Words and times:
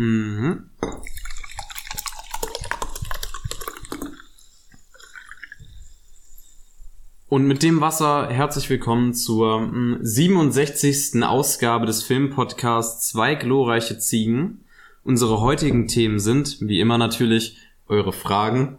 Mhm. 0.00 0.70
Und 7.28 7.46
mit 7.46 7.62
dem 7.62 7.82
Wasser 7.82 8.28
herzlich 8.30 8.70
willkommen 8.70 9.12
zur 9.12 9.60
mm, 9.60 9.98
67. 10.00 11.22
Ausgabe 11.22 11.84
des 11.84 12.02
Filmpodcasts 12.02 13.10
Zwei 13.10 13.34
glorreiche 13.34 13.98
Ziegen. 13.98 14.64
Unsere 15.04 15.42
heutigen 15.42 15.86
Themen 15.86 16.18
sind, 16.18 16.62
wie 16.62 16.80
immer 16.80 16.96
natürlich, 16.96 17.58
eure 17.86 18.14
Fragen. 18.14 18.78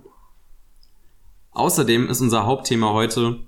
Außerdem 1.52 2.10
ist 2.10 2.22
unser 2.22 2.48
Hauptthema 2.48 2.94
heute 2.94 3.42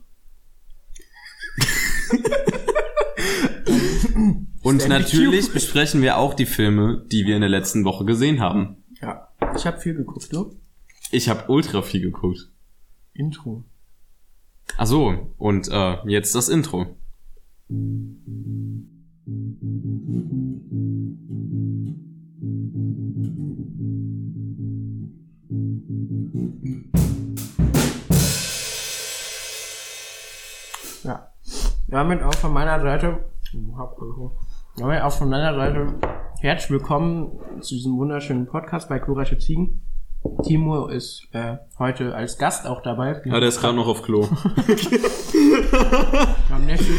Und 4.73 4.89
natürlich 4.89 5.53
besprechen 5.53 6.01
wir 6.01 6.17
auch 6.17 6.33
die 6.33 6.47
Filme, 6.47 7.05
die 7.11 7.27
wir 7.27 7.35
in 7.35 7.41
der 7.41 7.49
letzten 7.49 7.85
Woche 7.85 8.05
gesehen 8.05 8.39
haben. 8.39 8.83
Ja. 8.99 9.27
Ich 9.55 9.67
habe 9.67 9.79
viel 9.79 9.93
geguckt, 9.93 10.33
du? 10.33 10.55
Ich 11.11 11.29
habe 11.29 11.43
ultra 11.47 11.83
viel 11.83 12.01
geguckt. 12.01 12.49
Intro. 13.13 13.63
Ach 14.75 14.87
so, 14.87 15.31
und 15.37 15.67
äh, 15.69 15.97
jetzt 16.07 16.33
das 16.33 16.49
Intro. 16.49 16.87
Ja. 31.03 31.31
Damit 31.89 32.23
auch 32.23 32.33
von 32.33 32.53
meiner 32.53 32.81
Seite. 32.81 33.23
Damit 34.77 35.01
auch 35.01 35.13
von 35.13 35.29
meiner 35.29 35.53
Seite 35.55 35.93
herzlich 36.41 36.71
willkommen 36.71 37.39
zu 37.61 37.75
diesem 37.75 37.97
wunderschönen 37.97 38.47
Podcast 38.47 38.89
bei 38.89 38.99
Glorreiche 38.99 39.37
Ziegen. 39.37 39.81
Timo 40.45 40.87
ist 40.87 41.27
äh, 41.33 41.57
heute 41.79 42.15
als 42.15 42.37
Gast 42.37 42.65
auch 42.65 42.81
dabei. 42.81 43.21
Ja, 43.25 43.39
der 43.39 43.49
ist 43.49 43.59
gerade 43.59 43.75
noch 43.75 43.87
auf 43.87 44.01
Klo. 44.03 44.21
Wir 45.33 46.49
haben 46.49 46.65
letztens 46.67 46.97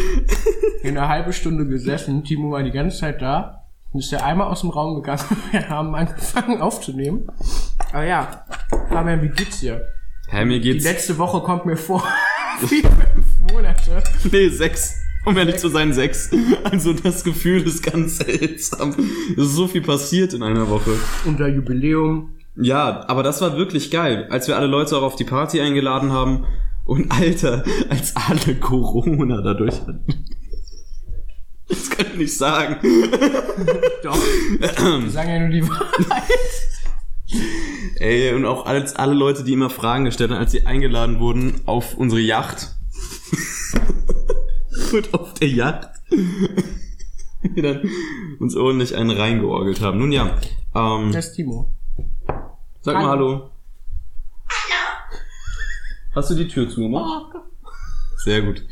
eine 0.84 1.08
halbe 1.08 1.32
Stunde 1.32 1.66
gesessen. 1.66 2.22
Timo 2.22 2.50
war 2.52 2.62
die 2.62 2.70
ganze 2.70 2.98
Zeit 2.98 3.22
da. 3.22 3.64
Dann 3.92 4.00
ist 4.00 4.12
er 4.12 4.24
einmal 4.24 4.48
aus 4.48 4.60
dem 4.60 4.70
Raum 4.70 4.94
gegangen. 4.96 5.22
Wir 5.50 5.68
haben 5.68 5.94
angefangen 5.94 6.60
aufzunehmen. 6.60 7.26
Aber 7.92 8.04
ja, 8.04 8.44
Fabian, 8.90 9.22
wie 9.22 9.28
geht's 9.30 9.60
dir? 9.60 9.84
Hä, 10.28 10.44
mir 10.44 10.60
Die 10.60 10.72
geht's. 10.72 10.84
letzte 10.84 11.16
Woche 11.18 11.40
kommt 11.42 11.64
mir 11.66 11.76
vor 11.76 12.02
wie 12.68 12.82
fünf 12.82 13.26
Monate. 13.52 14.02
Nee, 14.30 14.48
sechs. 14.48 15.00
Um 15.24 15.36
ehrlich 15.38 15.56
zu 15.56 15.68
sein, 15.68 15.92
sechs. 15.92 16.30
Also 16.64 16.92
das 16.92 17.24
Gefühl 17.24 17.62
ist 17.62 17.82
ganz 17.82 18.18
seltsam. 18.18 18.94
Es 19.36 19.44
ist 19.44 19.54
so 19.54 19.66
viel 19.68 19.82
passiert 19.82 20.32
in 20.34 20.42
einer 20.42 20.68
Woche. 20.68 20.92
Unser 21.24 21.48
Jubiläum. 21.48 22.30
Ja, 22.56 23.04
aber 23.08 23.22
das 23.22 23.40
war 23.40 23.56
wirklich 23.56 23.90
geil, 23.90 24.26
als 24.30 24.48
wir 24.48 24.56
alle 24.56 24.66
Leute 24.66 24.96
auch 24.96 25.02
auf 25.02 25.16
die 25.16 25.24
Party 25.24 25.60
eingeladen 25.60 26.12
haben. 26.12 26.46
Und 26.84 27.10
Alter, 27.10 27.64
als 27.88 28.14
alle 28.16 28.56
Corona 28.56 29.40
dadurch 29.40 29.80
hatten. 29.80 30.04
Das 31.68 31.90
kann 31.90 32.06
ich 32.12 32.18
nicht 32.18 32.36
sagen. 32.36 32.76
Doch. 34.02 34.18
Wir 34.58 35.10
sagen 35.10 35.30
ja 35.30 35.40
nur 35.40 35.48
die 35.48 35.68
Wahrheit. 35.68 36.32
Ey, 37.96 38.34
und 38.34 38.44
auch 38.44 38.66
als 38.66 38.94
alle 38.96 39.14
Leute, 39.14 39.44
die 39.44 39.54
immer 39.54 39.70
Fragen 39.70 40.04
gestellt 40.04 40.30
haben, 40.30 40.38
als 40.38 40.52
sie 40.52 40.66
eingeladen 40.66 41.20
wurden 41.20 41.62
auf 41.64 41.94
unsere 41.94 42.20
Yacht. 42.20 42.76
und 44.94 45.14
auf 45.14 45.34
der 45.34 45.48
Yacht. 45.48 45.90
wir 47.42 47.62
dann 47.62 47.90
uns 48.40 48.56
ordentlich 48.56 48.96
einen 48.96 49.10
reingeorgelt 49.10 49.80
haben. 49.80 49.98
Nun 49.98 50.12
ja, 50.12 50.38
ähm, 50.74 51.12
Das 51.12 51.28
ist 51.28 51.34
Timo. 51.34 51.74
sag 52.80 52.94
mal 52.94 53.06
Hallo. 53.06 53.50
Hast 56.14 56.30
du 56.30 56.34
die 56.36 56.46
Tür 56.46 56.68
zugemacht? 56.68 57.34
Sehr 58.18 58.42
gut. 58.42 58.64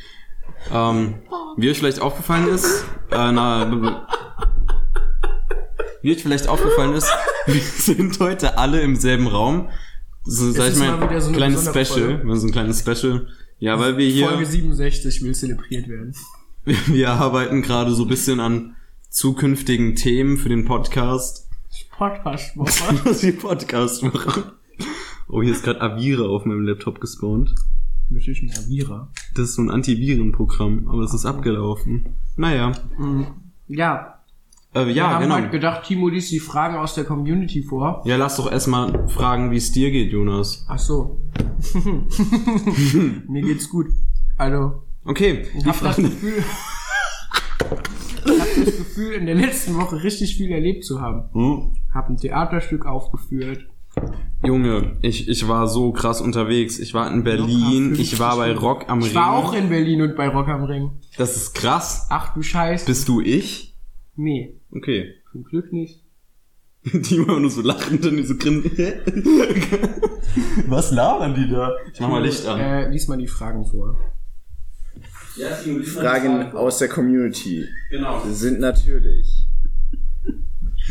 Ähm, 0.72 1.22
wie 1.56 1.70
euch 1.70 1.78
vielleicht 1.78 2.00
aufgefallen 2.00 2.48
ist, 2.48 2.84
äh, 3.10 3.32
na, 3.32 3.68
wie 6.02 6.12
euch 6.12 6.22
vielleicht 6.22 6.46
aufgefallen 6.46 6.94
ist, 6.94 7.10
wir 7.46 7.60
sind 7.60 8.18
heute 8.20 8.58
alle 8.58 8.80
im 8.80 8.94
selben 8.94 9.26
Raum. 9.26 9.68
So, 10.22 10.52
sag 10.52 10.66
ich 10.66 10.72
ist 10.74 10.78
mal, 10.78 10.96
mal 10.98 11.20
so 11.20 11.28
eine 11.28 11.36
kleines 11.36 11.68
Special, 11.68 12.22
so 12.36 12.46
ein 12.46 12.52
kleines 12.52 12.78
Special. 12.78 13.26
Ja, 13.62 13.78
weil 13.78 13.96
wir 13.96 14.08
hier, 14.08 14.26
Folge 14.26 14.44
67 14.44 15.22
will 15.22 15.36
zelebriert 15.36 15.86
werden. 15.86 16.16
wir 16.64 17.10
arbeiten 17.10 17.62
gerade 17.62 17.94
so 17.94 18.02
ein 18.02 18.08
bisschen 18.08 18.40
an 18.40 18.74
zukünftigen 19.08 19.94
Themen 19.94 20.36
für 20.36 20.48
den 20.48 20.64
Podcast. 20.64 21.48
Podcast-Woche. 21.96 23.00
Was 23.04 23.22
wir 23.22 23.38
Podcast 23.38 24.02
machen. 24.02 24.50
Oh, 25.28 25.44
hier 25.44 25.52
ist 25.52 25.62
gerade 25.62 25.80
Avira 25.80 26.24
auf 26.24 26.44
meinem 26.44 26.66
Laptop 26.66 27.00
gespawnt. 27.00 27.54
Natürlich 28.10 28.42
ein 28.42 28.50
Avira. 28.50 29.08
Das 29.36 29.50
ist 29.50 29.54
so 29.54 29.62
ein 29.62 29.70
Antivirenprogramm, 29.70 30.88
aber 30.88 31.04
es 31.04 31.14
ist 31.14 31.24
abgelaufen. 31.24 32.16
Naja. 32.36 32.72
Ja, 33.68 34.21
Äh, 34.74 34.86
wir 34.86 34.92
ja, 34.94 35.10
haben 35.10 35.22
genau. 35.22 35.36
heute 35.36 35.50
gedacht, 35.50 35.84
Timo 35.84 36.08
liest 36.08 36.30
die 36.32 36.40
Fragen 36.40 36.76
aus 36.76 36.94
der 36.94 37.04
Community 37.04 37.62
vor. 37.62 38.02
Ja, 38.06 38.16
lass 38.16 38.36
doch 38.36 38.50
erstmal 38.50 39.06
fragen, 39.08 39.50
wie 39.50 39.56
es 39.58 39.70
dir 39.72 39.90
geht, 39.90 40.12
Jonas. 40.12 40.64
Ach 40.68 40.78
so. 40.78 41.20
Mir 43.28 43.42
geht's 43.42 43.68
gut. 43.68 43.86
Also, 44.38 44.82
Okay, 45.04 45.42
ich 45.54 45.62
die 45.62 45.68
hab 45.68 45.80
das. 45.80 45.96
Gefühl... 45.96 46.44
ich 48.24 48.40
hab 48.40 48.64
das 48.64 48.76
Gefühl, 48.76 49.12
in 49.14 49.26
der 49.26 49.34
letzten 49.34 49.74
Woche 49.74 50.02
richtig 50.02 50.36
viel 50.36 50.50
erlebt 50.50 50.84
zu 50.84 51.00
haben. 51.00 51.24
Hm? 51.32 51.76
Hab 51.92 52.08
ein 52.08 52.16
Theaterstück 52.16 52.86
aufgeführt. 52.86 53.66
Junge, 54.44 54.96
ich, 55.02 55.28
ich 55.28 55.48
war 55.48 55.66
so 55.68 55.92
krass 55.92 56.20
unterwegs. 56.20 56.78
Ich 56.78 56.94
war 56.94 57.12
in 57.12 57.24
Berlin, 57.24 57.94
ich 57.98 58.18
war 58.18 58.36
bei 58.36 58.46
50 58.46 58.62
Rock 58.62 58.84
am 58.88 59.00
Ich 59.00 59.08
Ring. 59.08 59.14
war 59.16 59.32
auch 59.32 59.52
in 59.52 59.68
Berlin 59.68 60.02
und 60.02 60.16
bei 60.16 60.28
Rock 60.28 60.48
am 60.48 60.64
Ring. 60.64 60.92
Das 61.18 61.36
ist 61.36 61.54
krass. 61.54 62.06
Ach 62.08 62.32
du 62.32 62.42
Scheiße. 62.42 62.86
Bist 62.86 63.08
du 63.08 63.20
ich? 63.20 63.76
Nee, 64.14 64.60
Okay. 64.74 65.14
zum 65.30 65.44
Glück 65.44 65.72
nicht. 65.72 66.02
Die 66.84 67.16
immer 67.16 67.38
nur 67.38 67.50
so 67.50 67.60
lachend 67.62 68.04
und 68.06 68.16
die 68.16 68.24
so 68.24 68.34
grinsen. 68.36 68.72
Was 70.66 70.90
labern 70.90 71.34
die 71.34 71.48
da? 71.48 71.70
Ich 71.92 72.00
mach 72.00 72.08
mal 72.08 72.22
Licht 72.24 72.44
an. 72.46 72.58
Äh, 72.58 72.88
lies 72.88 73.06
mal 73.06 73.18
die 73.18 73.28
Fragen 73.28 73.64
vor. 73.64 73.96
Fragen 75.84 76.52
aus 76.52 76.78
der 76.78 76.88
Community 76.88 77.66
Genau. 77.90 78.20
sind 78.26 78.58
natürlich. 78.60 79.46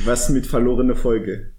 Was 0.06 0.30
mit 0.30 0.48
verlorene 0.48 0.96
Folge? 0.96 1.52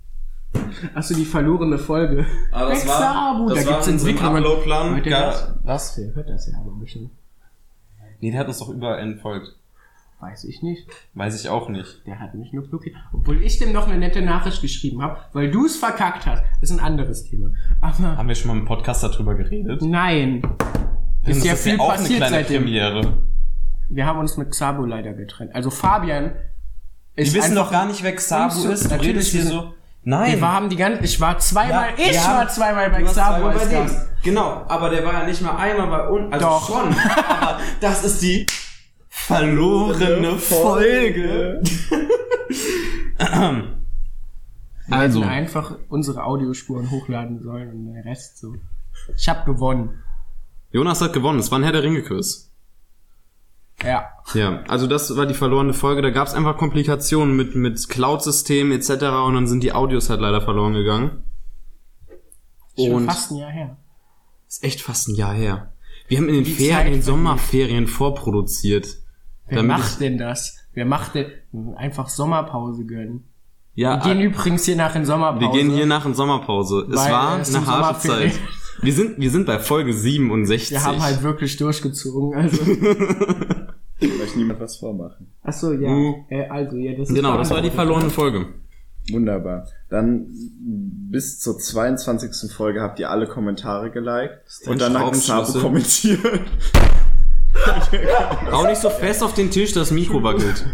Achso, 0.94 1.14
die 1.14 1.24
verlorene 1.24 1.78
Folge. 1.78 2.26
Aber 2.50 2.70
das 2.70 2.86
war, 2.86 2.96
Exabu, 3.34 3.48
das 3.50 3.58
da 3.64 3.66
war 3.70 3.72
gibt's 3.74 3.88
Entwicklungen. 3.88 4.36
Uploadplan. 4.44 4.94
Hört 4.94 5.06
ihr 5.06 5.10
Gar- 5.10 5.26
das? 5.32 5.54
Was? 5.64 5.98
Wer 5.98 6.14
hört 6.14 6.28
das 6.30 6.46
ja 6.50 6.58
aber 6.58 6.72
bestimmt? 6.72 7.10
Nee, 8.20 8.30
der 8.30 8.40
hat 8.40 8.48
uns 8.48 8.58
doch 8.58 8.68
überall 8.70 8.98
entfolgt. 9.00 9.54
Weiß 10.22 10.44
ich 10.44 10.62
nicht. 10.62 10.86
Weiß 11.14 11.40
ich 11.42 11.48
auch 11.50 11.68
nicht. 11.68 12.06
Der 12.06 12.20
hat 12.20 12.32
mich 12.36 12.52
nur 12.52 12.62
blockiert. 12.62 12.94
Obwohl 13.12 13.42
ich 13.42 13.58
dem 13.58 13.72
noch 13.72 13.88
eine 13.88 13.98
nette 13.98 14.22
Nachricht 14.22 14.62
geschrieben 14.62 15.02
habe, 15.02 15.18
weil 15.32 15.50
du 15.50 15.66
es 15.66 15.76
verkackt 15.76 16.26
hast. 16.26 16.44
ist 16.60 16.70
ein 16.70 16.78
anderes 16.78 17.24
Thema. 17.24 17.50
Aber 17.80 18.16
Haben 18.16 18.28
wir 18.28 18.34
schon 18.36 18.52
mal 18.52 18.56
im 18.56 18.64
Podcast 18.64 19.02
darüber 19.02 19.34
geredet? 19.34 19.82
nein. 19.82 20.42
Ist 21.24 21.44
ja 21.44 21.52
das 21.52 21.62
viel 21.62 21.78
auch 21.80 21.88
eine 21.90 21.98
passiert 21.98 22.18
kleine 22.18 22.36
seitdem. 22.36 22.62
Premiere. 22.62 23.18
Wir 23.88 24.06
haben 24.06 24.20
uns 24.20 24.36
mit 24.36 24.50
Xabo 24.52 24.84
leider 24.84 25.12
getrennt. 25.12 25.54
Also 25.56 25.70
Fabian 25.70 26.32
Wir 27.16 27.24
ist 27.24 27.34
wissen 27.34 27.50
einfach- 27.58 27.64
doch 27.66 27.72
gar 27.72 27.86
nicht, 27.86 28.02
wer 28.04 28.14
Xabu 28.14 28.54
Unzu- 28.60 28.70
ist. 28.70 28.84
Du 28.84 28.88
Natürlich 28.90 29.08
redest 29.16 29.30
hier 29.32 29.40
wissen- 29.42 29.50
so. 29.52 29.74
Nein. 30.04 30.38
Wir 30.40 30.52
haben 30.52 30.68
die 30.68 30.76
ganze, 30.76 31.02
ich 31.02 31.20
war 31.20 31.38
zweimal, 31.38 31.90
Ja, 31.90 32.04
ich 32.06 32.12
wir 32.12 32.24
haben- 32.28 32.38
war 32.38 32.48
zweimal 32.48 32.90
bei 32.90 33.02
Xabo. 33.02 33.50
Genau, 34.22 34.64
aber 34.68 34.88
der 34.90 35.04
war 35.04 35.12
ja 35.14 35.24
nicht 35.26 35.42
mal 35.42 35.56
einmal 35.56 35.88
bei 35.88 36.08
uns. 36.08 36.32
Also 36.32 36.46
Doch. 36.46 36.66
schon. 36.68 36.94
aber 37.40 37.58
das 37.80 38.04
ist 38.04 38.22
die 38.22 38.46
verlorene 39.12 40.38
Folge. 40.38 41.60
Wir 44.86 44.98
also, 44.98 45.20
hätten 45.20 45.30
einfach 45.30 45.76
unsere 45.88 46.24
Audiospuren 46.24 46.90
hochladen 46.90 47.40
sollen 47.40 47.70
und 47.70 47.94
der 47.94 48.04
Rest 48.04 48.38
so. 48.38 48.54
Ich 49.16 49.28
hab 49.28 49.46
gewonnen. 49.46 50.02
Jonas 50.70 51.00
hat 51.02 51.12
gewonnen. 51.12 51.38
Es 51.38 51.50
war 51.50 51.58
ein 51.58 51.62
Herr 51.62 51.72
der 51.72 51.82
Ringe-Quiz. 51.82 52.50
Ja. 53.82 54.08
Ja, 54.34 54.62
also 54.68 54.86
das 54.86 55.14
war 55.16 55.26
die 55.26 55.34
verlorene 55.34 55.74
Folge. 55.74 56.02
Da 56.02 56.10
gab 56.10 56.26
es 56.26 56.34
einfach 56.34 56.56
Komplikationen 56.56 57.36
mit, 57.36 57.54
mit 57.54 57.88
Cloud-Systemen 57.88 58.72
etc. 58.72 58.90
und 59.26 59.34
dann 59.34 59.46
sind 59.46 59.62
die 59.62 59.72
Audios 59.72 60.08
halt 60.08 60.20
leider 60.20 60.40
verloren 60.40 60.72
gegangen. 60.72 61.24
Schon 62.76 63.04
fast 63.04 63.30
ein 63.30 63.36
Jahr 63.36 63.50
her. 63.50 63.76
ist 64.48 64.64
echt 64.64 64.80
fast 64.80 65.08
ein 65.08 65.14
Jahr 65.16 65.34
her. 65.34 65.72
Wir 66.08 66.18
haben 66.18 66.28
in 66.28 66.36
den 66.36 66.44
Die 66.44 66.54
Ferien, 66.54 66.86
in 66.86 66.92
den. 66.94 67.02
Sommerferien 67.02 67.86
vorproduziert. 67.86 69.01
Wer 69.52 69.58
Damit 69.62 69.78
macht 69.78 70.00
denn 70.00 70.16
das? 70.16 70.56
Wer 70.72 70.86
macht 70.86 71.14
denn 71.14 71.26
einfach 71.76 72.08
Sommerpause 72.08 72.86
gönnen? 72.86 73.24
Ja, 73.74 74.02
Wir 74.04 74.14
gehen 74.14 74.22
übrigens 74.22 74.64
hier 74.64 74.76
nach 74.76 74.96
in 74.96 75.04
Sommerpause. 75.04 75.44
wir 75.44 75.50
gehen 75.52 75.70
hier 75.70 75.84
nach 75.84 76.06
in 76.06 76.14
Sommerpause. 76.14 76.86
Es 76.90 76.96
war 76.96 77.38
es 77.38 77.54
eine 77.54 77.66
harte. 77.66 78.08
Zeit. 78.08 78.32
Wir 78.80 78.92
sind, 78.94 79.18
wir 79.18 79.30
sind 79.30 79.44
bei 79.44 79.58
Folge 79.58 79.92
67. 79.92 80.70
Wir 80.70 80.84
haben 80.84 81.02
halt 81.02 81.22
wirklich 81.22 81.56
durchgezogen. 81.58 82.34
Also. 82.34 82.66
Will 82.66 84.20
euch 84.22 84.36
niemand 84.36 84.58
was 84.60 84.78
vormachen. 84.78 85.30
Achso, 85.42 85.72
ja. 85.72 85.90
Mhm. 85.90 86.14
Äh, 86.30 86.48
also, 86.48 86.76
ja, 86.76 86.92
das 86.96 87.10
ist 87.10 87.14
genau, 87.14 87.36
das 87.36 87.50
war 87.50 87.60
die 87.60 87.70
verlorene 87.70 88.08
Folge. 88.10 88.46
Wunderbar. 89.10 89.66
Dann 89.90 90.26
bis 91.10 91.40
zur 91.40 91.58
22. 91.58 92.50
Folge 92.50 92.80
habt 92.80 92.98
ihr 92.98 93.10
alle 93.10 93.26
Kommentare 93.26 93.90
geliked 93.90 94.40
und 94.66 94.80
dann 94.80 94.98
hat 94.98 95.12
Xabo 95.12 95.44
Schraubenschlüssel? 95.44 95.60
kommentiert. 95.60 96.40
Hau 98.50 98.66
nicht 98.66 98.80
so 98.80 98.90
fest 98.90 99.22
auf 99.22 99.34
den 99.34 99.50
Tisch, 99.50 99.72
das 99.72 99.90
Mikro 99.90 100.22
wackelt. 100.22 100.64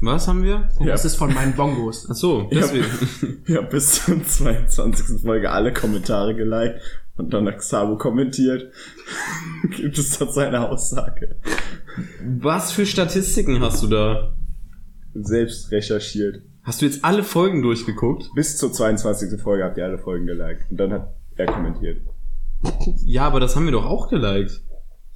Was 0.00 0.28
haben 0.28 0.42
wir? 0.42 0.68
Das 0.84 1.04
ist 1.04 1.16
von 1.16 1.32
meinen 1.34 1.54
Bongos. 1.54 2.06
Ach 2.10 2.14
so, 2.14 2.48
deswegen. 2.50 2.86
Ja, 3.46 3.60
bis 3.60 4.04
zur 4.04 4.24
22. 4.24 5.22
Folge 5.22 5.50
alle 5.50 5.72
Kommentare 5.72 6.34
geliked 6.34 6.80
und 7.16 7.34
dann 7.34 7.46
hat 7.46 7.58
Xabo 7.58 7.96
kommentiert. 7.96 8.72
Gibt 9.76 9.98
es 9.98 10.18
dazu 10.18 10.40
eine 10.40 10.68
Aussage? 10.70 11.36
Was 12.24 12.72
für 12.72 12.86
Statistiken 12.86 13.60
hast 13.60 13.82
du 13.82 13.88
da? 13.88 14.34
Selbst 15.14 15.70
recherchiert. 15.70 16.42
Hast 16.62 16.80
du 16.80 16.86
jetzt 16.86 17.04
alle 17.04 17.22
Folgen 17.22 17.62
durchgeguckt? 17.62 18.30
Bis 18.34 18.56
zur 18.56 18.72
22. 18.72 19.40
Folge 19.40 19.64
habt 19.64 19.76
ihr 19.76 19.84
alle 19.84 19.98
Folgen 19.98 20.26
geliked 20.26 20.70
und 20.70 20.76
dann 20.78 20.92
hat 20.92 21.14
er 21.36 21.46
kommentiert. 21.46 22.02
Ja, 23.04 23.26
aber 23.26 23.40
das 23.40 23.56
haben 23.56 23.64
wir 23.64 23.72
doch 23.72 23.86
auch 23.86 24.08
geliked. 24.08 24.62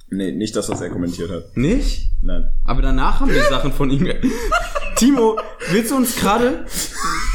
Nee, 0.09 0.31
nicht 0.31 0.55
das, 0.55 0.69
was 0.69 0.81
er 0.81 0.89
kommentiert 0.89 1.31
hat. 1.31 1.57
Nicht? 1.57 2.11
Nein. 2.21 2.49
Aber 2.63 2.81
danach 2.81 3.19
haben 3.19 3.31
wir 3.31 3.43
Sachen 3.43 3.71
von 3.71 3.89
ihm. 3.89 4.07
Timo, 4.95 5.37
willst 5.71 5.91
du 5.91 5.95
uns 5.97 6.15
gerade? 6.15 6.65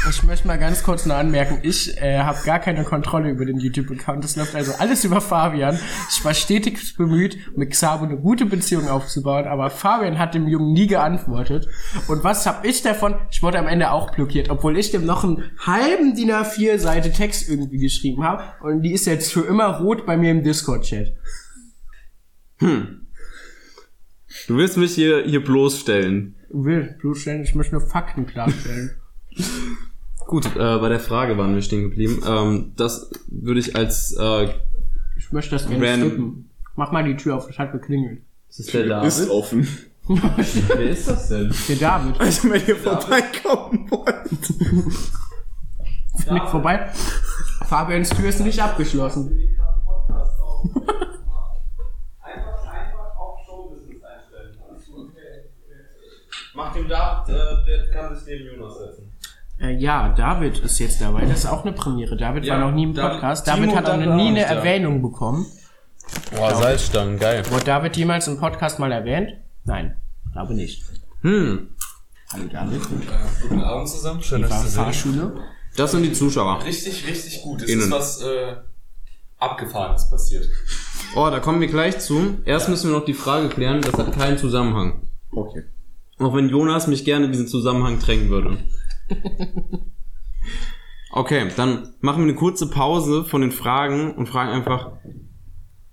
Ich 0.09 0.23
möchte 0.23 0.47
mal 0.47 0.57
ganz 0.57 0.81
kurz 0.81 1.05
nur 1.05 1.15
anmerken, 1.15 1.59
ich 1.61 1.95
äh, 2.01 2.19
habe 2.19 2.39
gar 2.43 2.57
keine 2.57 2.83
Kontrolle 2.83 3.29
über 3.29 3.45
den 3.45 3.59
YouTube-Account. 3.59 4.23
Das 4.23 4.35
läuft 4.35 4.55
also 4.55 4.71
alles 4.79 5.03
über 5.03 5.21
Fabian. 5.21 5.77
Ich 6.09 6.25
war 6.25 6.33
stetig 6.33 6.95
bemüht, 6.97 7.55
mit 7.55 7.69
Xabo 7.69 8.05
eine 8.05 8.17
gute 8.17 8.45
Beziehung 8.45 8.89
aufzubauen, 8.89 9.45
aber 9.45 9.69
Fabian 9.69 10.17
hat 10.17 10.33
dem 10.33 10.47
Jungen 10.47 10.73
nie 10.73 10.87
geantwortet. 10.87 11.67
Und 12.07 12.23
was 12.23 12.47
hab 12.47 12.65
ich 12.65 12.81
davon? 12.81 13.15
Ich 13.29 13.43
wurde 13.43 13.59
am 13.59 13.67
Ende 13.67 13.91
auch 13.91 14.09
blockiert, 14.11 14.49
obwohl 14.49 14.77
ich 14.77 14.89
dem 14.89 15.05
noch 15.05 15.23
einen 15.23 15.51
halben 15.59 16.15
DIN 16.15 16.31
A4 16.31 16.79
Seite 16.79 17.11
Text 17.11 17.47
irgendwie 17.47 17.77
geschrieben 17.77 18.23
habe. 18.23 18.43
Und 18.61 18.81
die 18.81 18.93
ist 18.93 19.05
jetzt 19.05 19.31
für 19.31 19.41
immer 19.41 19.77
rot 19.77 20.07
bei 20.07 20.17
mir 20.17 20.31
im 20.31 20.43
Discord-Chat. 20.43 21.13
Du 24.47 24.57
willst 24.57 24.77
mich 24.77 24.93
hier, 24.95 25.23
hier 25.23 25.43
bloßstellen. 25.43 26.35
Will, 26.49 26.95
bloßstellen, 26.99 27.43
ich 27.43 27.55
möchte 27.55 27.75
nur 27.75 27.85
Fakten 27.87 28.25
klarstellen. 28.27 28.91
Gut, 30.27 30.45
äh, 30.55 30.77
bei 30.77 30.89
der 30.89 30.99
Frage 30.99 31.37
waren 31.37 31.55
wir 31.55 31.61
stehen 31.61 31.81
geblieben. 31.89 32.21
Ähm, 32.25 32.73
das 32.77 33.09
würde 33.27 33.59
ich 33.59 33.75
als, 33.75 34.15
äh, 34.17 34.49
Ich 35.17 35.31
möchte 35.31 35.51
das 35.51 35.67
gerne 35.67 35.85
Random. 35.85 36.09
skippen. 36.09 36.49
Mach 36.75 36.91
mal 36.91 37.03
die 37.03 37.17
Tür 37.17 37.35
auf, 37.37 37.49
es 37.49 37.57
hat 37.57 37.71
geklingelt. 37.71 38.21
das 38.47 38.59
ist 38.59 38.73
der 38.73 39.03
Ist 39.03 39.19
David. 39.19 39.31
offen. 39.31 39.67
Wer 40.07 40.89
ist 40.89 41.07
das 41.07 41.29
denn? 41.29 41.53
Der 41.67 41.75
David. 41.77 42.19
Also 42.19 42.49
wenn 42.49 42.65
ihr 42.65 42.75
vorbeikommen 42.75 43.89
wollt. 43.91 44.45
Fliegt 46.27 46.49
vorbei. 46.49 46.89
Fabians 47.67 48.09
Tür 48.09 48.29
ist 48.29 48.39
nicht 48.41 48.59
abgeschlossen. 48.61 49.31
Einfach, 52.23 52.63
einfach 52.73 53.17
auf 53.17 53.39
Showbusiness 53.45 54.01
einstellen. 54.03 54.57
Mach 56.63 56.73
dem 56.73 56.87
David, 56.87 57.29
äh, 57.35 57.65
der 57.65 57.89
kann 57.91 58.15
sich 58.15 58.25
neben 58.27 58.45
Jonas 58.55 58.77
setzen. 58.77 59.11
Äh, 59.59 59.75
ja, 59.77 60.09
David 60.09 60.59
ist 60.59 60.77
jetzt 60.79 61.01
dabei. 61.01 61.21
Das 61.25 61.39
ist 61.39 61.45
auch 61.47 61.63
eine 61.63 61.73
Premiere. 61.73 62.15
David 62.17 62.45
Ja, 62.45 62.53
war 62.55 62.61
noch 62.69 62.75
nie 62.75 62.83
im 62.83 62.93
David- 62.93 63.13
Podcast. 63.13 63.45
Timo 63.45 63.57
David 63.57 63.75
hat 63.75 63.85
auch 63.85 63.89
David 63.93 64.05
noch 64.07 64.15
nie 64.15 64.27
eine 64.29 64.41
da. 64.41 64.47
Erwähnung 64.47 65.01
bekommen. 65.01 65.45
Boah, 66.35 66.53
Salzstangen, 66.55 67.17
geil. 67.19 67.43
Wurde 67.49 67.63
David 67.65 67.95
jemals 67.97 68.27
im 68.27 68.37
Podcast 68.39 68.79
mal 68.79 68.91
erwähnt? 68.91 69.33
Nein, 69.63 69.95
glaube 70.33 70.53
nicht. 70.53 70.83
Hm, 71.21 71.69
Hallo 72.33 72.45
David. 72.51 72.81
Guten 73.41 73.61
Abend 73.61 73.89
zusammen, 73.89 74.21
schön, 74.23 74.43
euch 74.43 74.49
zu 74.51 74.67
sehen. 74.67 74.83
Fahrschule. 74.83 75.33
das 75.77 75.91
sind 75.91 76.03
die 76.03 76.13
Zuschauer. 76.13 76.63
Richtig, 76.65 77.07
richtig 77.07 77.41
gut. 77.43 77.61
Es 77.61 77.69
Innen. 77.69 77.83
ist 77.83 77.91
was 77.91 78.21
äh, 78.21 78.55
Abgefahrenes 79.37 80.09
passiert. 80.09 80.47
Oh, 81.15 81.27
da 81.29 81.39
kommen 81.39 81.59
wir 81.61 81.67
gleich 81.67 81.99
zu. 81.99 82.37
Erst 82.45 82.69
müssen 82.69 82.89
wir 82.91 82.97
noch 82.97 83.05
die 83.05 83.13
Frage 83.13 83.49
klären, 83.49 83.81
das 83.81 83.93
hat 83.93 84.11
keinen 84.13 84.37
Zusammenhang. 84.37 85.01
Okay. 85.31 85.63
Auch 86.21 86.33
wenn 86.35 86.49
Jonas 86.49 86.87
mich 86.87 87.03
gerne 87.05 87.25
in 87.25 87.31
diesen 87.31 87.47
Zusammenhang 87.47 87.99
drängen 87.99 88.29
würde. 88.29 88.57
Okay, 91.13 91.49
dann 91.57 91.93
machen 91.99 92.19
wir 92.19 92.29
eine 92.29 92.35
kurze 92.35 92.69
Pause 92.69 93.25
von 93.25 93.41
den 93.41 93.51
Fragen 93.51 94.13
und 94.15 94.27
fragen 94.29 94.49
einfach, 94.51 94.93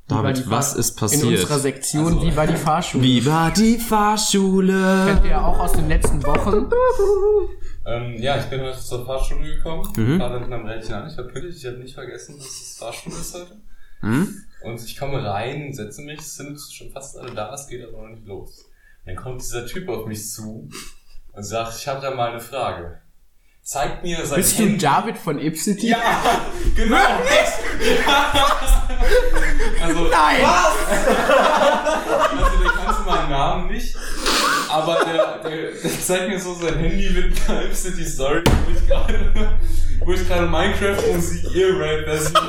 David, 0.07 0.49
was 0.49 0.75
ist 0.77 0.91
In 0.91 0.97
passiert? 0.97 1.25
unserer 1.41 1.59
Sektion, 1.59 2.07
Also- 2.07 2.23
wie 2.23 2.37
war 2.37 2.47
die 2.47 2.55
Fahrschule? 2.57 3.03
Wie 3.03 3.27
war 3.27 3.51
die 3.51 3.79
Fahrschule? 3.79 5.07
Kennt 5.09 5.25
ihr 5.25 5.31
ja 5.33 5.45
auch 5.45 5.59
aus 5.59 5.73
den 5.73 5.89
letzten 5.89 6.25
Wochen. 6.25 6.67
Ähm, 7.87 8.17
ja, 8.21 8.37
ich 8.39 8.45
bin 8.45 8.61
heute 8.61 8.79
zur 8.79 9.07
Fahrschule 9.07 9.57
gekommen, 9.57 9.83
Mhm. 9.97 10.19
war 10.21 10.29
dann 10.29 10.53
am 10.53 10.67
Rädchen 10.67 10.93
an. 10.93 11.09
Ich 11.09 11.17
pünktlich, 11.17 11.57
ich 11.57 11.65
habe 11.65 11.79
nicht 11.79 11.95
vergessen, 11.95 12.37
dass 12.37 12.45
es 12.47 12.77
Fahrschule 12.79 13.15
ist 13.17 13.35
heute. 13.35 13.57
Hm? 14.01 14.29
Und 14.63 14.85
ich 14.85 14.99
komme 14.99 15.25
rein, 15.25 15.73
setze 15.73 16.03
mich, 16.03 16.19
es 16.21 16.37
sind 16.37 16.61
schon 16.61 16.91
fast 16.91 17.17
alle 17.17 17.33
da, 17.35 17.51
es 17.55 17.67
geht 17.67 17.83
aber 17.83 18.03
noch 18.03 18.09
nicht 18.15 18.27
los. 18.27 18.67
Dann 19.05 19.17
kommt 19.17 19.41
dieser 19.41 19.67
Typ 19.67 19.89
auf 19.89 20.07
mich 20.07 20.31
zu 20.31 20.69
und 21.33 21.43
sagt, 21.43 21.79
ich 21.79 21.89
habe 21.89 22.01
da 22.01 22.11
mal 22.15 22.31
eine 22.31 22.41
Frage. 22.41 23.01
Zeigt 23.63 24.03
mir 24.03 24.25
sein 24.25 24.39
Bist 24.39 24.59
du 24.59 24.63
Handy. 24.63 24.79
David 24.79 25.19
von 25.19 25.39
Ipsity? 25.39 25.91
Ja, 25.91 25.99
genau. 26.75 26.97
also, 29.83 30.09
Nein! 30.09 30.45
Also 32.31 32.59
der 32.63 32.71
kannte 32.71 33.03
meinen 33.07 33.31
Namen 33.31 33.71
nicht, 33.71 33.95
aber 34.71 35.05
der, 35.05 35.39
der, 35.51 35.73
der 35.73 36.01
zeigt 36.01 36.29
mir 36.31 36.41
so 36.41 36.55
sein 36.55 36.79
Handy 36.79 37.11
mit 37.11 37.35
einer 37.49 37.75
City 37.75 38.07
Story, 38.07 38.43
wo 38.65 38.71
ich 38.73 38.87
gerade, 38.87 39.59
wo 40.01 40.13
ich 40.13 40.27
gerade 40.27 40.47
Minecraft-Musik 40.47 41.55
Earrap-Version 41.55 42.49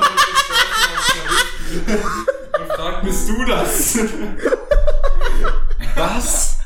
und 2.60 2.72
fragt, 2.76 3.04
bist 3.04 3.28
du 3.28 3.44
das? 3.44 3.98
Was? 6.00 6.56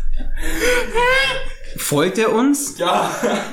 Folgt 1.76 2.19
er 2.19 2.32
uns? 2.32 2.78
Ja. 2.78 3.10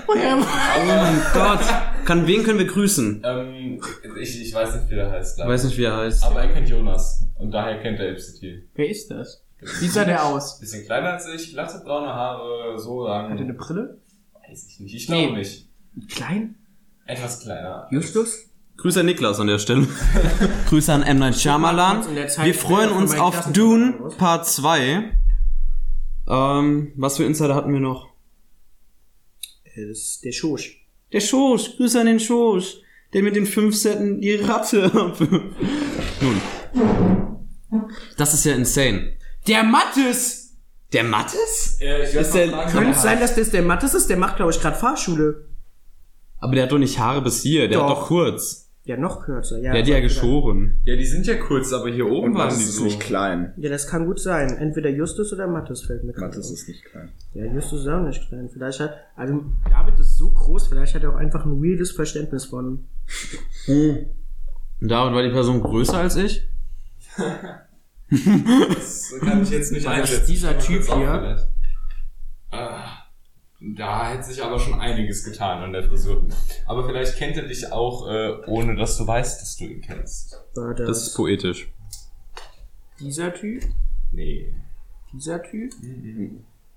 Oh 0.08 0.14
mein 0.16 1.22
Gott. 1.34 1.60
Kann, 2.06 2.28
wen 2.28 2.44
können 2.44 2.60
wir 2.60 2.68
grüßen? 2.68 3.24
Ähm, 3.26 3.82
ich, 4.22 4.42
ich 4.42 4.54
weiß 4.54 4.76
nicht, 4.76 4.92
wie 4.92 4.96
der 4.96 5.10
heißt. 5.10 5.40
Ich 5.40 5.46
weiß 5.46 5.64
nicht, 5.64 5.78
wie 5.80 5.84
er 5.86 5.98
heißt. 5.98 6.24
Aber 6.24 6.42
er 6.42 6.50
kennt 6.50 6.70
Jonas 6.70 7.24
und 7.40 7.50
daher 7.52 7.80
kennt 7.82 8.00
er 8.00 8.12
Ipsity. 8.12 8.68
Wer 8.76 8.90
ist 8.90 9.10
das? 9.10 9.44
Wie 9.80 9.88
sah 9.88 10.06
der 10.06 10.24
aus? 10.24 10.60
Bisschen 10.60 10.86
kleiner 10.86 11.14
als 11.14 11.28
ich, 11.28 11.52
glatte 11.54 11.82
braune 11.84 12.08
Haare, 12.14 12.78
so 12.78 13.08
lang. 13.08 13.32
Hat 13.32 13.38
er 13.40 13.44
eine 13.44 13.54
Brille? 13.54 13.98
Weiß 14.48 14.68
ich 14.68 14.80
nicht, 14.80 14.94
ich 14.96 15.08
glaube 15.08 15.32
Nee. 15.32 15.38
nicht. 15.38 15.68
Klein? 16.10 16.56
Etwas 17.08 17.40
kleiner. 17.42 17.88
Justus? 17.90 18.38
Grüße 18.78 19.00
an 19.00 19.06
Niklas 19.08 19.40
an 19.40 19.48
der 19.48 19.60
Stelle. 19.60 19.88
Grüße 20.70 20.94
an 20.94 21.04
M. 21.04 21.18
Night 21.20 21.36
Shyamalan. 21.40 22.04
Wir 22.16 22.54
freuen 22.56 22.92
uns 22.92 23.16
auf 23.18 23.52
Dune 23.52 23.94
Part 24.18 24.48
2. 24.48 25.18
Ähm, 26.32 26.94
was 26.96 27.18
für 27.18 27.26
Insider 27.26 27.54
hatten 27.56 27.74
wir 27.74 27.82
noch? 27.82 28.10
Das 29.66 29.98
ist 29.98 30.24
der 30.24 30.32
Schosch. 30.32 30.86
Der 31.12 31.20
Schoß, 31.20 31.76
Grüße 31.78 32.00
an 32.00 32.06
den 32.08 32.20
Schoß. 32.20 32.82
Der 33.14 33.22
mit 33.24 33.36
den 33.36 33.46
fünf 33.46 33.76
Setten 33.76 34.22
die 34.22 34.36
Ratte. 34.36 34.90
Nun. 36.22 36.42
Das 38.18 38.34
ist 38.34 38.46
ja 38.46 38.54
insane. 38.56 39.18
Der 39.48 39.64
Mattes! 39.64 40.56
Der 40.94 41.04
Mattes? 41.04 41.78
Ja, 41.82 42.00
ich 42.00 42.12
der- 42.12 42.68
Könnte 42.68 42.92
es 42.92 43.02
sein, 43.02 43.20
dass 43.20 43.36
das 43.36 43.50
der 43.50 43.64
Mattes 43.64 43.94
ist? 43.94 44.10
Der 44.10 44.18
macht, 44.18 44.38
glaube 44.38 44.52
ich, 44.52 44.62
gerade 44.62 44.78
Fahrschule. 44.78 45.48
Aber 46.40 46.54
der 46.56 46.64
hat 46.64 46.72
doch 46.72 46.78
nicht 46.78 46.98
Haare 47.00 47.22
bis 47.22 47.42
hier, 47.44 47.68
der 47.68 47.82
hat 47.82 47.90
Doch. 47.90 48.00
doch 48.02 48.08
kurz. 48.08 48.61
Ja, 48.84 48.98
noch 48.98 49.24
kürzer. 49.24 49.58
Ja, 49.60 49.74
Der 49.74 49.82
hat 49.82 49.88
die 49.88 49.92
ja 49.92 50.00
geschoren. 50.00 50.80
Ja, 50.86 50.96
die 50.96 51.06
sind 51.06 51.28
ja 51.28 51.36
kurz, 51.38 51.72
aber 51.72 51.90
hier 51.90 52.08
oben 52.10 52.32
Und 52.32 52.34
waren 52.40 52.50
die 52.50 52.64
ist 52.64 52.78
so. 52.78 52.84
nicht 52.84 53.00
klein. 53.00 53.54
Ja, 53.58 53.70
das 53.70 53.86
kann 53.88 54.08
gut 54.08 54.20
sein. 54.20 54.58
Entweder 54.58 54.90
Justus 54.90 55.32
oder 55.34 55.48
Mattes 55.48 55.84
fällt 55.84 56.04
mir 56.04 56.14
Mattes 56.20 56.50
ist 56.50 56.68
nicht 56.68 56.84
klein. 56.86 57.10
Ja, 57.36 57.46
Justus 57.46 57.82
ist 57.82 57.88
auch 57.88 58.02
nicht 58.06 58.28
klein. 58.28 58.50
Vielleicht 58.52 58.80
hat, 58.80 58.96
also 59.16 59.44
David 59.70 60.00
ist 60.00 60.18
so 60.18 60.32
groß, 60.32 60.68
vielleicht 60.68 60.96
hat 60.96 61.04
er 61.04 61.12
auch 61.12 61.18
einfach 61.18 61.46
ein 61.46 61.62
weirdes 61.62 61.92
Verständnis 61.92 62.46
von. 62.46 62.86
Und 63.68 64.08
David 64.90 65.14
war 65.14 65.22
die 65.24 65.30
Person 65.30 65.62
größer 65.62 65.98
als 65.98 66.16
ich? 66.16 66.48
Das 68.10 69.14
kann 69.22 69.42
ich 69.44 69.52
jetzt 69.52 69.72
nicht 69.72 69.88
einschätzen. 69.88 70.26
dieser 70.28 70.60
Typ 70.60 70.84
hier? 70.84 71.48
Ah, 72.52 73.01
Da 73.64 74.10
hätte 74.10 74.24
sich 74.24 74.44
aber 74.44 74.58
schon 74.58 74.80
einiges 74.80 75.24
getan 75.24 75.62
an 75.62 75.72
der 75.72 75.84
Frisur. 75.84 76.26
Aber 76.66 76.84
vielleicht 76.88 77.16
kennt 77.18 77.38
er 77.38 77.44
dich 77.48 77.72
auch, 77.72 78.08
äh, 78.10 78.32
ohne 78.48 78.76
dass 78.76 78.98
du 78.98 79.06
weißt, 79.06 79.40
dass 79.40 79.56
du 79.58 79.66
ihn 79.66 79.82
kennst. 79.82 80.36
War 80.56 80.74
das, 80.74 80.88
Das 80.88 81.08
ist 81.08 81.16
poetisch. 81.16 81.72
dieser 83.00 83.32
Typ? 83.34 83.64
Nee. 84.12 84.52
Dieser 85.14 85.44
Typ? 85.44 85.74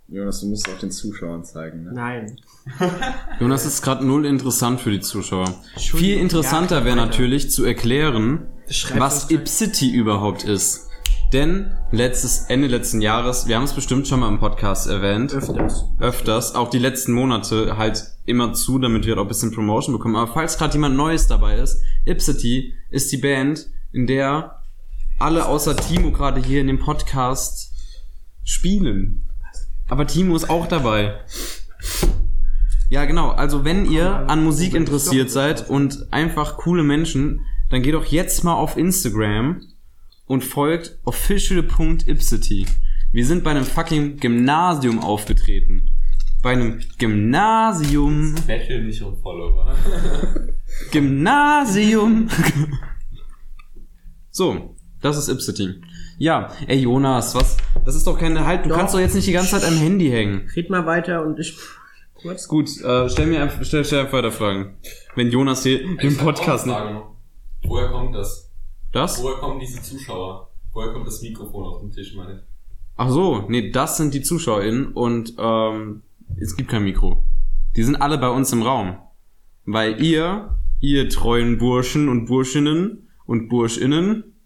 Jonas, 0.08 0.40
du 0.40 0.48
musst 0.48 0.68
es 0.68 0.74
auch 0.74 0.78
den 0.78 0.90
Zuschauern 0.90 1.44
zeigen, 1.44 1.84
ne? 1.84 1.92
Nein. 1.94 2.36
Jonas 3.40 3.64
ist 3.64 3.80
gerade 3.80 4.04
null 4.04 4.26
interessant 4.26 4.80
für 4.80 4.90
die 4.90 5.00
Zuschauer. 5.00 5.54
Viel 5.76 6.18
interessanter 6.18 6.80
ja, 6.80 6.84
wäre 6.84 6.96
natürlich 6.96 7.50
zu 7.50 7.64
erklären, 7.64 8.46
Schreibt 8.68 9.00
was 9.00 9.30
Ipsity 9.30 9.90
überhaupt 9.90 10.44
ist. 10.44 10.90
Denn 11.34 11.72
letztes, 11.90 12.44
Ende 12.48 12.68
letzten 12.68 13.00
Jahres, 13.00 13.48
wir 13.48 13.56
haben 13.56 13.64
es 13.64 13.72
bestimmt 13.72 14.06
schon 14.06 14.20
mal 14.20 14.28
im 14.28 14.38
Podcast 14.38 14.86
erwähnt, 14.86 15.34
Öfters. 15.34 15.84
öfters, 15.98 16.54
auch 16.54 16.70
die 16.70 16.78
letzten 16.78 17.12
Monate 17.12 17.76
halt 17.76 18.04
immer 18.24 18.52
zu, 18.52 18.78
damit 18.78 19.04
wir 19.04 19.18
auch 19.18 19.22
ein 19.22 19.26
bisschen 19.26 19.50
Promotion 19.50 19.96
bekommen. 19.96 20.14
Aber 20.14 20.32
falls 20.32 20.56
gerade 20.56 20.74
jemand 20.74 20.96
Neues 20.96 21.26
dabei 21.26 21.58
ist, 21.58 21.82
Ipsity 22.04 22.74
ist 22.88 23.10
die 23.10 23.16
Band, 23.16 23.66
in 23.90 24.06
der 24.06 24.62
alle 25.18 25.46
außer 25.46 25.74
Timo 25.74 26.12
gerade 26.12 26.40
hier 26.40 26.60
in 26.60 26.68
dem 26.68 26.78
Podcast 26.78 27.72
spielen. 28.44 29.28
Aber 29.88 30.06
Timo 30.06 30.36
ist 30.36 30.48
auch 30.48 30.68
dabei. 30.68 31.18
Ja, 32.90 33.06
genau. 33.06 33.30
Also 33.30 33.64
wenn 33.64 33.90
ihr 33.90 34.30
an 34.30 34.44
Musik 34.44 34.72
interessiert 34.72 35.32
seid 35.32 35.68
und 35.68 36.12
einfach 36.12 36.58
coole 36.58 36.84
Menschen, 36.84 37.40
dann 37.70 37.82
geht 37.82 37.94
doch 37.94 38.04
jetzt 38.04 38.44
mal 38.44 38.54
auf 38.54 38.76
Instagram 38.76 39.73
und 40.26 40.44
folgt 40.44 40.98
official.ipsity. 41.04 42.66
Wir 43.12 43.26
sind 43.26 43.44
bei 43.44 43.50
einem 43.52 43.64
fucking 43.64 44.16
Gymnasium 44.18 44.98
aufgetreten. 45.00 45.90
Bei 46.42 46.50
einem 46.52 46.80
Gymnasium. 46.98 48.34
Bettel 48.46 48.84
nicht 48.84 49.02
um 49.02 49.16
Follower. 49.16 49.74
Gymnasium. 50.90 52.28
so, 54.30 54.76
das 55.00 55.16
ist 55.16 55.28
Ipsity. 55.28 55.80
Ja, 56.18 56.52
ey 56.66 56.78
Jonas, 56.80 57.34
was? 57.34 57.56
Das 57.84 57.94
ist 57.94 58.06
doch 58.06 58.18
keine 58.18 58.46
Halt. 58.46 58.64
Du 58.64 58.68
Doch. 58.70 58.76
kannst 58.76 58.94
doch 58.94 59.00
jetzt 59.00 59.14
nicht 59.14 59.26
die 59.26 59.32
ganze 59.32 59.50
Zeit 59.52 59.64
am 59.64 59.76
Handy 59.76 60.10
hängen. 60.10 60.48
Red 60.54 60.70
mal 60.70 60.86
weiter 60.86 61.24
und 61.24 61.38
ich 61.38 61.56
kurz. 62.14 62.46
Gut, 62.48 62.68
äh, 62.82 63.08
stell 63.08 63.26
mir 63.26 63.42
einfach, 63.42 63.64
stell, 63.64 63.84
stell 63.84 64.00
einfach 64.00 64.14
weiter 64.14 64.30
Fragen. 64.32 64.76
Wenn 65.14 65.30
Jonas 65.30 65.62
hier 65.62 65.80
Ich 65.80 66.04
im 66.04 66.16
Podcast 66.16 66.68
auch 66.68 66.76
eine 66.76 66.84
nicht. 66.92 67.00
Frage. 67.02 67.14
Woher 67.66 67.88
kommt 67.90 68.14
das? 68.14 68.43
Das? 68.94 69.20
Woher 69.22 69.38
kommen 69.38 69.58
diese 69.58 69.82
Zuschauer? 69.82 70.50
Woher 70.72 70.92
kommt 70.92 71.06
das 71.06 71.20
Mikrofon 71.20 71.64
auf 71.64 71.80
dem 71.80 71.90
Tisch, 71.90 72.14
meine 72.14 72.34
ich? 72.34 72.40
Ach 72.96 73.10
so, 73.10 73.44
nee, 73.48 73.70
das 73.70 73.96
sind 73.96 74.14
die 74.14 74.22
ZuschauerInnen 74.22 74.92
und 74.92 75.34
ähm, 75.36 76.02
es 76.40 76.56
gibt 76.56 76.70
kein 76.70 76.84
Mikro. 76.84 77.24
Die 77.76 77.82
sind 77.82 77.96
alle 77.96 78.18
bei 78.18 78.28
uns 78.28 78.52
im 78.52 78.62
Raum. 78.62 78.98
Weil 79.66 80.00
ihr, 80.00 80.56
ihr 80.78 81.08
treuen 81.08 81.58
Burschen 81.58 82.08
und 82.08 82.26
Burschinnen 82.26 83.08
und 83.26 83.48
Burschinnen, 83.48 84.36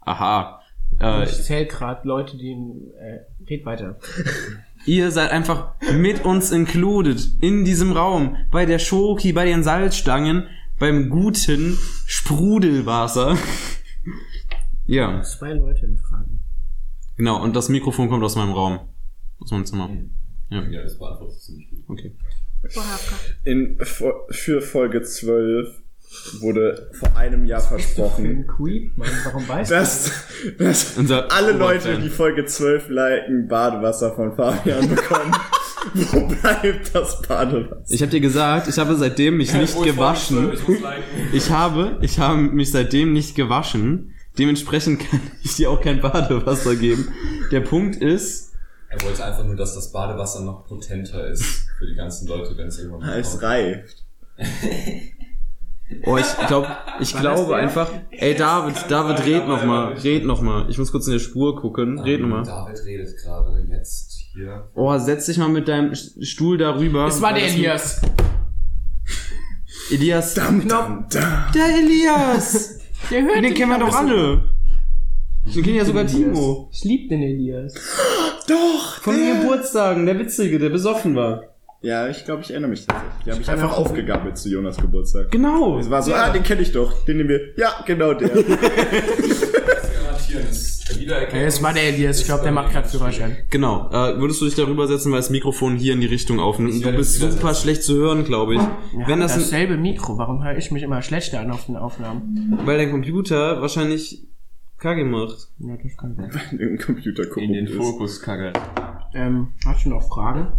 aha, 0.00 0.60
äh, 1.00 1.24
ich 1.24 1.42
zähl 1.42 1.64
grad 1.64 2.04
Leute, 2.04 2.36
die 2.36 2.52
äh, 2.52 3.20
red 3.48 3.64
weiter. 3.64 3.98
ihr 4.86 5.10
seid 5.10 5.30
einfach 5.30 5.74
mit 5.94 6.26
uns 6.26 6.50
included 6.50 7.36
in 7.40 7.64
diesem 7.64 7.92
Raum. 7.92 8.36
Bei 8.50 8.66
der 8.66 8.78
Schoki, 8.78 9.32
bei 9.32 9.46
den 9.46 9.62
Salzstangen, 9.62 10.48
beim 10.78 11.08
guten 11.10 11.78
Sprudelwasser. 12.06 13.36
ja, 14.86 15.22
Zwei 15.22 15.52
Leute 15.54 15.86
in 15.86 15.96
Fragen. 15.96 16.40
genau. 17.16 17.42
Und 17.42 17.54
das 17.56 17.68
Mikrofon 17.68 18.08
kommt 18.08 18.22
aus 18.24 18.36
meinem 18.36 18.52
Raum. 18.52 18.80
Aus 19.40 19.50
meinem 19.50 19.66
Zimmer. 19.66 19.90
Ja, 20.50 20.62
Ja, 20.64 20.82
das 20.82 20.98
beantwortet 20.98 21.40
ziemlich 21.40 21.68
gut. 21.70 21.84
okay. 21.88 22.12
In, 23.44 23.78
für 24.30 24.62
Folge 24.62 25.02
12 25.02 25.82
wurde 26.40 26.90
vor 26.92 27.16
einem 27.16 27.44
Jahr 27.44 27.60
versprochen? 27.60 28.46
Mann, 28.96 29.08
warum 29.24 29.46
weißt 29.48 29.70
du? 29.70 29.74
dass, 29.74 30.12
dass 30.58 30.96
Unser 30.96 31.30
alle 31.32 31.52
Leute, 31.52 31.98
die 32.00 32.08
Folge 32.08 32.44
12 32.44 32.88
liken, 32.88 33.48
Badewasser 33.48 34.14
von 34.14 34.34
Fabian 34.34 34.88
bekommen. 34.88 35.32
Wo 35.92 36.26
bleibt 36.26 36.94
das 36.94 37.20
Badewasser? 37.22 37.82
Ich 37.88 38.00
habe 38.00 38.10
dir 38.10 38.20
gesagt, 38.20 38.68
ich 38.68 38.78
habe 38.78 38.96
seitdem 38.96 39.36
mich 39.36 39.52
nicht 39.52 39.80
gewaschen. 39.82 40.56
Folge 40.56 40.80
12? 40.80 41.04
Ich 41.34 41.50
habe, 41.50 41.98
ich 42.00 42.18
habe 42.18 42.38
mich 42.40 42.70
seitdem 42.70 43.12
nicht 43.12 43.34
gewaschen. 43.34 44.14
Dementsprechend 44.38 45.00
kann 45.10 45.20
ich 45.42 45.56
dir 45.56 45.70
auch 45.70 45.80
kein 45.80 46.00
Badewasser 46.00 46.74
geben. 46.76 47.08
Der 47.52 47.60
Punkt 47.60 47.96
ist, 47.96 48.52
Er 48.88 49.00
wollte 49.04 49.24
einfach 49.24 49.44
nur, 49.44 49.56
dass 49.56 49.74
das 49.74 49.92
Badewasser 49.92 50.40
noch 50.42 50.66
potenter 50.66 51.28
ist 51.28 51.44
für 51.78 51.86
die 51.86 51.94
ganzen 51.94 52.26
Leute, 52.28 52.56
wenn 52.56 52.68
es 52.68 52.78
irgendwann 52.78 53.00
mal 53.00 53.18
Es 53.18 53.40
reift. 53.42 54.04
oh, 56.06 56.16
ich 56.16 56.46
glaube, 56.48 56.68
ich 57.00 57.16
glaube 57.16 57.56
einfach, 57.56 57.88
ey 58.10 58.34
David, 58.34 58.74
David, 58.88 59.24
red 59.26 59.46
noch 59.46 59.64
mal, 59.64 59.92
red 59.92 60.24
noch 60.24 60.40
mal. 60.40 60.68
Ich 60.70 60.78
muss 60.78 60.90
kurz 60.90 61.06
in 61.06 61.12
der 61.12 61.20
Spur 61.20 61.56
gucken, 61.60 61.98
red 62.00 62.20
noch 62.20 62.28
mal. 62.28 62.42
David 62.42 62.84
redet 62.84 63.16
gerade 63.22 63.66
jetzt 63.70 64.03
hier. 64.34 64.68
Oh, 64.74 64.96
setz 64.98 65.26
dich 65.26 65.38
mal 65.38 65.48
mit 65.48 65.68
deinem 65.68 65.94
Stuhl 65.94 66.58
darüber. 66.58 67.06
Es 67.06 67.20
war 67.22 67.32
der 67.32 67.44
Elias. 67.46 68.00
Elias. 69.90 70.34
Dam, 70.34 70.66
dam, 70.66 71.06
dam. 71.10 71.44
Der 71.54 71.66
Elias! 71.78 72.78
Der 73.10 73.22
hört 73.22 73.36
Den 73.44 73.52
kennen 73.52 73.70
wir 73.70 73.78
doch 73.80 73.94
alle. 73.94 74.44
Den 75.54 75.62
kennen 75.62 75.76
ja 75.76 75.84
sogar 75.84 76.04
Elias. 76.04 76.16
Timo. 76.16 76.70
Ich 76.72 76.84
lieb 76.84 77.08
den 77.10 77.20
Elias. 77.22 77.74
Doch! 78.48 79.00
Von 79.02 79.14
den. 79.14 79.42
Geburtstagen, 79.42 80.06
der 80.06 80.18
Witzige, 80.18 80.58
der 80.58 80.70
besoffen 80.70 81.14
war. 81.14 81.42
Ja, 81.82 82.08
ich 82.08 82.24
glaube, 82.24 82.40
ich 82.42 82.50
erinnere 82.50 82.70
mich 82.70 82.86
tatsächlich. 82.86 83.24
Die 83.26 83.30
habe 83.30 83.42
ich 83.42 83.50
einfach 83.50 83.72
auch- 83.72 83.78
aufgegabelt 83.86 84.38
zu 84.38 84.48
Jonas 84.48 84.78
Geburtstag. 84.78 85.30
Genau. 85.30 85.78
Es 85.78 85.90
war 85.90 86.02
so, 86.02 86.14
ah, 86.14 86.30
den 86.30 86.42
kenne 86.42 86.62
ich 86.62 86.72
doch. 86.72 87.04
Den 87.04 87.18
nehmen 87.18 87.28
wir. 87.28 87.40
Ja, 87.58 87.82
genau 87.86 88.14
der. 88.14 88.28
Das 88.34 89.92
Garantieren 89.92 90.48
ist 90.48 90.73
Wiedererkennung. 90.98 91.40
Ja, 91.42 91.46
es 91.48 91.62
war 91.62 91.72
der 91.72 91.84
Elias. 91.84 92.20
Ich 92.20 92.26
glaube, 92.26 92.42
der 92.42 92.52
macht 92.52 92.72
gerade 92.72 92.88
Führerschein. 92.88 93.36
Genau. 93.50 93.88
Äh, 93.90 94.18
würdest 94.18 94.40
du 94.40 94.44
dich 94.44 94.54
darüber 94.54 94.86
setzen, 94.86 95.10
weil 95.12 95.18
das 95.18 95.30
Mikrofon 95.30 95.76
hier 95.76 95.94
in 95.94 96.00
die 96.00 96.06
Richtung 96.06 96.40
aufnimmt? 96.40 96.84
Du 96.84 96.92
bist 96.92 97.18
super 97.18 97.54
schlecht 97.54 97.82
zu 97.82 97.94
hören, 97.94 98.24
glaube 98.24 98.56
ich. 98.56 98.60
Wenn 99.06 99.20
das, 99.20 99.34
dasselbe 99.34 99.76
Mikro. 99.76 100.18
Warum 100.18 100.44
höre 100.44 100.56
ich 100.56 100.70
mich 100.70 100.82
immer 100.82 101.02
schlechter 101.02 101.40
an 101.40 101.50
auf 101.50 101.66
den 101.66 101.76
Aufnahmen? 101.76 102.58
weil 102.64 102.78
dein 102.78 102.90
Computer 102.90 103.60
wahrscheinlich 103.60 104.26
Kacke 104.78 105.04
macht. 105.04 105.48
Ja, 105.58 105.76
das 105.82 105.96
kann 105.96 106.14
sein. 106.14 106.30
Im 106.58 106.78
Computer 106.78 107.26
gucken. 107.26 107.54
ist. 107.54 107.74
Fokus 107.74 108.20
kacke. 108.20 108.52
Ähm, 109.14 109.52
hast 109.64 109.84
du 109.84 109.90
noch 109.90 110.06
Fragen? 110.08 110.52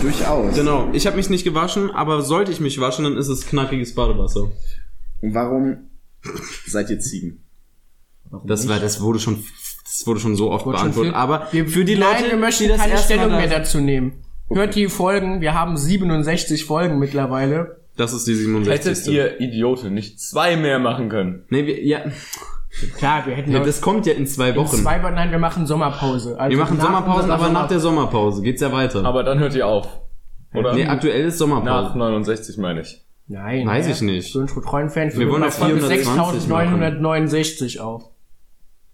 Durchaus. 0.00 0.54
Genau. 0.54 0.88
Ich 0.92 1.06
habe 1.06 1.16
mich 1.16 1.30
nicht 1.30 1.44
gewaschen, 1.44 1.90
aber 1.90 2.22
sollte 2.22 2.50
ich 2.50 2.60
mich 2.60 2.80
waschen, 2.80 3.04
dann 3.04 3.16
ist 3.16 3.28
es 3.28 3.46
knackiges 3.46 3.94
Badewasser. 3.94 4.50
Und 5.20 5.34
warum 5.34 5.90
seid 6.66 6.90
ihr 6.90 6.98
Ziegen? 6.98 7.44
Das 8.44 8.68
war, 8.68 8.78
das 8.80 9.00
wurde 9.00 9.18
schon, 9.20 9.44
das 9.98 10.06
wurde 10.06 10.20
schon 10.20 10.36
so 10.36 10.50
oft 10.50 10.66
Wurde 10.66 10.78
beantwortet. 10.78 11.12
viel- 11.12 11.18
aber 11.20 11.48
wir, 11.50 11.66
für 11.68 11.84
die 11.84 11.96
nein, 11.96 12.08
Leute, 12.22 12.30
wir 12.32 12.38
möchten 12.38 12.64
die 12.64 12.68
das 12.68 12.78
keine 12.80 12.98
Stellung 12.98 13.30
mehr 13.30 13.46
da- 13.48 13.58
dazu 13.58 13.80
nehmen. 13.80 14.22
Hört 14.50 14.74
die 14.74 14.88
Folgen. 14.88 15.40
Wir 15.40 15.54
haben 15.54 15.76
67 15.76 16.64
Folgen 16.64 16.98
mittlerweile. 16.98 17.80
Das 17.96 18.12
ist 18.12 18.26
die 18.26 18.34
67. 18.34 18.72
Hättet 18.96 19.06
ihr 19.08 19.40
Idioten 19.40 19.92
nicht 19.92 20.20
zwei 20.20 20.56
mehr 20.56 20.78
machen 20.78 21.08
können? 21.08 21.44
Nee, 21.50 21.66
wir, 21.66 21.84
ja, 21.84 22.00
Klar, 22.96 23.26
wir 23.26 23.34
hätten 23.34 23.50
ja, 23.50 23.58
das 23.64 23.80
kommt 23.80 24.06
ja 24.06 24.12
in 24.12 24.26
zwei 24.26 24.50
in 24.50 24.56
Wochen. 24.56 24.76
zwei 24.76 25.02
Wochen. 25.02 25.14
Nein, 25.14 25.30
wir 25.32 25.38
machen 25.38 25.66
Sommerpause. 25.66 26.38
Also 26.38 26.50
wir 26.50 26.58
machen 26.62 26.76
unserer 26.78 27.34
aber 27.34 27.48
nach 27.48 27.66
der 27.66 27.80
Sommer- 27.80 28.02
Sommerpause 28.02 28.42
geht's 28.42 28.60
ja 28.60 28.70
weiter. 28.72 29.04
Aber 29.04 29.24
dann 29.24 29.38
hört 29.40 29.54
ihr 29.54 29.66
auf. 29.66 29.88
Oder? 30.54 30.74
nee, 30.74 30.86
aktuell 30.86 31.26
ist 31.26 31.38
Sommerpause. 31.38 31.66
Nach 31.88 31.94
69 31.94 32.56
meine 32.58 32.82
ich. 32.82 33.04
Nein, 33.26 33.66
Weiß 33.66 33.86
hä? 33.86 33.92
ich 33.92 34.00
nicht. 34.02 34.32
Für 34.32 34.38
unsere 34.40 34.62
treuen 34.62 34.88
Fans. 34.90 35.18
Wir 35.18 35.28
wollen 35.28 35.42
auf 35.42 35.58
bei 35.58 35.66
Folge 35.66 35.80
420 35.80 36.42
6969 36.42 37.80
auf. 37.80 38.04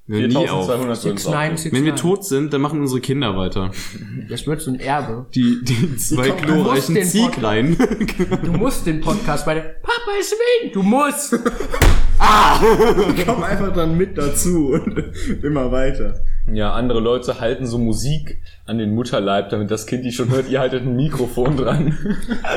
Wir 0.07 0.21
hören 0.21 0.29
nie 0.31 0.37
auf. 0.37 0.67
4200 0.67 0.97
sind 0.99 1.19
es 1.19 1.27
auch. 1.27 1.31
6969. 1.33 1.73
Wenn 1.73 1.85
wir 1.85 1.97
tot 1.97 2.25
sind, 2.25 2.53
dann 2.53 2.61
machen 2.61 2.81
unsere 2.81 3.01
Kinder 3.01 3.37
weiter. 3.37 3.71
Das 4.29 4.47
wird 4.47 4.61
so 4.61 4.71
ein 4.71 4.81
Erbe. 4.81 5.27
Die, 5.35 5.61
die 5.65 5.97
zwei 5.97 6.29
kommen- 6.31 6.43
glorreichen 6.43 6.95
du 6.95 7.01
musst 7.01 7.15
den 7.15 7.23
Zieglein. 7.23 7.77
Du 8.45 8.53
musst 8.53 8.87
den 8.87 9.01
Podcast 9.01 9.47
bei 9.47 9.55
der 9.55 9.61
Papa 9.63 10.19
ist 10.21 10.33
Wien. 10.33 10.73
Du 10.73 10.83
musst. 10.83 11.35
Komm 13.27 13.43
einfach 13.43 13.73
dann 13.73 13.97
mit 13.97 14.17
dazu 14.17 14.69
und 14.73 15.03
immer 15.43 15.71
weiter. 15.73 16.15
Ja, 16.53 16.73
andere 16.75 17.01
Leute 17.01 17.41
halten 17.41 17.67
so 17.67 17.79
Musik 17.79 18.39
an 18.67 18.79
den 18.79 18.95
Mutterleib, 18.95 19.49
damit 19.49 19.71
das 19.71 19.87
Kind 19.87 20.05
die 20.05 20.13
schon 20.13 20.31
hört. 20.31 20.49
Ihr 20.51 20.61
haltet 20.61 20.83
ein 20.83 20.95
Mikrofon 20.97 21.57
dran. 21.57 21.97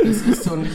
Das 0.03 0.17
ist 0.21 0.43
so 0.43 0.53
ein. 0.53 0.67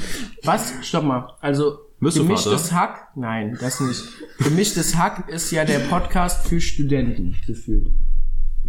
Was? 0.43 0.73
Stopp 0.83 1.05
mal. 1.05 1.35
Also 1.41 1.79
gemischtes 2.11 2.73
Hack? 2.73 3.09
Nein, 3.17 3.57
das 3.61 3.81
nicht. 3.81 4.03
Gemischtes 4.39 4.97
Hack 4.97 5.29
ist 5.29 5.51
ja 5.51 5.65
der 5.65 5.79
Podcast 5.81 6.47
für 6.47 6.61
Studenten 6.61 7.37
gefühlt. 7.47 7.89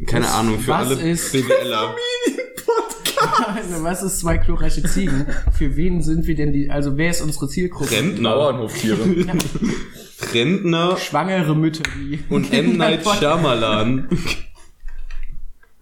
Keine 0.08 0.28
Ahnung, 0.30 0.60
für 0.60 0.72
was 0.72 0.88
alle 0.90 1.02
ist- 1.02 1.32
BWLer. 1.32 1.96
Was 3.82 4.04
ist 4.04 4.20
zwei 4.20 4.38
glorreiche 4.38 4.84
Ziegen? 4.84 5.26
Für 5.54 5.76
wen 5.78 6.02
sind 6.02 6.28
wir 6.28 6.36
denn 6.36 6.52
die? 6.52 6.70
Also 6.70 6.98
wer 6.98 7.10
ist 7.10 7.22
unsere 7.22 7.48
Zielgruppe? 7.48 7.90
Rentner. 7.92 8.36
Bauernhoftiere. 8.36 8.98
Rentner 10.34 10.98
Schwangere 10.98 11.56
Mütter, 11.56 11.84
die 11.96 12.20
und 12.30 12.52
M. 12.54 12.76
Night 12.78 13.06
Shyamalan. 13.20 14.10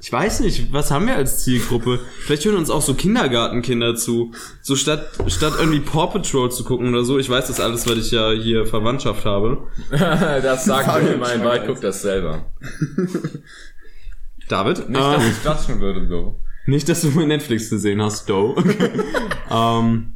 Ich 0.04 0.12
weiß 0.12 0.40
nicht, 0.40 0.74
was 0.74 0.90
haben 0.90 1.06
wir 1.06 1.16
als 1.16 1.44
Zielgruppe? 1.44 2.00
Vielleicht 2.22 2.44
hören 2.46 2.56
uns 2.56 2.72
auch 2.72 2.82
so 2.82 2.96
Kindergartenkinder 2.96 3.94
zu. 3.96 4.32
So 4.64 4.76
statt, 4.76 5.06
statt 5.28 5.54
irgendwie 5.60 5.80
Paw 5.80 6.08
Patrol 6.08 6.50
zu 6.52 6.64
gucken 6.64 6.90
oder 6.90 7.04
so. 7.04 7.20
Ich 7.20 7.30
weiß 7.30 7.46
das 7.48 7.60
alles, 7.60 7.88
weil 7.88 8.00
ich 8.00 8.10
ja 8.10 8.32
hier 8.32 8.66
Verwandtschaft 8.66 9.26
habe. 9.26 9.68
das 9.92 10.66
sagt 10.66 11.04
mir 11.04 11.18
mein 11.18 11.44
Ball, 11.44 11.64
guck 11.68 11.82
das 11.82 12.02
selber. 12.02 12.46
David? 14.50 14.90
Nicht, 14.90 15.00
äh, 15.00 15.14
dass 15.14 15.24
ich 15.28 15.42
klatschen 15.42 15.80
würde, 15.80 16.08
so. 16.08 16.36
Nicht, 16.66 16.90
dass 16.90 17.02
du 17.02 17.10
mal 17.12 17.28
Netflix 17.28 17.70
gesehen 17.70 18.02
hast, 18.02 18.28
Doe. 18.28 18.56
ähm, 19.52 20.14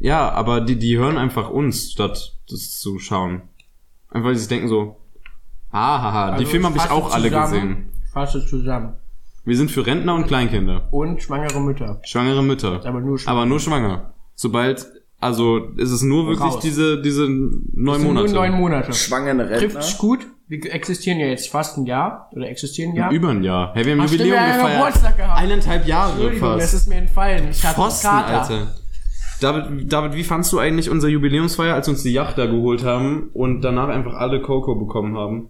ja, 0.00 0.30
aber 0.32 0.60
die, 0.60 0.78
die 0.78 0.98
hören 0.98 1.16
einfach 1.16 1.48
uns, 1.48 1.92
statt 1.92 2.36
das 2.50 2.78
zu 2.78 2.98
schauen. 2.98 3.40
Einfach 4.10 4.28
weil 4.28 4.34
sie 4.34 4.40
sich 4.40 4.48
denken 4.50 4.68
so, 4.68 4.96
ah, 5.70 6.02
haha, 6.02 6.26
die 6.32 6.32
Also 6.40 6.46
Filme 6.50 6.66
habe 6.66 6.76
ich 6.76 6.90
auch 6.90 7.10
alle 7.12 7.28
zusammen- 7.28 7.50
gesehen. 7.52 7.92
Fasse 8.12 8.46
zusammen. 8.46 8.96
Wir 9.44 9.56
sind 9.56 9.70
für 9.70 9.86
Rentner 9.86 10.14
und 10.14 10.26
Kleinkinder. 10.26 10.88
Und 10.90 11.22
schwangere 11.22 11.60
Mütter. 11.60 12.00
Schwangere 12.04 12.42
Mütter. 12.42 12.80
Aber 12.84 13.00
nur 13.00 13.18
schwanger. 13.18 13.36
Aber 13.36 13.46
nur 13.46 13.60
schwanger. 13.60 14.14
Sobald, 14.34 14.86
also 15.20 15.58
ist 15.76 15.90
es 15.90 16.02
nur 16.02 16.26
wirklich 16.26 16.54
Raus. 16.54 16.60
diese, 16.60 17.00
diese 17.02 17.28
neun 17.28 18.02
Monate. 18.02 18.26
Nur 18.32 18.34
neun 18.34 18.52
Monate. 18.52 18.92
Schwangere 18.94 19.46
Trifft 19.48 19.62
Rentner. 19.62 19.82
sich 19.82 19.98
gut. 19.98 20.20
Wir 20.46 20.72
existieren 20.72 21.18
ja 21.20 21.26
jetzt 21.26 21.48
fast 21.50 21.76
ein 21.78 21.86
Jahr. 21.86 22.30
Oder 22.32 22.48
existieren 22.48 22.92
ein 22.92 22.96
Jahr. 22.96 23.10
Über 23.12 23.28
ein 23.30 23.42
Jahr. 23.42 23.72
Hey, 23.74 23.84
wir 23.84 23.92
haben 23.92 24.00
Ach, 24.00 24.08
stimmt, 24.08 24.20
Jubiläum 24.20 24.44
wir 24.44 24.52
haben 24.52 24.58
gefeiert. 24.60 24.78
Geburtstag 24.78 25.16
gehabt. 25.18 25.40
Eineinhalb 25.40 25.86
Jahre 25.86 26.12
Entschuldigung, 26.12 26.48
das 26.52 26.62
fast. 26.62 26.74
ist 26.74 26.88
mir 26.88 26.94
entfallen. 26.96 27.48
Ich 27.50 27.64
hatte 27.64 27.74
Pfosten, 27.74 28.08
Kater. 28.08 28.40
Alter. 28.40 28.74
David, 29.40 29.92
David, 29.92 30.14
wie 30.14 30.24
fandst 30.24 30.52
du 30.52 30.58
eigentlich 30.58 30.88
unsere 30.88 31.12
Jubiläumsfeier, 31.12 31.74
als 31.74 31.86
wir 31.86 31.92
uns 31.92 32.02
die 32.02 32.12
Yacht 32.12 32.38
da 32.38 32.46
geholt 32.46 32.84
haben 32.84 33.30
und 33.34 33.60
danach 33.62 33.88
einfach 33.88 34.14
alle 34.14 34.40
Coco 34.40 34.74
bekommen 34.76 35.16
haben? 35.18 35.48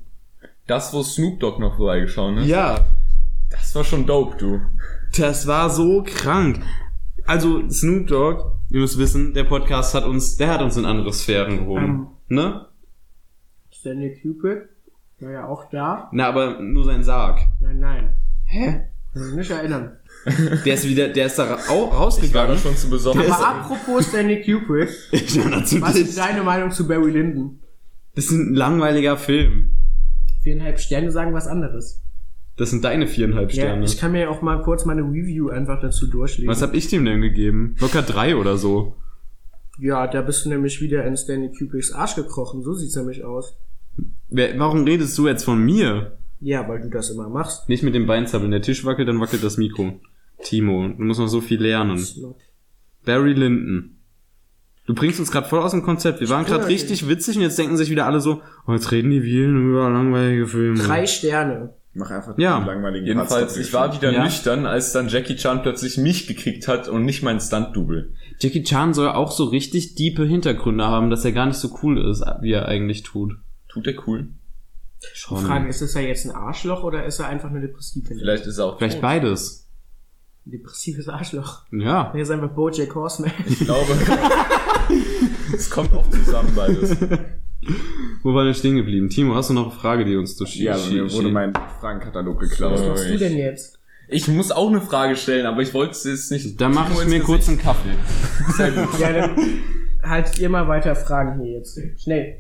Das, 0.67 0.93
wo 0.95 1.03
Snoop 1.03 1.41
Dogg 1.41 1.61
noch 1.61 1.77
vorbeigeschaut 1.77 2.39
ist. 2.39 2.47
Ja, 2.47 2.81
Das 3.57 3.75
war 3.75 3.85
schon 3.85 4.07
dope, 4.07 4.37
du. 4.37 4.61
das 5.17 5.47
war 5.47 5.71
so 5.71 6.03
krank. 6.07 6.61
Also 7.27 7.69
Snoop 7.71 8.07
Dogg, 8.09 8.43
ihr 8.71 8.81
müsst 8.81 8.99
wissen, 8.99 9.33
der 9.35 9.45
Podcast 9.45 9.95
hat 9.95 10.05
uns, 10.05 10.37
der 10.37 10.49
hat 10.53 10.63
uns 10.63 10.77
in 10.77 10.85
andere 10.85 11.13
Sphären 11.13 11.59
gehoben. 11.59 11.85
Ähm. 11.85 12.07
Ne? 12.29 12.67
Stanley 13.73 14.19
Cupid 14.21 14.69
war 15.21 15.31
ja 15.31 15.47
auch 15.47 15.69
da. 15.71 16.09
Na, 16.13 16.29
aber 16.29 16.61
nur 16.61 16.85
sein 16.85 17.03
Sarg. 17.03 17.41
Nein, 17.61 17.79
nein. 17.79 18.15
Hä? 18.45 18.89
Kann 19.13 19.27
mich 19.27 19.35
nicht 19.37 19.51
erinnern. 19.51 19.97
Der 20.65 20.75
ist 20.75 20.89
wieder, 20.89 21.09
der 21.09 21.27
ist 21.27 21.39
da 21.39 21.45
ra 21.45 21.55
au- 21.55 21.59
Ich 21.59 21.71
war 21.71 21.91
da 21.91 21.97
rausgegangen. 21.99 22.59
schon 22.59 22.77
zu 22.77 22.91
besoffen. 22.91 23.23
Aber 23.31 23.47
apropos 23.49 24.07
Stanley 24.09 24.43
Cupid, 24.43 24.89
Ja, 25.35 25.49
dazu 25.51 25.81
was 25.81 25.97
ist 25.97 26.19
deine 26.19 26.43
Meinung 26.43 26.71
zu 26.71 26.87
Barry 26.89 27.11
Lyndon? 27.11 27.61
Das 28.15 28.27
ist 28.27 28.33
ein 28.33 28.55
langweiliger 28.55 29.17
Film. 29.17 29.71
Viereinhalb 30.43 30.79
Sterne 30.79 31.11
sagen 31.11 31.33
was 31.33 31.47
anderes. 31.47 32.03
Das 32.57 32.71
sind 32.71 32.85
deine 32.85 33.07
viereinhalb 33.09 33.51
Ja, 33.53 33.63
Sterne. 33.65 33.85
ich 33.85 33.99
kann 33.99 34.13
mir 34.13 34.31
auch 34.31 34.41
mal 34.43 34.63
kurz 34.63 34.85
meine 34.85 35.03
Review 35.03 35.49
einfach 35.49 35.81
dazu 35.81 36.07
durchlesen. 36.07 36.49
Was 36.49 36.63
hab 36.63 36.75
ich 36.75 36.87
dem 36.89 37.05
denn 37.05 37.21
gegeben? 37.21 37.75
Locker 37.81 38.03
drei 38.03 38.37
oder 38.37 38.57
so. 38.57 38.95
Ja, 39.79 40.07
da 40.07 40.23
bist 40.23 40.45
du 40.45 40.51
nämlich 40.51 40.81
wieder 40.81 41.05
in 41.05 41.17
Stanley 41.17 41.51
Kubricks 41.53 41.91
Arsch 41.93 42.15
gekrochen. 42.15 42.63
So 42.63 42.75
sieht's 42.75 42.95
nämlich 42.95 43.25
aus. 43.25 43.57
Wer, 44.29 44.57
warum 44.59 44.85
redest 44.85 45.19
du 45.19 45.27
jetzt 45.27 45.45
von 45.45 45.65
mir? 45.65 46.17
Ja, 46.41 46.69
weil 46.69 46.81
du 46.81 46.91
das 46.91 47.11
immer 47.11 47.29
machst. 47.29 47.69
Nicht 47.69 47.83
mit 47.83 47.95
dem 47.95 48.07
Bein 48.07 48.27
zappeln. 48.29 48.53
Der 48.53 48.63
Tisch 48.63 48.85
wackelt, 48.85 49.09
dann 49.09 49.21
wackelt 49.21 49.43
das 49.43 49.57
Mikro. 49.57 49.99
Timo, 50.43 50.89
du 50.89 51.03
musst 51.03 51.19
noch 51.19 51.27
so 51.29 51.41
viel 51.41 51.61
lernen. 51.61 52.05
Barry 53.05 53.33
Lyndon. 53.33 53.97
Du 54.87 54.95
bringst 54.95 55.19
uns 55.19 55.31
gerade 55.33 55.49
voll 55.49 55.61
aus 55.61 55.71
dem 55.71 55.83
Konzept. 55.83 56.21
Wir 56.21 56.29
waren 56.29 56.45
gerade 56.45 56.63
Ja, 56.63 56.67
richtig 56.69 57.09
witzig 57.09 57.37
und 57.37 57.43
jetzt 57.43 57.59
denken 57.59 57.77
sich 57.77 57.89
wieder 57.91 58.07
alle 58.07 58.21
so, 58.21 58.43
oh, 58.67 58.73
jetzt 58.73 58.93
reden 58.93 59.11
die 59.11 59.23
Vielen 59.23 59.71
über 59.71 59.89
langweilige 59.89 60.47
Filme. 60.47 60.79
Drei 60.79 61.07
Sterne. 61.07 61.73
Mach 61.97 62.11
einfach 62.11 62.37
Ja. 62.39 62.59
die 62.61 62.67
langweiligen 62.67 63.07
Jedenfalls, 63.07 63.57
ich 63.57 63.73
war 63.73 63.95
wieder 63.95 64.13
Ja. 64.13 64.25
nüchtern, 64.25 64.67
als 64.67 64.93
dann 64.93 65.09
Jackie 65.09 65.37
Chan 65.37 65.63
plötzlich 65.63 65.97
mich 65.97 66.27
gekickt 66.27 66.67
hat 66.67 66.89
und 66.89 67.05
nicht 67.05 67.23
mein 67.23 67.39
Stunt-Double. 67.39 68.13
Jackie 68.41 68.65
Chan 68.65 68.95
soll 68.95 69.09
auch 69.09 69.31
so 69.31 69.45
richtig 69.45 69.95
diepe 69.95 70.25
Hintergründe 70.25 70.85
haben, 70.85 71.09
dass 71.11 71.25
er 71.25 71.31
gar 71.33 71.47
nicht 71.47 71.57
so 71.59 71.79
cool 71.83 71.99
ist, 72.11 72.23
wie 72.41 72.53
er 72.53 72.67
eigentlich 72.67 73.05
tut. 73.05 73.35
Tut 73.69 73.87
der 73.87 73.95
cool? 74.09 74.29
Schon. 75.13 75.45
Frage, 75.45 75.69
ist 75.69 75.83
es 75.83 75.95
ja 75.95 76.01
jetzt 76.01 76.25
ein 76.25 76.33
Arschloch 76.33 76.83
oder 76.83 77.05
ist 77.05 77.21
er 77.21 77.29
einfach 77.29 77.51
nur 77.51 77.61
depressiv? 77.61 78.07
Vielleicht 78.09 78.47
ist 78.47 78.59
er 78.59 78.65
auch 78.67 78.79
Vielleicht 78.79 78.97
tot. 78.97 79.03
beides. 79.03 79.71
Ein 80.47 80.51
depressives 80.53 81.09
Arschloch. 81.09 81.63
Ja. 81.73 82.11
Er 82.15 82.21
ist 82.21 82.31
einfach 82.31 82.51
Bojack 82.51 82.95
Horseman. 82.95 83.31
Ich 83.47 83.61
glaube, 83.61 83.93
es 85.55 85.71
kommt 85.71 85.93
auch 85.93 86.09
zusammen 86.11 86.53
beides. 86.57 86.97
Wo 88.23 88.35
waren 88.35 88.47
wir 88.47 88.55
stehen 88.55 88.77
geblieben? 88.77 89.09
Timo, 89.09 89.35
hast 89.35 89.51
du 89.51 89.55
noch 89.55 89.71
eine 89.71 89.79
Frage, 89.81 90.05
die 90.05 90.17
uns 90.17 90.37
durch 90.37 90.57
Ja, 90.57 90.77
mir 90.91 91.11
wurde 91.13 91.29
mein 91.29 91.53
Fragenkatalog 91.81 92.41
geklaut. 92.41 92.73
Was 92.75 92.87
machst 92.87 93.11
du 93.11 93.19
denn 93.19 93.37
jetzt? 93.37 93.79
Ich 94.09 94.29
muss 94.29 94.53
auch 94.53 94.69
eine 94.69 94.81
Frage 94.81 95.17
stellen, 95.17 95.47
aber 95.47 95.63
ich 95.63 95.73
wollte 95.73 95.93
es 95.93 96.05
jetzt 96.05 96.31
nicht. 96.31 96.61
Dann 96.61 96.75
mache 96.75 96.93
ich 96.93 96.99
mir 97.01 97.05
Gesicht. 97.07 97.25
kurz 97.25 97.49
einen 97.49 97.59
Kaffee. 97.59 97.95
Sehr 98.57 98.71
gut. 98.71 98.99
Ja, 99.01 99.13
dann 99.13 99.37
haltet 100.03 100.39
ihr 100.39 100.49
mal 100.51 100.69
weiter 100.69 100.95
Fragen 100.95 101.41
hier 101.41 101.59
jetzt. 101.59 101.81
Schnell. 102.03 102.39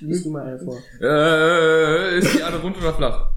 Lies 0.00 0.22
du 0.24 0.30
mal 0.30 0.46
eine 0.46 0.58
vor. 0.58 0.78
Äh, 1.00 2.18
ist 2.18 2.34
die 2.34 2.40
Erde 2.40 2.58
rund 2.58 2.76
oder 2.78 2.92
flach? 2.92 3.30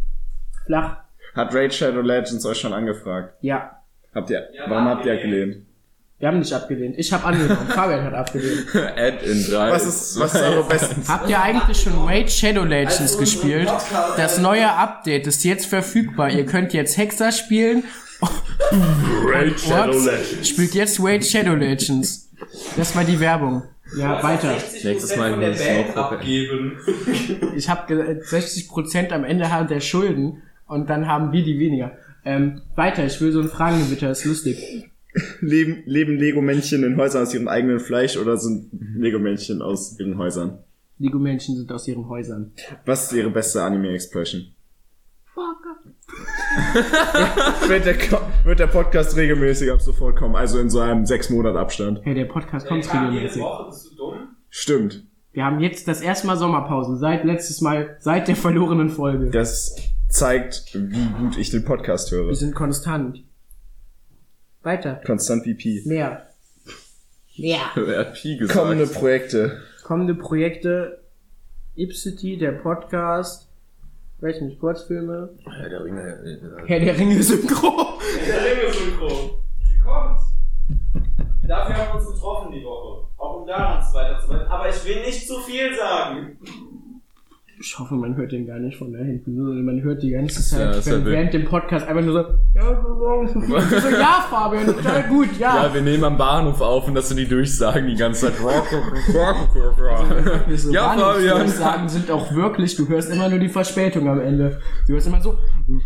Flach. 0.65 0.97
Hat 1.36 1.54
Raid 1.54 1.74
Shadow 1.74 2.02
Legends 2.02 2.45
euch 2.45 2.60
schon 2.60 2.74
angefragt? 2.74 3.36
Ja. 3.41 3.80
Habt 4.13 4.30
ihr, 4.30 4.47
warum 4.67 4.86
habt 4.86 5.06
ihr 5.06 5.13
abgelehnt? 5.13 5.65
Wir 6.19 6.30
haben 6.30 6.39
nicht 6.39 6.54
abgelehnt. 6.54 6.95
Ich 6.97 7.12
habe 7.12 7.26
angenommen. 7.26 7.67
Fabian 7.69 8.04
hat 8.04 8.13
abgelehnt. 8.13 8.67
Add 8.73 9.26
in 9.26 9.45
3. 9.45 9.71
Was 9.71 9.86
ist, 9.86 10.19
was 10.19 10.34
ist 10.34 10.41
eure 10.41 10.63
besten? 10.63 11.04
Habt 11.08 11.30
ihr 11.30 11.41
eigentlich 11.41 11.82
schon 11.82 11.93
Raid 12.06 12.32
Shadow 12.32 12.63
Legends 12.63 13.17
gespielt? 13.17 13.69
Das 14.15 14.38
neue 14.38 14.71
Update 14.71 15.28
ist 15.28 15.43
jetzt 15.43 15.65
verfügbar. 15.65 16.30
Ihr 16.30 16.45
könnt 16.45 16.73
jetzt 16.73 16.97
Hexer 16.97 17.32
spielen. 17.32 17.84
Raid 19.26 19.69
What? 19.69 20.45
Spielt 20.45 20.73
jetzt 20.76 20.99
Raid 21.04 21.26
Shadow 21.26 21.56
Legends. 21.56 22.30
Das 22.78 22.95
war 22.95 23.04
die 23.04 23.19
Werbung. 23.19 23.63
Ja, 23.97 24.23
weiter. 24.23 24.56
Nächstes 24.84 25.15
Mal 25.17 25.38
der 25.38 25.52
Band 25.52 25.97
abgeben. 25.97 26.78
Ich 27.56 27.69
habe 27.69 27.93
60% 27.93 29.12
am 29.12 29.23
Ende 29.23 29.52
haben 29.52 29.67
der 29.67 29.82
Schulden 29.82 30.41
und 30.67 30.89
dann 30.89 31.08
haben 31.08 31.32
wir 31.32 31.43
die 31.43 31.60
weniger. 31.60 31.91
Ähm, 32.26 32.62
weiter, 32.76 33.06
ich 33.06 33.19
will 33.19 33.32
so 33.32 33.41
ein 33.41 33.49
Fragengewitter, 33.49 34.10
ist 34.10 34.26
lustig. 34.26 34.89
Leben, 35.41 35.84
leben 35.86 36.17
Lego-Männchen 36.17 36.84
in 36.84 36.97
Häusern 36.97 37.23
aus 37.23 37.34
ihrem 37.34 37.47
eigenen 37.47 37.80
Fleisch 37.80 38.17
oder 38.17 38.38
sind 38.38 38.69
Lego-Männchen 38.97 39.62
aus 39.62 39.99
ihren 39.99 40.17
Häusern? 40.17 40.60
Lego-Menschen 40.97 41.56
sind 41.58 41.71
aus 41.71 41.88
ihren 41.88 42.08
Häusern. 42.08 42.52
Was 42.86 43.06
ist 43.06 43.13
ihre 43.13 43.30
beste 43.30 43.63
Anime-Expression? 43.63 44.54
wird, 47.67 47.86
der, 47.86 47.95
wird 48.43 48.60
der 48.60 48.67
Podcast 48.67 49.17
regelmäßig 49.17 49.71
ab 49.71 49.82
sofort 49.82 50.15
kommen, 50.15 50.36
also 50.36 50.60
in 50.60 50.69
so 50.69 50.80
einem 50.80 51.06
sechs 51.06 51.30
Monat 51.30 51.56
Abstand. 51.56 52.02
Hey, 52.04 52.13
der 52.13 52.26
Podcast 52.26 52.67
kommt 52.67 52.86
jede 52.86 53.08
regelmäßig. 53.10 53.41
Woche, 53.41 53.65
bist 53.69 53.91
du 53.91 53.95
dumm? 53.95 54.13
Stimmt. 54.49 55.04
Wir 55.32 55.45
haben 55.45 55.60
jetzt 55.60 55.88
das 55.88 56.02
erste 56.02 56.28
Mal 56.28 56.38
Sommerpause, 56.38 56.97
seit 56.97 57.23
letztes 57.23 57.62
Mal, 57.62 57.97
seit 57.99 58.28
der 58.28 58.36
verlorenen 58.36 58.89
Folge. 58.89 59.32
Das 59.32 59.76
zeigt, 60.10 60.76
wie 60.76 61.08
gut 61.19 61.38
ich 61.38 61.49
den 61.49 61.65
Podcast 61.65 62.12
höre. 62.12 62.28
Wir 62.28 62.36
sind 62.36 62.54
konstant. 62.54 63.23
Weiter. 64.63 65.02
Konstant 65.06 65.43
VP. 65.43 65.84
Mehr. 65.86 66.28
Mehr. 67.38 67.60
Wer 67.76 67.99
hat 68.08 68.13
Pi 68.13 68.38
gesagt? 68.38 68.60
Kommende 68.60 68.88
Projekte. 68.88 69.62
Kommende 69.84 70.15
Projekte. 70.15 71.04
Ipsity, 71.76 72.38
der 72.38 72.54
Podcast. 72.54 73.49
Nicht, 74.21 74.60
Kurzfilme. 74.60 75.30
Ja, 75.45 75.67
der 75.67 75.84
Ringe, 75.84 76.02
äh, 76.02 76.67
Herr 76.67 76.80
der 76.80 76.97
Ringe 76.97 77.21
Synchro. 77.21 77.99
Der 78.26 78.45
Ringe-Synchro. 78.45 79.39
Sie 79.67 79.78
kommt. 79.80 80.19
Dafür 81.45 81.76
haben 81.76 81.89
wir 81.89 81.95
uns 81.95 82.13
getroffen 82.13 82.54
die 82.54 82.63
Woche. 82.63 83.06
Auch 83.17 83.41
um 83.41 83.47
daran 83.47 83.84
weiterzuarbeiten. 83.93 84.47
Aber 84.49 84.69
ich 84.69 84.86
will 84.86 85.02
nicht 85.02 85.28
zu 85.28 85.41
viel 85.41 85.76
sagen. 85.76 86.38
Ich 87.65 87.80
hoffe, 87.80 87.95
man 87.95 88.17
hört 88.17 88.34
den 88.34 88.45
gar 88.45 88.60
nicht 88.60 88.78
von 88.78 88.91
da 88.91 88.99
hinten. 88.99 89.36
Nur 89.36 89.54
Man 89.54 89.82
hört 89.82 90.04
die 90.04 90.10
ganze 90.10 90.43
Zeit 90.43 90.86
Ja, 90.86 90.97
ja 90.97 91.06
während, 91.06 91.34
dem 91.34 91.45
Podcast 91.45 91.88
einfach 91.88 92.04
nur 92.04 92.12
so, 92.12 92.19
ja, 92.54 92.84
so, 93.82 93.88
ja 93.89 94.26
Fabian, 94.30 94.65
total 94.65 95.04
gut, 95.04 95.30
ja. 95.39 95.63
Ja, 95.63 95.73
wir 95.73 95.82
nehmen 95.82 96.04
am 96.04 96.17
Bahnhof 96.17 96.60
auf 96.60 96.89
und 96.89 96.95
das 96.95 97.08
sind 97.08 97.15
die 97.17 97.26
Durchsagen 97.26 97.88
die 97.88 97.95
ganze 97.95 98.26
Zeit. 98.26 98.34
Wir 100.45 100.58
so 100.58 100.73
ja, 100.73 100.89
Fabian. 100.93 101.47
sagen 101.47 101.88
sind 101.88 102.12
auch 102.12 102.36
wirklich, 102.36 102.76
du 102.76 102.86
hörst 102.89 103.10
immer 103.10 103.30
nur 103.30 103.39
die 103.39 103.47
Verspätung 103.47 104.10
am 104.10 104.19
Ende. 104.19 104.60
Du 104.86 104.93
hörst 104.93 105.08
immer 105.08 105.21
so, 105.21 105.38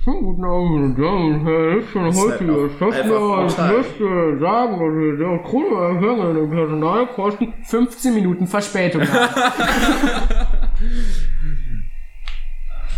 guten 0.03 0.43
Abend, 0.43 0.71
meine 0.71 0.95
Damen 0.95 1.35
und 1.35 1.45
Herren, 1.45 1.77
ich 1.77 1.85
ist 1.85 1.95
heute 1.95 2.39
halt 2.39 3.51
ich 3.51 3.57
möchte 3.57 4.39
sagen, 4.39 4.71
dass 4.71 4.93
wir 4.95 5.17
der 5.17 5.43
Krone 5.43 5.75
erhöhen 5.75 6.35
den 6.37 6.49
Personalkosten 6.49 7.53
15 7.65 8.15
Minuten 8.15 8.47
Verspätung 8.47 9.03
haben. 9.03 10.46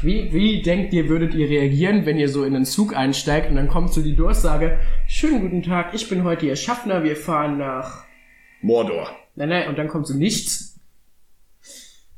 Wie, 0.02 0.32
wie 0.32 0.62
denkt 0.62 0.94
ihr, 0.94 1.10
würdet 1.10 1.34
ihr 1.34 1.50
reagieren, 1.50 2.06
wenn 2.06 2.18
ihr 2.18 2.30
so 2.30 2.46
in 2.46 2.54
den 2.54 2.64
Zug 2.64 2.96
einsteigt 2.96 3.50
und 3.50 3.58
dann 3.58 3.68
kommt 3.68 3.94
so 3.94 4.02
die 4.02 4.16
Durchsage, 4.16 4.80
schönen 5.08 5.42
guten 5.42 5.62
Tag, 5.62 5.94
ich 5.94 6.08
bin 6.08 6.24
heute 6.24 6.46
Ihr 6.46 6.56
Schaffner, 6.56 7.04
wir 7.04 7.18
fahren 7.18 7.58
nach 7.58 8.06
Mordor. 8.62 9.10
Nein, 9.36 9.50
nein, 9.50 9.68
und 9.68 9.78
dann 9.78 9.90
kommt 9.90 10.08
so 10.08 10.14
nichts. 10.14 10.80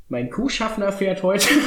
Mein 0.09 0.29
Kuhschaffner 0.29 0.91
fährt 0.91 1.23
heute. 1.23 1.47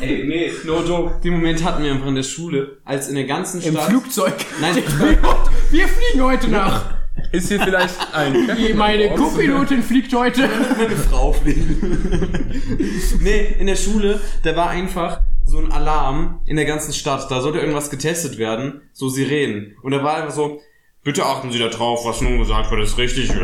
Ey, 0.00 0.24
nee, 0.24 0.50
no 0.64 0.82
joke. 0.82 1.20
Den 1.22 1.34
Moment 1.34 1.62
hatten 1.62 1.82
wir 1.82 1.92
einfach 1.92 2.06
in 2.06 2.14
der 2.14 2.22
Schule, 2.22 2.78
als 2.86 3.08
in 3.08 3.16
der 3.16 3.24
ganzen 3.24 3.60
Im 3.60 3.74
Stadt... 3.74 3.90
Flugzeug. 3.90 4.34
Nein, 4.62 4.76
Wir 5.70 5.88
fliegen 5.88 6.22
heute 6.22 6.48
nach. 6.48 7.03
Ist 7.32 7.48
hier 7.48 7.60
vielleicht 7.60 7.94
ein 8.12 8.48
Meine 8.76 9.10
Co-Pilotin 9.10 9.82
fliegt 9.82 10.12
heute. 10.14 10.48
meine 10.76 10.96
Frau 10.96 11.32
fliegen. 11.32 12.60
nee, 13.20 13.56
in 13.58 13.66
der 13.66 13.76
Schule, 13.76 14.20
da 14.42 14.54
war 14.56 14.70
einfach 14.70 15.20
so 15.44 15.58
ein 15.58 15.72
Alarm 15.72 16.40
in 16.46 16.56
der 16.56 16.64
ganzen 16.64 16.92
Stadt. 16.92 17.30
Da 17.30 17.40
sollte 17.40 17.58
irgendwas 17.58 17.90
getestet 17.90 18.38
werden, 18.38 18.82
so 18.92 19.08
Sirenen. 19.08 19.76
Und 19.82 19.92
da 19.92 20.02
war 20.02 20.16
einfach 20.16 20.32
so, 20.34 20.60
bitte 21.02 21.24
achten 21.24 21.52
Sie 21.52 21.58
da 21.58 21.68
drauf, 21.68 22.04
was 22.04 22.20
nun 22.20 22.38
gesagt 22.38 22.70
wird, 22.70 22.82
ist 22.82 22.98
richtig. 22.98 23.30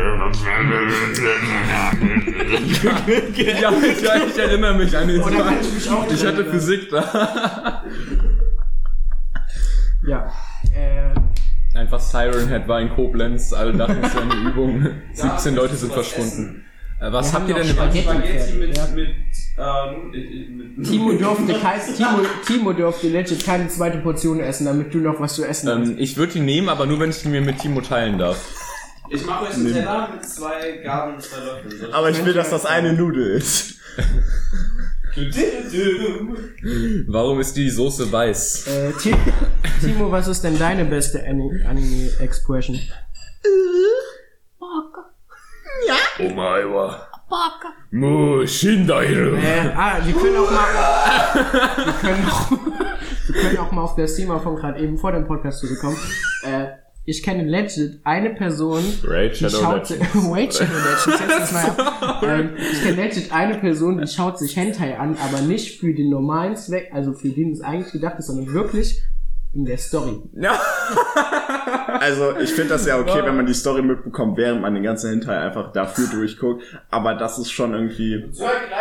Ja, 3.61 3.71
ich, 3.71 4.01
ja, 4.01 4.15
ich 4.27 4.37
erinnere 4.37 4.73
mich 4.75 4.95
an 4.97 5.07
den 5.07 5.21
Tag. 5.21 5.53
ich 5.61 5.73
mich 5.73 5.89
auch 5.89 6.11
Ich 6.11 6.25
hatte? 6.25 6.45
Physik 6.45 6.89
da. 6.89 7.83
Ja. 10.05 10.31
Äh, 10.75 11.13
Einfach 11.73 11.99
Siren 11.99 12.49
Head 12.49 12.67
war 12.67 12.81
in 12.81 12.89
Koblenz, 12.89 13.53
alle 13.53 13.73
dachten, 13.73 13.99
es 14.03 14.13
wäre 14.13 14.23
eine 14.23 14.33
Übung. 14.49 14.87
17 15.13 15.55
Leute 15.55 15.75
sind 15.75 15.93
verschwunden. 15.93 16.65
Äh, 16.99 17.11
was 17.11 17.31
Wir 17.31 17.39
habt 17.39 17.49
ihr 17.49 17.55
denn 17.55 17.67
Spaghetti. 17.67 18.01
Spaghetti 18.03 18.53
mit, 18.57 18.77
Ja. 18.77 18.87
mit, 18.93 19.09
ähm, 19.57 20.75
mit 20.77 20.85
Timo 20.87 21.13
durfte, 21.13 21.53
kein, 21.61 21.79
Timo, 21.95 22.19
Timo 22.45 22.73
durfte 22.73 23.07
legit 23.07 23.45
keine 23.45 23.67
zweite 23.69 23.99
Portion 23.99 24.39
essen, 24.41 24.65
damit 24.65 24.93
du 24.93 24.97
noch 24.99 25.19
was 25.19 25.35
zu 25.35 25.45
essen 25.45 25.69
hast. 25.69 25.89
ähm, 25.89 25.95
Ich 25.97 26.17
würde 26.17 26.33
die 26.33 26.39
nehmen, 26.41 26.67
aber 26.69 26.85
nur 26.85 26.99
wenn 26.99 27.09
ich 27.09 27.21
die 27.21 27.29
mir 27.29 27.41
mit 27.41 27.57
Timo 27.59 27.81
teilen 27.81 28.17
darf. 28.19 28.37
Ich 29.09 29.25
mache 29.25 29.45
euch 29.45 29.53
einen 29.55 29.73
Teller 29.73 30.09
mit 30.13 30.25
zwei 30.25 30.77
Gabeln 30.83 31.15
und 31.15 31.21
zwei 31.23 31.37
Löffeln. 31.43 31.93
Aber 31.93 32.09
ich 32.09 32.23
will, 32.25 32.33
dass 32.33 32.49
das 32.49 32.65
eine 32.65 32.93
Nudel 32.93 33.31
ist. 33.37 33.75
Warum 37.07 37.39
ist 37.41 37.55
die 37.57 37.69
Soße 37.69 38.11
weiß? 38.11 38.67
Äh, 38.67 38.91
Ti- 38.93 39.15
Timo, 39.81 40.09
was 40.11 40.27
ist 40.27 40.41
denn 40.43 40.57
deine 40.57 40.85
beste 40.85 41.19
Ani- 41.25 41.63
Anime-Expression? 41.67 42.79
Omaiwa. 46.19 47.07
Mu 47.91 48.45
Shindairu. 48.45 49.35
Äh, 49.35 49.69
ah, 49.75 49.99
wir 50.03 50.13
können 50.13 50.37
auch 50.37 50.51
mal, 50.51 50.65
wir 51.85 51.93
können 51.93 52.29
auch, 52.29 52.51
wir 52.51 53.41
können 53.41 53.57
auch 53.57 53.71
mal 53.71 53.81
auf 53.83 53.95
das 53.95 54.15
Thema 54.15 54.39
von 54.39 54.55
gerade 54.55 54.79
eben 54.81 54.97
vor 54.97 55.11
dem 55.13 55.25
Podcast 55.25 55.59
zurückkommen. 55.59 55.97
Äh, 56.43 56.67
ich 57.03 57.23
kenne 57.23 57.43
legit 57.43 57.99
eine 58.03 58.29
Person, 58.31 58.83
Raid 59.03 59.39
die 59.39 59.49
schaut, 59.49 59.89
Legends. 59.89 60.15
Wait, 60.31 60.53
Shadow 60.53 60.71
Legends, 60.73 61.03
setz 61.03 61.27
das 61.27 61.51
mal 61.51 61.85
ab. 61.85 62.23
ähm, 62.23 62.49
ich 62.57 62.83
kenne 62.83 62.95
legit 63.03 63.33
eine 63.33 63.55
Person, 63.55 63.97
die 63.99 64.07
schaut 64.07 64.37
sich 64.37 64.55
Hentai 64.55 64.97
an, 64.97 65.17
aber 65.17 65.41
nicht 65.41 65.79
für 65.79 65.93
den 65.93 66.09
normalen 66.09 66.55
Zweck, 66.55 66.91
also 66.93 67.13
für 67.13 67.29
den 67.29 67.51
es 67.51 67.61
eigentlich 67.61 67.91
gedacht 67.91 68.19
ist, 68.19 68.27
sondern 68.27 68.53
wirklich 68.53 69.01
in 69.53 69.65
der 69.65 69.77
Story. 69.77 70.21
Also, 71.99 72.35
ich 72.37 72.51
finde 72.51 72.69
das 72.69 72.87
ja 72.87 72.99
okay, 72.99 73.21
wenn 73.23 73.35
man 73.35 73.45
die 73.45 73.53
Story 73.53 73.81
mitbekommt, 73.81 74.35
während 74.37 74.61
man 74.61 74.73
den 74.73 74.81
ganzen 74.81 75.11
Hentai 75.11 75.37
einfach 75.37 75.71
dafür 75.71 76.07
durchguckt. 76.07 76.63
Aber 76.89 77.13
das 77.13 77.37
ist 77.37 77.51
schon 77.51 77.73
irgendwie 77.73 78.31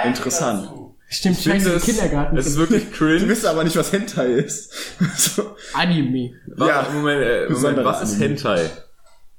interessant. 0.05 0.71
Stimmt, 1.13 1.39
Ich 1.39 1.45
scheiße, 1.45 1.73
es, 1.75 1.83
Kindergarten. 1.85 2.37
es 2.39 2.47
ist 2.47 2.57
wirklich 2.57 2.85
Du 2.85 2.91
cringe. 2.97 3.29
wisst 3.29 3.45
aber 3.45 3.65
nicht, 3.65 3.77
was 3.77 3.93
Hentai 3.93 4.27
ist. 4.29 4.73
So, 5.17 5.57
Anime. 5.75 6.35
Wa- 6.47 6.69
Ja. 6.69 6.87
Moment, 6.95 7.23
äh, 7.23 7.49
Moment, 7.51 7.85
was 7.85 8.03
ist. 8.03 8.21
Hentai? 8.21 8.71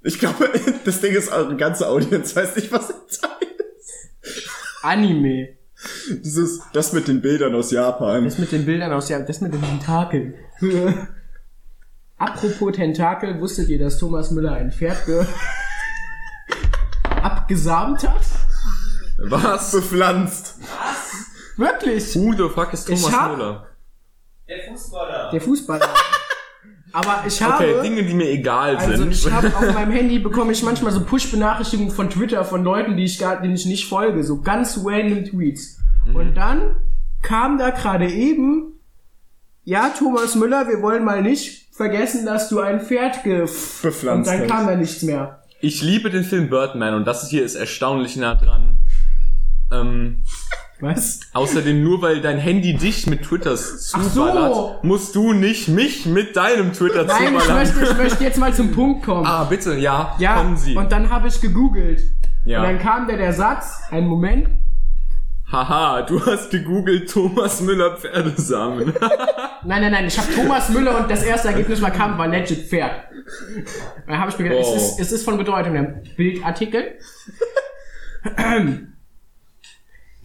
ich 0.03 0.19
glaube, 0.19 0.49
das 0.85 0.99
Ding 0.99 1.13
ist, 1.15 1.31
eure 1.31 1.55
ganze 1.55 1.87
Audience 1.87 2.35
weiß 2.35 2.55
nicht, 2.57 2.71
was 2.71 2.89
Hentai 2.89 3.45
ist. 3.79 4.49
Anime. 4.83 5.49
Dieses, 6.09 6.59
das 6.73 6.91
mit 6.93 7.07
den 7.07 7.21
Bildern 7.21 7.55
aus 7.55 7.71
Japan. 7.71 8.25
Das 8.25 8.37
mit 8.37 8.51
den 8.51 8.65
Bildern 8.65 8.91
aus, 8.91 9.07
ja, 9.09 9.19
das 9.19 9.39
mit 9.41 9.53
den 9.53 9.61
Tentakeln. 9.61 10.35
Apropos 12.17 12.75
Tentakel, 12.75 13.39
wusstet 13.39 13.69
ihr, 13.69 13.79
dass 13.79 13.97
Thomas 13.97 14.29
Müller 14.31 14.53
ein 14.53 14.71
Pferd 14.71 15.05
ge 15.05 15.25
abgesamt 17.21 18.07
hat? 18.07 18.21
Was? 19.17 19.71
Bepflanzt. 19.71 20.55
Wirklich? 21.57 22.15
Who 22.15 22.33
the 22.33 22.53
fuck 22.53 22.73
ist 22.73 22.85
Thomas 22.85 23.11
hab- 23.11 23.31
Müller? 23.37 23.67
Der 24.47 24.57
Fußballer. 24.71 25.29
Der 25.31 25.41
Fußballer. 25.41 25.87
Aber 26.93 27.23
ich 27.25 27.41
habe, 27.41 27.53
Okay, 27.55 27.81
Dinge, 27.83 28.03
die 28.03 28.13
mir 28.13 28.29
egal 28.29 28.75
also 28.75 28.97
sind. 28.97 29.13
ich 29.13 29.31
habe 29.31 29.47
auf 29.47 29.73
meinem 29.73 29.91
Handy 29.91 30.19
bekomme 30.19 30.51
ich 30.51 30.61
manchmal 30.61 30.91
so 30.91 31.01
Push-Benachrichtigungen 31.05 31.91
von 31.91 32.09
Twitter 32.09 32.43
von 32.43 32.63
Leuten, 32.65 32.97
die 32.97 33.05
ich 33.05 33.17
gar, 33.17 33.41
denen 33.41 33.55
ich 33.55 33.65
nicht 33.65 33.87
folge, 33.87 34.23
so 34.23 34.41
ganz 34.41 34.77
random 34.83 35.23
Tweets. 35.23 35.77
Mhm. 36.05 36.15
Und 36.17 36.33
dann 36.35 36.75
kam 37.21 37.57
da 37.57 37.69
gerade 37.69 38.09
eben, 38.11 38.73
ja, 39.63 39.89
Thomas 39.97 40.35
Müller, 40.35 40.67
wir 40.67 40.81
wollen 40.81 41.05
mal 41.05 41.21
nicht 41.21 41.73
vergessen, 41.73 42.25
dass 42.25 42.49
du 42.49 42.59
ein 42.59 42.81
Pferd 42.81 43.23
ge... 43.23 43.39
Bepflanzt 43.81 44.03
Und 44.05 44.25
dann 44.27 44.41
hast. 44.41 44.49
kam 44.49 44.67
da 44.67 44.75
nichts 44.75 45.01
mehr. 45.03 45.41
Ich 45.61 45.81
liebe 45.81 46.09
den 46.09 46.23
Film 46.25 46.49
Birdman 46.49 46.95
und 46.95 47.05
das 47.05 47.29
hier 47.29 47.45
ist 47.45 47.55
erstaunlich 47.55 48.17
nah 48.17 48.35
dran. 48.35 48.77
Ähm, 49.71 50.23
Was? 50.81 51.19
außerdem 51.33 51.83
nur 51.83 52.01
weil 52.01 52.21
dein 52.21 52.37
Handy 52.39 52.73
dich 52.75 53.07
mit 53.07 53.21
Twitters 53.23 53.87
zuballert, 53.91 54.53
so. 54.55 54.75
musst 54.81 55.15
du 55.15 55.33
nicht 55.33 55.67
mich 55.67 56.05
mit 56.05 56.35
deinem 56.35 56.73
Twitter 56.73 57.03
Nein, 57.05 57.35
ich 57.35 57.41
zuballern. 57.43 57.55
möchte, 57.57 57.83
ich 57.83 57.97
möchte 57.97 58.23
jetzt 58.23 58.37
mal 58.39 58.53
zum 58.53 58.71
Punkt 58.71 59.05
kommen. 59.05 59.25
ah, 59.25 59.43
bitte, 59.43 59.75
ja, 59.75 60.15
ja, 60.19 60.35
kommen 60.37 60.57
Sie. 60.57 60.75
und 60.75 60.91
dann 60.91 61.09
habe 61.09 61.27
ich 61.27 61.39
gegoogelt. 61.39 62.01
Ja. 62.45 62.59
Und 62.61 62.67
dann 62.67 62.79
kam 62.79 63.07
da 63.07 63.15
der 63.15 63.33
Satz, 63.33 63.81
einen 63.91 64.07
Moment, 64.07 64.47
Haha, 65.51 66.03
du 66.03 66.25
hast 66.25 66.49
gegoogelt 66.49 67.11
Thomas 67.11 67.59
Müller 67.61 67.97
Pferdesamen. 67.97 68.93
Nein, 69.63 69.81
nein, 69.81 69.91
nein, 69.91 70.05
ich 70.07 70.17
habe 70.17 70.33
Thomas 70.33 70.69
Müller 70.69 70.97
und 70.97 71.11
das 71.11 71.21
erste 71.23 71.49
Ergebnis 71.49 71.81
war 71.81 71.91
kam, 71.91 72.17
war 72.17 72.27
legit 72.27 72.67
Pferd. 72.69 72.91
Dann 74.07 74.17
habe 74.17 74.31
ich 74.31 74.39
mir 74.39 74.45
gedacht, 74.49 74.65
Oh. 74.65 74.73
es, 74.75 74.81
ist, 74.93 74.99
es 74.99 75.11
ist 75.11 75.25
von 75.25 75.37
Bedeutung. 75.37 75.73
Der 75.73 76.01
Bildartikel. 76.17 76.97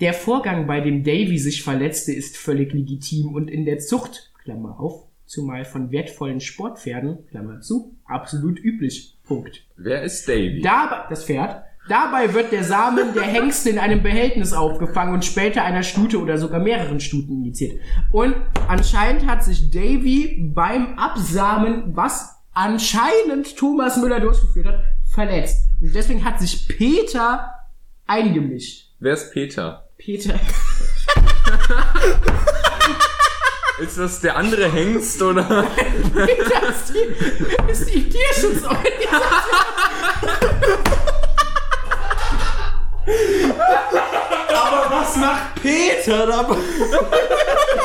Der 0.00 0.12
Vorgang, 0.12 0.66
bei 0.66 0.80
dem 0.80 1.04
Davy 1.04 1.38
sich 1.38 1.62
verletzte, 1.62 2.12
ist 2.12 2.36
völlig 2.36 2.74
legitim 2.74 3.34
und 3.34 3.48
in 3.48 3.64
der 3.64 3.78
Zucht, 3.78 4.30
Klammer 4.44 4.78
auf, 4.78 5.04
zumal 5.24 5.64
von 5.64 5.90
wertvollen 5.90 6.40
Sportpferden, 6.40 7.26
Klammer 7.30 7.60
zu, 7.60 7.96
absolut 8.04 8.58
üblich. 8.58 9.16
Punkt. 9.24 9.64
Wer 9.76 10.02
ist 10.02 10.28
Davy? 10.28 10.60
Dabei, 10.60 11.06
das 11.08 11.24
Pferd, 11.24 11.64
dabei 11.88 12.34
wird 12.34 12.52
der 12.52 12.64
Samen 12.64 13.14
der 13.14 13.22
Hengste 13.22 13.70
in 13.70 13.78
einem 13.78 14.02
Behältnis 14.02 14.52
aufgefangen 14.52 15.14
und 15.14 15.24
später 15.24 15.64
einer 15.64 15.82
Stute 15.82 16.20
oder 16.20 16.36
sogar 16.36 16.60
mehreren 16.60 17.00
Stuten 17.00 17.32
injiziert. 17.32 17.80
Und 18.12 18.34
anscheinend 18.68 19.26
hat 19.26 19.44
sich 19.44 19.70
Davy 19.70 20.50
beim 20.54 20.98
Absamen, 20.98 21.96
was 21.96 22.36
anscheinend 22.52 23.56
Thomas 23.56 23.96
Müller 23.96 24.20
durchgeführt 24.20 24.66
hat, 24.66 24.82
verletzt. 25.10 25.70
Und 25.80 25.94
deswegen 25.94 26.22
hat 26.22 26.38
sich 26.38 26.68
Peter 26.68 27.50
eingemischt. 28.06 28.92
Wer 29.00 29.14
ist 29.14 29.32
Peter? 29.32 29.85
Peter. 30.06 30.38
Ist 33.80 33.98
das 33.98 34.20
der 34.20 34.36
andere 34.36 34.70
Hengst 34.70 35.20
oder? 35.20 35.42
Peter 36.14 36.68
ist 36.68 36.94
die, 36.94 37.72
ist 37.72 37.92
die 37.92 38.08
Tierschutzorganisation. 38.08 39.20
Aber 44.54 44.96
was 44.96 45.16
macht 45.16 45.60
Peter 45.60 46.26
dabei? 46.28 46.56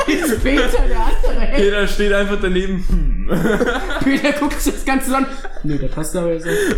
Ist 0.06 0.44
Peter 0.44 0.68
der 0.68 1.00
andere 1.00 1.40
Hengst? 1.40 1.56
Peter 1.56 1.88
steht 1.88 2.12
einfach 2.12 2.38
daneben. 2.40 2.86
Hm. 2.88 3.30
Peter 4.04 4.32
guckt 4.38 4.60
sich 4.60 4.74
das 4.74 4.84
Ganze 4.84 5.16
an. 5.16 5.26
Nee, 5.64 5.76
der 5.76 5.88
passt 5.88 6.14
aber 6.14 6.34
jetzt 6.34 6.46
nicht. 6.46 6.76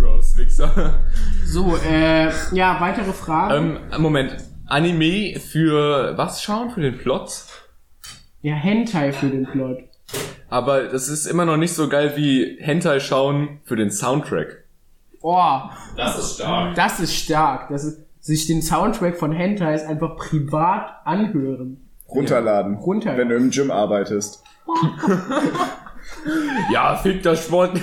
Gross, 0.00 0.34
Wichser. 0.38 0.98
So, 1.44 1.76
äh, 1.76 2.30
ja, 2.52 2.80
weitere 2.80 3.12
Fragen. 3.12 3.78
Ähm, 3.92 4.00
Moment. 4.00 4.51
Anime 4.72 5.38
für 5.38 6.16
was 6.16 6.42
schauen? 6.42 6.70
Für 6.70 6.80
den 6.80 6.96
Plot? 6.96 7.44
Ja, 8.40 8.54
Hentai 8.54 9.12
für 9.12 9.28
den 9.28 9.44
Plot. 9.44 9.80
Aber 10.48 10.84
das 10.84 11.08
ist 11.08 11.26
immer 11.26 11.44
noch 11.44 11.58
nicht 11.58 11.74
so 11.74 11.90
geil 11.90 12.12
wie 12.16 12.56
Hentai 12.58 12.98
schauen 12.98 13.60
für 13.64 13.76
den 13.76 13.90
Soundtrack. 13.90 14.64
Oh, 15.20 15.60
Das 15.96 16.18
ist 16.18 16.34
stark. 16.36 16.74
das 16.74 17.00
ist 17.00 17.14
stark. 17.14 17.68
Das 17.68 17.84
ist, 17.84 18.00
sich 18.20 18.46
den 18.46 18.62
Soundtrack 18.62 19.18
von 19.18 19.32
Hentais 19.32 19.84
einfach 19.84 20.16
privat 20.16 20.90
anhören. 21.04 21.76
Runterladen. 22.08 22.76
Runterladen. 22.76 23.20
Wenn 23.20 23.28
du 23.28 23.36
im 23.36 23.50
Gym 23.50 23.70
arbeitest. 23.70 24.42
Ja, 26.72 26.96
fick 26.96 27.22
das 27.22 27.44
Sport. 27.44 27.80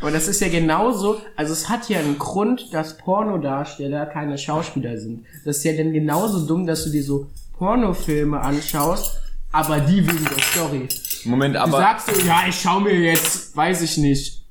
Aber 0.00 0.10
das 0.10 0.28
ist 0.28 0.40
ja 0.40 0.48
genauso, 0.48 1.20
also 1.36 1.52
es 1.52 1.68
hat 1.68 1.88
ja 1.88 1.98
einen 1.98 2.18
Grund, 2.18 2.72
dass 2.72 2.96
Pornodarsteller 2.98 4.06
keine 4.06 4.36
Schauspieler 4.38 4.98
sind. 4.98 5.24
Das 5.44 5.58
ist 5.58 5.64
ja 5.64 5.72
dann 5.72 5.92
genauso 5.92 6.46
dumm, 6.46 6.66
dass 6.66 6.84
du 6.84 6.90
dir 6.90 7.02
so 7.02 7.30
Pornofilme 7.56 8.40
anschaust, 8.40 9.20
aber 9.52 9.80
die 9.80 10.06
wegen 10.06 10.24
der 10.24 10.42
Story. 10.42 10.88
Moment, 11.24 11.54
Du 11.54 11.60
aber 11.60 11.78
sagst 11.78 12.14
so, 12.14 12.26
ja, 12.26 12.42
ich 12.48 12.60
schau 12.60 12.80
mir 12.80 12.94
jetzt, 12.98 13.56
weiß 13.56 13.82
ich 13.82 13.96
nicht, 13.96 14.44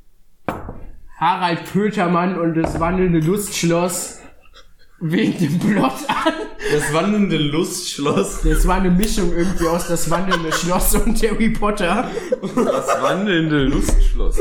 Harald 1.18 1.66
Pötermann 1.72 2.40
und 2.40 2.56
das 2.56 2.80
wandelnde 2.80 3.20
Lustschloss 3.20 4.20
wegen 5.04 5.38
dem 5.38 5.60
Plot 5.60 5.92
an. 6.08 6.34
Das 6.72 6.94
wandelnde 6.94 7.38
Lustschloss. 7.38 8.42
Das 8.44 8.66
war 8.66 8.76
eine 8.76 8.90
Mischung 8.90 9.34
irgendwie 9.34 9.68
aus 9.68 9.88
das 9.90 10.10
wandelnde 10.10 10.52
Schloss 10.52 10.96
und 10.96 11.22
Harry 11.22 11.50
Potter. 11.50 12.10
das 12.42 12.88
wandelnde 13.02 13.66
Lustschloss. 13.66 14.38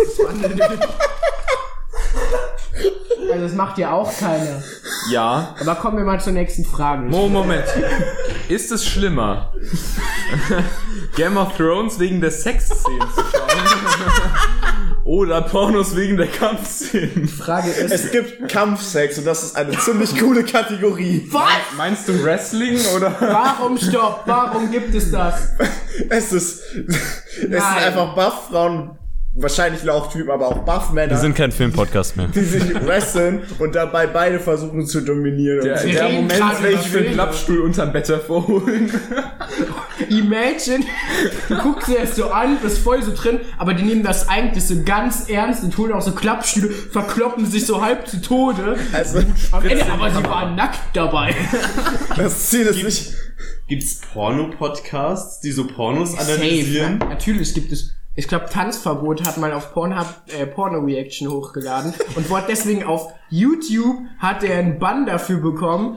Also 3.31 3.44
das 3.44 3.55
macht 3.55 3.79
ja 3.79 3.92
auch 3.92 4.11
keiner. 4.18 4.62
Ja. 5.11 5.55
Aber 5.61 5.75
kommen 5.77 5.96
wir 5.96 6.05
mal 6.05 6.20
zur 6.20 6.33
nächsten 6.33 6.64
Frage. 6.64 7.03
Mo 7.03 7.29
Moment. 7.29 7.64
Ist 8.48 8.70
es 8.72 8.85
schlimmer? 8.87 9.53
Game 11.16 11.37
of 11.37 11.57
Thrones 11.57 11.98
wegen 11.98 12.20
der 12.20 12.31
Sexszenen 12.31 13.01
zu 13.14 13.20
schauen? 13.20 15.03
Oder 15.05 15.42
Pornos 15.42 15.96
wegen 15.96 16.16
der 16.16 16.29
Kampfszenen. 16.29 17.27
Frage 17.29 17.70
ist, 17.70 17.90
Es 17.92 18.11
gibt 18.12 18.48
Kampfsex 18.48 19.18
und 19.18 19.27
das 19.27 19.42
ist 19.42 19.57
eine 19.57 19.77
ziemlich 19.79 20.16
coole 20.18 20.44
Kategorie. 20.44 21.27
was? 21.31 21.42
Meinst 21.77 22.09
du 22.09 22.22
Wrestling 22.22 22.79
oder? 22.96 23.14
Warum 23.18 23.77
stopp? 23.79 24.22
Warum 24.27 24.70
gibt 24.70 24.94
es 24.94 25.11
das? 25.11 25.48
Es 26.09 26.33
ist, 26.33 26.62
es 26.62 27.35
sind 27.40 27.51
Nein. 27.51 27.85
einfach 27.85 28.14
Buff-Frauen, 28.14 28.96
wahrscheinlich 29.35 29.83
Lauchtypen, 29.83 30.31
aber 30.31 30.49
auch 30.49 30.59
Buff-Männer, 30.59 31.21
die, 31.21 31.33
kein 31.33 31.53
Filmpodcast 31.53 32.16
mehr. 32.16 32.29
sich 32.33 32.75
wresteln 32.87 33.42
und 33.59 33.75
dabei 33.75 34.07
beide 34.07 34.38
versuchen 34.38 34.87
zu 34.87 35.01
dominieren. 35.01 35.64
Der, 35.64 35.83
der 35.83 36.09
Moment, 36.11 36.62
wenn 36.62 36.75
ich 36.75 36.81
für 36.81 36.99
den 36.99 37.03
Filme. 37.05 37.14
Klappstuhl 37.14 37.61
unterm 37.61 37.92
Bett 37.92 38.09
hervorholen. 38.09 38.92
Imagine, 40.09 40.85
du 41.49 41.57
guckst 41.59 41.88
dir 41.88 42.01
das 42.01 42.16
so 42.16 42.31
an, 42.31 42.59
bist 42.61 42.79
voll 42.79 43.03
so 43.03 43.12
drin, 43.14 43.40
aber 43.59 43.75
die 43.75 43.85
nehmen 43.85 44.03
das 44.03 44.29
eigentlich 44.29 44.64
so 44.64 44.83
ganz 44.85 45.29
ernst 45.29 45.62
und 45.62 45.77
holen 45.79 45.92
auch 45.92 46.03
so 46.03 46.12
Klappstühle, 46.12 46.68
verkloppen 46.71 47.47
sich 47.47 47.66
so 47.66 47.81
halb 47.81 48.07
zu 48.09 48.21
Tode. 48.21 48.77
also, 48.92 49.21
Am 49.53 49.64
Ende, 49.64 49.87
aber 49.87 50.11
sie 50.11 50.25
waren 50.25 50.57
nackt 50.57 50.81
dabei. 50.95 51.35
das 52.16 52.51
Ziel 52.51 52.66
ist 52.66 52.83
nicht, 52.83 53.14
Gibt's 53.68 54.01
Porno-Podcasts, 54.12 55.40
die 55.40 55.53
so 55.53 55.66
Pornos 55.66 56.12
Safe. 56.12 56.99
Natürlich 56.99 57.55
gibt 57.55 57.73
es. 57.73 57.95
Ich 58.14 58.29
glaube, 58.29 58.44
Tanzverbot 58.51 59.27
hat 59.27 59.38
mal 59.38 59.53
auf 59.53 59.72
Pornhub 59.72 60.07
äh, 60.38 60.46
Porno-Reaction 60.46 61.31
hochgeladen 61.31 61.94
und 62.14 62.29
wurde 62.29 62.44
deswegen 62.51 62.85
auf 62.85 63.11
YouTube 63.31 63.96
hat 64.18 64.44
er 64.44 64.59
einen 64.59 64.79
Bann 64.79 65.07
dafür 65.07 65.38
bekommen, 65.38 65.96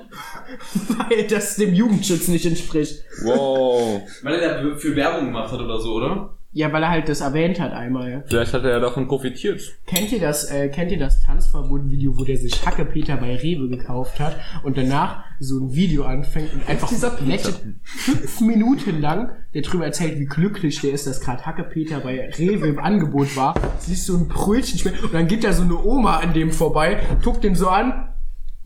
weil 1.10 1.28
das 1.28 1.58
dem 1.58 1.74
Jugendschutz 1.74 2.30
nicht 2.30 2.46
entspricht. 2.46 3.04
Wow. 3.24 4.02
Weil 4.24 4.36
er 4.36 4.64
da 4.64 4.76
für 4.78 4.96
Werbung 4.96 5.26
gemacht 5.26 5.52
hat 5.52 5.60
oder 5.60 5.78
so, 5.82 5.96
oder? 5.96 6.38
Ja, 6.54 6.72
weil 6.72 6.84
er 6.84 6.90
halt 6.90 7.10
das 7.10 7.20
erwähnt 7.20 7.60
hat 7.60 7.74
einmal. 7.74 8.24
Vielleicht 8.28 8.54
hat 8.54 8.64
er 8.64 8.70
ja 8.70 8.80
davon 8.80 9.10
profitiert. 9.10 9.62
Kennt 9.86 10.14
ihr 10.14 10.22
das, 10.22 10.50
äh, 10.50 10.70
kennt 10.70 10.90
ihr 10.90 10.98
das 10.98 11.22
Tanzverbot-Video, 11.22 12.18
wo 12.18 12.24
der 12.24 12.38
sich 12.38 12.66
Hacke 12.66 12.86
Peter 12.86 13.18
bei 13.18 13.36
Rewe 13.36 13.68
gekauft 13.68 14.22
hat 14.22 14.38
und 14.64 14.78
danach 14.78 15.26
so 15.42 15.60
ein 15.60 15.76
Video 15.76 16.06
anfängt 16.06 16.54
und 16.54 16.70
einfach 16.70 16.90
nette 17.20 17.54
fünf 17.84 18.40
Minuten 18.40 19.02
lang 19.02 19.36
der 19.56 19.62
drüber 19.62 19.86
erzählt, 19.86 20.20
wie 20.20 20.26
glücklich 20.26 20.82
der 20.82 20.92
ist, 20.92 21.08
dass 21.08 21.22
gerade 21.22 21.46
Hacke 21.46 21.64
Peter 21.64 22.02
bei 22.02 22.30
Rewe 22.38 22.68
im 22.68 22.78
Angebot 22.78 23.38
war, 23.38 23.56
siehst 23.80 24.06
so 24.06 24.18
ein 24.18 24.28
Brötchen 24.28 24.78
schmeckt 24.78 25.02
und 25.02 25.14
dann 25.14 25.28
geht 25.28 25.46
da 25.46 25.54
so 25.54 25.64
eine 25.64 25.82
Oma 25.82 26.18
an 26.18 26.34
dem 26.34 26.52
vorbei, 26.52 27.02
guckt 27.24 27.46
den 27.46 27.56
so 27.56 27.70
an, 27.70 28.14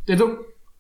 der 0.08 0.18
so, 0.18 0.32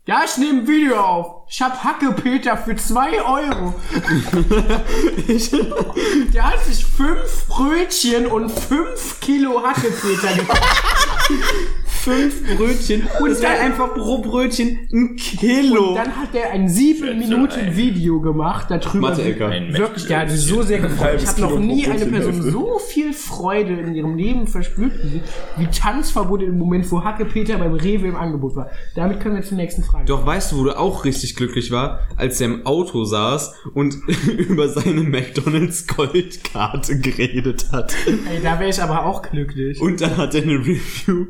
ja, 0.08 0.22
ich 0.26 0.36
nehme 0.38 0.62
ein 0.62 0.67
Video 0.67 1.00
auf. 1.00 1.48
Ich 1.48 1.62
hab 1.62 1.84
Hacke 1.84 2.12
Peter 2.13 2.58
für 2.58 2.76
zwei 2.76 3.22
Euro. 3.22 3.76
Der 6.34 6.52
hat 6.52 6.65
sich 6.65 6.84
fünf 6.84 7.45
Brötchen 7.48 8.26
und 8.26 8.50
fünf 8.50 9.19
Kilo 9.19 9.62
Hackepeter 9.62 10.36
gekauft. 10.36 11.30
Fünf 12.03 12.57
Brötchen 12.57 13.03
und 13.21 13.29
das 13.29 13.41
wär 13.41 13.59
einfach 13.59 13.93
pro 13.93 14.19
Brötchen 14.19 14.79
ein 14.91 15.15
Kilo. 15.17 15.89
Und 15.89 15.95
dann 15.95 16.15
hat 16.15 16.33
er 16.33 16.51
ein 16.51 16.69
sieben 16.69 17.17
Minuten 17.19 17.75
Video 17.75 18.21
gemacht 18.21 18.67
darüber. 18.69 19.09
Mathe-Ecker. 19.09 19.51
wie- 19.51 19.73
Wirklich, 19.77 20.05
der 20.07 20.19
hat 20.21 20.31
sich 20.31 20.41
so 20.41 20.62
sehr 20.62 20.79
gefreut. 20.79 21.21
Ich 21.21 21.27
habe 21.27 21.41
noch 21.41 21.59
nie 21.59 21.85
eine 21.88 22.05
Person 22.05 22.41
so 22.41 22.79
viel 22.79 23.13
Freude 23.13 23.73
in 23.73 23.95
ihrem 23.95 24.15
Leben 24.15 24.47
verspürt 24.47 24.93
wie, 25.03 25.21
wie 25.62 25.67
Tanzverbot 25.67 26.41
im 26.41 26.57
Moment, 26.57 26.89
wo 26.91 27.03
Hackepeter 27.03 27.57
beim 27.57 27.73
Rewe 27.73 28.07
im 28.07 28.15
Angebot 28.15 28.55
war. 28.55 28.69
Damit 28.95 29.19
können 29.19 29.35
wir 29.35 29.43
zur 29.43 29.57
nächsten 29.57 29.83
Frage. 29.83 30.05
Doch 30.05 30.25
weißt 30.25 30.51
du, 30.53 30.57
wo 30.59 30.63
du 30.63 30.77
auch 30.77 31.03
richtig 31.05 31.35
glücklich 31.35 31.71
war, 31.71 31.99
als 32.15 32.39
er 32.39 32.47
im 32.47 32.65
Auto 32.65 33.03
saß 33.03 33.55
und 33.73 33.97
über 34.38 34.69
seine 34.69 35.01
McDonalds 35.03 35.85
Goldkarte 35.88 36.99
geredet 36.99 37.67
hat. 37.71 37.93
Ey, 38.07 38.39
da 38.41 38.59
wäre 38.59 38.69
ich 38.69 38.81
aber 38.81 39.05
auch 39.05 39.21
glücklich. 39.21 39.81
Und 39.81 39.99
dann 40.01 40.15
hat 40.17 40.33
er 40.35 40.43
eine 40.43 40.59
Review 40.59 41.25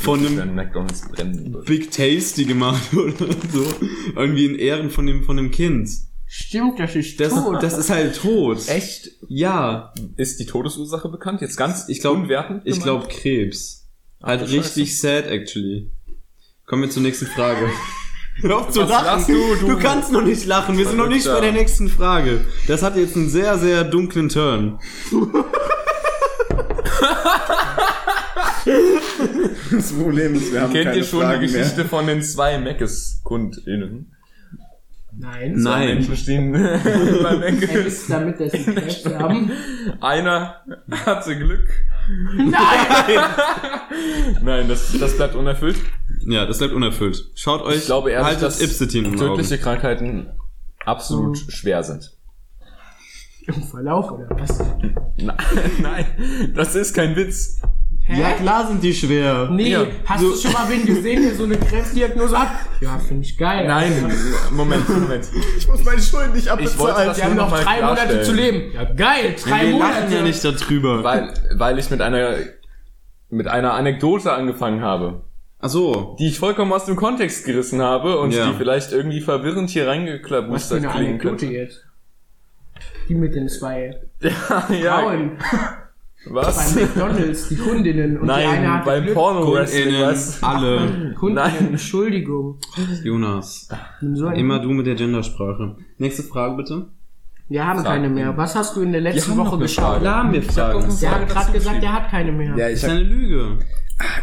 von 0.00 0.11
einem 0.20 0.56
brennen 1.12 1.54
wird. 1.54 1.66
Big 1.66 1.90
Tasty 1.90 2.44
gemacht 2.44 2.82
oder 2.94 3.26
so. 3.52 3.64
Irgendwie 4.16 4.46
in 4.46 4.54
Ehren 4.56 4.90
von 4.90 5.06
dem, 5.06 5.24
von 5.24 5.36
dem 5.36 5.50
Kind. 5.50 5.88
Stimmt, 6.26 6.78
das 6.78 6.96
ist 6.96 7.20
Das, 7.20 7.34
tot. 7.34 7.62
das 7.62 7.76
ist 7.76 7.90
halt 7.90 8.16
tot. 8.16 8.66
Echt? 8.68 9.10
Ja. 9.28 9.92
Ist 10.16 10.40
die 10.40 10.46
Todesursache 10.46 11.08
bekannt? 11.10 11.42
Jetzt 11.42 11.56
ganz 11.56 11.88
Ich 11.88 12.00
glaube, 12.00 12.22
unwertend 12.22 12.62
ich 12.64 12.80
glaube 12.82 13.06
Krebs. 13.08 13.86
Halt 14.22 14.40
Scheiße. 14.40 14.52
richtig 14.54 14.98
sad 14.98 15.26
actually. 15.26 15.90
Kommen 16.64 16.82
wir 16.82 16.90
zur 16.90 17.02
nächsten 17.02 17.26
Frage. 17.26 17.68
Hör 18.40 18.58
auf 18.60 18.70
zu 18.70 18.80
Was 18.80 18.88
lachst 18.88 19.28
du, 19.28 19.54
du? 19.60 19.66
du 19.68 19.78
kannst 19.78 20.10
noch 20.10 20.22
nicht 20.22 20.46
lachen. 20.46 20.78
Wir 20.78 20.86
sind 20.86 20.96
noch 20.96 21.08
nicht 21.08 21.26
bei 21.26 21.40
der 21.40 21.52
nächsten 21.52 21.88
Frage. 21.90 22.40
Das 22.66 22.82
hat 22.82 22.96
jetzt 22.96 23.14
einen 23.14 23.28
sehr, 23.28 23.58
sehr 23.58 23.84
dunklen 23.84 24.30
Turn. 24.30 24.78
das 29.70 29.92
Problem 29.92 30.34
ist, 30.34 30.52
wir 30.52 30.62
haben 30.62 30.72
Kennt 30.72 30.84
keine 30.86 30.98
ihr 30.98 31.04
schon 31.04 31.20
Fragen 31.20 31.40
die 31.40 31.46
Geschichte 31.46 31.76
mehr. 31.80 31.86
von 31.86 32.06
den 32.06 32.22
zwei 32.22 32.58
Meckes-KundInnen? 32.58 34.12
Nein. 35.14 35.58
Zwei 35.58 35.70
Nein. 35.86 35.94
Menschen 35.96 36.16
stehen 36.16 36.52
bei 37.22 37.36
Meckes. 37.50 38.06
damit, 38.06 38.40
dass 38.40 38.52
sie 38.52 38.64
Krebs 38.64 39.04
haben. 39.06 39.50
Einer 40.00 40.56
hatte 41.04 41.36
Glück. 41.36 41.68
Nein! 42.36 42.50
Nein, 44.42 44.68
das, 44.68 44.90
das 44.98 45.16
bleibt 45.16 45.34
unerfüllt. 45.34 45.76
Ja, 46.26 46.46
das 46.46 46.58
bleibt 46.58 46.72
unerfüllt. 46.72 47.30
Schaut 47.34 47.62
euch 47.62 47.76
Ich 47.78 47.84
glaube 47.86 48.10
ehrlich, 48.10 48.26
haltet 48.26 48.42
dass 48.42 48.60
Auge. 49.22 49.36
tödliche 49.42 49.58
Krankheiten 49.58 50.28
absolut 50.84 51.36
schwer 51.38 51.82
sind. 51.82 52.16
Im 53.46 53.62
Verlauf 53.64 54.10
oder 54.12 54.28
was? 54.30 54.58
Nein, 55.18 55.36
nein, 55.80 56.52
das 56.54 56.74
ist 56.74 56.94
kein 56.94 57.16
Witz. 57.16 57.60
Hä? 58.04 58.20
Ja, 58.20 58.32
klar 58.32 58.66
sind 58.66 58.82
die 58.82 58.92
schwer. 58.92 59.48
Nee, 59.50 59.70
Ja, 59.70 59.86
hast 60.04 60.20
so- 60.22 60.30
du 60.32 60.36
schon 60.36 60.52
mal 60.52 60.68
wen 60.68 60.84
gesehen, 60.84 61.22
der 61.22 61.34
so 61.36 61.44
eine 61.44 61.56
Krebsdiagnose 61.56 62.36
hat? 62.38 62.48
Ja, 62.80 62.98
finde 62.98 63.22
ich 63.24 63.38
geil. 63.38 63.66
Nein, 63.68 63.92
Moment, 64.50 64.88
Moment. 64.88 65.28
Ich 65.56 65.68
muss 65.68 65.84
meine 65.84 66.02
Schulden 66.02 66.32
nicht 66.32 66.46
Ich 66.46 66.50
wollte 66.50 66.64
abbezahlen. 66.64 67.06
das 67.08 67.16
Wir 67.18 67.24
haben 67.24 67.36
nur 67.36 67.44
noch 67.48 67.60
drei 67.62 67.80
Monate 67.80 68.22
zu 68.22 68.32
leben. 68.32 68.72
Ja, 68.74 68.84
geil, 68.84 69.36
drei 69.40 69.66
Wir 69.66 69.70
Monate. 69.72 70.00
lachen 70.00 70.12
ja 70.12 70.22
nicht 70.22 70.44
darüber. 70.44 71.04
Weil, 71.04 71.32
weil 71.54 71.78
ich 71.78 71.90
mit 71.90 72.00
einer, 72.00 72.34
mit 73.30 73.46
einer 73.46 73.74
Anekdote 73.74 74.32
angefangen 74.32 74.82
habe, 74.82 75.22
Ach 75.60 75.68
so. 75.68 76.16
die 76.18 76.26
ich 76.26 76.40
vollkommen 76.40 76.72
aus 76.72 76.86
dem 76.86 76.96
Kontext 76.96 77.44
gerissen 77.44 77.80
habe 77.82 78.18
und 78.18 78.32
Ja. 78.32 78.48
die 78.48 78.54
vielleicht 78.58 78.90
irgendwie 78.90 79.20
verwirrend 79.20 79.70
hier 79.70 79.86
reingeklabustert 79.86 80.78
eine 80.78 80.88
klingen 80.88 81.06
Anekdote 81.20 81.36
könnte. 81.46 81.54
jetzt? 81.54 81.86
Die 83.08 83.14
mit 83.14 83.34
den 83.36 83.48
zwei 83.48 83.96
Ja, 84.20 84.68
ja. 84.72 85.12
Was? 86.26 86.74
bei 86.74 86.82
McDonalds, 86.82 87.48
die 87.48 87.56
Kundinnen. 87.56 88.18
Und 88.18 88.26
die 88.28 88.32
eine 88.32 88.62
Nein, 88.62 88.72
hatte 88.74 88.86
beim 88.86 89.02
Glück. 89.02 89.14
Porno-Wrestling, 89.14 89.82
KundInnen, 89.84 90.06
was? 90.10 90.42
alle. 90.42 91.14
Kundinnen, 91.18 91.34
Nein. 91.34 91.68
Entschuldigung. 91.70 92.58
Jonas. 93.02 93.68
So 94.14 94.28
Immer 94.28 94.60
du 94.60 94.70
mit 94.70 94.86
der 94.86 94.94
Gendersprache. 94.94 95.76
Nächste 95.98 96.22
Frage 96.22 96.56
bitte. 96.56 96.86
Wir 97.48 97.66
haben 97.66 97.82
keine 97.84 98.08
mehr. 98.08 98.36
Was 98.36 98.54
hast 98.54 98.76
du 98.76 98.82
in 98.82 98.92
der 98.92 99.00
letzten 99.00 99.36
Woche 99.36 99.58
geschaut? 99.58 100.00
Frage. 100.02 100.10
Haben 100.10 100.32
wir 100.32 100.42
Fragen. 100.42 100.96
Der 101.00 101.10
hat 101.10 101.28
gerade 101.28 101.52
gesagt, 101.52 101.82
der 101.82 101.92
hat 101.92 102.08
keine 102.10 102.32
mehr. 102.32 102.50
Ja, 102.56 102.58
Das 102.68 102.68
ich 102.68 102.74
ist 102.76 102.84
hab, 102.84 102.90
eine 102.92 103.02
Lüge. 103.02 103.58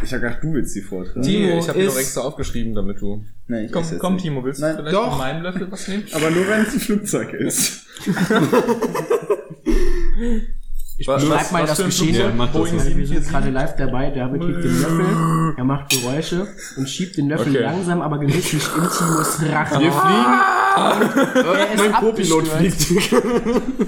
ich 0.02 0.12
hab 0.14 0.20
gedacht, 0.22 0.38
du 0.42 0.52
willst 0.54 0.74
die 0.74 0.80
vortragen. 0.80 1.20
Nee, 1.20 1.46
Timo 1.46 1.58
ich 1.58 1.68
habe 1.68 1.78
mir 1.78 1.84
ist- 1.84 1.94
doch 1.94 2.00
extra 2.00 2.20
aufgeschrieben, 2.22 2.74
damit 2.74 3.00
du. 3.00 3.24
Nein, 3.46 3.66
ich 3.66 3.72
Komm, 3.72 3.84
komm 3.98 4.14
nicht. 4.14 4.22
Timo, 4.24 4.42
willst 4.42 4.60
Nein, 4.60 4.76
du 4.76 4.82
vielleicht 4.82 4.96
doch. 4.96 5.10
von 5.10 5.18
meinem 5.18 5.42
Löffel 5.42 5.70
was 5.70 5.86
nehmen? 5.86 6.04
Aber 6.12 6.30
nur 6.30 6.48
wenn 6.48 6.62
es 6.62 6.74
ein 6.74 6.80
Flugzeug 6.80 7.32
ist. 7.34 7.86
Ich 11.00 11.08
Was- 11.08 11.22
beschreib 11.22 11.40
was- 11.40 11.52
mal 11.52 11.62
was 11.62 11.68
das 11.78 11.86
Geschehen. 11.86 12.14
Flugzeug? 12.14 12.34
Mach 12.36 12.46
das 12.52 12.54
mal. 12.54 12.60
Also 12.60 12.74
wir 12.74 12.80
sind 13.06 13.24
747. 13.24 13.30
gerade 13.32 13.50
live 13.50 13.76
dabei, 13.76 14.10
David 14.10 14.42
hebt 14.42 14.64
den 14.64 14.82
Löffel, 14.82 15.54
er 15.56 15.64
macht 15.64 15.88
Geräusche 15.88 16.46
und 16.76 16.90
schiebt 16.90 17.16
den 17.16 17.28
Löffel 17.30 17.52
Okay. 17.56 17.62
langsam, 17.64 18.02
aber 18.02 18.18
genüsslich 18.18 18.62
in 18.62 18.82
Timos 18.82 19.40
Rachen. 19.50 19.80
Wir 19.80 19.92
fliegen. 19.92 21.72
Ist 21.72 21.78
mein 21.82 21.92
Co-Pilot 21.94 22.48
fliegt. 22.48 22.90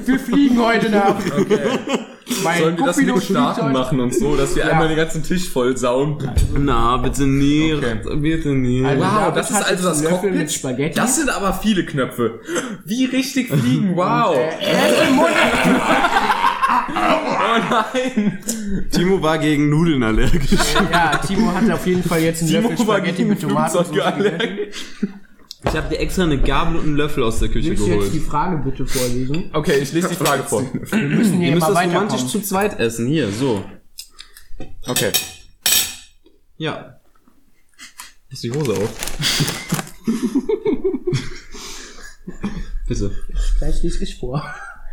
Wir 0.07 0.19
fliegen 0.19 0.59
heute 0.65 0.89
Nacht. 0.91 1.17
Okay. 1.39 1.59
Mein 2.45 2.61
Sollen 2.63 2.79
wir 2.79 2.87
das 2.87 2.97
mit 2.97 3.23
Starten 3.25 3.63
heute- 3.63 3.73
machen 3.75 4.01
und 4.01 4.15
so, 4.15 4.35
dass 4.37 4.55
wir 4.57 4.65
Ja. 4.65 4.71
einmal 4.71 4.89
den 4.89 4.97
ganzen 4.97 5.23
Tisch 5.23 5.51
voll 5.51 5.77
sauen? 5.77 6.17
Na, 6.57 6.97
bitte 6.97 7.25
nie. 7.25 7.75
Okay. 7.75 7.97
Bitte 8.17 8.49
nie. 8.51 8.83
Also 8.85 9.03
Wow, 9.05 9.11
David 9.13 9.37
das 9.37 9.51
ist 9.51 9.57
also 9.63 9.89
das 9.89 10.03
Löffel 10.03 10.17
Cockpit? 10.21 10.35
mit 10.39 10.53
Spaghetti. 10.53 10.95
Das 10.95 11.17
sind 11.17 11.29
aber 11.29 11.53
viele 11.53 11.85
Knöpfe. 11.85 12.41
Wie 12.87 13.05
richtig 13.05 13.49
fliegen, 13.49 13.95
wow. 13.97 14.35
im 15.09 15.17
Mund. 15.17 15.29
Oh 16.89 17.59
nein. 17.71 18.39
Timo 18.91 19.21
war 19.23 19.39
gegen 19.39 19.69
Nudeln 19.69 20.03
allergisch. 20.03 20.59
Ja, 20.91 21.19
Timo 21.19 21.53
hat 21.53 21.71
auf 21.71 21.87
jeden 21.87 22.03
Fall 22.03 22.21
jetzt 22.21 22.43
einen 22.43 22.51
Timo 22.51 22.69
Löffel 22.71 22.85
Spaghetti 22.85 23.25
mit 23.25 23.41
Tomaten. 23.41 23.85
Ich 25.65 25.77
habe 25.77 25.89
dir 25.91 25.99
extra 26.01 26.25
eine 26.25 26.41
Gabel 26.41 26.77
und 26.77 26.87
einen 26.87 26.97
Löffel 26.97 27.23
aus 27.23 27.39
der 27.39 27.49
Küche 27.49 27.71
Willst 27.71 27.87
du 27.87 27.91
jetzt 27.91 28.13
die 28.13 28.19
geholt. 28.19 28.31
Frage 28.31 28.57
bitte 28.59 28.85
vorlesen? 28.87 29.51
Okay, 29.53 29.79
ich 29.79 29.93
lese 29.93 30.09
die 30.09 30.15
Frage 30.17 30.43
vor. 30.43 30.63
Wir 30.73 30.99
müssen 30.99 31.39
hier 31.39 31.49
Ihr 31.51 31.55
müsst 31.55 31.69
das 31.69 31.85
romantisch 31.85 32.27
zu 32.27 32.41
zweit 32.41 32.81
essen. 32.81 33.07
Hier, 33.07 33.31
so. 33.31 33.65
Okay. 34.87 35.13
Ja. 36.57 36.97
Lass 38.31 38.41
die 38.41 38.51
Hose 38.51 38.73
auf. 38.73 38.91
Bitte. 42.89 43.11
Gleich 43.59 43.83
lese 43.83 44.03
ich 44.03 44.19
vor. 44.19 44.45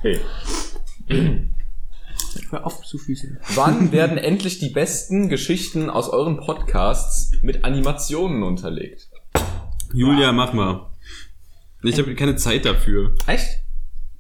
Hey. 0.01 0.19
Hör 2.49 2.65
auf 2.65 2.81
zu 2.83 2.97
füßen. 2.97 3.39
Wann 3.55 3.91
werden 3.91 4.17
endlich 4.17 4.59
die 4.59 4.69
besten 4.69 5.29
Geschichten 5.29 5.89
aus 5.89 6.09
euren 6.09 6.37
Podcasts 6.37 7.31
mit 7.41 7.63
Animationen 7.63 8.43
unterlegt? 8.43 9.09
Julia, 9.93 10.31
mach 10.31 10.53
mal. 10.53 10.87
Ich 11.83 11.97
habe 11.97 12.13
keine 12.15 12.35
Zeit 12.35 12.65
dafür. 12.65 13.15
Echt? 13.27 13.63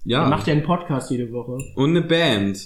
Ja. 0.03 0.23
Er 0.23 0.29
macht 0.29 0.47
ja 0.47 0.53
einen 0.53 0.63
Podcast 0.63 1.11
jede 1.11 1.31
Woche. 1.31 1.57
Und 1.75 1.89
eine 1.89 2.01
Band. 2.01 2.57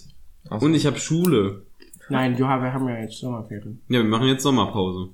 So. 0.43 0.55
Und 0.55 0.73
ich 0.73 0.85
habe 0.85 0.99
Schule. 0.99 1.65
Nein, 2.09 2.37
Johann, 2.37 2.61
wir 2.61 2.73
haben 2.73 2.87
ja 2.87 2.99
jetzt 2.99 3.17
Sommerferien. 3.19 3.81
Ja, 3.87 3.99
wir 3.99 4.09
machen 4.09 4.27
jetzt 4.27 4.43
Sommerpause. 4.43 5.09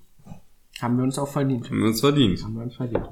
Haben 0.81 0.97
wir 0.97 1.03
uns 1.03 1.19
auch 1.19 1.27
verdient. 1.27 1.69
Haben 1.69 1.79
wir 1.79 1.87
uns 1.87 2.01
verdient. 2.01 2.43
Haben 2.43 2.55
wir 2.55 2.63
uns 2.63 2.75
verdient. 2.75 3.09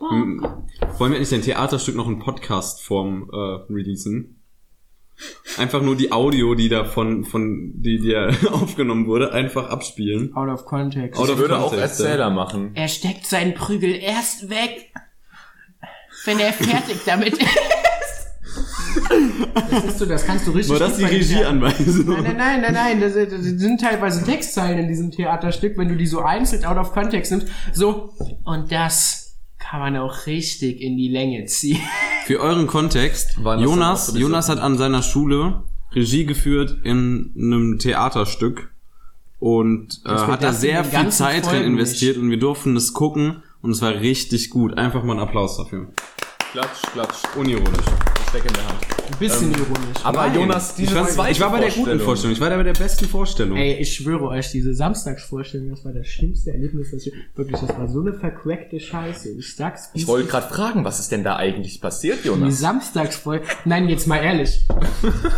Wollen 0.00 1.12
wir 1.12 1.18
endlich 1.18 1.34
ein 1.34 1.42
Theaterstück 1.42 1.94
noch 1.94 2.08
in 2.08 2.18
Podcast-Form 2.18 3.30
äh, 3.32 3.36
releasen? 3.72 4.41
Einfach 5.58 5.82
nur 5.82 5.96
die 5.96 6.12
Audio, 6.12 6.54
die 6.54 6.68
da 6.68 6.84
von, 6.84 7.24
von 7.24 7.72
die, 7.74 7.98
ja 7.98 8.28
aufgenommen 8.50 9.06
wurde, 9.06 9.32
einfach 9.32 9.68
abspielen. 9.70 10.34
Out 10.34 10.48
of 10.48 10.64
context. 10.64 11.20
Out 11.20 11.26
Ich 11.26 11.32
of 11.32 11.38
würde 11.38 11.58
auch 11.58 11.70
context, 11.70 12.00
Erzähler 12.00 12.30
machen. 12.30 12.72
Er 12.74 12.88
steckt 12.88 13.26
seinen 13.26 13.54
Prügel 13.54 13.94
erst 13.94 14.50
weg, 14.50 14.92
wenn 16.24 16.38
er 16.38 16.52
fertig 16.52 17.00
damit 17.04 17.38
ist. 17.38 17.48
Das 19.70 19.84
ist 19.84 19.98
so, 19.98 20.06
das 20.06 20.26
kannst 20.26 20.46
du 20.46 20.50
richtig 20.52 20.72
War 20.72 20.78
das 20.78 20.96
die 20.96 21.04
Regieanweisung? 21.04 22.22
Nein, 22.22 22.22
nein, 22.22 22.36
nein, 22.36 22.60
nein, 22.60 22.72
nein. 22.72 23.00
Das, 23.00 23.14
das 23.14 23.42
sind 23.42 23.80
teilweise 23.80 24.24
Textzeilen 24.24 24.78
in 24.80 24.88
diesem 24.88 25.10
Theaterstück, 25.10 25.78
wenn 25.78 25.88
du 25.88 25.96
die 25.96 26.06
so 26.06 26.20
einzeln 26.20 26.64
out 26.64 26.76
of 26.76 26.92
context 26.92 27.32
nimmst. 27.32 27.48
So, 27.72 28.14
und 28.44 28.70
das 28.70 29.21
kann 29.62 29.80
man 29.80 29.96
auch 29.96 30.26
richtig 30.26 30.80
in 30.80 30.96
die 30.96 31.08
Länge 31.08 31.44
ziehen. 31.46 31.80
Für 32.26 32.40
euren 32.40 32.66
Kontext, 32.66 33.36
Jonas, 33.38 34.14
Jonas 34.16 34.48
hat 34.48 34.58
an 34.58 34.76
seiner 34.78 35.02
Schule 35.02 35.62
Regie 35.92 36.24
geführt 36.24 36.78
in 36.84 37.32
einem 37.36 37.78
Theaterstück 37.78 38.72
und 39.38 40.00
äh, 40.04 40.10
hat 40.10 40.42
da 40.42 40.52
sehr 40.52 40.84
viel 40.84 41.08
Zeit 41.10 41.50
drin 41.50 41.64
investiert 41.64 42.16
und 42.16 42.30
wir 42.30 42.38
durften 42.38 42.76
es 42.76 42.92
gucken 42.92 43.42
und 43.60 43.72
es 43.72 43.82
war 43.82 43.94
richtig 44.00 44.50
gut. 44.50 44.78
Einfach 44.78 45.02
mal 45.02 45.14
einen 45.14 45.20
Applaus 45.20 45.56
dafür. 45.56 45.88
Klatsch, 46.52 46.82
klatsch. 46.92 47.22
Unironisch. 47.36 47.86
Steck 48.32 48.46
in 48.46 48.52
der 48.54 48.66
Hand. 48.66 48.78
Ein 49.12 49.18
bisschen 49.18 49.50
ironisch. 49.52 49.98
Aber 50.04 50.26
Nein. 50.28 50.34
Jonas, 50.36 50.74
diese 50.74 50.92
ich, 50.92 50.96
fand's- 50.98 51.14
zweite 51.16 51.32
ich 51.32 51.40
war 51.40 51.50
bei 51.50 51.60
der 51.60 51.70
guten 51.70 52.00
Vorstellung. 52.00 52.32
Ich 52.34 52.40
war 52.40 52.48
da 52.48 52.56
bei 52.56 52.62
der 52.62 52.72
besten 52.72 53.04
Vorstellung. 53.06 53.58
Ey, 53.58 53.74
ich 53.74 53.94
schwöre 53.94 54.28
euch, 54.28 54.50
diese 54.50 54.72
Samstagsvorstellung, 54.74 55.68
das 55.68 55.84
war 55.84 55.92
das 55.92 56.06
schlimmste 56.06 56.50
Erlebnis, 56.52 56.92
das 56.92 57.06
ich, 57.06 57.12
wirklich, 57.34 57.60
das 57.60 57.68
war 57.76 57.88
so 57.88 58.00
eine 58.00 58.14
vercrackte 58.14 58.80
Scheiße. 58.80 59.28
Ich 59.38 59.54
sag's 59.54 59.90
Ich 59.92 60.02
es 60.02 60.08
wollte 60.08 60.24
ist. 60.26 60.30
gerade 60.30 60.48
fragen, 60.54 60.82
was 60.84 60.98
ist 60.98 61.12
denn 61.12 61.24
da 61.24 61.36
eigentlich 61.36 61.82
passiert, 61.82 62.20
Die 62.24 62.28
Jonas? 62.28 62.58
Samstagsfolge. 62.58 63.44
Nein, 63.66 63.88
jetzt 63.90 64.06
mal 64.06 64.16
ehrlich. 64.16 64.66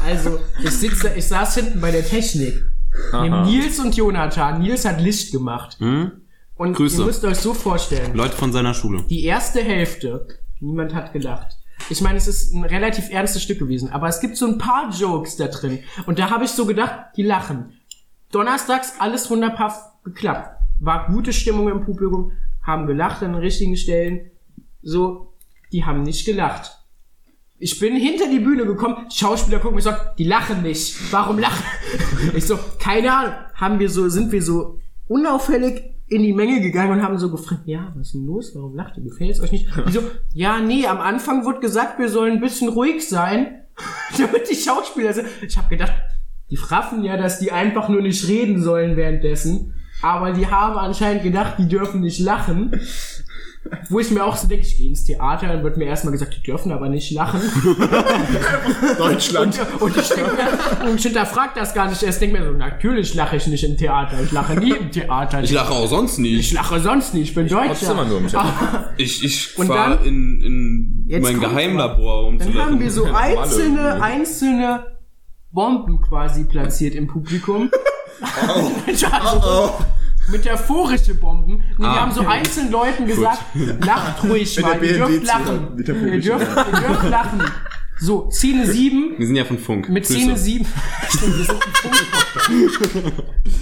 Also, 0.07 0.39
ich 0.63 0.71
sitze, 0.71 1.13
ich 1.17 1.25
saß 1.27 1.57
hinten 1.57 1.81
bei 1.81 1.91
der 1.91 2.05
Technik. 2.07 2.55
Neben. 3.13 3.43
Nils 3.43 3.81
und 3.81 3.97
Jonathan. 3.97 4.61
Nils 4.63 4.85
hat 4.85 5.01
Licht 5.01 5.33
gemacht. 5.33 5.77
Hm? 5.81 6.13
Und 6.55 6.75
Grüße. 6.75 7.01
ihr 7.01 7.07
müsst 7.07 7.25
euch 7.25 7.39
so 7.39 7.55
vorstellen. 7.55 8.15
Leute 8.15 8.37
von 8.37 8.53
seiner 8.53 8.73
Schule. 8.73 9.03
Die 9.11 9.25
erste 9.25 9.61
Hälfte, 9.65 10.29
niemand 10.61 10.95
hat 10.95 11.13
gelacht. 11.13 11.57
Ich 11.91 12.01
meine, 12.01 12.17
es 12.17 12.27
ist 12.27 12.55
ein 12.55 12.65
relativ 12.65 13.11
ernstes 13.11 13.43
Stück 13.43 13.59
gewesen, 13.59 13.91
aber 13.91 14.09
es 14.09 14.21
gibt 14.21 14.37
so 14.37 14.47
ein 14.47 14.59
paar 14.59 14.91
Jokes 14.91 15.37
da 15.37 15.49
drin. 15.49 15.81
Und 16.07 16.19
da 16.19 16.31
habe 16.31 16.45
ich 16.45 16.51
so 16.51 16.67
gedacht, 16.67 17.17
die 17.17 17.23
lachen. 17.23 17.79
Donnerstags 18.33 18.95
alles 18.99 19.31
wunderbar 19.31 20.01
geklappt. 20.05 20.61
War 20.81 21.07
gute 21.09 21.33
Stimmung 21.33 21.69
im 21.69 21.85
Publikum, 21.85 22.33
haben 22.63 22.87
gelacht 22.87 23.23
an 23.23 23.33
den 23.33 23.41
richtigen 23.41 23.77
Stellen. 23.77 24.31
So, 24.83 25.35
die 25.73 25.85
haben 25.85 26.03
nicht 26.03 26.25
gelacht. 26.25 26.79
Ich 27.59 27.79
bin 27.79 27.97
hinter 27.97 28.29
die 28.29 28.41
Bühne 28.41 28.67
gekommen, 28.67 29.09
Schauspieler 29.11 29.59
gucken 29.59 29.77
mich 29.77 29.85
so, 29.85 29.93
die 30.19 30.25
lachen 30.25 30.63
nicht. 30.63 31.13
Warum 31.13 31.39
lachen? 31.39 31.65
Ich 32.35 32.47
so, 32.47 32.59
keine 32.79 33.13
Ahnung. 33.15 33.35
Haben 33.55 33.79
wir 33.79 33.89
so, 33.89 34.09
sind 34.09 34.33
wir 34.33 34.43
so 34.43 34.81
unauffällig 35.07 35.94
in 36.15 36.23
die 36.23 36.33
Menge 36.33 36.61
gegangen 36.61 36.93
und 36.93 37.03
haben 37.03 37.19
so 37.19 37.29
gefragt, 37.29 37.63
ja, 37.67 37.93
was 37.97 38.07
ist 38.07 38.15
denn 38.15 38.27
los? 38.27 38.53
Warum 38.55 38.77
lacht 38.77 38.97
ihr? 38.97 39.03
Gefällt 39.03 39.33
es 39.33 39.41
euch 39.41 39.51
nicht? 39.51 39.69
Die 39.89 39.93
so, 39.93 40.01
ja, 40.33 40.61
nee, 40.61 40.87
am 40.87 41.01
Anfang 41.01 41.45
wurde 41.45 41.59
gesagt, 41.59 41.99
wir 41.99 42.09
sollen 42.09 42.35
ein 42.35 42.41
bisschen 42.41 42.69
ruhig 42.69 43.09
sein, 43.09 43.63
damit 44.17 44.49
die 44.49 44.55
Schauspieler 44.55 45.13
sind. 45.13 45.27
Ich 45.45 45.57
habe 45.59 45.69
gedacht, 45.69 45.93
die 46.51 46.57
fraffen 46.57 47.03
ja, 47.03 47.17
dass 47.17 47.41
die 47.41 47.51
einfach 47.51 47.89
nur 47.89 48.01
nicht 48.01 48.29
reden 48.29 48.63
sollen 48.63 48.97
währenddessen. 48.97 49.75
Aber 50.03 50.33
die 50.33 50.47
haben 50.47 50.79
anscheinend 50.79 51.25
gedacht, 51.25 51.55
die 51.59 51.67
dürfen 51.67 52.01
nicht 52.01 52.21
lachen. 52.21 52.79
Wo 53.89 53.99
ich 53.99 54.11
mir 54.11 54.25
auch 54.25 54.37
so 54.37 54.47
denke, 54.47 54.67
ich 54.67 54.77
gehe 54.77 54.89
ins 54.89 55.05
Theater, 55.05 55.49
dann 55.49 55.63
wird 55.65 55.77
mir 55.79 55.87
erstmal 55.87 56.13
gesagt, 56.13 56.37
die 56.37 56.43
dürfen 56.43 56.71
aber 56.71 56.89
nicht 56.89 57.11
lachen. 57.13 57.41
Deutschland. 58.99 59.59
Und, 59.81 59.83
und 59.83 59.97
ich 59.97 60.09
denke 60.09 60.31
mir, 60.33 60.89
und 60.91 60.97
ich 60.97 61.03
hinterfrag 61.03 61.55
das 61.55 61.75
gar 61.75 61.89
nicht 61.89 62.03
erst, 62.03 62.21
denke 62.21 62.39
mir 62.39 62.45
so, 62.45 62.53
natürlich 62.53 63.15
lache 63.15 63.37
ich 63.37 63.47
nicht 63.47 63.65
im 63.65 63.77
Theater. 63.77 64.21
Ich 64.23 64.33
lache 64.33 64.55
nie 64.57 64.71
im 64.73 64.91
Theater. 64.91 65.43
Ich 65.43 65.51
lache 65.53 65.73
auch 65.73 65.87
sonst 65.89 66.15
Ich 66.19 66.19
nicht. 66.19 66.53
lache 66.53 66.81
sonst 66.81 67.15
nie, 67.15 67.23
ich 67.23 67.35
bin 67.35 67.49
Trotzdem 67.49 67.69
Deutscher. 67.69 67.93
immer 67.93 68.05
nur 68.05 68.19
im. 68.19 68.27
Ich, 68.97 69.25
ich 69.25 69.59
Und 69.59 69.67
fahr 69.69 69.97
dann- 69.97 70.05
in, 70.05 71.05
in 71.09 71.23
mein 71.23 71.41
Geheimlabor, 71.41 72.27
um 72.27 72.39
zu 72.39 72.47
Dann 72.51 72.55
haben 72.59 72.69
lachen. 72.73 72.81
wir 72.81 72.91
so 72.91 73.05
einzelne, 73.15 74.03
einzelne 74.03 74.87
Bomben 75.51 76.01
quasi 76.03 76.45
platziert 76.45 76.95
im 76.95 77.07
Publikum. 77.07 77.71
also, 79.21 79.75
Metaphorische 80.31 81.15
Bomben. 81.15 81.57
Nee, 81.59 81.79
wir 81.79 81.87
Ah. 81.87 82.01
haben 82.01 82.13
so 82.13 82.27
einzelnen 82.27 82.71
Leuten 82.73 83.07
gesagt, 83.07 83.43
lacht 83.85 84.25
ruhig 84.25 84.57
Mit 84.57 84.65
mal, 84.67 84.79
der 84.81 84.91
ihr 84.91 84.97
dürft 85.07 85.27
lachen. 85.27 85.75
mit 85.77 85.89
der 85.89 85.95
Ihr 85.97 86.21
dürft, 86.21 86.47
ihr 86.73 86.81
dürft 86.89 87.11
lachen. 87.11 87.43
So, 88.01 88.29
Szene 88.31 88.67
7, 88.67 89.15
Wir 89.19 89.27
sind 89.27 89.37
ja 89.37 89.45
von 89.45 89.59
Funk. 89.59 89.89
Mit 89.89 90.05
Grüße. 90.05 90.19
Szene 90.21 90.37
7. 90.37 90.67
Stimmt, 91.09 91.39
wir 91.39 91.45
sind 91.45 91.65
ein 91.65 91.73
Funk. 91.75 93.13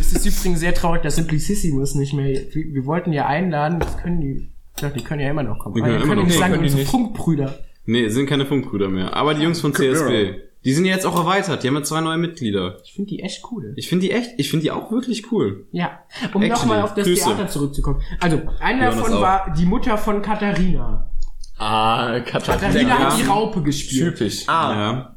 Es 0.01 0.12
ist 0.12 0.27
übrigens 0.27 0.61
sehr 0.61 0.75
traurig, 0.75 1.03
dass 1.03 1.16
Simplicissimus 1.16 1.94
nicht 1.94 2.14
mehr. 2.14 2.27
Wir, 2.29 2.75
wir 2.75 2.87
wollten 2.87 3.12
ja 3.12 3.27
einladen, 3.27 3.79
das 3.81 3.98
können 3.98 4.20
die. 4.20 4.48
Ich 4.75 4.81
dachte, 4.83 4.98
die 4.98 5.05
können 5.05 5.20
ja 5.20 5.31
immer 5.31 5.42
noch 5.42 5.59
kommen. 5.59 5.75
Die 5.75 5.83
Aber 5.83 5.90
können 5.90 5.98
wir 6.01 6.05
immer 6.05 6.14
können 6.14 6.20
noch 6.22 6.29
nicht 6.29 6.38
sagen, 6.38 6.53
kommen. 6.55 6.62
Nee, 6.64 6.68
unsere 6.70 6.83
die 6.85 6.88
Funkbrüder. 6.90 7.59
Nee, 7.85 8.09
sind 8.09 8.27
keine 8.27 8.46
Funkbrüder 8.46 8.88
mehr. 8.88 9.14
Aber 9.14 9.35
die 9.35 9.42
Jungs 9.42 9.61
von 9.61 9.75
CSB, 9.75 10.35
die 10.64 10.72
sind 10.72 10.85
ja 10.85 10.92
jetzt 10.94 11.07
auch 11.07 11.16
erweitert. 11.16 11.62
Die 11.62 11.68
haben 11.68 11.75
ja 11.75 11.83
zwei 11.83 12.01
neue 12.01 12.18
Mitglieder. 12.18 12.79
Ich 12.85 12.92
finde 12.94 13.09
die 13.11 13.20
echt 13.20 13.44
cool. 13.51 13.72
Ich 13.77 13.88
finde 13.88 14.07
die 14.07 14.12
echt, 14.12 14.31
ich 14.38 14.48
finde 14.51 14.64
die 14.64 14.70
auch 14.70 14.90
wirklich 14.92 15.31
cool. 15.33 15.66
Ja. 15.72 16.01
Um 16.33 16.46
nochmal 16.46 16.83
auf 16.83 16.94
das 16.94 17.07
Grüße. 17.07 17.25
Theater 17.25 17.48
zurückzukommen. 17.48 18.01
Also, 18.20 18.40
einer 18.61 18.85
Jonas 18.90 18.96
davon 18.96 19.12
auch. 19.14 19.20
war 19.22 19.55
die 19.57 19.66
Mutter 19.66 19.98
von 19.98 20.22
Katharina. 20.22 21.11
Ah, 21.59 22.20
Katharina 22.20 22.68
Katharina. 22.68 22.98
hat 22.98 23.18
die 23.18 23.25
Raupe 23.25 23.62
gespielt. 23.62 24.16
Typisch. 24.16 24.46
Ja. 24.46 25.14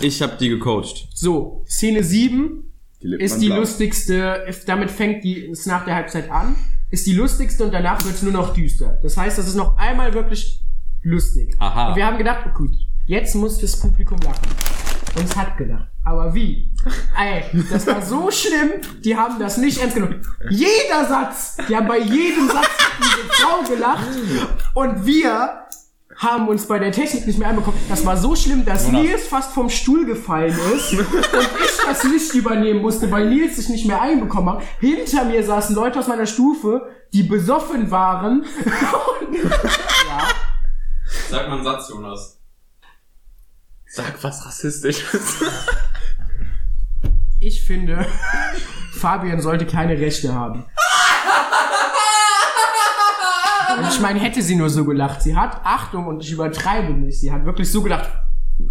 Ich 0.00 0.20
habe 0.22 0.36
die 0.38 0.48
gecoacht. 0.48 1.08
So, 1.14 1.64
Szene 1.66 2.02
7 2.02 2.62
Die 3.02 3.06
Lippen 3.08 3.24
ist 3.24 3.38
die 3.40 3.46
blau. 3.46 3.56
lustigste, 3.58 4.44
ist, 4.48 4.68
damit 4.68 4.90
fängt 4.90 5.24
die 5.24 5.46
es 5.48 5.66
nach 5.66 5.84
der 5.84 5.94
Halbzeit 5.94 6.30
an, 6.30 6.56
ist 6.90 7.06
die 7.06 7.12
lustigste 7.14 7.64
und 7.64 7.72
danach 7.72 8.04
wird 8.04 8.14
es 8.14 8.22
nur 8.22 8.32
noch 8.32 8.52
düster. 8.54 8.98
Das 9.02 9.16
heißt, 9.16 9.38
das 9.38 9.48
ist 9.48 9.54
noch 9.54 9.76
einmal 9.78 10.12
wirklich 10.14 10.62
lustig. 11.02 11.54
Aha. 11.58 11.90
Und 11.90 11.96
wir 11.96 12.06
haben 12.06 12.18
gedacht, 12.18 12.44
oh 12.48 12.54
gut, 12.56 12.72
jetzt 13.06 13.34
muss 13.34 13.58
das 13.58 13.78
Publikum 13.78 14.18
lachen. 14.18 14.48
Und 15.16 15.24
es 15.24 15.36
hat 15.36 15.56
gelacht. 15.56 15.88
Aber 16.04 16.34
wie? 16.34 16.70
Ey, 17.18 17.44
das 17.70 17.86
war 17.86 18.02
so 18.02 18.30
schlimm, 18.30 18.72
die 19.02 19.16
haben 19.16 19.38
das 19.38 19.56
nicht 19.56 19.80
ernst 19.80 19.94
genommen. 19.94 20.20
Jeder 20.50 21.06
Satz, 21.08 21.56
die 21.68 21.74
haben 21.74 21.88
bei 21.88 21.98
jedem 21.98 22.48
Satz 22.48 22.68
diese 22.98 23.28
Frau 23.32 23.62
gelacht 23.68 24.06
und 24.74 25.06
wir 25.06 25.62
haben 26.18 26.48
uns 26.48 26.66
bei 26.66 26.78
der 26.78 26.92
Technik 26.92 27.26
nicht 27.26 27.38
mehr 27.38 27.48
anbekommen. 27.48 27.78
Das 27.88 28.04
war 28.06 28.16
so 28.16 28.36
schlimm, 28.36 28.64
dass 28.64 28.88
Nils 28.88 29.26
fast 29.26 29.52
vom 29.52 29.68
Stuhl 29.68 30.06
gefallen 30.06 30.56
ist 30.74 30.92
und 30.92 31.00
ich 31.00 31.76
das 31.84 32.04
Licht 32.04 32.34
übernehmen 32.34 32.80
musste, 32.80 33.10
weil 33.10 33.28
Nils 33.28 33.56
sich 33.56 33.68
nicht 33.68 33.86
mehr 33.86 34.00
einbekommen 34.00 34.54
hat. 34.54 34.62
Hinter 34.80 35.24
mir 35.24 35.42
saßen 35.42 35.74
Leute 35.74 35.98
aus 35.98 36.08
meiner 36.08 36.26
Stufe, 36.26 36.88
die 37.12 37.22
besoffen 37.22 37.90
waren. 37.90 38.44
ja. 38.64 40.28
Sag 41.30 41.48
mal 41.48 41.56
einen 41.56 41.64
Satz, 41.64 41.88
Jonas. 41.90 42.35
Sag 43.88 44.22
was 44.22 44.44
Rassistisches. 44.46 45.36
Ich 47.38 47.62
finde, 47.62 48.06
Fabian 48.98 49.42
sollte 49.42 49.66
keine 49.66 49.92
Rechte 49.92 50.34
haben. 50.34 50.64
Und 53.78 53.88
ich 53.88 54.00
meine, 54.00 54.18
hätte 54.20 54.40
sie 54.40 54.56
nur 54.56 54.70
so 54.70 54.86
gelacht. 54.86 55.20
Sie 55.22 55.36
hat, 55.36 55.60
Achtung, 55.62 56.06
und 56.06 56.24
ich 56.24 56.32
übertreibe 56.32 56.94
nicht, 56.94 57.20
sie 57.20 57.30
hat 57.30 57.44
wirklich 57.44 57.70
so 57.70 57.82
gelacht. 57.82 58.08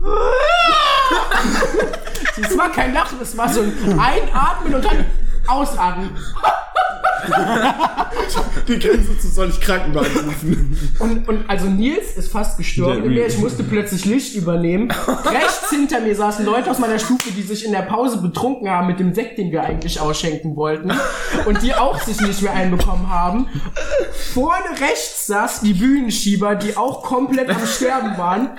Es 2.41 2.57
war 2.57 2.69
kein 2.69 2.93
Lachen, 2.93 3.19
es 3.21 3.37
war 3.37 3.47
so 3.47 3.61
ein 3.61 3.99
Einatmen 3.99 4.75
und 4.75 4.83
dann 4.83 5.05
Ausatmen. 5.47 6.09
Die 8.67 8.79
Grenze 8.79 9.17
zu 9.19 9.27
soll 9.27 9.49
ich 9.49 9.59
Krankenwagen 9.61 10.25
rufen. 10.25 10.77
Und, 10.99 11.27
und 11.27 11.49
also 11.49 11.67
Nils 11.67 12.15
ist 12.15 12.31
fast 12.31 12.57
gestorben 12.57 13.03
in 13.03 13.13
mir. 13.13 13.27
Ich 13.27 13.37
musste 13.37 13.63
plötzlich 13.63 14.05
Licht 14.05 14.35
übernehmen. 14.35 14.91
Rechts 14.91 15.69
hinter 15.69 16.01
mir 16.01 16.15
saßen 16.15 16.45
Leute 16.45 16.71
aus 16.71 16.79
meiner 16.79 16.99
Stufe, 16.99 17.31
die 17.31 17.41
sich 17.43 17.65
in 17.65 17.71
der 17.71 17.83
Pause 17.83 18.21
betrunken 18.21 18.69
haben 18.69 18.87
mit 18.87 18.99
dem 18.99 19.13
Sekt, 19.13 19.37
den 19.37 19.51
wir 19.51 19.63
eigentlich 19.63 19.99
ausschenken 19.99 20.55
wollten. 20.55 20.91
Und 21.45 21.61
die 21.61 21.75
auch 21.75 21.99
sich 22.01 22.19
nicht 22.21 22.41
mehr 22.41 22.53
einbekommen 22.53 23.09
haben. 23.09 23.47
Vorne 24.33 24.69
rechts 24.79 25.27
saß 25.27 25.61
die 25.61 25.73
Bühnenschieber, 25.73 26.55
die 26.55 26.75
auch 26.77 27.03
komplett 27.03 27.49
am 27.49 27.65
Sterben 27.65 28.17
waren. 28.17 28.57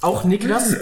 Auch 0.00 0.24
Niklas. 0.24 0.74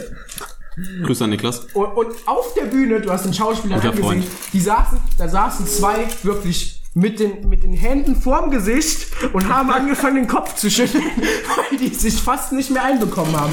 Grüße 1.04 1.24
an 1.24 1.30
Niklas. 1.30 1.66
Und, 1.74 1.86
und 1.96 2.08
auf 2.26 2.54
der 2.54 2.64
Bühne, 2.64 3.00
du 3.00 3.10
hast 3.10 3.26
den 3.26 3.34
Schauspieler 3.34 3.76
angesehen, 3.76 4.02
Freund. 4.02 4.24
die 4.52 4.60
saßen, 4.60 4.98
da 5.18 5.28
saßen 5.28 5.66
zwei 5.66 6.06
wirklich 6.22 6.81
mit 6.94 7.20
den, 7.20 7.48
mit 7.48 7.62
den 7.62 7.72
Händen 7.72 8.16
vorm 8.16 8.50
Gesicht 8.50 9.06
und 9.32 9.48
haben 9.48 9.70
angefangen, 9.70 10.16
den 10.16 10.26
Kopf 10.26 10.54
zu 10.54 10.70
schütteln, 10.70 11.04
weil 11.70 11.78
die 11.78 11.94
sich 11.94 12.14
fast 12.14 12.52
nicht 12.52 12.70
mehr 12.70 12.84
einbekommen 12.84 13.34
haben. 13.38 13.52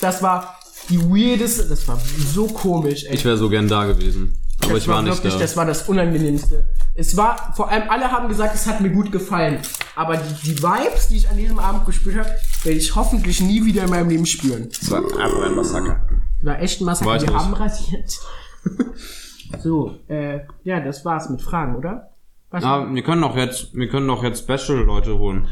Das 0.00 0.22
war 0.22 0.58
die 0.88 0.98
weirdeste, 0.98 1.64
das 1.64 1.86
war 1.86 2.00
so 2.32 2.46
komisch, 2.46 3.04
ey. 3.04 3.14
Ich 3.14 3.24
wäre 3.24 3.36
so 3.36 3.48
gern 3.50 3.68
da 3.68 3.84
gewesen. 3.84 4.38
Aber 4.60 4.74
das 4.74 4.82
ich 4.82 4.88
war 4.88 5.02
nicht 5.02 5.14
wirklich, 5.14 5.34
da. 5.34 5.38
das 5.38 5.56
war 5.56 5.66
das 5.66 5.88
Unangenehmste. 5.88 6.68
Es 6.94 7.16
war, 7.16 7.52
vor 7.54 7.70
allem 7.70 7.88
alle 7.90 8.10
haben 8.10 8.28
gesagt, 8.28 8.54
es 8.54 8.66
hat 8.66 8.80
mir 8.80 8.90
gut 8.90 9.12
gefallen. 9.12 9.58
Aber 9.94 10.16
die, 10.16 10.50
die 10.50 10.62
Vibes, 10.62 11.08
die 11.08 11.18
ich 11.18 11.28
an 11.28 11.36
diesem 11.36 11.58
Abend 11.58 11.86
gespürt 11.86 12.16
habe, 12.16 12.30
werde 12.64 12.78
ich 12.78 12.94
hoffentlich 12.96 13.40
nie 13.40 13.64
wieder 13.64 13.84
in 13.84 13.90
meinem 13.90 14.08
Leben 14.08 14.26
spüren. 14.26 14.68
Das 14.68 14.90
war 14.90 14.98
einfach 14.98 15.42
ein 15.42 15.54
Massaker. 15.54 16.08
War 16.42 16.60
echt 16.60 16.80
ein 16.80 16.84
Massaker. 16.86 17.22
Wir 17.22 17.34
haben 17.34 17.54
rasiert. 17.54 18.18
so, 19.62 19.96
äh, 20.08 20.40
ja, 20.64 20.80
das 20.80 21.04
war's 21.04 21.28
mit 21.28 21.40
Fragen, 21.40 21.76
oder? 21.76 22.10
Was, 22.50 22.64
Ah, 22.64 22.86
wir 22.90 23.02
können 23.02 23.22
doch 23.22 23.36
jetzt, 23.36 23.74
wir 23.74 23.88
können 23.88 24.06
doch 24.08 24.22
jetzt 24.24 24.44
Special-Leute 24.48 25.18
holen. 25.18 25.46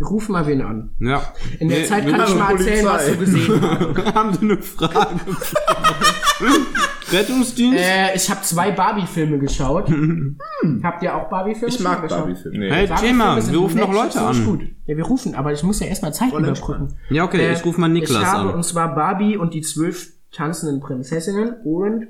Ruf 0.00 0.28
mal 0.28 0.46
wen 0.46 0.62
an. 0.62 0.90
Ja. 1.00 1.32
In 1.58 1.68
der 1.68 1.78
Nee, 1.80 1.84
Zeit 1.86 2.06
wir- 2.06 2.12
kann 2.12 2.28
ich 2.28 2.34
mal 2.36 2.52
erzählen, 2.52 2.86
was 2.86 3.06
Polizei. 3.06 3.12
du 3.12 3.18
gesehen 3.18 3.60
hast. 3.60 4.14
haben 4.14 4.32
Sie 4.34 4.40
eine 4.42 4.58
Frage? 4.62 5.20
Rettungsdienst? 7.10 7.78
äh, 7.82 8.14
ich 8.14 8.30
habe 8.30 8.42
zwei 8.42 8.70
Barbie-Filme 8.70 9.38
geschaut. 9.38 9.90
Habt 10.82 11.02
ihr 11.02 11.16
auch 11.16 11.28
Barbie-Filme 11.30 11.74
Ich 11.74 11.80
mag? 11.80 12.06
Barbie-Filme. 12.06 12.58
Nee. 12.58 12.70
hey, 12.70 12.86
Barbie-Filme 12.86 13.18
Thema, 13.40 13.50
wir 13.50 13.58
rufen 13.58 13.78
doch 13.78 13.88
nett, 13.88 13.96
Leute 13.96 14.20
an. 14.20 14.44
Gut. 14.44 14.60
Ja, 14.86 14.96
wir 14.96 15.04
rufen, 15.04 15.34
aber 15.34 15.52
ich 15.52 15.62
muss 15.62 15.80
ja 15.80 15.86
erstmal 15.86 16.12
Zeit 16.12 16.30
Voll 16.30 16.42
überbrücken. 16.44 16.94
Ja, 17.10 17.24
okay, 17.24 17.38
Äh, 17.48 17.52
ich 17.54 17.64
rufe 17.64 17.80
mal 17.80 17.88
Niklas 17.88 18.20
ich 18.22 18.26
habe, 18.28 18.50
an. 18.50 18.54
Und 18.56 18.62
zwar 18.64 18.94
Barbie 18.94 19.36
und 19.38 19.54
die 19.54 19.62
zwölf 19.62 20.12
tanzenden 20.32 20.80
Prinzessinnen 20.80 21.54
und 21.64 22.08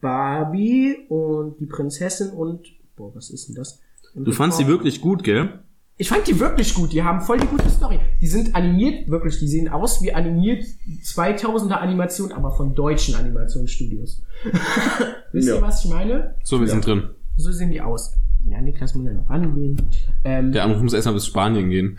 Barbie 0.00 0.96
und 1.08 1.56
die 1.58 1.66
Prinzessin 1.66 2.30
und... 2.30 2.60
Boah, 2.96 3.14
was 3.14 3.30
ist 3.30 3.48
denn 3.48 3.54
das? 3.54 3.80
Du 4.14 4.32
fandst 4.32 4.58
die 4.58 4.66
wirklich 4.66 5.00
gut, 5.00 5.22
gell? 5.22 5.60
Ich 5.98 6.08
fand 6.10 6.26
die 6.26 6.38
wirklich 6.38 6.74
gut. 6.74 6.92
Die 6.92 7.02
haben 7.02 7.20
voll 7.22 7.38
die 7.38 7.46
gute 7.46 7.68
Story. 7.70 7.98
Die 8.20 8.26
sind 8.26 8.54
animiert, 8.54 9.08
wirklich. 9.08 9.38
Die 9.38 9.48
sehen 9.48 9.68
aus 9.68 10.02
wie 10.02 10.12
animiert 10.12 10.64
2000er 11.04 11.74
Animation, 11.76 12.32
aber 12.32 12.50
von 12.50 12.74
deutschen 12.74 13.14
Animationsstudios. 13.14 14.22
Wisst 15.32 15.48
ihr, 15.48 15.54
Ja. 15.56 15.62
was 15.62 15.84
ich 15.84 15.90
meine? 15.90 16.34
So, 16.44 16.60
wir 16.60 16.68
sind 16.68 16.84
drin. 16.84 17.04
So 17.36 17.50
sehen 17.52 17.70
die 17.70 17.80
aus. 17.80 18.12
Ja, 18.48 18.60
Niklas 18.60 18.94
muss 18.94 19.06
ja 19.06 19.12
noch 19.14 19.28
angehen. 19.28 19.76
Ähm, 20.24 20.52
Der 20.52 20.64
Anruf 20.64 20.82
muss 20.82 20.92
erstmal 20.92 21.14
bis 21.14 21.26
Spanien 21.26 21.68
gehen. 21.70 21.98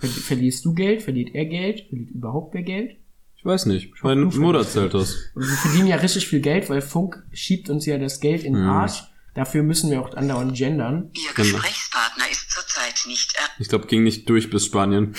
ver 0.00 0.08
verlierst 0.08 0.64
du 0.64 0.74
Geld? 0.74 1.02
Verliert 1.02 1.34
er 1.34 1.46
Geld? 1.46 1.86
Verliert 1.88 2.10
überhaupt 2.10 2.54
wer 2.54 2.62
Geld? 2.62 2.96
Ich 3.36 3.44
weiß 3.44 3.66
nicht. 3.66 3.92
Meine 4.02 4.24
Mutter 4.26 4.58
erzählt 4.58 4.92
das. 4.94 5.14
Und 5.34 5.42
wir 5.42 5.48
verdienen 5.56 5.86
ja 5.86 5.96
richtig 5.96 6.26
viel 6.26 6.40
Geld, 6.40 6.68
weil 6.68 6.80
Funk 6.80 7.24
schiebt 7.32 7.70
uns 7.70 7.86
ja 7.86 7.96
das 7.96 8.18
Geld 8.20 8.42
in 8.42 8.54
den 8.54 8.64
Arsch. 8.64 9.04
Dafür 9.34 9.62
müssen 9.62 9.90
wir 9.90 10.00
auch 10.00 10.14
andauernd 10.14 10.54
gendern. 10.56 11.10
Ihr 11.14 11.32
Genau. 11.34 11.56
Gesprächspartner 11.58 12.24
ist 12.30 12.50
zurzeit 12.50 12.94
nicht 13.06 13.34
er. 13.38 13.44
Ich 13.60 13.68
glaube, 13.68 13.86
ging 13.86 14.02
nicht 14.02 14.28
durch 14.28 14.50
bis 14.50 14.64
Spanien. 14.66 15.14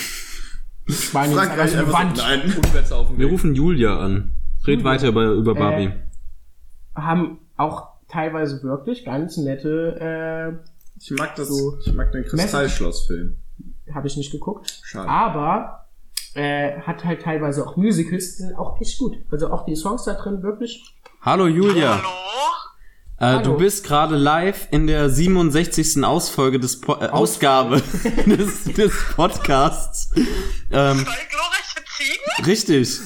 Spanien 0.88 1.38
ist 1.38 1.43
Frankreich 1.45 1.72
so 1.72 1.78
eine 1.78 1.86
einfach 1.88 1.99
Wand. 1.99 2.18
nein. 2.18 3.18
Wir 3.18 3.28
rufen 3.28 3.55
Julia 3.55 3.97
an. 3.99 4.36
Red 4.68 4.84
weiter 4.84 5.07
über, 5.10 5.26
über 5.32 5.55
Barbie. 5.55 5.86
Äh, 5.86 5.91
Haben 7.01 7.39
auch 7.55 7.88
teilweise 8.10 8.62
wirklich 8.64 9.05
ganz 9.05 9.38
nette, 9.38 10.60
Ich 10.99 11.12
mag 11.12 11.36
das, 11.36 11.47
So. 11.47 11.78
ich 11.86 11.93
mag 11.93 12.12
den 12.12 12.26
Kristallschloss-Film. 12.26 13.38
äh, 13.86 13.93
habe 13.93 14.07
ich 14.07 14.18
nicht 14.18 14.32
geguckt. 14.32 14.82
Schade. 14.84 15.07
Aber 15.07 15.88
äh, 16.34 16.80
hat 16.82 17.05
halt 17.05 17.22
teilweise 17.22 17.66
auch 17.66 17.78
Musicals, 17.78 18.36
die 18.38 18.43
sind 18.43 18.55
auch 18.55 18.80
echt 18.82 18.97
gut. 18.99 19.16
Also 19.32 19.49
auch 19.51 19.66
die 19.66 19.76
Songs 19.76 20.03
da 20.03 20.14
drin 20.16 20.43
wirklich. 20.43 20.84
Hallo 21.22 21.47
Julia. 21.47 21.97
Hallo? 21.97 22.07
Äh, 23.20 23.41
du 23.43 23.57
bist 23.57 23.84
gerade 23.84 24.15
live 24.15 24.67
in 24.72 24.88
der 24.88 25.09
67. 25.09 26.03
Ausfolge 26.03 26.59
des 26.59 26.80
po 26.80 26.93
äh, 26.93 27.07
Ausgabe 27.07 27.82
des, 28.26 28.63
des 28.63 28.93
Podcasts. 29.15 30.11
Ähm, 30.72 31.05
richtig. 32.45 32.99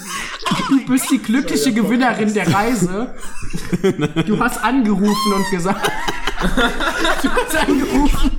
Du 0.70 0.86
bist 0.86 1.10
die 1.10 1.18
glückliche 1.18 1.74
Gewinnerin 1.74 2.32
der 2.34 2.54
Reise. 2.54 3.16
Du 4.28 4.40
hast 4.40 4.64
angerufen 4.64 5.34
und 5.34 5.50
gesagt. 5.50 5.92
Du 7.22 7.30
hast 7.30 7.56
angerufen. 7.56 8.32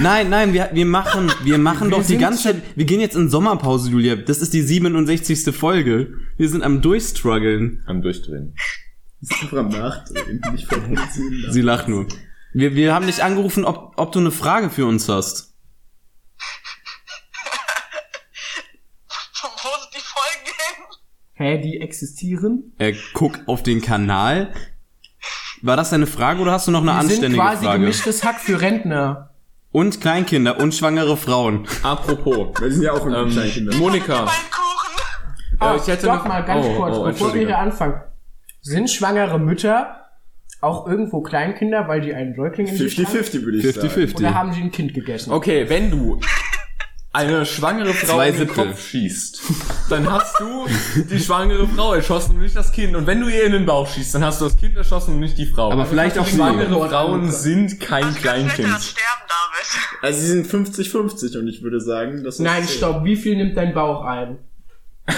Nein, 0.00 0.28
nein, 0.28 0.52
wir, 0.52 0.70
wir 0.72 0.86
machen, 0.86 1.30
wir 1.44 1.58
machen 1.58 1.90
doch 1.90 2.04
die 2.04 2.18
ganze 2.18 2.42
Zeit, 2.42 2.62
wir 2.74 2.84
gehen 2.84 3.00
jetzt 3.00 3.16
in 3.16 3.30
Sommerpause, 3.30 3.90
Julia. 3.90 4.16
Das 4.16 4.38
ist 4.38 4.52
die 4.52 4.62
67. 4.62 5.54
Folge. 5.54 6.14
Wir 6.36 6.48
sind 6.48 6.62
am 6.62 6.82
Durchstruggeln. 6.82 7.82
Am 7.86 8.02
Durchdrehen. 8.02 8.54
Ist 9.20 9.32
einfach 9.42 9.58
am 9.58 9.70
verziehen. 9.70 11.44
Sie 11.50 11.60
lacht 11.62 11.88
nur. 11.88 12.06
Wir, 12.54 12.74
wir 12.74 12.94
haben 12.94 13.06
dich 13.06 13.22
angerufen, 13.22 13.64
ob, 13.64 13.92
ob 13.96 14.12
du 14.12 14.20
eine 14.20 14.30
Frage 14.30 14.70
für 14.70 14.86
uns 14.86 15.08
hast. 15.08 15.54
Wo 19.42 19.80
sind 19.80 19.94
die 19.94 20.00
Folgen 20.00 20.46
hin? 20.46 20.84
Hä, 21.34 21.58
die 21.60 21.80
existieren? 21.80 22.72
Äh, 22.78 22.94
guck 23.12 23.38
auf 23.46 23.62
den 23.62 23.80
Kanal. 23.82 24.52
War 25.62 25.76
das 25.76 25.90
deine 25.90 26.06
Frage 26.06 26.40
oder 26.40 26.52
hast 26.52 26.68
du 26.68 26.70
noch 26.70 26.82
eine 26.82 26.92
sind 26.92 27.00
anständige 27.10 27.42
quasi 27.42 27.64
Frage? 27.64 27.80
gemischtes 27.80 28.24
Hack 28.24 28.40
für 28.40 28.60
Rentner. 28.60 29.34
Und 29.70 30.00
Kleinkinder 30.00 30.58
und 30.60 30.74
schwangere 30.74 31.16
Frauen. 31.16 31.66
Apropos. 31.82 32.54
Weil 32.60 32.68
die 32.70 32.74
sind 32.76 32.84
ja 32.84 32.92
auch 32.92 33.04
Ähm, 33.06 33.30
Kleinkinder. 33.30 33.76
Monika. 33.76 34.26
Ah, 35.60 35.74
ich 35.76 35.86
hätte 35.88 36.06
stopp 36.06 36.20
eine- 36.20 36.28
mal 36.28 36.44
ganz 36.44 36.64
Oh, 36.64 36.76
kurz, 36.76 36.96
oh, 36.96 37.02
bevor 37.04 37.34
wir 37.34 37.46
hier 37.46 37.58
anfangen. 37.58 38.00
Sind 38.68 38.90
schwangere 38.90 39.38
Mütter 39.38 40.04
auch 40.60 40.86
irgendwo 40.88 41.20
Kleinkinder, 41.22 41.86
weil 41.88 42.00
die 42.00 42.12
einen 42.14 42.34
Säugling 42.34 42.66
in 42.66 42.76
sich 42.76 42.98
haben? 42.98 43.06
50-50 43.06 43.44
würde 43.44 43.58
ich 43.58 43.74
sagen. 43.74 43.88
50-50. 43.88 44.16
Oder 44.16 44.34
haben 44.34 44.52
sie 44.52 44.60
ein 44.60 44.72
Kind 44.72 44.92
gegessen? 44.94 45.30
Okay, 45.32 45.68
wenn 45.68 45.90
du 45.90 46.20
eine 47.12 47.46
schwangere 47.46 47.94
Frau 47.94 48.16
Zwei 48.16 48.28
in 48.28 48.34
den 48.36 48.46
Siebtel. 48.48 48.66
Kopf 48.66 48.80
schießt, 48.88 49.40
dann 49.88 50.10
hast 50.10 50.38
du 50.40 50.66
die 51.10 51.18
schwangere 51.18 51.66
Frau 51.68 51.94
erschossen 51.94 52.32
und 52.36 52.42
nicht 52.42 52.54
das 52.54 52.70
Kind. 52.72 52.94
Und 52.96 53.06
wenn 53.06 53.20
du 53.20 53.28
ihr 53.28 53.44
in 53.44 53.52
den 53.52 53.66
Bauch 53.66 53.88
schießt, 53.88 54.14
dann 54.16 54.24
hast 54.24 54.40
du 54.40 54.44
das 54.44 54.56
Kind 54.56 54.76
erschossen 54.76 55.14
und 55.14 55.20
nicht 55.20 55.38
die 55.38 55.46
Frau. 55.46 55.72
Aber 55.72 55.86
vielleicht 55.86 56.18
auch 56.18 56.26
schwangere 56.26 56.68
Frauen 56.68 57.20
angefangen. 57.22 57.30
sind 57.32 57.80
kein 57.80 58.02
Das 58.04 58.18
Sterben, 58.18 58.44
Kleinkind. 58.46 58.68
David. 58.68 60.02
Also 60.02 60.20
sie 60.20 60.26
sind 60.26 60.46
50-50 60.46 61.38
und 61.38 61.48
ich 61.48 61.62
würde 61.62 61.80
sagen, 61.80 62.22
das 62.24 62.34
ist 62.36 62.40
Nein, 62.40 62.64
zehn. 62.64 62.76
stopp. 62.76 63.04
Wie 63.04 63.16
viel 63.16 63.36
nimmt 63.36 63.56
dein 63.56 63.72
Bauch 63.74 64.04
ein? 64.04 64.38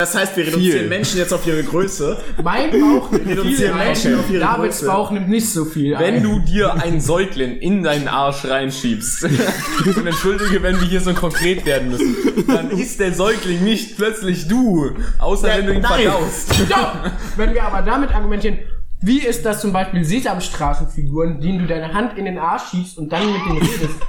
Das 0.00 0.14
heißt, 0.14 0.34
wir 0.34 0.46
reduzieren 0.46 0.78
Viel. 0.78 0.88
Menschen 0.88 1.18
jetzt 1.18 1.30
auf 1.30 1.46
ihre 1.46 1.62
Größe. 1.62 2.16
Mein 2.42 2.70
Bauch 2.70 3.10
nimmt 3.10 3.28
Reduzieren. 3.28 3.76
Menschen 3.76 4.18
auf 4.18 4.30
ihre 4.30 4.40
Davids 4.40 4.78
Größe. 4.78 4.86
Bauch 4.86 5.10
nimmt 5.10 5.28
nicht 5.28 5.46
so 5.50 5.66
viel 5.66 5.92
Wenn 5.98 6.14
ein. 6.14 6.22
du 6.22 6.38
dir 6.38 6.72
ein 6.72 7.02
Säugling 7.02 7.58
in 7.58 7.82
deinen 7.82 8.08
Arsch 8.08 8.46
reinschiebst, 8.46 9.24
und 9.84 10.06
entschuldige, 10.06 10.62
wenn 10.62 10.80
wir 10.80 10.88
hier 10.88 11.02
so 11.02 11.12
konkret 11.12 11.66
werden 11.66 11.90
müssen, 11.90 12.16
dann 12.46 12.70
ist 12.70 12.98
der 12.98 13.12
Säugling 13.12 13.62
nicht 13.62 13.98
plötzlich 13.98 14.48
du, 14.48 14.90
außer 15.18 15.48
wenn 15.48 15.66
du 15.66 15.74
ihn 15.74 15.82
nein. 15.82 16.04
verdaust. 16.04 16.54
Stopp! 16.54 17.10
Wenn 17.36 17.52
wir 17.52 17.62
aber 17.62 17.82
damit 17.82 18.10
argumentieren, 18.10 18.58
wie 19.02 19.18
ist 19.18 19.44
das 19.44 19.60
zum 19.60 19.74
Beispiel 19.74 20.02
Sesamstraßenfiguren, 20.02 21.42
denen 21.42 21.58
du 21.58 21.66
deine 21.66 21.92
Hand 21.92 22.16
in 22.16 22.24
den 22.24 22.38
Arsch 22.38 22.70
schiebst 22.70 22.96
und 22.96 23.12
dann 23.12 23.30
mit 23.30 23.42
denen 23.44 23.58
redest? 23.58 24.00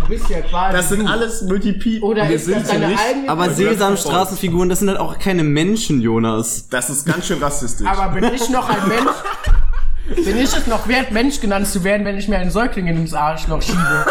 Du 0.00 0.06
bist 0.08 0.28
ja 0.28 0.40
quasi. 0.40 0.76
Das 0.76 0.88
sind 0.88 1.06
du. 1.06 1.10
alles 1.10 1.42
Multipi. 1.42 2.00
Oder 2.00 2.28
wir 2.28 2.36
ist 2.36 2.46
sind 2.46 2.60
das 2.60 2.68
deine 2.68 2.88
nicht, 2.88 3.00
eigene 3.00 3.28
Aber 3.28 3.50
Sesamstraßenfiguren, 3.50 4.68
das 4.68 4.80
sind 4.80 4.88
halt 4.88 4.98
auch 4.98 5.18
keine 5.18 5.42
Menschen, 5.42 6.00
Jonas. 6.00 6.68
Das 6.68 6.90
ist 6.90 7.06
ganz 7.06 7.26
schön 7.26 7.42
rassistisch. 7.42 7.86
Aber 7.86 8.12
bin 8.12 8.24
ich 8.34 8.48
noch 8.50 8.68
ein 8.68 8.88
Mensch? 8.88 9.10
Bin 10.24 10.36
ich 10.36 10.44
es 10.44 10.66
noch 10.68 10.86
wert, 10.86 11.10
Mensch 11.10 11.40
genannt 11.40 11.66
zu 11.66 11.82
werden, 11.82 12.06
wenn 12.06 12.16
ich 12.16 12.28
mir 12.28 12.38
einen 12.38 12.52
Säugling 12.52 12.86
ins 12.86 13.12
Arschloch 13.12 13.60
schiebe? 13.60 14.06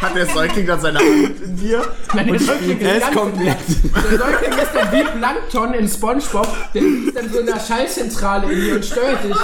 Hat 0.00 0.16
der 0.16 0.26
Säugling 0.26 0.66
dann 0.66 0.80
seine 0.80 0.98
Hand 0.98 1.40
in 1.40 1.56
dir? 1.56 1.86
Nein, 2.14 2.26
der 2.26 2.40
Säugling 2.40 2.80
ist 2.80 3.00
ganz 3.00 3.16
komplett. 3.16 3.56
Der 3.94 4.18
Säugling 4.18 4.52
ist 4.58 4.74
dann 4.74 4.92
wie 4.92 5.04
Plankton 5.04 5.74
in 5.74 5.88
Spongebob, 5.88 6.48
der 6.74 6.82
sitzt 6.82 7.16
dann 7.16 7.32
so 7.32 7.38
in 7.38 7.46
der 7.46 7.60
Schallzentrale 7.60 8.52
in 8.52 8.60
dir 8.60 8.74
und 8.74 8.84
steuert 8.84 9.22
dich. 9.22 9.36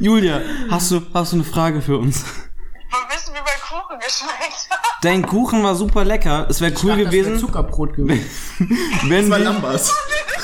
Julia, 0.00 0.40
hast 0.70 0.92
du, 0.92 1.02
hast 1.12 1.32
du 1.32 1.36
eine 1.38 1.44
Frage 1.44 1.82
für 1.82 1.98
uns? 1.98 2.24
Wir 2.24 3.16
wissen, 3.16 3.32
wie 3.34 3.40
mein 3.40 3.60
Kuchen 3.92 4.00
geschmeckt. 4.00 4.68
Dein 5.02 5.22
Kuchen 5.26 5.62
war 5.62 5.74
super 5.74 6.04
lecker. 6.04 6.46
Es 6.48 6.60
wäre 6.60 6.72
cool 6.82 6.90
Das 6.90 6.98
wäre 6.98 7.04
gewesen, 7.06 7.38
Zuckerbrot 7.38 7.94
gewesen. 7.96 8.24
wenn 9.06 9.26
Zwei 9.26 9.38
die, 9.38 9.44
Lambas. 9.44 9.94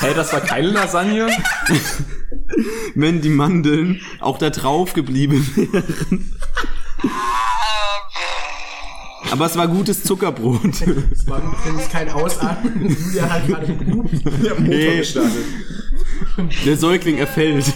Hey, 0.00 0.14
das 0.14 0.32
war 0.32 0.40
keine 0.40 0.68
Lasagne? 0.68 1.28
wenn 2.94 3.20
die 3.20 3.28
Mandeln 3.28 4.00
auch 4.20 4.38
da 4.38 4.50
drauf 4.50 4.92
geblieben 4.94 5.46
wären. 5.54 6.32
Aber 9.30 9.46
es 9.46 9.56
war 9.56 9.68
gutes 9.68 10.02
Zuckerbrot. 10.04 10.60
Das 11.10 11.26
war 11.26 11.38
übrigens 11.42 11.88
kein 11.90 12.08
Ausatmen. 12.10 12.96
Julia 12.98 13.28
hat 13.28 13.46
gerade 13.46 13.66
gehupt. 13.76 14.10
Der 14.24 14.54
Motor 14.54 14.58
Nee. 14.64 14.96
gestartet. 14.98 15.44
Der 16.64 16.76
Säugling 16.76 17.18
erfällt. 17.18 17.66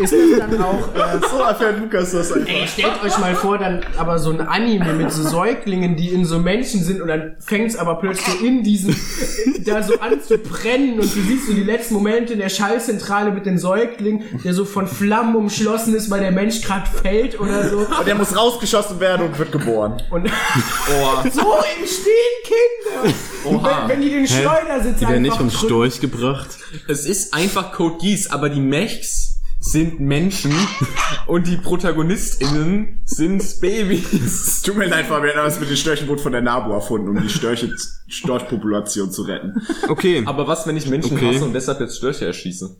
Ist 0.00 0.12
das 0.12 0.38
dann 0.50 0.60
auch, 0.62 0.88
äh, 0.94 1.20
So 1.30 1.38
erfährt 1.42 1.78
Lukas 1.80 2.12
das 2.12 2.32
einfach. 2.32 2.48
ey, 2.48 2.66
stellt 2.66 3.02
euch 3.04 3.18
mal 3.18 3.34
vor, 3.34 3.58
dann 3.58 3.80
aber 3.98 4.18
so 4.18 4.30
ein 4.30 4.40
Anime 4.40 4.92
mit 4.94 5.12
so 5.12 5.22
Säuglingen, 5.28 5.96
die 5.96 6.08
in 6.08 6.24
so 6.24 6.38
Menschen 6.38 6.82
sind 6.82 7.00
und 7.00 7.08
dann 7.08 7.36
fängt's 7.40 7.76
aber 7.76 7.96
plötzlich 7.96 8.26
so 8.40 8.44
in 8.44 8.62
diesen, 8.62 8.96
da 9.64 9.82
so 9.82 9.98
an 10.00 10.20
zu 10.22 10.38
brennen 10.38 10.94
und 10.94 11.02
du 11.14 11.20
siehst 11.20 11.46
so 11.46 11.52
die 11.52 11.62
letzten 11.64 11.94
Momente 11.94 12.32
in 12.32 12.38
der 12.38 12.48
Schallzentrale 12.48 13.30
mit 13.32 13.46
den 13.46 13.58
Säuglingen, 13.58 14.22
der 14.44 14.54
so 14.54 14.64
von 14.64 14.86
Flammen 14.86 15.36
umschlossen 15.36 15.94
ist, 15.94 16.10
weil 16.10 16.20
der 16.20 16.32
Mensch 16.32 16.62
gerade 16.62 16.88
fällt 17.02 17.38
oder 17.38 17.68
so. 17.68 17.78
Und 17.78 18.06
der 18.06 18.14
muss 18.14 18.36
rausgeschossen 18.36 19.00
werden 19.00 19.26
und 19.26 19.38
wird 19.38 19.52
geboren. 19.52 20.02
Und 20.10 20.30
Oh, 20.30 21.28
so 21.30 21.54
entstehen 21.78 22.14
Kinder. 22.44 23.14
Oha. 23.44 23.82
wenn, 23.82 23.88
wenn 23.96 24.00
die 24.02 24.10
den 24.10 24.26
Schleudersitz 24.26 24.98
Die 24.98 25.08
werden 25.08 25.22
nicht 25.22 25.32
einfach 25.32 25.50
vom 25.50 25.50
Storch 25.50 26.00
gebracht. 26.00 26.48
es 26.88 27.06
ist 27.06 27.32
einfach 27.34 27.72
Code 27.72 27.96
Geass, 28.00 28.30
aber 28.30 28.48
die 28.48 28.60
Mechs 28.60 29.39
sind 29.60 30.00
Menschen 30.00 30.52
und 31.26 31.46
die 31.46 31.56
ProtagonistInnen 31.58 33.02
sind 33.04 33.60
Babys. 33.60 34.62
Tut 34.64 34.76
mir 34.76 34.86
leid, 34.86 35.06
Fabian, 35.06 35.36
aber 35.36 35.44
das 35.48 35.60
mit 35.60 35.68
den 35.68 35.76
Störchen 35.76 36.08
wurde 36.08 36.22
von 36.22 36.32
der 36.32 36.40
NABU 36.40 36.72
erfunden, 36.72 37.08
um 37.08 37.20
die 37.22 37.28
Störche, 37.28 37.70
Storchpopulation 38.08 39.10
zu 39.12 39.22
retten. 39.22 39.60
Okay. 39.88 40.22
Aber 40.24 40.48
was, 40.48 40.66
wenn 40.66 40.76
ich 40.76 40.86
Menschen 40.88 41.16
Okay. 41.16 41.34
hasse 41.34 41.44
und 41.44 41.52
deshalb 41.52 41.80
jetzt 41.80 41.98
Störche 41.98 42.24
erschieße? 42.26 42.74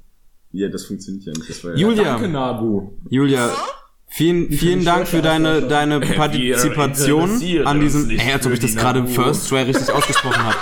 Ja, 0.52 0.68
das 0.68 0.84
funktioniert 0.86 1.24
ja 1.26 1.32
nicht. 1.32 1.48
Das 1.50 1.62
war 1.62 1.72
ja 1.72 1.76
Julia, 1.76 2.02
Danke, 2.04 2.28
Nabu. 2.28 2.92
Julia, 3.08 3.50
vielen, 4.08 4.50
vielen 4.50 4.84
Dank 4.84 5.06
für 5.06 5.22
deine, 5.22 5.62
deine 5.62 6.00
Partizipation 6.00 7.30
an 7.64 7.80
diesem, 7.80 8.06
nicht 8.08 8.24
ey, 8.24 8.32
als 8.32 8.46
ob 8.46 8.52
ich 8.52 8.60
das 8.60 8.74
gerade. 8.74 9.06
First 9.06 9.48
Try 9.48 9.62
richtig 9.62 9.90
ausgesprochen 9.92 10.42
habe. 10.42 10.56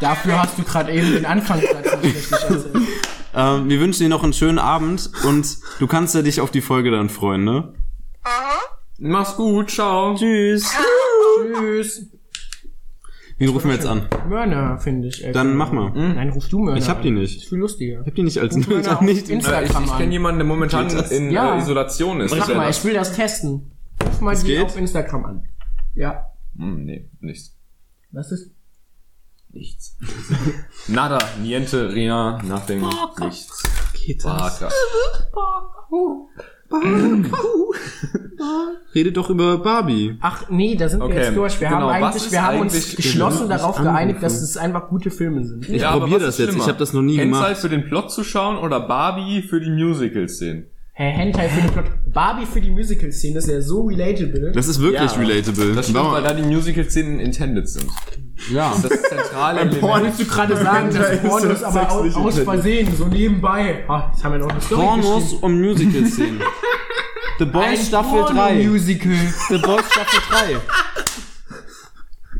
Dafür 0.00 0.42
hast 0.42 0.58
du 0.58 0.62
gerade 0.62 0.92
eben 0.92 1.12
den 1.12 1.26
Anfangssatz 1.26 1.86
nicht 2.02 2.16
richtig 2.16 2.32
erzählt. 2.32 2.66
Ähm, 3.34 3.68
wir 3.68 3.80
wünschen 3.80 4.02
dir 4.02 4.08
noch 4.08 4.24
einen 4.24 4.32
schönen 4.32 4.58
Abend 4.58 5.10
und 5.26 5.58
du 5.78 5.86
kannst 5.86 6.14
ja 6.14 6.22
dich 6.22 6.40
auf 6.40 6.50
die 6.50 6.60
Folge 6.60 6.90
dann 6.90 7.08
freuen, 7.08 7.44
ne? 7.44 7.72
Mach's 8.98 9.36
gut, 9.36 9.70
ciao. 9.70 10.14
Tschüss. 10.16 10.70
Tschüss. 11.54 12.06
Wen 13.38 13.48
rufen 13.48 13.68
wir 13.68 13.74
jetzt 13.76 13.86
an? 13.86 14.06
Mörner, 14.28 14.76
finde 14.78 15.08
ich. 15.08 15.24
äh, 15.24 15.32
Dann 15.32 15.56
mach 15.56 15.72
mal. 15.72 15.90
Nein, 15.94 16.28
rufst 16.28 16.52
du 16.52 16.58
Mörner. 16.58 16.78
Ich 16.78 16.88
hab 16.90 17.00
die 17.00 17.08
an. 17.08 17.14
nicht. 17.14 17.38
Ist 17.38 17.48
viel 17.48 17.58
lustiger. 17.58 18.00
Ich 18.02 18.06
hab 18.08 18.14
die 18.14 18.22
nicht 18.24 18.38
als 18.38 18.54
Ruf 18.56 18.66
Mörner 18.68 19.00
nicht 19.02 19.30
Instagram 19.30 19.62
Äh, 19.62 19.66
ich 19.86 19.90
ich 19.90 19.96
kenne 19.96 20.12
jemanden, 20.12 20.38
der 20.40 20.46
momentan 20.46 20.88
das? 20.88 21.10
in 21.10 21.30
Ja. 21.30 21.54
äh, 21.56 21.58
Isolation 21.60 22.20
ist. 22.20 22.36
Mach 22.36 22.48
mal, 22.48 22.66
das? 22.66 22.78
ich 22.78 22.84
will 22.84 22.92
das 22.94 23.14
testen. 23.14 23.72
Ruf 24.04 24.20
mal 24.20 24.32
Es 24.34 24.42
die 24.42 24.48
geht? 24.48 24.64
auf 24.64 24.76
Instagram 24.76 25.24
an. 25.24 25.44
Ja. 25.94 26.26
Hm, 26.58 26.84
nee, 26.84 27.08
nichts. 27.20 27.56
Was 28.12 28.30
ist? 28.32 28.50
Nichts. 29.52 29.96
Nada, 30.88 31.18
niente, 31.42 31.92
ria, 31.92 32.40
nothing, 32.42 32.84
nichts. 33.20 33.62
Geht 33.94 34.22
Baka. 34.22 34.68
Rede 38.94 39.12
doch 39.12 39.28
über 39.28 39.58
Barbie. 39.58 40.16
Ach 40.20 40.48
nee, 40.48 40.76
da 40.76 40.88
sind 40.88 41.00
wir 41.00 41.06
Okay, 41.06 41.18
jetzt 41.18 41.36
durch. 41.36 41.60
Wir 41.60 41.68
genau, 41.68 41.92
haben 41.92 42.04
eigentlich, 42.04 42.30
wir 42.30 42.42
haben 42.42 42.60
uns 42.60 42.94
geschlossen 42.94 43.48
Wir 43.48 43.56
darauf 43.56 43.76
geeinigt, 43.76 44.22
dass 44.22 44.40
es 44.40 44.56
einfach 44.56 44.88
gute 44.88 45.10
Filme 45.10 45.44
sind. 45.44 45.68
Ich 45.68 45.84
aber 45.84 46.00
probier 46.02 46.16
was 46.16 46.22
das 46.22 46.38
jetzt. 46.38 46.48
Ich 46.50 46.54
schlimmer? 46.54 46.68
hab 46.68 46.78
das 46.78 46.92
noch 46.92 47.02
nie 47.02 47.18
Hentai 47.18 47.48
gemacht. 47.48 47.56
für 47.58 47.68
den 47.68 47.84
Plot 47.86 48.12
zu 48.12 48.22
schauen 48.22 48.56
oder 48.56 48.78
Barbie 48.80 49.42
für 49.42 49.60
die 49.60 49.70
Musical-Szenen? 49.70 50.62
Hä, 50.62 50.69
Hentai 51.08 51.48
für 51.48 51.60
den 51.62 51.70
Plot. 51.70 51.84
Barbie 52.12 52.46
für 52.46 52.60
die 52.60 52.70
Musical-Szene 52.70 53.38
ist 53.38 53.48
ja 53.48 53.60
so 53.60 53.82
relatable. 53.86 54.52
Das 54.52 54.68
ist 54.68 54.80
wirklich 54.80 55.10
Ja. 55.12 55.18
relatable. 55.18 55.74
Das 55.74 55.88
stimmt, 55.88 56.10
weil 56.12 56.22
da 56.22 56.34
die 56.34 56.42
Musical-Szenen 56.42 57.20
intended 57.20 57.68
sind. 57.68 57.86
ja. 58.52 58.70
Das 58.82 58.90
ist 58.90 59.02
das 59.04 59.08
zentrale 59.10 59.60
Element. 59.60 60.02
Willst 60.04 60.20
du 60.20 60.24
gerade 60.26 60.56
sagen, 60.56 60.92
dass 60.94 61.20
Pornos 61.20 61.44
ist 61.44 61.62
aber 61.64 61.90
aus, 61.92 62.14
aus. 62.16 62.38
Versehen, 62.40 62.94
so 62.96 63.06
nebenbei. 63.06 63.84
Ah, 63.88 64.10
jetzt 64.12 64.24
haben 64.24 64.32
wir 64.32 64.38
noch 64.40 64.50
eine 64.50 64.60
Story 64.60 64.80
Pornos 64.82 65.32
und 65.34 65.60
Musical-Szenen. 65.60 66.40
The 67.38 67.44
Boys 67.46 67.64
Ein 67.64 67.76
Staffel 67.78 68.22
3. 68.24 68.32
Porno-Musical. 68.34 69.12
The 69.48 69.58
Boys 69.58 69.84
Staffel 69.90 70.20
3. 70.30 70.56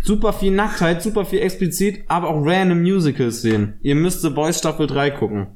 Super 0.02 0.32
viel 0.32 0.50
Nacktheit, 0.52 1.02
super 1.02 1.24
viel 1.24 1.40
explizit, 1.40 2.04
aber 2.08 2.28
auch 2.28 2.42
random 2.44 2.80
Musical-Szenen. 2.82 3.78
Ihr 3.82 3.94
müsst 3.94 4.22
The 4.22 4.30
Boys 4.30 4.58
Staffel 4.58 4.86
3 4.86 5.10
gucken. 5.10 5.46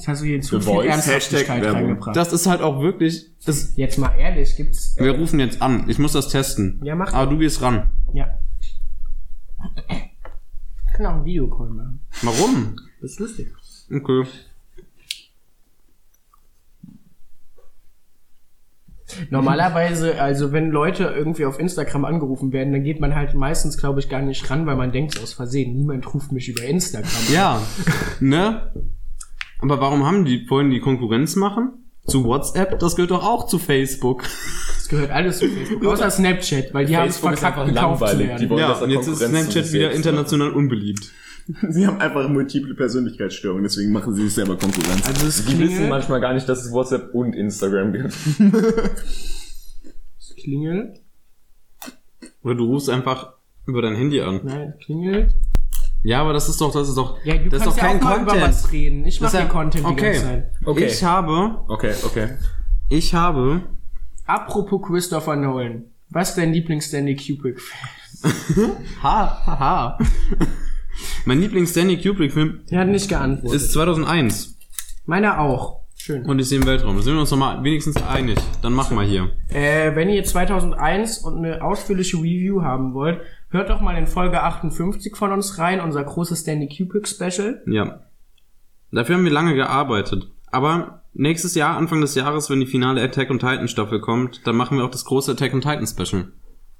Jetzt 0.00 0.08
hast 0.08 0.22
du 0.22 0.26
hier 0.26 0.40
zu 0.40 0.58
viel 0.62 0.80
Ernsthaftigkeit 0.80 1.62
reingebracht. 1.62 2.16
Das 2.16 2.32
ist 2.32 2.46
halt 2.46 2.62
auch 2.62 2.80
wirklich, 2.80 3.26
das, 3.44 3.76
Jetzt 3.76 3.98
mal 3.98 4.14
ehrlich, 4.18 4.56
gibt's... 4.56 4.96
wir 4.96 5.12
rufen 5.12 5.38
jetzt 5.38 5.60
an. 5.60 5.90
Ich 5.90 5.98
muss 5.98 6.12
das 6.12 6.30
testen. 6.30 6.80
Ja, 6.82 6.94
mach 6.94 7.12
Aber 7.12 7.30
du 7.30 7.36
gehst 7.36 7.60
ran. 7.60 7.90
Ja. 8.14 8.38
Ich 9.90 10.94
kann 10.94 11.04
auch 11.04 11.16
einen 11.16 11.26
Videocall 11.26 11.68
machen. 11.68 12.00
Warum? 12.22 12.76
Das 13.02 13.10
ist 13.10 13.20
lustig. 13.20 13.52
Okay. 13.92 14.24
Normalerweise, 19.28 20.18
also 20.18 20.52
wenn 20.52 20.70
Leute 20.70 21.04
irgendwie 21.14 21.44
auf 21.44 21.60
Instagram 21.60 22.06
angerufen 22.06 22.54
werden, 22.54 22.72
dann 22.72 22.84
geht 22.84 23.00
man 23.00 23.14
halt 23.14 23.34
meistens, 23.34 23.76
glaube 23.76 24.00
ich, 24.00 24.08
gar 24.08 24.22
nicht 24.22 24.48
ran, 24.48 24.64
weil 24.64 24.76
man 24.76 24.92
denkt 24.92 25.20
aus 25.22 25.34
Versehen, 25.34 25.76
niemand 25.76 26.14
ruft 26.14 26.32
mich 26.32 26.48
über 26.48 26.62
Instagram. 26.62 27.04
an. 27.04 27.34
Ja. 27.34 27.62
ne? 28.20 28.72
Aber 29.62 29.80
warum 29.80 30.04
haben 30.06 30.24
die, 30.24 30.48
wollen 30.48 30.70
die 30.70 30.80
Konkurrenz 30.80 31.36
machen? 31.36 31.72
Zu 32.06 32.24
WhatsApp? 32.24 32.78
Das 32.78 32.96
gehört 32.96 33.10
doch 33.10 33.22
auch 33.24 33.46
zu 33.46 33.58
Facebook. 33.58 34.24
Das 34.74 34.88
gehört 34.88 35.10
alles 35.10 35.38
zu 35.38 35.48
Facebook. 35.48 35.84
Außer 35.84 36.10
Snapchat, 36.10 36.72
weil 36.74 36.86
die 36.86 36.96
haben 36.96 37.08
es 37.08 37.18
verkackt, 37.18 37.56
gekauft 37.66 37.68
zu 37.68 37.74
langweilig. 37.74 38.28
werden. 38.28 38.40
Die 38.40 38.50
wollen, 38.50 38.60
Ja, 38.60 38.72
und 38.72 38.90
jetzt 38.90 39.06
ist 39.06 39.18
Snapchat 39.20 39.72
wieder 39.72 39.92
international 39.92 40.50
unbeliebt. 40.50 41.12
Sie 41.68 41.86
haben 41.86 42.00
einfach 42.00 42.28
multiple 42.28 42.74
Persönlichkeitsstörungen, 42.74 43.64
deswegen 43.64 43.90
machen 43.92 44.14
sie 44.14 44.22
sich 44.24 44.34
selber 44.34 44.56
Konkurrenz. 44.56 45.04
Also 45.06 45.26
es. 45.26 45.44
Die 45.46 45.58
wissen 45.58 45.88
manchmal 45.88 46.20
gar 46.20 46.32
nicht, 46.32 46.48
dass 46.48 46.64
es 46.64 46.70
WhatsApp 46.72 47.12
und 47.14 47.34
Instagram 47.34 47.92
gibt. 47.92 48.14
es 50.18 50.36
klingelt, 50.36 51.00
Oder 52.42 52.54
du 52.54 52.66
rufst 52.66 52.88
einfach 52.88 53.32
über 53.66 53.82
dein 53.82 53.96
Handy 53.96 54.20
an. 54.20 54.40
nein, 54.44 54.74
es 54.78 54.84
klingelt. 54.84 55.34
Ja, 56.02 56.22
aber 56.22 56.32
das 56.32 56.48
ist 56.48 56.60
doch, 56.60 56.72
das 56.72 56.88
ist 56.88 56.96
doch, 56.96 57.18
Ja, 57.24 57.36
du 57.36 57.48
das 57.50 57.60
ist 57.60 57.66
doch 57.66 57.76
ja 57.76 57.82
kein 57.82 57.98
auch 58.00 58.04
mal 58.04 58.16
Content. 58.18 58.36
über 58.38 58.48
was 58.48 58.72
reden. 58.72 59.04
Ich 59.04 59.18
Das 59.18 59.32
mache 59.32 59.42
ist 59.42 59.48
ja- 59.48 59.48
Content 59.52 59.86
die 59.86 59.90
okay. 59.92 60.04
ganze 60.12 60.22
Zeit. 60.22 60.52
Okay. 60.64 60.84
Ich 60.86 61.04
habe, 61.04 61.64
Okay, 61.68 61.94
okay. 62.04 62.28
ich 62.88 63.14
habe, 63.14 63.62
Apropos 64.26 64.80
Christopher 64.86 65.36
Nolan. 65.36 65.84
Was 66.10 66.30
ist 66.30 66.38
dein 66.38 66.52
Lieblings-Stanley 66.52 67.16
Kubrick-Film? 67.16 68.70
ha, 69.02 69.42
ha, 69.46 69.58
ha. 69.58 69.98
mein 71.24 71.40
Lieblings-Stanley 71.40 72.00
Kubrick-Film 72.02 72.60
Der 72.70 72.80
hat 72.80 72.88
nicht 72.88 73.08
geantwortet. 73.08 73.60
ist 73.60 73.72
2001 73.72 74.56
Meiner 75.06 75.40
auch. 75.40 75.80
Schön. 75.96 76.24
und 76.24 76.38
ich 76.38 76.48
sehe 76.48 76.58
im 76.58 76.66
Weltraum. 76.66 76.96
Da 76.96 77.02
sind 77.02 77.12
wir 77.14 77.20
uns 77.20 77.30
noch 77.30 77.36
mal 77.38 77.62
wenigstens 77.62 77.96
einig. 78.02 78.38
Dann 78.62 78.72
machen 78.72 78.96
wir 78.96 79.04
hier. 79.04 79.32
Äh, 79.48 79.94
wenn 79.94 80.08
ihr 80.08 80.24
2001 80.24 81.18
und 81.18 81.44
eine 81.44 81.62
ausführliche 81.62 82.16
Review 82.16 82.62
haben 82.62 82.94
wollt, 82.94 83.20
hört 83.50 83.70
doch 83.70 83.80
mal 83.80 83.96
in 83.96 84.06
Folge 84.06 84.42
58 84.42 85.16
von 85.16 85.32
uns 85.32 85.58
rein, 85.58 85.80
unser 85.80 86.02
großes 86.02 86.40
Stanley 86.40 86.68
Kubrick 86.68 87.06
Special. 87.06 87.62
Ja. 87.66 88.00
Dafür 88.92 89.16
haben 89.16 89.24
wir 89.24 89.32
lange 89.32 89.54
gearbeitet. 89.54 90.30
Aber 90.46 91.02
nächstes 91.12 91.54
Jahr, 91.54 91.76
Anfang 91.76 92.00
des 92.00 92.14
Jahres, 92.14 92.50
wenn 92.50 92.60
die 92.60 92.66
finale 92.66 93.02
Attack 93.02 93.30
on 93.30 93.38
Titan 93.38 93.68
Staffel 93.68 94.00
kommt, 94.00 94.46
dann 94.46 94.56
machen 94.56 94.78
wir 94.78 94.84
auch 94.84 94.90
das 94.90 95.04
große 95.04 95.32
Attack 95.32 95.54
on 95.54 95.60
Titan 95.60 95.86
Special. 95.86 96.32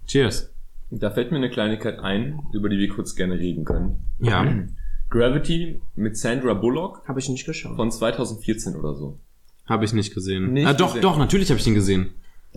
Cheers. 0.06 0.52
Da 0.90 1.10
fällt 1.10 1.30
mir 1.30 1.36
eine 1.36 1.50
Kleinigkeit 1.50 2.00
ein, 2.00 2.40
über 2.52 2.68
die 2.68 2.78
wir 2.78 2.88
kurz 2.88 3.14
gerne 3.14 3.34
reden 3.38 3.64
können. 3.64 4.04
Ja. 4.18 4.44
Gravity 5.10 5.80
mit 5.96 6.16
Sandra 6.16 6.54
Bullock 6.54 7.02
Habe 7.06 7.18
ich 7.18 7.28
nicht 7.28 7.44
geschaut. 7.44 7.76
von 7.76 7.90
2014 7.90 8.76
oder 8.76 8.94
so. 8.94 9.18
Habe 9.66 9.84
ich 9.84 9.92
nicht 9.92 10.14
gesehen. 10.14 10.52
Nicht 10.52 10.66
ah, 10.66 10.72
doch, 10.72 10.88
gesehen. 10.88 11.02
doch, 11.02 11.18
natürlich 11.18 11.50
habe 11.50 11.58
ich 11.58 11.64
den 11.64 11.74
gesehen. 11.74 12.10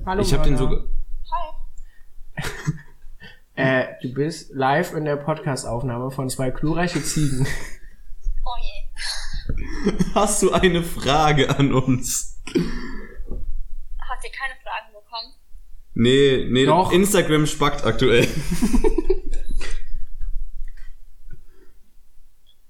Hallo, 0.05 0.21
ich 0.21 0.33
habe 0.33 0.43
den 0.43 0.55
Mörder. 0.55 0.85
so. 1.23 1.35
Hi. 2.37 2.43
Äh, 3.55 3.85
du 4.01 4.13
bist 4.13 4.51
live 4.53 4.93
in 4.93 5.05
der 5.05 5.15
Podcast-Aufnahme 5.15 6.09
von 6.11 6.29
zwei 6.29 6.49
glorreiche 6.49 7.03
Ziegen. 7.03 7.45
Oh 8.45 8.55
je. 8.61 9.93
Hast 10.15 10.41
du 10.41 10.51
eine 10.51 10.83
Frage 10.83 11.49
an 11.57 11.73
uns? 11.73 12.41
Habt 12.47 14.23
ihr 14.23 14.31
keine 14.31 14.55
Fragen 14.63 14.93
bekommen? 14.93 15.33
Nee, 15.93 16.47
nee, 16.49 16.65
Doch. 16.65 16.91
Instagram 16.91 17.45
spackt 17.45 17.85
aktuell. 17.85 18.27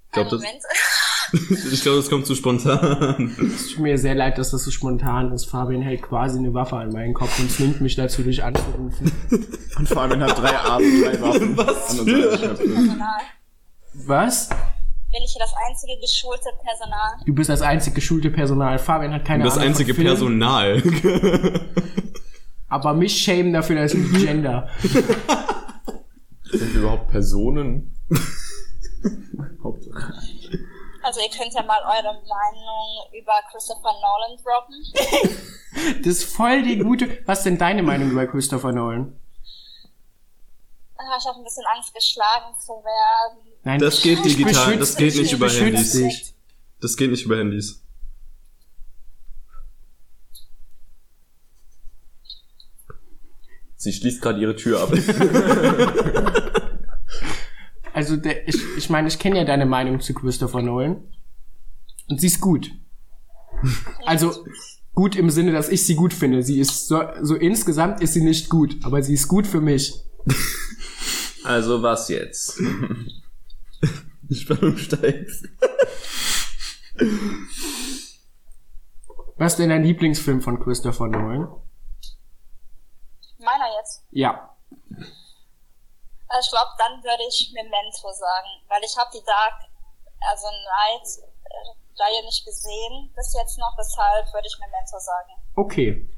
Ich 0.06 0.16
glaube, 0.16 0.30
das, 0.30 0.42
Moment. 0.44 0.64
Ich 1.34 1.82
glaub, 1.82 1.96
das 1.96 2.10
kommt 2.10 2.26
zu 2.26 2.36
spontan. 2.36 3.36
Es 3.56 3.70
tut 3.70 3.80
mir 3.80 3.98
sehr 3.98 4.16
leid, 4.16 4.38
dass 4.38 4.52
das 4.52 4.64
so 4.64 4.72
spontan 4.72 5.32
ist. 5.32 5.46
Fabian 5.46 5.82
hält 5.82 6.02
quasi 6.02 6.38
eine 6.38 6.54
Waffe 6.54 6.78
an 6.78 6.92
meinen 6.92 7.14
Kopf 7.14 7.40
und 7.40 7.50
zwingt 7.52 7.82
mich 7.82 7.96
dazu, 7.96 8.22
dich 8.22 8.44
anzurufen. 8.44 9.12
Und 9.78 9.88
Fabian 9.90 10.24
hat 10.24 10.38
drei 10.38 10.56
Arme, 10.56 10.86
drei 11.04 11.22
Waffen. 11.22 11.58
Was 11.58 12.00
an. 12.00 12.06
Personal. 12.06 13.22
Was? 13.94 14.50
Bin 14.50 15.22
ich 15.24 15.32
hier 15.32 15.42
das 15.42 15.54
einzige 15.70 16.00
geschulte 16.02 16.50
Personal? 16.64 17.12
Du 17.26 17.34
bist 17.34 17.50
das 17.50 17.62
einzig 17.62 17.94
geschulte 17.96 18.30
Personal. 18.32 18.80
Fabian 18.80 19.14
hat 19.14 19.26
keine 19.26 19.44
Das 19.44 19.56
Ahnung 19.58 19.70
einzige 19.70 19.94
von 19.94 20.04
Film, 20.04 20.08
Personal. 20.40 20.84
Aber 22.68 22.94
mich 22.94 23.16
schämen 23.16 23.54
dafür, 23.54 23.76
dass 23.76 23.94
ich 23.94 24.12
Gender. 24.26 24.68
Sind 24.82 26.74
wir 26.74 26.82
überhaupt 26.82 27.10
Personen? 27.10 27.96
Hauptsache. 29.64 30.14
Also 31.04 31.20
ihr 31.20 31.30
könnt 31.30 31.54
ja 31.54 31.62
mal 31.64 31.80
eure 31.82 32.14
Meinung 32.14 33.14
über 33.20 33.34
Christopher 33.52 33.94
Nolan 34.02 34.38
droppen. 34.44 35.40
Das 36.04 36.18
ist 36.18 36.24
voll 36.36 36.62
die 36.62 36.78
gute. 36.78 37.18
Was 37.26 37.40
ist 37.40 37.46
denn 37.46 37.58
deine 37.58 37.82
Meinung 37.82 38.12
über 38.12 38.28
Christopher 38.28 38.72
Nolan? 38.72 39.20
Ich 40.96 41.28
habe 41.28 41.40
ein 41.40 41.44
bisschen 41.44 41.66
Angst, 41.76 41.94
geschlagen 41.94 42.56
zu 42.60 42.74
werden. 42.74 43.40
Nein, 43.64 43.80
Das 43.80 44.02
geht 44.02 44.24
digital, 44.24 44.78
das 44.78 44.96
geht 44.96 45.16
nicht 45.16 45.26
ich 45.26 45.34
über 45.34 45.50
Handys. 45.50 45.92
dich. 45.94 46.34
Das 46.80 46.96
geht 46.96 47.10
nicht 47.12 47.26
über 47.26 47.38
Handys. 47.38 47.82
Sie 53.76 53.92
schließt 53.92 54.22
gerade 54.22 54.40
ihre 54.40 54.56
Tür 54.56 54.82
ab. 54.82 54.92
Also 57.94 58.18
der, 58.18 58.48
ich, 58.48 58.58
ich 58.78 58.90
meine, 58.90 59.08
ich 59.08 59.20
kenne 59.20 59.38
ja 59.38 59.46
deine 59.46 59.66
Meinung 59.66 60.00
zu 60.02 60.14
Christopher 60.14 60.62
Nolan. 60.62 61.04
Und 62.10 62.20
sie 62.20 62.28
ist 62.28 62.42
gut. 62.42 62.72
Also 64.06 64.46
gut 64.94 65.16
im 65.16 65.30
Sinne, 65.30 65.52
dass 65.52 65.70
ich 65.70 65.86
sie 65.86 65.96
gut 65.96 66.14
finde. 66.14 66.44
Sie 66.44 66.60
ist 66.60 66.88
so, 66.88 67.02
so 67.22 67.36
insgesamt 67.36 68.02
ist 68.02 68.14
sie 68.14 68.24
nicht 68.24 68.50
gut, 68.50 68.78
aber 68.84 69.02
sie 69.04 69.14
ist 69.14 69.28
gut 69.28 69.48
für 69.48 69.62
mich. 69.62 69.94
Also 71.44 71.84
was 71.84 72.08
jetzt? 72.08 72.58
Die 74.30 74.36
Spannung 74.36 74.78
steigt. 74.78 75.30
Was 79.38 79.54
ist 79.54 79.60
denn 79.60 79.70
dein 79.70 79.84
Lieblingsfilm 79.84 80.42
von 80.42 80.60
Christopher 80.60 81.08
Nolan? 81.08 81.50
Meiner 83.40 83.66
jetzt. 83.78 84.04
Ja. 84.12 84.53
Also 86.34 86.48
ich 86.48 86.52
glaube, 86.52 86.74
dann 86.80 87.04
würde 87.04 87.24
ich 87.30 87.54
Memento 87.54 88.10
sagen, 88.12 88.50
weil 88.68 88.82
ich 88.84 88.98
habe 88.98 89.10
die 89.14 89.24
Dark, 89.24 89.70
also 90.32 90.48
Night 90.50 91.06
äh, 91.46 92.02
Reihe 92.02 92.26
nicht 92.26 92.44
gesehen 92.44 93.14
bis 93.16 93.36
jetzt 93.38 93.60
noch, 93.60 93.76
deshalb 93.78 94.34
würde 94.34 94.48
ich 94.48 94.58
Memento 94.58 94.98
sagen. 94.98 95.30
Okay. 95.56 96.10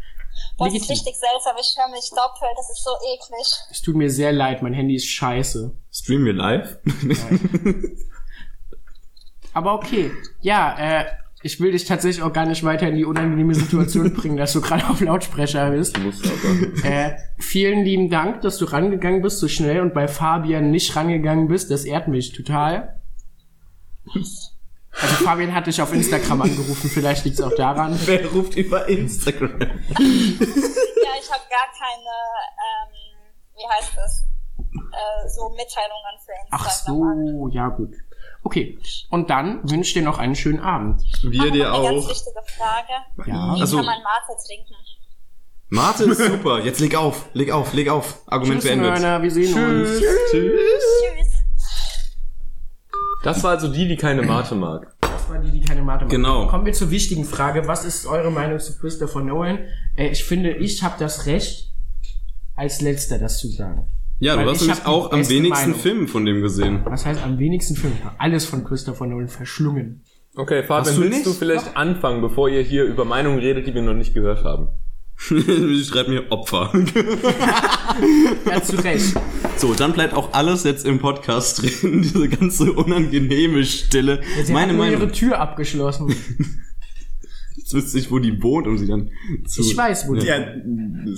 Das 0.57 0.73
ist 0.73 0.89
richtig 0.89 1.17
seltsam, 1.17 1.57
ich 1.59 1.75
höre 1.77 1.89
mich 1.89 2.09
doppelt, 2.11 2.55
das 2.55 2.69
ist 2.69 2.83
so 2.83 2.91
eklig. 3.13 3.47
Es 3.71 3.81
tut 3.81 3.95
mir 3.95 4.09
sehr 4.09 4.31
leid, 4.31 4.61
mein 4.61 4.73
Handy 4.73 4.95
ist 4.95 5.07
scheiße. 5.07 5.75
Streamen 5.91 6.25
wir 6.25 6.33
live? 6.33 6.77
Aber 9.53 9.73
okay. 9.73 10.11
Ja, 10.39 10.77
äh, 10.77 11.05
ich 11.45 11.59
will 11.59 11.73
dich 11.73 11.85
tatsächlich 11.85 12.23
auch 12.23 12.33
gar 12.33 12.47
nicht 12.47 12.63
weiter 12.63 12.87
in 12.87 12.95
die 12.95 13.05
unangenehme 13.05 13.53
Situation 13.53 14.11
bringen, 14.15 14.35
dass 14.35 14.53
du 14.53 14.61
gerade 14.61 14.89
auf 14.89 14.99
Lautsprecher 14.99 15.69
bist. 15.69 15.95
Äh, 16.83 17.11
vielen 17.37 17.83
lieben 17.83 18.09
Dank, 18.09 18.41
dass 18.41 18.57
du 18.57 18.65
rangegangen 18.65 19.21
bist 19.21 19.37
so 19.37 19.47
schnell 19.47 19.81
und 19.81 19.93
bei 19.93 20.07
Fabian 20.07 20.71
nicht 20.71 20.95
rangegangen 20.95 21.47
bist. 21.47 21.69
Das 21.69 21.85
ehrt 21.85 22.07
mich 22.07 22.33
total. 22.33 22.99
Also 24.07 25.23
Fabian 25.23 25.53
hat 25.53 25.67
dich 25.67 25.79
auf 25.79 25.93
Instagram 25.93 26.41
angerufen, 26.41 26.89
vielleicht 26.89 27.25
liegt 27.25 27.37
es 27.37 27.45
auch 27.45 27.55
daran. 27.55 27.95
Wer 28.05 28.25
ruft 28.31 28.55
über 28.57 28.89
Instagram? 28.89 29.59
Ja, 29.59 31.11
ich 31.21 31.31
habe 31.31 31.43
gar 31.47 31.67
keine, 31.77 32.15
ähm, 32.65 32.91
wie 33.53 33.67
heißt 33.69 33.91
das, 33.95 34.23
äh, 34.57 35.29
so 35.29 35.49
Mitteilungen 35.49 36.17
für 36.25 36.31
Ach 36.49 36.65
Instagram 36.65 37.01
an. 37.03 37.27
so, 37.27 37.49
ja 37.49 37.69
gut. 37.69 37.93
Okay, 38.47 38.77
und 39.09 39.31
dann 39.31 39.59
wünsche 39.63 39.87
ich 39.87 39.93
dir 39.93 40.03
noch 40.03 40.19
einen 40.19 40.35
schönen 40.35 40.59
Abend. 40.59 41.01
Wir 41.23 41.49
dir 41.51 41.67
noch 41.69 41.79
eine 41.79 41.89
ganz 41.95 42.05
auch. 42.05 42.09
wichtige 42.11 42.41
Frage. 42.57 43.29
Ja. 43.31 43.55
Wie 43.55 43.61
Also- 43.61 43.77
kann 43.77 43.85
man 43.87 43.97
Mate 44.03 44.45
trinken? 44.47 44.75
Mate 45.69 46.03
ist 46.03 46.23
super. 46.31 46.59
Jetzt 46.63 46.79
leg 46.79 46.95
auf, 46.95 47.27
leg 47.33 47.49
auf, 47.51 47.73
leg 47.73 47.89
auf. 47.89 48.21
Argument 48.27 48.61
Tschüss, 48.61 48.69
beendet. 48.69 48.91
Mörner, 48.91 49.23
wir 49.23 49.31
sehen 49.31 49.51
uns. 49.51 49.89
Tschüss. 49.99 50.31
Tschüss. 50.31 51.33
Das 53.23 53.43
war 53.43 53.51
also 53.51 53.67
die, 53.67 53.87
die 53.87 53.97
keine 53.97 54.21
Mate 54.21 54.53
mag. 54.53 54.95
Das 55.01 55.27
war 55.27 55.39
die, 55.39 55.49
die 55.49 55.61
keine 55.61 55.81
Mathe 55.81 56.05
machen. 56.05 56.11
Genau. 56.15 56.45
Kommen 56.47 56.67
wir 56.67 56.73
zur 56.73 56.91
wichtigen 56.91 57.25
Frage. 57.25 57.67
Was 57.67 57.83
ist 57.83 58.05
eure 58.05 58.29
Meinung 58.29 58.59
zu 58.59 58.77
Christopher 58.77 59.21
Nolan? 59.21 59.57
Äh, 59.97 60.09
ich 60.09 60.23
finde, 60.23 60.51
ich 60.51 60.83
habe 60.83 60.95
das 60.99 61.25
Recht, 61.25 61.73
als 62.55 62.81
letzter 62.81 63.17
das 63.17 63.39
zu 63.39 63.47
sagen. 63.47 63.89
Ja, 64.19 64.37
Weil 64.37 64.45
du 64.45 64.51
hast 64.51 64.61
ich 64.61 64.67
nämlich 64.67 64.85
auch 64.85 65.11
am 65.11 65.27
wenigsten 65.29 65.49
Meinung. 65.69 65.79
Filme 65.81 66.07
von 66.07 66.25
dem 66.25 66.41
gesehen. 66.41 66.81
Was 66.85 67.05
heißt 67.05 67.21
am 67.23 67.37
wenigsten 67.37 67.75
Film? 67.75 67.93
Ich 67.99 68.05
hab 68.05 68.15
alles 68.17 68.45
von 68.45 68.63
Christopher 68.63 69.05
Nolan 69.07 69.27
verschlungen. 69.27 70.03
Okay, 70.37 70.59
Hast 70.61 70.67
Fabian, 70.67 70.95
du 70.95 71.01
willst 71.01 71.17
nicht? 71.17 71.25
du 71.27 71.33
vielleicht 71.33 71.75
anfangen, 71.77 72.21
bevor 72.21 72.49
ihr 72.49 72.61
hier 72.61 72.85
über 72.85 73.03
Meinungen 73.05 73.39
redet, 73.39 73.67
die 73.67 73.73
wir 73.73 73.81
noch 73.81 73.93
nicht 73.93 74.13
gehört 74.13 74.43
haben? 74.43 74.67
Ich 75.31 75.87
schreibe 75.87 76.11
mir 76.11 76.31
Opfer. 76.31 76.71
Ja, 78.49 78.61
zu 78.61 78.75
Recht. 78.77 79.15
So, 79.57 79.73
dann 79.73 79.93
bleibt 79.93 80.13
auch 80.13 80.33
alles 80.33 80.63
jetzt 80.65 80.85
im 80.85 80.99
Podcast 80.99 81.61
drin. 81.61 82.01
Diese 82.01 82.27
ganze 82.27 82.73
unangenehme 82.73 83.63
Stille. 83.63 84.21
Sie 84.43 84.51
Meine 84.51 84.71
hat 84.71 84.75
nur 84.77 84.85
ihre 84.85 84.97
Meinung. 84.97 85.13
Tür 85.13 85.39
abgeschlossen. 85.39 86.13
Jetzt 87.57 87.73
wüsste 87.73 87.99
ich, 87.99 88.11
wo 88.11 88.19
die 88.19 88.41
wohnt, 88.43 88.67
um 88.67 88.77
sie 88.77 88.87
dann 88.87 89.09
zu... 89.47 89.61
Ich 89.61 89.75
weiß, 89.75 90.07
wo 90.07 90.13
die. 90.15 90.25
Ja, 90.25 90.45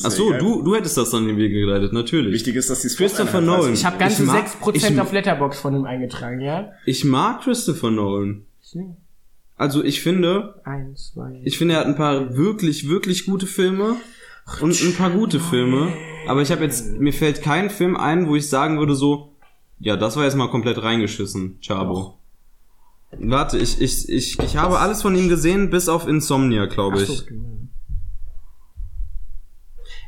Ach 0.03 0.11
so, 0.11 0.31
du, 0.33 0.61
du 0.63 0.75
hättest 0.75 0.97
das 0.97 1.09
dann 1.09 1.23
in 1.23 1.29
den 1.29 1.37
Weg 1.37 1.51
geleitet, 1.51 1.93
natürlich. 1.93 2.33
Wichtig 2.33 2.55
ist, 2.55 2.69
dass 2.69 2.81
die 2.81 2.89
Christopher 2.89 3.41
Nolan. 3.41 3.73
Ich 3.73 3.85
habe 3.85 3.97
ganze 3.97 4.23
Ich 4.23 4.27
mag- 4.27 4.47
6% 4.47 4.91
ich- 4.93 4.99
auf 5.01 5.11
Letterbox 5.11 5.59
von 5.59 5.75
ihm 5.75 5.85
eingetragen, 5.85 6.39
ja? 6.41 6.71
Ich 6.85 7.03
mag 7.03 7.41
Christopher 7.41 7.91
Nolan. 7.91 8.45
Also 9.55 9.83
ich 9.83 10.01
finde, 10.01 10.61
Eins, 10.65 11.13
zwei. 11.13 11.41
ich 11.43 11.57
finde, 11.57 11.73
er 11.75 11.79
hat 11.81 11.87
ein 11.87 11.95
paar 11.95 12.35
wirklich, 12.37 12.87
wirklich 12.87 13.25
gute 13.25 13.47
Filme 13.47 13.95
und 14.61 14.79
ein 14.81 14.93
paar 14.93 15.09
gute 15.09 15.39
Filme. 15.39 15.91
Aber 16.27 16.41
ich 16.43 16.51
habe 16.51 16.63
jetzt, 16.63 16.99
mir 16.99 17.13
fällt 17.13 17.41
kein 17.41 17.69
Film 17.71 17.95
ein, 17.97 18.27
wo 18.27 18.35
ich 18.35 18.47
sagen 18.49 18.77
würde 18.77 18.93
so, 18.93 19.33
ja, 19.79 19.95
das 19.97 20.15
war 20.15 20.25
jetzt 20.25 20.35
mal 20.35 20.49
komplett 20.49 20.81
reingeschissen, 20.83 21.57
Chabo. 21.61 22.16
Warte, 23.19 23.57
ich, 23.57 23.79
ich, 23.81 24.09
ich, 24.09 24.39
ich 24.39 24.57
habe 24.57 24.79
alles 24.79 25.01
von 25.01 25.15
ihm 25.15 25.29
gesehen, 25.29 25.69
bis 25.69 25.87
auf 25.89 26.07
Insomnia, 26.07 26.65
glaube 26.65 26.97
Ach 26.97 27.01
ich. 27.01 27.07
so, 27.07 27.25
genau. 27.25 27.43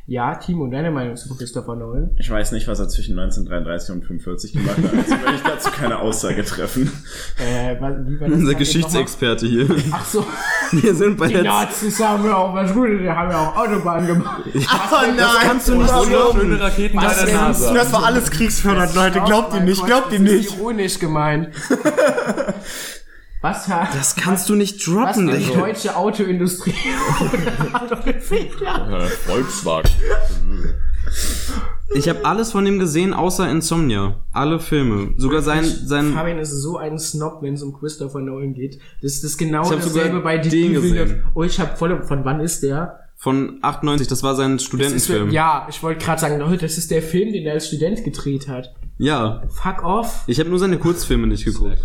Ja, 0.06 0.34
Timo, 0.34 0.66
deine 0.66 0.90
Meinung 0.90 1.14
zu 1.14 1.32
Christopher 1.36 1.76
Nolan? 1.76 2.16
Ich 2.18 2.28
weiß 2.28 2.50
nicht, 2.50 2.66
was 2.66 2.80
er 2.80 2.88
zwischen 2.88 3.16
1933 3.16 3.94
und 3.94 4.04
45 4.04 4.52
gemacht 4.54 4.76
hat, 4.78 4.92
also 4.92 5.10
werde 5.12 5.36
ich 5.36 5.42
dazu 5.42 5.70
keine 5.70 6.00
Aussage 6.00 6.44
treffen. 6.44 6.90
Äh, 7.38 7.80
wa- 7.80 7.96
wie 8.04 8.18
war 8.20 8.28
das? 8.28 8.36
Unser 8.38 8.54
Geschichtsexperte 8.54 9.46
hier. 9.46 9.68
Ach 9.92 10.04
so, 10.04 10.26
Wir 10.72 10.96
sind 10.96 11.16
bei 11.16 11.28
die 11.28 11.34
der... 11.34 11.44
Nazis 11.44 12.00
haben 12.00 12.24
ja 12.24 12.34
auch 12.36 12.52
was 12.52 12.72
Gutes, 12.74 12.98
die 13.00 13.08
haben 13.08 13.30
ja 13.30 13.38
auch 13.50 13.56
Autobahnen 13.56 14.06
gemacht. 14.08 14.42
Das 14.52 15.38
kannst 15.42 15.68
du 15.68 15.76
nicht 15.76 15.88
so 15.90 16.02
glauben. 16.02 16.40
Schöne 16.40 16.60
Raketen 16.60 16.96
bei 16.96 17.14
der 17.14 17.26
denn? 17.26 17.34
NASA. 17.36 17.72
Das 17.74 17.92
war 17.92 18.04
alles 18.04 18.30
kriegsfördernd, 18.32 18.94
Leute. 18.96 19.20
Glaubt 19.20 19.54
ihm 19.54 19.64
nicht, 19.64 19.86
glaubt 19.86 20.12
ihm 20.12 20.24
Das 20.24 20.34
nicht. 20.34 20.48
ist 20.50 20.56
ironisch 20.58 20.98
gemeint. 20.98 21.50
Was 23.42 23.68
hat, 23.68 23.94
Das 23.94 24.16
kannst 24.16 24.48
du 24.50 24.54
nicht 24.54 24.86
was 24.86 25.16
droppen, 25.16 25.30
hat 25.30 25.38
die 25.38 25.52
deutsche 25.54 25.96
Autoindustrie? 25.96 26.74
Äh, 28.40 29.06
Volkswagen. 29.06 29.90
Ich 31.94 32.08
habe 32.08 32.24
alles 32.24 32.52
von 32.52 32.66
ihm 32.66 32.78
gesehen, 32.78 33.14
außer 33.14 33.50
Insomnia. 33.50 34.16
Alle 34.32 34.60
Filme. 34.60 35.14
Sogar 35.16 35.42
sein, 35.42 35.64
sein, 35.64 36.12
Fabian 36.12 36.38
ist 36.38 36.50
so 36.50 36.76
ein 36.76 36.98
Snob, 36.98 37.42
wenn 37.42 37.54
es 37.54 37.62
um 37.62 37.72
Christopher 37.72 38.20
Nolan 38.20 38.54
geht. 38.54 38.78
Das 39.02 39.14
ist 39.14 39.24
das 39.24 39.36
genau 39.36 39.62
Ich 39.64 39.70
dasselbe 39.70 40.20
bei 40.20 40.38
den 40.38 40.74
gesehen. 40.74 41.24
Oh, 41.34 41.42
ich 41.42 41.58
habe 41.58 41.76
voll, 41.76 42.02
von 42.04 42.24
wann 42.24 42.40
ist 42.40 42.62
der? 42.62 42.96
von 43.16 43.58
98, 43.60 44.08
das 44.08 44.22
war 44.22 44.34
sein 44.34 44.52
Das 44.52 44.62
ist, 44.62 44.66
Studentenfilm. 44.68 45.30
ja, 45.30 45.66
ich 45.68 45.82
wollte 45.82 46.02
gerade 46.02 46.18
sagen, 46.22 46.38
Leute, 46.38 46.56
das 46.56 46.78
ist 46.78 46.90
der 46.90 47.02
Film, 47.02 47.34
den 47.34 47.44
er 47.44 47.52
als 47.52 47.66
Student 47.68 48.02
gedreht 48.02 48.48
hat. 48.48 48.74
ja. 48.96 49.42
Fuck 49.50 49.84
off. 49.84 50.24
Ich 50.26 50.40
habe 50.40 50.48
nur 50.48 50.58
seine 50.58 50.78
Kurzfilme 50.78 51.26
nicht 51.26 51.44
geguckt. 51.44 51.82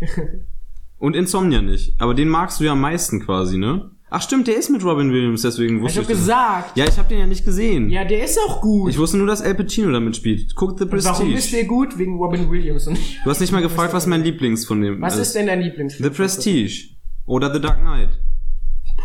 Und 0.98 1.14
Insomnia 1.16 1.60
nicht. 1.62 1.94
Aber 2.00 2.14
den 2.14 2.28
magst 2.28 2.58
du 2.60 2.64
ja 2.64 2.72
am 2.72 2.80
meisten 2.80 3.20
quasi, 3.24 3.58
ne? 3.58 3.90
Ach 4.08 4.22
stimmt, 4.22 4.46
der 4.46 4.56
ist 4.56 4.70
mit 4.70 4.84
Robin 4.84 5.10
Williams, 5.12 5.42
deswegen 5.42 5.78
Ich 5.78 5.82
wusste 5.82 5.98
hab 6.00 6.02
ich 6.04 6.08
das. 6.10 6.18
gesagt. 6.18 6.76
Ja, 6.76 6.84
ich 6.86 6.96
habe 6.96 7.08
den 7.08 7.18
ja 7.18 7.26
nicht 7.26 7.44
gesehen. 7.44 7.90
Ja, 7.90 8.04
der 8.04 8.24
ist 8.24 8.38
auch 8.38 8.60
gut. 8.60 8.88
Ich 8.90 8.98
wusste 8.98 9.16
nur, 9.18 9.26
dass 9.26 9.42
Al 9.42 9.54
Pacino 9.56 9.90
damit 9.90 10.14
spielt. 10.16 10.54
Guck 10.54 10.78
The 10.78 10.84
Und 10.84 11.04
Warum 11.04 11.26
ist 11.28 11.34
Prestige. 11.34 11.56
der 11.56 11.64
gut? 11.66 11.98
Wegen 11.98 12.16
Robin 12.16 12.48
Williams. 12.50 12.86
Und 12.86 12.94
nicht- 12.94 13.18
Du 13.24 13.30
hast 13.30 13.40
nicht 13.40 13.52
mal 13.52 13.62
gefragt, 13.62 13.92
was 13.92 14.06
mein 14.06 14.22
Lieblings 14.22 14.64
von 14.64 14.80
dem 14.80 15.00
was 15.00 15.18
ist 15.18 15.34
denn 15.34 15.46
dein 15.48 15.60
Lieblingsfilm? 15.60 16.10
The 16.12 16.16
Prestige. 16.16 16.88
Oder 17.26 17.52
The 17.52 17.60
Dark 17.60 17.80
Knight. 17.80 18.10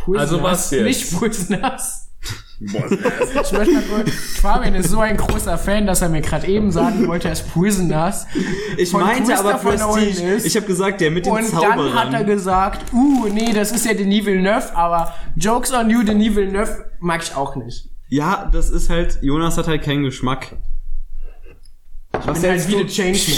Prisoners. 0.05 0.21
Also 0.31 0.43
was 0.43 0.71
jetzt? 0.71 0.83
Nicht 0.83 1.19
Prisoners. 1.19 2.00
Boah, 2.63 2.85
Ich 2.91 3.51
möchte 3.53 3.73
mal 3.73 3.83
kurz, 4.03 4.11
Fabian 4.39 4.75
ist 4.75 4.89
so 4.91 4.99
ein 4.99 5.17
großer 5.17 5.57
Fan, 5.57 5.87
dass 5.87 6.01
er 6.03 6.09
mir 6.09 6.21
gerade 6.21 6.45
eben 6.45 6.71
sagen 6.71 7.07
wollte, 7.07 7.27
er 7.27 7.33
ist 7.33 7.51
Prisoners. 7.51 8.27
Ich 8.77 8.93
meinte 8.93 9.35
aber 9.37 9.55
Prestige. 9.55 10.33
ist. 10.33 10.45
Ich 10.45 10.55
habe 10.55 10.67
gesagt, 10.67 11.01
der 11.01 11.09
mit 11.09 11.25
den 11.25 11.33
Und 11.33 11.39
dann 11.53 11.55
hat 11.55 11.63
er 11.63 11.75
Zauberern. 12.11 12.25
gesagt, 12.27 12.93
uh, 12.93 13.27
nee, 13.29 13.51
das 13.51 13.71
ist 13.71 13.85
ja 13.85 13.95
Denis 13.95 14.25
Villeneuve, 14.25 14.75
aber 14.75 15.11
Jokes 15.35 15.73
on 15.73 15.89
you, 15.89 16.03
Denis 16.03 16.35
Villeneuve 16.35 16.85
mag 16.99 17.23
ich 17.23 17.35
auch 17.35 17.55
nicht. 17.55 17.89
Ja, 18.09 18.47
das 18.51 18.69
ist 18.69 18.89
halt, 18.91 19.17
Jonas 19.23 19.57
hat 19.57 19.67
halt 19.67 19.81
keinen 19.81 20.03
Geschmack. 20.03 20.55
Was 22.11 22.19
Ich 22.21 22.25
bin 22.25 22.35
halt 22.35 22.43
hältst 22.43 22.67
wie 22.67 22.73
du? 22.73 22.85
Changeman. 22.85 23.37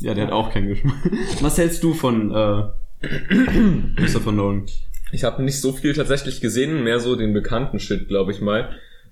Ja, 0.00 0.14
der 0.14 0.26
hat 0.28 0.32
auch 0.32 0.52
keinen 0.52 0.68
Geschmack. 0.68 0.94
Was 1.42 1.58
hältst 1.58 1.82
du 1.82 1.92
von 1.92 2.30
äh, 2.34 2.62
Christopher 3.96 4.32
Nolan? 4.32 4.64
Ich 5.12 5.24
habe 5.24 5.42
nicht 5.42 5.60
so 5.60 5.72
viel 5.72 5.94
tatsächlich 5.94 6.40
gesehen, 6.40 6.82
mehr 6.84 7.00
so 7.00 7.16
den 7.16 7.32
bekannten 7.32 7.78
Shit, 7.78 8.08
glaube 8.08 8.32
ich 8.32 8.40
mal. 8.40 8.70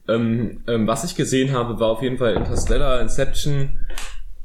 Ähm, 0.09 0.63
ähm, 0.67 0.87
was 0.87 1.05
ich 1.05 1.15
gesehen 1.15 1.53
habe, 1.53 1.81
war 1.81 1.89
auf 1.89 2.03
jeden 2.03 2.19
Fall 2.19 2.35
Interstellar, 2.35 3.01
Inception, 3.01 3.81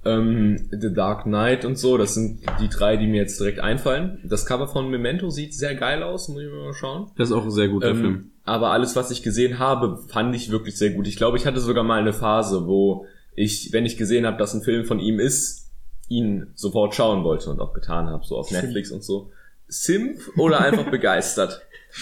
ähm, 0.05 0.69
The 0.71 0.93
Dark 0.93 1.23
Knight 1.23 1.65
und 1.65 1.77
so. 1.77 1.97
Das 1.97 2.13
sind 2.13 2.41
die 2.61 2.69
drei, 2.69 2.97
die 2.97 3.07
mir 3.07 3.21
jetzt 3.21 3.39
direkt 3.39 3.59
einfallen. 3.59 4.19
Das 4.23 4.45
Cover 4.45 4.67
von 4.67 4.89
Memento 4.89 5.29
sieht 5.29 5.53
sehr 5.53 5.75
geil 5.75 6.03
aus, 6.03 6.29
muss 6.29 6.41
ich 6.41 6.49
mal 6.49 6.73
schauen. 6.73 7.11
Das 7.17 7.29
ist 7.29 7.35
auch 7.35 7.49
sehr 7.49 7.67
gut, 7.67 7.83
der 7.83 7.95
Film. 7.95 8.15
Ähm, 8.15 8.31
aber 8.45 8.71
alles, 8.71 8.95
was 8.95 9.11
ich 9.11 9.21
gesehen 9.21 9.59
habe, 9.59 9.99
fand 10.07 10.35
ich 10.35 10.49
wirklich 10.49 10.77
sehr 10.77 10.91
gut. 10.91 11.07
Ich 11.07 11.17
glaube, 11.17 11.37
ich 11.37 11.45
hatte 11.45 11.59
sogar 11.59 11.83
mal 11.83 11.99
eine 11.99 12.13
Phase, 12.13 12.65
wo 12.67 13.05
ich, 13.35 13.71
wenn 13.73 13.85
ich 13.85 13.97
gesehen 13.97 14.25
habe, 14.25 14.37
dass 14.37 14.53
ein 14.53 14.61
Film 14.61 14.85
von 14.85 14.99
ihm 14.99 15.19
ist, 15.19 15.71
ihn 16.07 16.47
sofort 16.55 16.95
schauen 16.95 17.23
wollte 17.23 17.49
und 17.49 17.59
auch 17.59 17.73
getan 17.73 18.07
habe, 18.07 18.25
so 18.25 18.37
auf 18.37 18.49
Netflix 18.51 18.91
und 18.91 19.03
so. 19.03 19.31
Simp 19.69 20.19
oder 20.37 20.59
einfach 20.61 20.85
begeistert? 20.91 21.61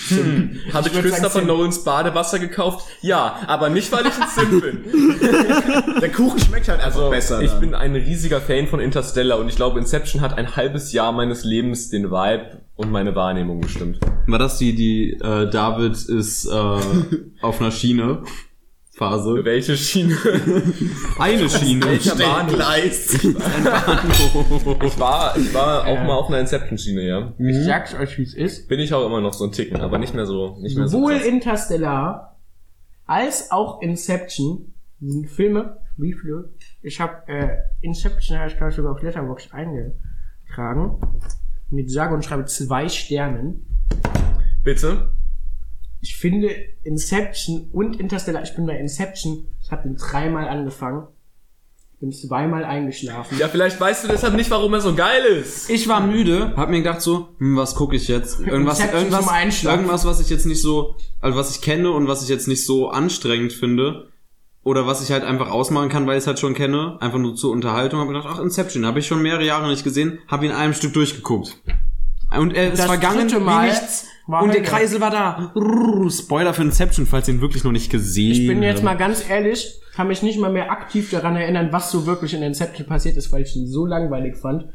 Hm. 0.10 0.60
Habe 0.74 0.90
ich, 0.90 0.94
sagen 0.94 1.08
Christopher. 1.08 1.42
Nolans 1.44 1.84
Badewasser 1.86 2.40
gekauft? 2.40 2.86
Ja, 3.02 3.40
aber 3.48 3.70
nicht, 3.70 3.90
weil 3.94 4.06
ich 4.06 4.14
ein 4.20 4.28
Simp 4.50 4.62
bin. 4.62 4.84
Der 6.02 6.12
Kuchen 6.12 6.40
schmeckt 6.40 6.68
halt 6.68 6.82
einfach 6.82 6.98
Also, 7.00 7.10
besser. 7.10 7.42
ich 7.42 7.52
dann. 7.52 7.60
bin 7.62 7.74
ein 7.74 7.96
riesiger 7.96 8.42
Fan 8.42 8.68
von 8.68 8.82
Interstellar 8.82 9.40
und 9.40 9.48
ich 9.48 9.56
glaube, 9.56 9.80
Inception 9.80 10.22
hat 10.22 10.38
ein 10.38 10.58
halbes 10.58 10.92
Jahr 10.92 11.14
meines 11.14 11.46
Lebens 11.46 11.90
den 11.90 12.12
Vibe 12.12 12.64
und 12.76 12.92
meine 12.92 13.16
Wahrnehmung 13.16 13.62
bestimmt. 13.62 14.00
War 14.28 14.40
das 14.40 14.58
die, 14.58 14.76
die 14.76 15.14
äh, 15.14 15.50
David 15.50 15.94
ist 15.96 16.46
äh, 16.46 16.50
auf 17.42 17.62
einer 17.62 17.72
Schiene 17.72 18.24
Phase? 18.98 19.46
Welche 19.46 19.78
Schiene? 19.78 20.18
Eine 21.20 21.48
Schiene. 21.48 21.86
Welcher 21.86 22.16
Bahnhof? 22.16 22.56
Gleis. 22.56 23.14
Ich 23.24 25.00
war, 25.00 25.38
ich 25.38 25.54
war 25.54 25.86
auch 25.86 26.04
mal 26.04 26.16
auf 26.16 26.30
einer 26.30 26.40
Inception-Schiene, 26.40 27.04
ja. 27.04 27.34
Ich 27.38 27.64
sag's 27.64 27.94
euch, 27.94 28.18
wie 28.18 28.24
es 28.24 28.34
ist. 28.34 28.68
Bin 28.68 28.80
ich 28.80 28.92
auch 28.96 29.06
immer 29.06 29.22
noch 29.22 29.34
so 29.34 29.46
ein 29.46 29.52
Ticken, 29.52 29.82
aber 29.82 30.00
nicht 30.00 30.16
mehr 30.16 30.26
so, 30.26 30.58
nicht 30.62 30.76
mehr 30.76 30.88
so 30.88 30.98
Sowohl 30.98 31.14
krass. 31.14 31.26
Interstellar 31.28 32.38
als 33.06 33.52
auch 33.52 33.84
Inception 33.84 34.74
sind 35.00 35.30
Filme, 35.30 35.78
wie 35.96 36.14
viele? 36.14 36.50
Ich 36.82 37.00
habe 37.00 37.28
äh, 37.28 37.50
Inception 37.82 38.40
habe 38.40 38.50
ich 38.50 38.58
glaube 38.58 38.72
ich 38.72 38.76
sogar 38.76 38.94
auf 38.94 39.04
Letterboxd 39.04 39.54
eingetragen. 39.54 41.00
Mit 41.70 41.92
sage 41.92 42.16
und 42.16 42.26
schreibe 42.26 42.46
zwei 42.46 42.90
Sternen. 42.90 43.66
Bitte? 44.64 45.12
Ich 46.08 46.16
finde 46.16 46.50
Inception 46.84 47.70
und 47.74 48.00
Interstellar, 48.00 48.42
ich 48.42 48.56
bin 48.56 48.66
bei 48.66 48.78
Inception, 48.78 49.46
ich 49.62 49.72
habe 49.72 49.84
den 49.84 49.98
dreimal 49.98 50.48
angefangen, 50.48 51.06
bin 52.00 52.14
zweimal 52.14 52.64
eingeschlafen. 52.64 53.38
Ja, 53.38 53.50
vielleicht 53.50 53.78
weißt 53.78 54.06
du 54.06 54.08
deshalb 54.08 54.36
nicht, 54.36 54.50
warum 54.50 54.74
er 54.74 54.80
so 54.80 54.96
geil 54.96 55.22
ist. 55.26 55.70
Ich 55.70 55.90
war 55.90 56.00
müde, 56.00 56.54
hab 56.56 56.70
mir 56.70 56.78
gedacht 56.78 57.02
so, 57.02 57.36
hm, 57.40 57.58
was 57.58 57.76
gucke 57.76 57.98
ich 57.98 58.08
jetzt? 58.08 58.40
Irgendwas, 58.40 58.80
Inception 58.80 59.02
irgendwas, 59.02 59.26
zum 59.26 59.34
Einschlafen. 59.34 59.80
irgendwas, 59.80 60.06
was 60.06 60.22
ich 60.22 60.30
jetzt 60.30 60.46
nicht 60.46 60.62
so, 60.62 60.96
also 61.20 61.38
was 61.38 61.54
ich 61.54 61.62
kenne 61.62 61.92
und 61.92 62.08
was 62.08 62.24
ich 62.24 62.30
jetzt 62.30 62.48
nicht 62.48 62.66
so 62.66 62.90
anstrengend 62.90 63.52
finde. 63.52 64.08
Oder 64.64 64.88
was 64.88 65.04
ich 65.04 65.12
halt 65.12 65.24
einfach 65.24 65.50
ausmachen 65.50 65.90
kann, 65.90 66.08
weil 66.08 66.18
ich 66.18 66.24
es 66.24 66.28
halt 66.28 66.40
schon 66.40 66.54
kenne. 66.54 66.98
Einfach 67.02 67.20
nur 67.20 67.36
zur 67.36 67.52
Unterhaltung. 67.52 68.00
Hab 68.00 68.08
gedacht, 68.08 68.28
ach, 68.30 68.40
Inception, 68.40 68.86
habe 68.86 69.00
ich 69.00 69.08
schon 69.08 69.22
mehrere 69.22 69.46
Jahre 69.46 69.70
nicht 69.70 69.84
gesehen. 69.84 70.20
Hab 70.28 70.42
ihn 70.42 70.52
in 70.52 70.56
einem 70.56 70.74
Stück 70.74 70.94
durchgeguckt. 70.94 71.58
Und 72.38 72.54
er 72.54 72.72
ist 72.74 72.80
Das 72.80 72.86
vergangen 72.86 73.28
dritte 73.28 73.40
wie 73.40 73.46
Mal 73.46 73.70
nichts. 73.70 74.08
War 74.28 74.44
Und 74.44 74.54
der. 74.54 74.62
Kreisel 74.62 75.02
war 75.02 75.12
da. 75.12 75.54
Spoiler 76.10 76.54
für 76.54 76.62
Inception, 76.62 77.06
falls 77.06 77.28
ihr 77.28 77.36
ihn 77.36 77.42
wirklich 77.42 77.64
noch 77.64 77.72
nicht 77.72 77.90
gesehen 77.90 78.32
Ich 78.32 78.48
bin 78.48 78.62
jetzt 78.62 78.78
habt. 78.78 78.86
mal 78.86 78.96
ganz 78.96 79.28
ehrlich, 79.30 79.80
kann 79.96 80.08
mich 80.08 80.22
nicht 80.22 80.40
mal 80.40 80.52
mehr 80.52 80.72
aktiv 80.72 81.10
daran 81.10 81.36
erinnern, 81.36 81.70
was 81.72 81.92
so 81.92 82.06
wirklich 82.06 82.34
in 82.34 82.44
Inception 82.44 82.86
passiert 82.86 83.18
ist, 83.18 83.32
weil 83.32 83.44
ich 83.44 83.56
ihn 83.56 83.68
so 83.68 83.86
langweilig 83.86 84.38
fand. 84.38 84.66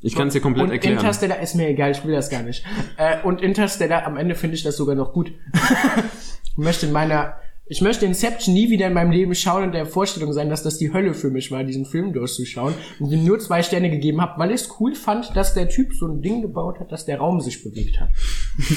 Ich 0.00 0.14
kann 0.14 0.28
es 0.28 0.34
dir 0.34 0.40
komplett 0.40 0.66
und 0.66 0.72
erklären. 0.72 0.98
Interstellar 0.98 1.40
ist 1.40 1.54
mir 1.54 1.68
egal, 1.68 1.92
ich 1.92 2.04
will 2.04 2.12
das 2.12 2.28
gar 2.28 2.42
nicht. 2.42 2.62
Äh, 2.98 3.22
und 3.22 3.40
Interstellar, 3.40 4.04
am 4.06 4.18
Ende 4.18 4.34
finde 4.34 4.56
ich 4.56 4.62
das 4.62 4.76
sogar 4.76 4.94
noch 4.94 5.14
gut. 5.14 5.32
ich 6.44 6.58
möchte 6.58 6.84
in 6.86 6.92
meiner, 6.92 7.36
ich 7.66 7.80
möchte 7.80 8.04
Inception 8.04 8.52
nie 8.52 8.68
wieder 8.68 8.86
in 8.86 8.92
meinem 8.92 9.12
Leben 9.12 9.34
schauen 9.34 9.62
und 9.64 9.72
der 9.72 9.86
Vorstellung 9.86 10.34
sein, 10.34 10.50
dass 10.50 10.62
das 10.62 10.76
die 10.76 10.92
Hölle 10.92 11.14
für 11.14 11.30
mich 11.30 11.50
war, 11.50 11.64
diesen 11.64 11.86
Film 11.86 12.12
durchzuschauen 12.12 12.74
und 13.00 13.10
ihm 13.12 13.24
nur 13.24 13.38
zwei 13.38 13.62
Sterne 13.62 13.88
gegeben 13.90 14.20
habe, 14.20 14.38
weil 14.38 14.50
ich 14.50 14.62
es 14.62 14.68
cool 14.78 14.94
fand, 14.94 15.34
dass 15.36 15.54
der 15.54 15.70
Typ 15.70 15.94
so 15.94 16.06
ein 16.06 16.20
Ding 16.20 16.42
gebaut 16.42 16.80
hat, 16.80 16.92
dass 16.92 17.06
der 17.06 17.18
Raum 17.18 17.40
sich 17.40 17.64
bewegt 17.64 17.98
hat. 17.98 18.10
So, 18.58 18.72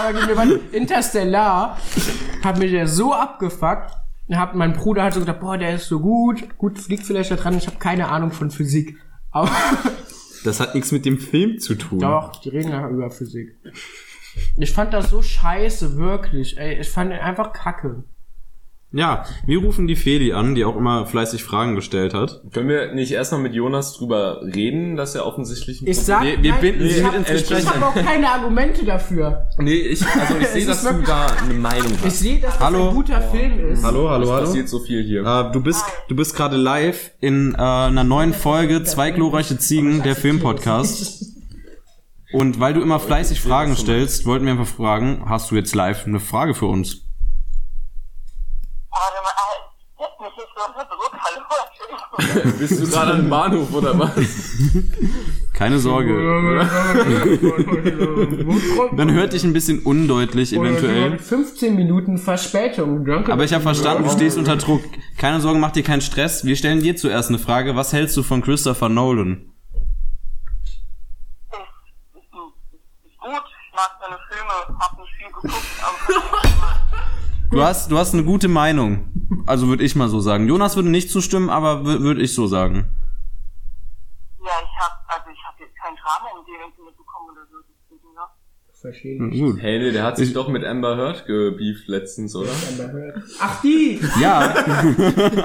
aber 0.00 0.12
gehen 0.18 0.28
wir 0.28 0.36
weiter. 0.36 0.58
Interstellar 0.72 1.78
hat 2.42 2.58
mir 2.58 2.70
der 2.70 2.86
so 2.86 3.14
abgefuckt. 3.14 3.92
Hab, 4.32 4.54
mein 4.54 4.74
Bruder 4.74 5.02
hat 5.04 5.14
so 5.14 5.20
gedacht, 5.20 5.40
boah, 5.40 5.58
der 5.58 5.74
ist 5.74 5.86
so 5.88 6.00
gut. 6.00 6.56
Gut, 6.58 6.78
fliegt 6.78 7.04
vielleicht 7.04 7.30
da 7.30 7.36
dran. 7.36 7.56
Ich 7.58 7.66
habe 7.66 7.78
keine 7.78 8.08
Ahnung 8.08 8.30
von 8.30 8.50
Physik. 8.50 8.96
Aber 9.30 9.50
Das 10.44 10.60
hat 10.60 10.74
nichts 10.74 10.90
mit 10.92 11.04
dem 11.04 11.18
Film 11.18 11.58
zu 11.58 11.74
tun. 11.74 11.98
doch, 11.98 12.40
die 12.40 12.48
reden 12.48 12.70
ja 12.70 12.88
über 12.88 13.10
Physik. 13.10 13.56
Ich 14.56 14.72
fand 14.72 14.94
das 14.94 15.10
so 15.10 15.20
scheiße, 15.20 15.96
wirklich. 15.96 16.56
Ey, 16.56 16.80
ich 16.80 16.88
fand 16.88 17.10
den 17.12 17.18
einfach 17.18 17.52
kacke. 17.52 18.04
Ja, 18.92 19.24
wir 19.46 19.58
rufen 19.60 19.86
die 19.86 19.94
Feli 19.94 20.32
an, 20.32 20.56
die 20.56 20.64
auch 20.64 20.76
immer 20.76 21.06
fleißig 21.06 21.44
Fragen 21.44 21.76
gestellt 21.76 22.12
hat. 22.12 22.42
Können 22.52 22.68
wir 22.68 22.92
nicht 22.92 23.12
erstmal 23.12 23.40
mit 23.40 23.54
Jonas 23.54 23.92
drüber 23.96 24.40
reden, 24.42 24.96
dass 24.96 25.14
er 25.14 25.26
offensichtlich... 25.26 25.80
ein 25.80 25.86
Ich 25.86 25.98
sag, 26.00 26.24
Wir- 26.24 26.42
wir 26.42 26.50
nein, 26.50 26.60
binden 26.60 26.86
ich 26.86 26.94
sie 26.96 27.04
hab, 27.04 27.14
ich 27.30 27.66
habe 27.68 27.86
auch 27.86 27.94
keine 27.94 28.28
Argumente 28.28 28.84
dafür. 28.84 29.46
Nee, 29.58 29.74
ich, 29.74 30.04
also 30.04 30.34
ich 30.40 30.46
sehe, 30.54 30.66
dass 30.66 30.82
du 30.82 31.02
da 31.06 31.28
eine 31.44 31.54
Meinung 31.54 31.92
Ich 31.98 32.04
hast. 32.04 32.18
sehe, 32.18 32.40
dass 32.40 32.54
das 32.54 32.60
Hallo? 32.66 32.88
ein 32.88 32.94
guter 32.96 33.20
Film 33.22 33.60
ist. 33.70 33.84
Hallo, 33.84 34.10
hallo, 34.10 34.24
Es 34.24 34.40
passiert 34.46 34.68
so 34.68 34.80
viel 34.80 35.04
hier. 35.04 35.24
Äh, 35.24 35.52
du 35.52 35.62
bist, 35.62 35.84
du 36.08 36.16
bist 36.16 36.34
gerade 36.34 36.56
live 36.56 37.12
in 37.20 37.54
äh, 37.54 37.58
einer 37.58 38.02
neuen 38.02 38.32
Folge 38.34 38.82
Zwei 38.82 39.12
glorreiche 39.12 39.56
Ziegen, 39.56 40.02
der 40.02 40.16
Filmpodcast. 40.16 41.26
Und 42.32 42.58
weil 42.58 42.74
du 42.74 42.80
immer 42.80 42.98
fleißig 42.98 43.40
Fragen 43.40 43.76
stellst, 43.76 44.26
wollten 44.26 44.46
wir 44.46 44.52
einfach 44.52 44.66
fragen, 44.66 45.22
hast 45.26 45.52
du 45.52 45.54
jetzt 45.54 45.76
live 45.76 46.06
eine 46.08 46.18
Frage 46.18 46.54
für 46.54 46.66
uns? 46.66 47.06
Warte 48.90 49.22
mal, 49.22 49.30
äh, 49.30 49.58
setz 49.98 50.14
mich 50.20 50.36
nicht 50.36 50.52
so 50.56 50.62
unter 50.66 50.84
Druck, 50.84 51.14
hallo, 51.24 51.42
Entschuldigung. 51.66 52.58
Bist 52.58 52.80
du 52.80 52.84
gerade 52.90 53.12
am 53.12 53.30
Bahnhof 53.30 53.72
oder 53.72 53.96
was? 53.98 54.10
Keine 55.54 55.78
Sorge. 55.78 56.12
Man 58.92 59.12
hört 59.12 59.32
dich 59.32 59.44
ein 59.44 59.52
bisschen 59.52 59.82
undeutlich 59.82 60.52
eventuell. 60.52 61.18
15 61.18 61.74
Minuten 61.76 62.18
Verspätung. 62.18 63.06
Aber 63.28 63.44
ich 63.44 63.52
habe 63.52 63.62
verstanden, 63.62 64.04
du 64.04 64.10
stehst 64.10 64.38
unter 64.38 64.56
Druck. 64.56 64.82
Keine 65.18 65.40
Sorge, 65.40 65.58
mach 65.58 65.72
dir 65.72 65.82
keinen 65.82 66.00
Stress. 66.00 66.44
Wir 66.44 66.56
stellen 66.56 66.80
dir 66.82 66.96
zuerst 66.96 67.28
eine 67.28 67.38
Frage. 67.38 67.76
Was 67.76 67.92
hältst 67.92 68.16
du 68.16 68.22
von 68.22 68.42
Christopher 68.42 68.88
Nolan? 68.88 69.52
Gut, 73.20 73.22
ich 73.22 73.72
mag 73.74 73.90
seine 74.00 74.18
Filme, 74.28 74.78
hab 74.80 74.98
nicht 74.98 75.12
viel 75.16 75.26
geguckt, 75.26 75.54
aber 75.82 75.96
Du 77.50 77.62
hast, 77.62 77.90
du 77.90 77.98
hast 77.98 78.14
eine 78.14 78.24
gute 78.24 78.48
Meinung. 78.48 79.10
Also 79.46 79.66
würde 79.68 79.82
ich 79.84 79.96
mal 79.96 80.08
so 80.08 80.20
sagen. 80.20 80.46
Jonas 80.46 80.76
würde 80.76 80.88
nicht 80.90 81.10
zustimmen, 81.10 81.50
aber 81.50 81.84
würde 81.84 82.22
ich 82.22 82.34
so 82.34 82.46
sagen. 82.46 82.88
ja, 84.40 84.50
ich 84.62 84.80
hab, 84.80 85.04
also 85.08 85.30
ich 85.32 85.44
hab 85.44 85.58
jetzt 85.58 85.74
kein 85.76 85.94
Drama 85.96 86.38
um 86.38 86.44
den 86.46 86.54
irgendwie 86.60 86.82
mitbekommen 86.82 87.30
oder 87.32 87.46
so, 87.50 87.56
deswegen, 87.68 88.14
ne? 88.14 88.20
Verstehen. 88.80 89.30
Gut. 89.52 89.60
Hey, 89.60 89.78
nee, 89.80 89.90
der 89.90 90.04
hat 90.04 90.16
sich 90.16 90.32
doch 90.32 90.48
mit 90.48 90.64
Amber 90.64 90.96
Heard 90.96 91.26
gebieft 91.26 91.88
letztens, 91.88 92.34
oder? 92.36 92.50
Ach, 93.40 93.60
die! 93.62 94.00
Ja, 94.20 94.54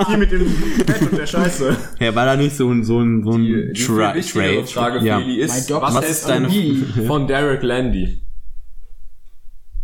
Die 0.09 0.17
mit 0.17 0.31
dem 0.31 0.45
Bett 0.85 1.01
und 1.01 1.17
der 1.17 1.25
Scheiße. 1.25 1.75
ja, 1.99 2.15
war 2.15 2.25
da 2.25 2.35
nicht 2.35 2.55
so 2.55 2.69
ein, 2.69 2.83
so 2.83 2.99
ein, 3.01 3.23
so 3.23 3.31
ein 3.31 3.41
Die, 3.41 3.73
die 3.73 3.83
Tra 3.83 4.11
Trade. 4.13 4.67
Frage, 4.67 4.99
ja. 5.05 5.17
Feli, 5.17 5.37
ist, 5.41 5.69
Doc- 5.71 5.81
was, 5.81 5.95
Was 5.95 6.03
hältst 6.05 6.21
ist 6.21 6.29
deine- 6.29 7.07
von 7.07 7.27
Derek 7.27 7.63
Landy? 7.63 8.21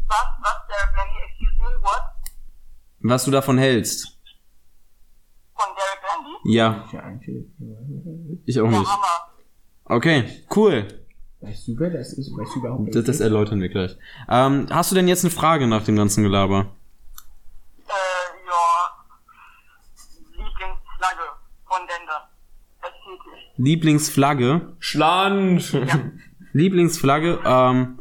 Was, 0.08 0.18
was, 0.40 0.56
Derek 0.68 0.96
Landy, 0.96 1.20
excuse 1.28 1.58
me, 1.60 1.84
what? 1.84 2.02
Was 3.04 3.26
du 3.26 3.32
davon 3.32 3.58
hältst? 3.58 4.18
Von 5.56 5.66
Derek 5.76 6.02
Landy? 6.10 6.56
Ja, 6.56 6.86
ich 8.46 8.60
auch 8.60 8.72
Ja, 8.72 8.80
nicht. 8.80 8.92
Okay, 9.86 10.24
cool. 10.56 10.88
Weißt 11.42 11.68
du, 11.68 11.80
wer 11.80 11.90
das 11.90 12.14
ist? 12.14 12.32
Weißt 12.38 12.56
du 12.56 12.60
überhaupt, 12.60 12.86
wer 12.86 12.94
Das, 12.94 13.06
das 13.06 13.20
erläutern 13.20 13.62
wir 13.62 13.70
gleich. 13.70 13.98
Ähm, 14.30 14.68
hast 14.70 14.92
du 14.92 14.96
denn 14.96 15.08
jetzt 15.08 15.24
eine 15.24 15.32
Frage 15.32 15.66
nach 15.68 15.84
dem 15.84 15.96
ganzen 15.96 16.24
Gelaber? 16.24 16.68
Äh, 17.88 17.92
ja, 18.48 18.92
Lieblingsflagge 20.38 21.24
von. 21.66 21.80
Lieblingsflagge? 23.58 24.76
Schland! 24.80 25.74
Lieblingsflagge? 26.54 27.40
Ähm, 27.46 28.00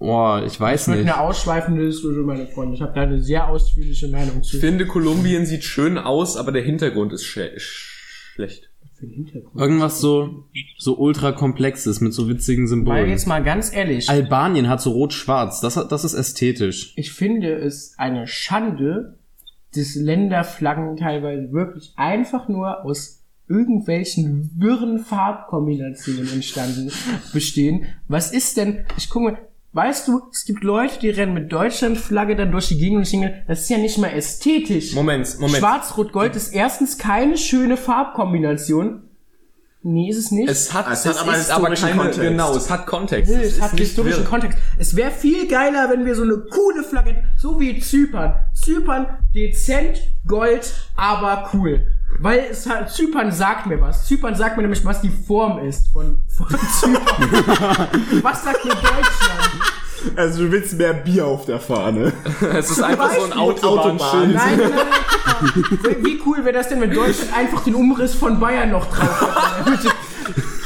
boah, 0.00 0.42
ich 0.44 0.58
weiß 0.58 0.86
Das 0.86 0.88
wird 0.96 1.04
nicht. 1.04 1.14
eine 1.14 1.22
ausschweifende 1.22 1.86
Diskussion, 1.86 2.26
meine 2.26 2.48
Freunde. 2.48 2.74
Ich 2.74 2.82
habe 2.82 2.92
da 2.94 3.02
eine 3.02 3.20
sehr 3.22 3.48
ausführliche 3.48 4.08
Meinung 4.08 4.42
zu. 4.42 4.56
Ich 4.56 4.60
finde, 4.60 4.86
Kolumbien 4.86 5.46
sieht 5.46 5.62
schön 5.62 5.96
aus, 5.98 6.36
aber 6.36 6.50
der 6.50 6.62
Hintergrund 6.62 7.12
ist 7.12 7.24
schle 7.24 7.60
sch 7.60 8.32
schlecht. 8.34 8.66
Für 8.94 9.06
den 9.06 9.14
Hintergrund. 9.14 9.58
Irgendwas 9.58 10.00
so, 10.00 10.44
so 10.76 10.98
ultra 10.98 11.32
komplexes 11.32 12.00
mit 12.02 12.12
so 12.12 12.28
witzigen 12.28 12.64
Weil 12.64 12.68
Symbolen. 12.68 13.08
jetzt 13.08 13.26
mal 13.26 13.42
ganz 13.42 13.72
ehrlich, 13.74 14.10
Albanien 14.10 14.68
hat 14.68 14.80
so 14.82 14.90
rot-schwarz. 14.90 15.60
Das, 15.62 15.76
hat- 15.78 15.90
das 15.92 16.04
ist 16.04 16.12
ästhetisch. 16.14 16.92
ich 16.96 17.12
finde 17.12 17.52
es 17.54 17.94
eine 17.96 18.26
Schande, 18.26 19.18
dass 19.74 19.94
Länderflaggen 19.94 20.96
teilweise 20.96 21.50
wirklich 21.52 21.92
einfach 21.96 22.48
nur 22.48 22.84
aus 22.84 23.22
irgendwelchen 23.48 24.50
wirren 24.58 24.98
Farbkombinationen 24.98 26.30
entstanden 26.32 26.90
bestehen. 27.32 27.86
Was 28.08 28.32
ist 28.32 28.56
denn, 28.56 28.84
ich 28.98 29.08
gucke 29.08 29.24
mal, 29.32 29.38
weißt 29.72 30.08
du, 30.08 30.22
es 30.32 30.44
gibt 30.44 30.64
Leute, 30.64 30.98
die 31.00 31.10
rennen 31.10 31.34
mit 31.34 31.52
Deutschlandflagge 31.52 32.36
dann 32.36 32.50
durch 32.52 32.68
die 32.68 32.78
Gegend 32.78 32.98
und 32.98 33.12
denke, 33.12 33.42
das 33.46 33.60
ist 33.62 33.70
ja 33.70 33.78
nicht 33.78 33.98
mal 33.98 34.08
ästhetisch. 34.08 34.94
Moment, 34.94 35.38
Moment. 35.38 35.58
Schwarz-Rot-Gold 35.58 36.34
ist 36.36 36.52
erstens 36.54 36.98
keine 36.98 37.36
schöne 37.38 37.76
Farbkombination. 37.76 39.02
Nee, 39.82 40.10
ist 40.10 40.18
es 40.18 40.30
nicht. 40.30 40.46
Es 40.48 40.74
hat, 40.74 40.86
Es 40.92 41.06
hat 41.06 41.18
aber 41.18 41.34
ist 41.36 41.50
aber 41.50 41.70
historischen 41.70 41.88
keine, 41.88 41.96
Kontext. 42.10 42.20
genau, 42.20 42.54
es 42.54 42.68
hat 42.70 42.86
Kontext. 42.86 43.32
Nee, 43.32 43.42
es 43.42 43.52
ist 43.54 43.62
hat 43.62 43.70
historischen 43.78 44.24
wirr. 44.24 44.28
Kontext. 44.28 44.58
Es 44.78 44.94
wäre 44.94 45.10
viel 45.10 45.48
geiler, 45.48 45.88
wenn 45.90 46.04
wir 46.04 46.14
so 46.14 46.22
eine 46.22 46.36
coole 46.50 46.82
Flagge 46.84 47.10
hätten, 47.14 47.28
so 47.38 47.58
wie 47.58 47.80
Zypern. 47.80 48.34
Zypern 48.52 49.06
dezent, 49.34 50.02
Gold, 50.26 50.70
aber 50.96 51.48
cool. 51.54 51.86
Weil 52.18 52.48
es 52.50 52.68
halt, 52.68 52.90
Zypern 52.90 53.32
sagt 53.32 53.66
mir 53.66 53.80
was. 53.80 54.06
Zypern 54.06 54.34
sagt 54.34 54.56
mir 54.56 54.62
nämlich, 54.62 54.84
was 54.84 55.00
die 55.00 55.10
Form 55.10 55.58
ist 55.64 55.88
von, 55.88 56.18
von 56.28 56.46
Zypern. 56.48 57.02
was 58.22 58.44
sagt 58.44 58.64
mir 58.64 58.74
Deutschland? 58.74 59.50
Also 60.16 60.44
du 60.44 60.52
willst 60.52 60.74
mehr 60.74 60.94
Bier 60.94 61.26
auf 61.26 61.46
der 61.46 61.60
Fahne. 61.60 62.12
Es 62.54 62.70
ist 62.70 62.82
einfach 62.82 63.12
so 63.12 63.24
ein 63.24 63.30
Beispiel 63.30 63.42
Autobahnschild. 63.42 64.34
Nein, 64.34 64.58
nein, 64.58 64.70
nein. 64.70 64.70
mal. 64.70 66.04
Wie 66.04 66.20
cool 66.26 66.38
wäre 66.44 66.52
das 66.54 66.68
denn, 66.68 66.80
wenn 66.80 66.92
Deutschland 66.92 67.36
einfach 67.36 67.62
den 67.64 67.74
Umriss 67.74 68.14
von 68.14 68.40
Bayern 68.40 68.70
noch 68.70 68.86
drauf 68.86 69.64
hätte? 69.66 69.88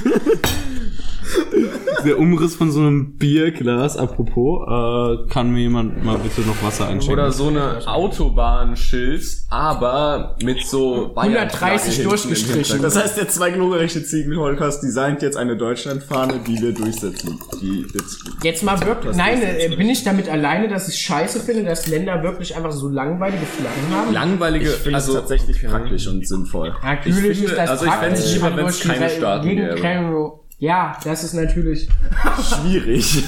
Der 2.04 2.18
Umriss 2.18 2.54
von 2.54 2.70
so 2.70 2.80
einem 2.80 3.16
Bierglas, 3.16 3.96
apropos, 3.96 4.62
äh, 4.66 5.28
kann 5.30 5.50
mir 5.52 5.60
jemand 5.60 6.04
mal 6.04 6.18
bitte 6.18 6.42
noch 6.42 6.62
Wasser 6.62 6.86
einschenken? 6.88 7.12
Oder 7.12 7.30
so 7.32 7.48
eine 7.48 7.86
Autobahnschild, 7.86 9.22
aber 9.50 10.36
mit 10.42 10.66
so 10.66 11.12
130 11.14 11.14
Bayern-Flagge 11.14 12.02
durchgestrichen. 12.08 12.82
Das 12.82 12.96
heißt, 12.96 13.16
der 13.16 13.28
zwei 13.28 13.50
glorreiche 13.50 14.02
Ziegenholkers 14.04 14.80
designt 14.80 15.22
jetzt 15.22 15.36
eine 15.36 15.56
Deutschlandfahne, 15.56 16.40
die 16.46 16.60
wir 16.60 16.72
durchsetzen. 16.72 17.38
Die 17.60 17.86
jetzt 17.94 18.18
Jetzt 18.42 18.62
mal 18.62 18.80
wirklich, 18.84 19.16
nein, 19.16 19.40
äh, 19.42 19.74
bin 19.76 19.88
ich 19.88 20.04
damit 20.04 20.28
alleine, 20.28 20.68
dass 20.68 20.88
ich 20.88 20.96
scheiße 20.98 21.40
finde, 21.40 21.64
dass 21.64 21.86
Länder 21.86 22.22
wirklich 22.22 22.56
einfach 22.56 22.72
so 22.72 22.88
langweilige 22.88 23.46
Flaggen 23.46 23.96
haben? 23.96 24.12
Langweilige, 24.12 24.70
ich 24.84 24.94
also 24.94 25.12
es 25.14 25.18
tatsächlich 25.20 25.62
praktisch 25.64 26.06
und 26.08 26.26
sinnvoll. 26.26 26.74
Natürlich 26.82 27.30
Ich 27.30 27.36
finde- 27.38 27.52
ist 27.52 27.58
das 27.58 27.70
also 27.70 27.86
ich 27.86 27.90
fänd's 27.92 28.20
praktisch, 28.20 28.34
lieber, 28.34 28.46
aber 28.46 28.56
wenn's 28.56 28.78
durch 28.78 28.82
die 28.82 28.88
keine 28.88 29.10
Staaten 29.10 29.48
gegen 29.48 29.62
gäbe. 29.68 30.32
Ja, 30.58 30.96
das 31.04 31.24
ist 31.24 31.34
natürlich. 31.34 31.88
Schwierig. 32.42 33.24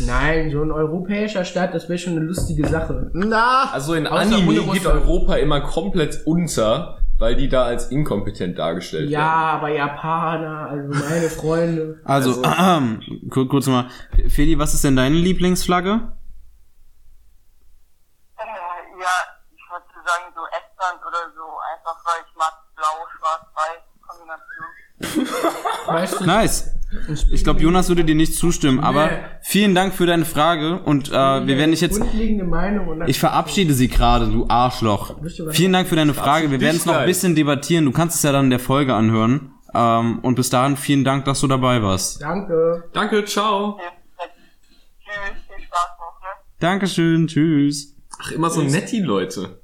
Nein, 0.00 0.50
so 0.50 0.62
ein 0.62 0.70
europäischer 0.70 1.44
Staat, 1.44 1.74
das 1.74 1.88
wäre 1.88 1.98
schon 1.98 2.12
eine 2.16 2.24
lustige 2.24 2.66
Sache. 2.68 3.10
Na! 3.12 3.70
Also 3.72 3.94
in 3.94 4.06
Außer 4.06 4.20
Anime 4.36 4.62
geht. 4.72 4.86
Europa 4.86 5.34
immer 5.36 5.60
komplett 5.62 6.22
unter, 6.24 6.98
weil 7.18 7.34
die 7.36 7.48
da 7.48 7.64
als 7.64 7.90
inkompetent 7.90 8.58
dargestellt 8.58 9.10
Ja, 9.10 9.18
werden. 9.20 9.56
aber 9.58 9.68
Japaner, 9.70 10.68
also 10.70 10.88
meine 11.04 11.28
Freunde. 11.28 12.00
Also, 12.04 12.42
kur- 13.30 13.48
kurz 13.48 13.66
mal. 13.66 13.88
Feli, 14.28 14.58
was 14.58 14.72
ist 14.72 14.84
denn 14.84 14.96
deine 14.96 15.16
Lieblingsflagge? 15.16 16.12
Äh, 18.38 18.44
ja, 19.00 19.14
ich 19.54 19.62
würde 19.70 20.08
sagen 20.08 20.24
so 20.34 20.40
Estland 20.46 21.00
oder 21.06 21.30
so, 21.34 21.42
einfach 21.74 21.98
weil 22.06 22.22
ich 22.26 22.36
mag 22.36 22.52
blau, 22.76 23.06
schwarz, 23.18 23.44
weiß 23.54 23.82
Kombination. 24.06 24.66
Weißt 25.86 26.20
du, 26.20 26.24
Nice. 26.24 26.68
Ich 27.30 27.42
glaube, 27.42 27.60
Jonas 27.60 27.88
würde 27.88 28.04
dir 28.04 28.14
nicht 28.14 28.34
zustimmen, 28.34 28.78
aber 28.80 29.06
Nee. 29.06 29.12
vielen 29.40 29.74
Dank 29.74 29.94
für 29.94 30.04
deine 30.04 30.26
Frage 30.26 30.78
und 30.80 31.08
äh, 31.08 31.12
wir 31.12 31.56
werden 31.56 31.70
dich 31.70 31.80
jetzt. 31.80 31.98
Grundlegende 31.98 32.44
Meinung 32.44 32.86
und 32.86 32.98
dann 33.00 33.08
Ich 33.08 33.18
verabschiede 33.18 33.72
sie 33.72 33.88
gerade, 33.88 34.26
du 34.26 34.46
Arschloch. 34.48 35.16
Vielen 35.52 35.72
Dank 35.72 35.88
für 35.88 35.96
deine 35.96 36.12
Frage. 36.12 36.50
Wir 36.50 36.60
werden 36.60 36.76
es 36.76 36.84
noch 36.84 36.94
ein 36.96 37.06
bisschen 37.06 37.34
debattieren. 37.34 37.86
Du 37.86 37.92
kannst 37.92 38.16
es 38.16 38.22
ja 38.22 38.32
dann 38.32 38.44
in 38.44 38.50
der 38.50 38.58
Folge 38.58 38.94
anhören. 38.94 39.52
Ähm, 39.74 40.18
und 40.20 40.34
bis 40.34 40.50
dahin 40.50 40.76
vielen 40.76 41.02
Dank, 41.02 41.24
dass 41.24 41.40
du 41.40 41.46
dabei 41.48 41.82
warst. 41.82 42.20
Danke. 42.20 42.84
Danke, 42.92 43.24
ciao. 43.24 43.78
Tschüss, 43.78 45.42
viel 45.56 45.64
Spaß 45.64 45.88
noch, 45.98 46.20
ne? 46.20 46.28
Dankeschön, 46.60 47.26
tschüss. 47.26 47.96
Ach, 48.20 48.32
immer 48.32 48.50
so 48.50 48.60
nett 48.60 48.92
die 48.92 49.00
Leute. 49.00 49.61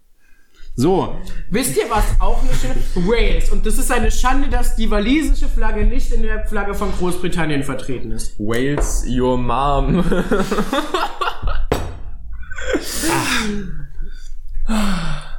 So, 0.80 1.18
Wisst 1.50 1.76
ihr, 1.76 1.90
was 1.90 2.04
auch 2.20 2.40
eine 2.40 2.54
schöne... 2.54 2.76
Wales. 3.08 3.50
Und 3.50 3.66
das 3.66 3.78
ist 3.78 3.90
eine 3.90 4.12
Schande, 4.12 4.48
dass 4.48 4.76
die 4.76 4.88
walisische 4.88 5.48
Flagge 5.48 5.84
nicht 5.84 6.12
in 6.12 6.22
der 6.22 6.44
Flagge 6.44 6.72
von 6.72 6.92
Großbritannien 6.92 7.64
vertreten 7.64 8.12
ist. 8.12 8.38
Wales, 8.38 9.04
your 9.08 9.36
mom. 9.36 10.04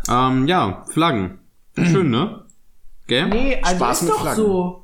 ähm, 0.10 0.46
ja, 0.46 0.84
Flaggen. 0.92 1.40
Schön, 1.78 2.10
ne? 2.10 2.44
Gell? 3.08 3.30
Nee, 3.30 3.62
also 3.64 3.76
Spaß 3.78 4.02
ist 4.02 4.04
mit 4.04 4.12
doch 4.12 4.22
Flaggen. 4.22 4.44
so. 4.44 4.79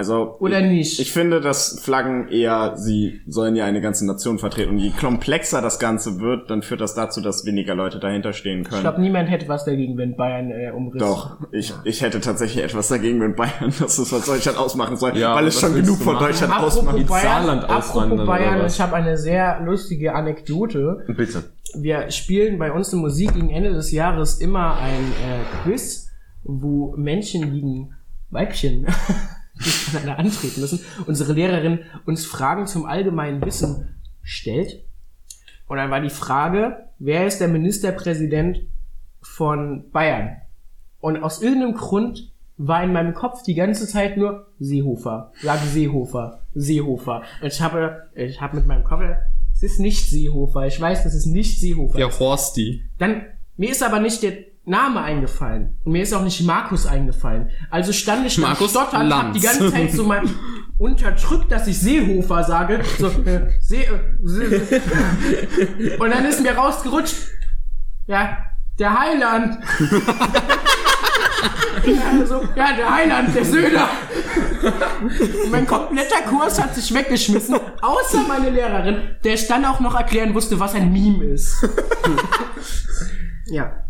Also 0.00 0.36
Oder 0.38 0.62
nicht? 0.62 0.98
Ich 0.98 1.12
finde, 1.12 1.42
dass 1.42 1.78
Flaggen 1.82 2.28
eher, 2.28 2.72
sie 2.78 3.20
sollen 3.26 3.54
ja 3.54 3.66
eine 3.66 3.82
ganze 3.82 4.06
Nation 4.06 4.38
vertreten. 4.38 4.70
Und 4.70 4.78
je 4.78 4.92
komplexer 4.98 5.60
das 5.60 5.78
Ganze 5.78 6.20
wird, 6.20 6.48
dann 6.48 6.62
führt 6.62 6.80
das 6.80 6.94
dazu, 6.94 7.20
dass 7.20 7.44
weniger 7.44 7.74
Leute 7.74 7.98
dahinter 7.98 8.32
stehen 8.32 8.62
Ich 8.62 8.68
können. 8.70 8.80
glaube, 8.80 8.98
niemand 9.02 9.28
hätte 9.30 9.46
was 9.46 9.66
dagegen, 9.66 9.98
wenn 9.98 10.16
Bayern 10.16 10.50
äh, 10.50 10.70
umriss. 10.74 11.02
Doch, 11.02 11.36
ich, 11.52 11.74
ich 11.84 12.00
hätte 12.00 12.18
tatsächlich 12.22 12.64
etwas 12.64 12.88
dagegen, 12.88 13.20
wenn 13.20 13.34
Bayern 13.36 13.74
das 13.78 13.98
ist, 13.98 14.10
was 14.10 14.24
Deutschland 14.24 14.56
ausmachen 14.56 14.96
soll, 14.96 15.18
Ja, 15.18 15.34
weil 15.34 15.48
es 15.48 15.60
schon 15.60 15.74
genug 15.74 15.98
von? 15.98 16.18
Deutschland 16.18 16.50
Apropos 16.54 16.78
ausmacht. 16.78 17.06
Bayern, 17.06 17.22
Saarland 17.22 17.64
apropos 17.64 18.10
oder 18.12 18.24
Bayern 18.24 18.66
ich 18.66 18.80
habe 18.80 18.96
eine 18.96 19.18
sehr 19.18 19.60
lustige 19.60 20.14
Anekdote. 20.14 21.04
Bitte. 21.14 21.42
Wir 21.78 22.10
spielen 22.10 22.58
bei 22.58 22.72
uns 22.72 22.90
in 22.94 23.00
Musik 23.00 23.34
gegen 23.34 23.50
Ende 23.50 23.74
des 23.74 23.92
Jahres 23.92 24.40
immer 24.40 24.78
ein 24.78 25.12
äh, 25.12 25.62
Quiz, 25.62 26.08
wo 26.42 26.94
Menschen 26.96 27.52
gegen 27.52 27.90
Weibchen 28.30 28.86
gegeneinander 29.62 30.18
antreten 30.18 30.60
müssen. 30.60 30.80
Unsere 31.06 31.32
Lehrerin 31.32 31.80
uns 32.06 32.26
Fragen 32.26 32.66
zum 32.66 32.86
allgemeinen 32.86 33.44
Wissen 33.44 34.00
stellt. 34.22 34.84
Und 35.66 35.76
dann 35.76 35.90
war 35.90 36.00
die 36.00 36.10
Frage, 36.10 36.88
wer 36.98 37.26
ist 37.26 37.40
der 37.40 37.48
Ministerpräsident 37.48 38.62
von 39.22 39.90
Bayern? 39.90 40.36
Und 41.00 41.22
aus 41.22 41.42
irgendeinem 41.42 41.74
Grund 41.74 42.32
war 42.56 42.82
in 42.84 42.92
meinem 42.92 43.14
Kopf 43.14 43.42
die 43.42 43.54
ganze 43.54 43.86
Zeit 43.86 44.16
nur 44.16 44.48
Seehofer. 44.58 45.32
Sag 45.42 45.60
Seehofer, 45.60 46.46
Seehofer. 46.54 47.22
Und 47.40 47.52
ich 47.52 47.60
habe, 47.60 48.10
ich 48.14 48.40
habe 48.40 48.56
mit 48.56 48.66
meinem 48.66 48.84
Kopf, 48.84 49.02
es 49.54 49.62
ist 49.62 49.80
nicht 49.80 50.10
Seehofer. 50.10 50.66
Ich 50.66 50.78
weiß, 50.80 51.04
das 51.04 51.14
ist 51.14 51.26
nicht 51.26 51.58
Seehofer. 51.58 51.96
Der 51.96 52.18
Horsty. 52.18 52.84
Dann, 52.98 53.24
mir 53.56 53.70
ist 53.70 53.82
aber 53.82 54.00
nicht 54.00 54.22
der 54.22 54.49
Name 54.64 55.00
eingefallen. 55.02 55.78
Und 55.84 55.92
mir 55.92 56.02
ist 56.02 56.12
auch 56.12 56.22
nicht 56.22 56.44
Markus 56.44 56.86
eingefallen. 56.86 57.50
Also 57.70 57.92
stand 57.92 58.26
ich 58.26 58.38
Markus 58.38 58.70
stotternd, 58.70 59.12
hab 59.12 59.32
die 59.32 59.40
ganze 59.40 59.72
Zeit 59.72 59.92
so 59.92 60.04
mal 60.04 60.22
unterdrückt, 60.78 61.50
dass 61.50 61.66
ich 61.66 61.78
Seehofer 61.78 62.44
sage. 62.44 62.80
So, 62.98 63.08
äh, 63.08 63.50
See, 63.60 63.84
äh, 63.84 63.98
See. 64.22 64.80
Und 65.98 66.10
dann 66.10 66.24
ist 66.26 66.42
mir 66.42 66.52
rausgerutscht. 66.52 67.14
Ja, 68.06 68.36
der 68.78 68.98
Heiland. 68.98 69.58
Ja, 71.86 72.26
so, 72.26 72.42
ja, 72.54 72.72
der 72.76 72.94
Heiland, 72.94 73.34
der 73.34 73.44
Söder. 73.44 73.88
Und 75.44 75.50
mein 75.50 75.66
kompletter 75.66 76.22
Kurs 76.28 76.60
hat 76.60 76.74
sich 76.74 76.92
weggeschmissen, 76.92 77.56
außer 77.80 78.22
meine 78.28 78.50
Lehrerin, 78.50 79.16
der 79.24 79.34
ich 79.34 79.46
dann 79.48 79.64
auch 79.64 79.80
noch 79.80 79.94
erklären 79.94 80.34
wusste, 80.34 80.60
was 80.60 80.74
ein 80.74 80.92
Meme 80.92 81.24
ist. 81.24 81.66
ja, 83.46 83.84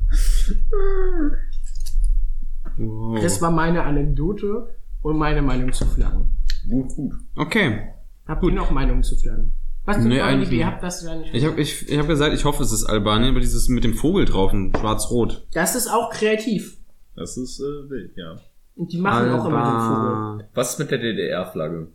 das 3.22 3.42
war 3.42 3.50
meine 3.50 3.84
Anekdote 3.84 4.68
und 5.02 5.18
meine 5.18 5.42
Meinung 5.42 5.72
zu 5.72 5.84
Flaggen. 5.86 6.36
Gut, 6.68 6.94
gut. 6.94 7.14
Okay. 7.36 7.94
Habt 8.26 8.44
ihr 8.44 8.52
noch 8.52 8.70
Meinungen 8.70 9.02
zu 9.02 9.16
Flaggen? 9.16 9.52
Was 9.84 9.98
Nee, 9.98 10.08
nee, 10.08 10.20
eigentlich 10.20 10.52
Ihr 10.52 10.66
habt 10.66 10.82
das 10.82 11.02
nicht. 11.02 11.34
Ich 11.34 11.44
habe 11.44 11.60
ich, 11.60 11.88
ich 11.88 11.98
hab 11.98 12.06
gesagt, 12.06 12.34
ich 12.34 12.44
hoffe, 12.44 12.62
es 12.62 12.70
ist 12.70 12.84
Albanien, 12.84 13.30
aber 13.30 13.40
dieses 13.40 13.68
mit 13.68 13.82
dem 13.82 13.94
Vogel 13.94 14.24
drauf 14.24 14.52
schwarz-rot. 14.52 15.46
Das 15.52 15.74
ist 15.74 15.88
auch 15.88 16.10
kreativ. 16.10 16.76
Das 17.16 17.36
ist 17.36 17.60
äh, 17.60 17.90
wild, 17.90 18.16
ja. 18.16 18.36
Und 18.76 18.92
die 18.92 18.98
machen 18.98 19.30
auch 19.30 19.46
immer 19.46 19.64
den 19.64 20.38
Vogel. 20.38 20.48
Was 20.54 20.72
ist 20.72 20.78
mit 20.78 20.90
der 20.90 20.98
DDR-Flagge? 20.98 21.88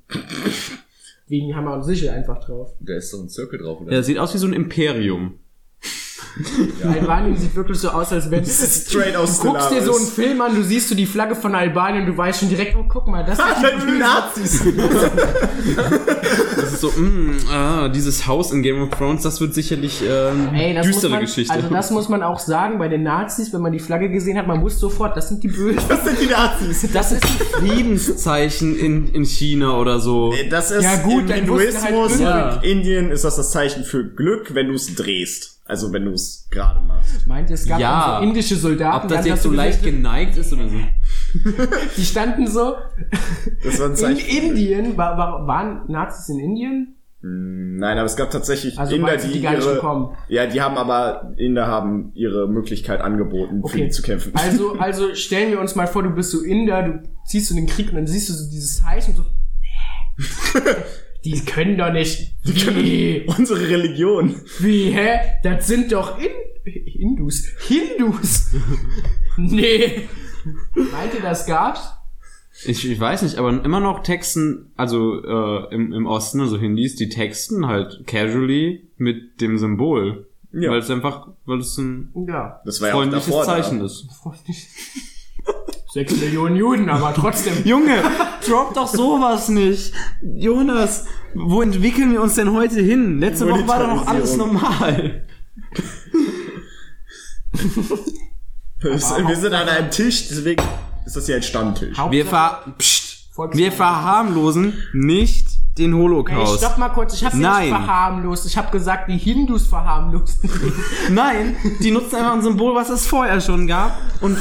Wegen 1.28 1.56
Hammer 1.56 1.74
und 1.74 1.84
Sichel 1.84 2.10
einfach 2.10 2.44
drauf. 2.44 2.76
Da 2.80 2.96
ist 2.96 3.14
doch 3.14 3.20
ein 3.20 3.30
Zirkel 3.30 3.60
drauf, 3.60 3.82
oder? 3.82 3.94
Ja, 3.94 4.04
sieht 4.04 4.20
aus 4.20 4.34
wie 4.34 4.38
so 4.38 4.48
ein 4.48 4.54
Imperium. 4.54 5.40
Albanien 6.84 7.38
sieht 7.38 7.56
wirklich 7.56 7.78
so 7.80 7.90
aus, 7.90 8.12
als 8.12 8.30
wenn 8.30 8.42
Das 8.44 8.60
ist 8.60 8.90
straight 8.90 9.16
aus 9.16 9.40
Du 9.40 9.48
guckst 9.48 9.72
dir 9.72 9.82
so 9.82 9.96
einen. 9.96 10.06
Film 10.06 10.42
an, 10.42 10.56
du 10.56 10.64
siehst 10.64 10.90
so 10.90 10.96
die 10.96 11.06
Flagge 11.06 11.36
von 11.36 11.56
Albanien, 11.56 12.06
du 12.06 12.18
weißt 12.18 12.42
schon 12.42 12.50
direkt, 12.50 12.76
oh, 12.76 12.86
guck 12.88 13.08
mal, 13.08 13.24
das 13.24 13.38
sind 13.62 13.82
die 13.82 13.92
Die 13.92 13.98
Nazis. 14.00 14.64
Das 16.56 16.74
ist 16.74 16.82
so, 16.82 16.92
mh, 16.92 17.52
ah, 17.52 17.88
dieses 17.90 18.28
Haus 18.28 18.52
in 18.52 18.64
Game 18.64 18.82
of 18.82 18.90
Thrones, 18.90 19.24
das 19.24 19.40
wird 19.40 19.54
sicherlich 19.54 20.04
ähm, 20.08 20.50
Ey, 20.54 20.74
das 20.74 20.88
düstere 20.88 21.12
man, 21.12 21.22
Geschichte. 21.22 21.54
Also 21.54 21.70
das 21.70 21.92
muss 21.92 22.10
man 22.10 22.22
auch 22.24 22.40
sagen, 22.40 22.80
bei 22.80 22.90
den 22.90 23.04
Nazis, 23.04 23.54
wenn 23.54 23.62
man 23.62 23.72
die 23.72 23.80
Flagge 23.80 24.10
gesehen 24.10 24.38
hat, 24.38 24.48
man 24.48 24.62
wusste 24.62 24.82
sofort, 24.82 25.16
das 25.16 25.30
sind 25.30 25.44
die 25.44 25.48
Bösen. 25.48 25.80
Das 25.88 26.04
sind 26.04 26.20
die 26.20 26.28
Nazis. 26.28 26.86
das 26.92 27.12
ist 27.14 27.24
ein 27.24 27.68
Friedenszeichen 27.68 28.78
in, 28.78 29.08
in 29.10 29.24
China 29.26 29.78
oder 29.80 30.00
so. 30.00 30.34
Das 30.50 30.72
ist 30.72 30.84
Ja, 30.84 30.98
gut, 30.98 31.24
im 31.24 31.30
halt 31.30 31.40
Hinduismus 31.40 32.12
irgendwann- 32.20 32.58
und 32.58 32.64
Indien 32.64 33.12
ist 33.12 33.24
das 33.24 33.38
das 33.38 33.52
Zeichen 33.52 33.84
für 33.84 34.04
Glück, 34.04 34.54
wenn 34.54 34.68
du 34.68 34.74
es 34.74 34.94
drehst. 34.96 35.55
Also 35.68 35.92
wenn 35.92 36.06
du 36.06 36.12
es 36.12 36.48
gerade 36.52 36.80
machst. 36.86 37.26
Meint, 37.26 37.50
es 37.50 37.68
gab 37.68 37.80
Ja. 37.80 38.20
so 38.22 38.28
indische 38.28 38.56
Soldaten, 38.56 38.98
Ob 39.04 39.08
die 39.08 39.16
das 39.16 39.26
jetzt 39.26 39.42
so 39.44 39.50
gesehen, 39.50 39.66
leicht 39.66 39.84
geneigt 39.84 40.38
ist 40.38 40.54
oder 40.54 40.70
so. 40.70 40.76
Die 41.98 42.06
standen 42.06 42.46
so, 42.48 42.76
Das 43.64 43.80
war 43.80 43.86
ein 43.88 43.92
in 43.92 43.98
Zeichen. 43.98 44.30
Indien, 44.50 44.96
war, 44.98 45.18
war, 45.18 45.48
waren 45.48 45.82
Nazis 45.92 46.30
in 46.30 46.40
Indien? 46.40 46.92
Nein, 47.28 47.98
aber 47.98 48.06
es 48.06 48.16
gab 48.16 48.30
tatsächlich 48.30 48.78
Also 48.78 48.96
Inder, 48.96 49.18
die, 49.18 49.32
die 49.32 49.42
gar 49.42 49.54
nicht 49.56 49.64
ihre, 49.66 49.74
bekommen? 49.76 50.16
ja, 50.28 50.46
die 50.46 50.62
haben 50.62 50.78
aber, 50.78 51.34
Inder 51.38 51.66
haben 51.66 52.12
ihre 52.14 52.48
Möglichkeit 52.48 53.02
angeboten, 53.02 53.62
für 53.62 53.66
Okay. 53.66 53.86
die 53.86 53.90
zu 53.90 54.04
kämpfen. 54.04 54.34
Also, 54.36 54.74
also 54.80 55.16
stellen 55.16 55.50
wir 55.50 55.60
uns 55.60 55.74
mal 55.76 55.88
vor, 55.88 56.04
du 56.04 56.12
bist 56.12 56.30
so 56.30 56.42
Inder, 56.44 56.84
du 56.84 57.02
ziehst 57.26 57.48
so 57.50 57.56
den 57.56 57.66
Krieg 57.66 57.90
und 57.90 57.96
dann 57.96 58.06
siehst 58.06 58.30
du 58.30 58.34
so 58.34 58.48
dieses 58.52 58.84
Zeichen 58.84 59.16
und 59.16 59.18
so. 59.18 59.26
Die 61.26 61.44
können 61.44 61.78
doch 61.78 61.92
nicht. 61.92 62.34
Wie? 62.44 63.26
Unsere 63.38 63.68
Religion. 63.68 64.36
Wie, 64.60 64.92
hä? 64.92 65.20
Das 65.44 65.68
sind 65.68 65.92
doch 65.92 66.20
In 66.20 66.30
Hindus. 66.66 67.46
Hindus. 67.68 68.52
nee. 69.38 70.08
Meint 70.74 71.14
ihr, 71.16 71.22
das 71.22 71.46
gab's? 71.46 71.92
Ich, 72.66 72.90
ich 72.90 73.00
weiß 73.00 73.24
nicht, 73.24 73.38
aber 73.38 73.50
immer 73.64 73.80
noch 73.80 74.02
texten, 74.04 74.72
also 74.78 75.22
äh, 75.24 75.74
im, 75.74 75.92
im 75.92 76.06
Osten, 76.06 76.40
also 76.40 76.58
Hindis, 76.58 76.96
die 76.96 77.10
texten 77.10 77.68
halt 77.68 78.06
casually 78.08 78.88
mit 78.98 79.42
dem 79.42 79.58
Symbol. 79.58 80.28
Ja. 80.54 80.72
Weil 80.72 80.80
es 80.80 80.90
einfach, 80.90 81.28
weil 81.46 81.60
es 81.60 81.78
ein 81.78 82.14
Ja. 82.28 82.62
Das 82.64 82.80
war 82.80 82.90
ja 82.90 82.94
auch 82.94 83.00
freundliches 83.00 83.26
davor. 83.26 83.44
Zeichen 83.44 83.80
da. 83.80 83.86
ist. 83.86 84.08
Sechs 85.96 86.14
Millionen 86.18 86.58
Juden, 86.58 86.90
aber 86.90 87.14
trotzdem. 87.14 87.54
Junge, 87.64 88.04
drop 88.46 88.74
doch 88.74 88.86
sowas 88.86 89.48
nicht. 89.48 89.94
Jonas, 90.22 91.06
wo 91.34 91.62
entwickeln 91.62 92.12
wir 92.12 92.22
uns 92.22 92.36
denn 92.36 92.52
heute 92.52 92.82
hin? 92.82 93.18
Letzte 93.22 93.50
Woche 93.50 93.66
war 93.66 93.80
doch 93.80 93.88
noch 93.88 94.06
alles 94.06 94.36
normal. 94.36 95.26
Wir 98.82 99.00
sind- 99.00 99.54
an 99.54 99.70
einem 99.70 99.90
Tisch, 99.90 100.28
deswegen 100.28 100.62
ist 101.06 101.16
das 101.16 101.28
hier 101.28 101.38
ein 101.38 101.44
Stammtisch. 101.44 101.98
Wir, 102.10 102.26
ver 102.26 102.66
Psst. 102.78 103.30
Wir 103.54 103.72
verharmlosen 103.72 104.74
nicht 104.92 105.48
den 105.78 105.94
Ey, 105.94 106.00
Holocaust. 106.00 106.58
stopp 106.58 106.78
mal 106.78 106.90
kurz, 106.90 107.14
ich 107.16 107.26
habe 107.26 107.36
nicht 107.38 107.46
Nein. 107.46 107.70
verharmlost. 107.70 108.46
Ich 108.46 108.58
habe 108.58 108.72
gesagt, 108.72 109.10
die 109.10 109.18
Hindus 109.18 109.68
verharmlosen. 109.68 110.50
Nein, 111.12 111.56
die 111.82 111.92
nutzen 111.92 112.16
einfach 112.16 112.34
ein 112.34 112.42
Symbol, 112.42 112.76
was 112.76 112.90
es 112.90 113.06
vorher 113.06 113.42
schon 113.42 113.68
gab. 113.68 113.98
Und 114.22 114.38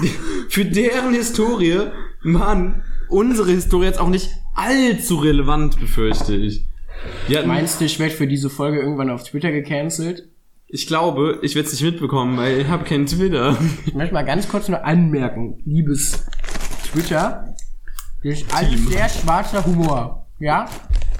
für 0.48 0.64
deren 0.64 1.12
Historie 1.14 1.80
waren 2.24 2.82
unsere 3.08 3.50
Historie 3.50 3.86
jetzt 3.86 4.00
auch 4.00 4.08
nicht 4.08 4.30
allzu 4.54 5.16
relevant, 5.16 5.78
befürchte 5.78 6.34
ich. 6.34 6.64
Ja, 7.28 7.46
Meinst 7.46 7.80
du, 7.80 7.84
ich 7.84 7.98
werde 7.98 8.14
für 8.14 8.26
diese 8.26 8.50
Folge 8.50 8.80
irgendwann 8.80 9.10
auf 9.10 9.22
Twitter 9.24 9.52
gecancelt? 9.52 10.28
ich 10.70 10.86
glaube, 10.86 11.38
ich 11.40 11.54
werde 11.54 11.66
es 11.66 11.72
nicht 11.72 11.82
mitbekommen, 11.82 12.36
weil 12.36 12.58
ich 12.60 12.68
habe 12.68 12.84
keinen 12.84 13.06
Twitter. 13.06 13.56
Ich 13.86 13.94
möchte 13.94 14.12
mal 14.12 14.24
ganz 14.24 14.48
kurz 14.48 14.68
nur 14.68 14.84
anmerken, 14.84 15.62
liebes 15.64 16.26
Twitter, 16.92 17.54
ist 18.22 18.44
alles 18.54 18.86
sehr 18.86 19.08
schwarzer 19.08 19.64
Humor. 19.64 20.26
Ja? 20.38 20.66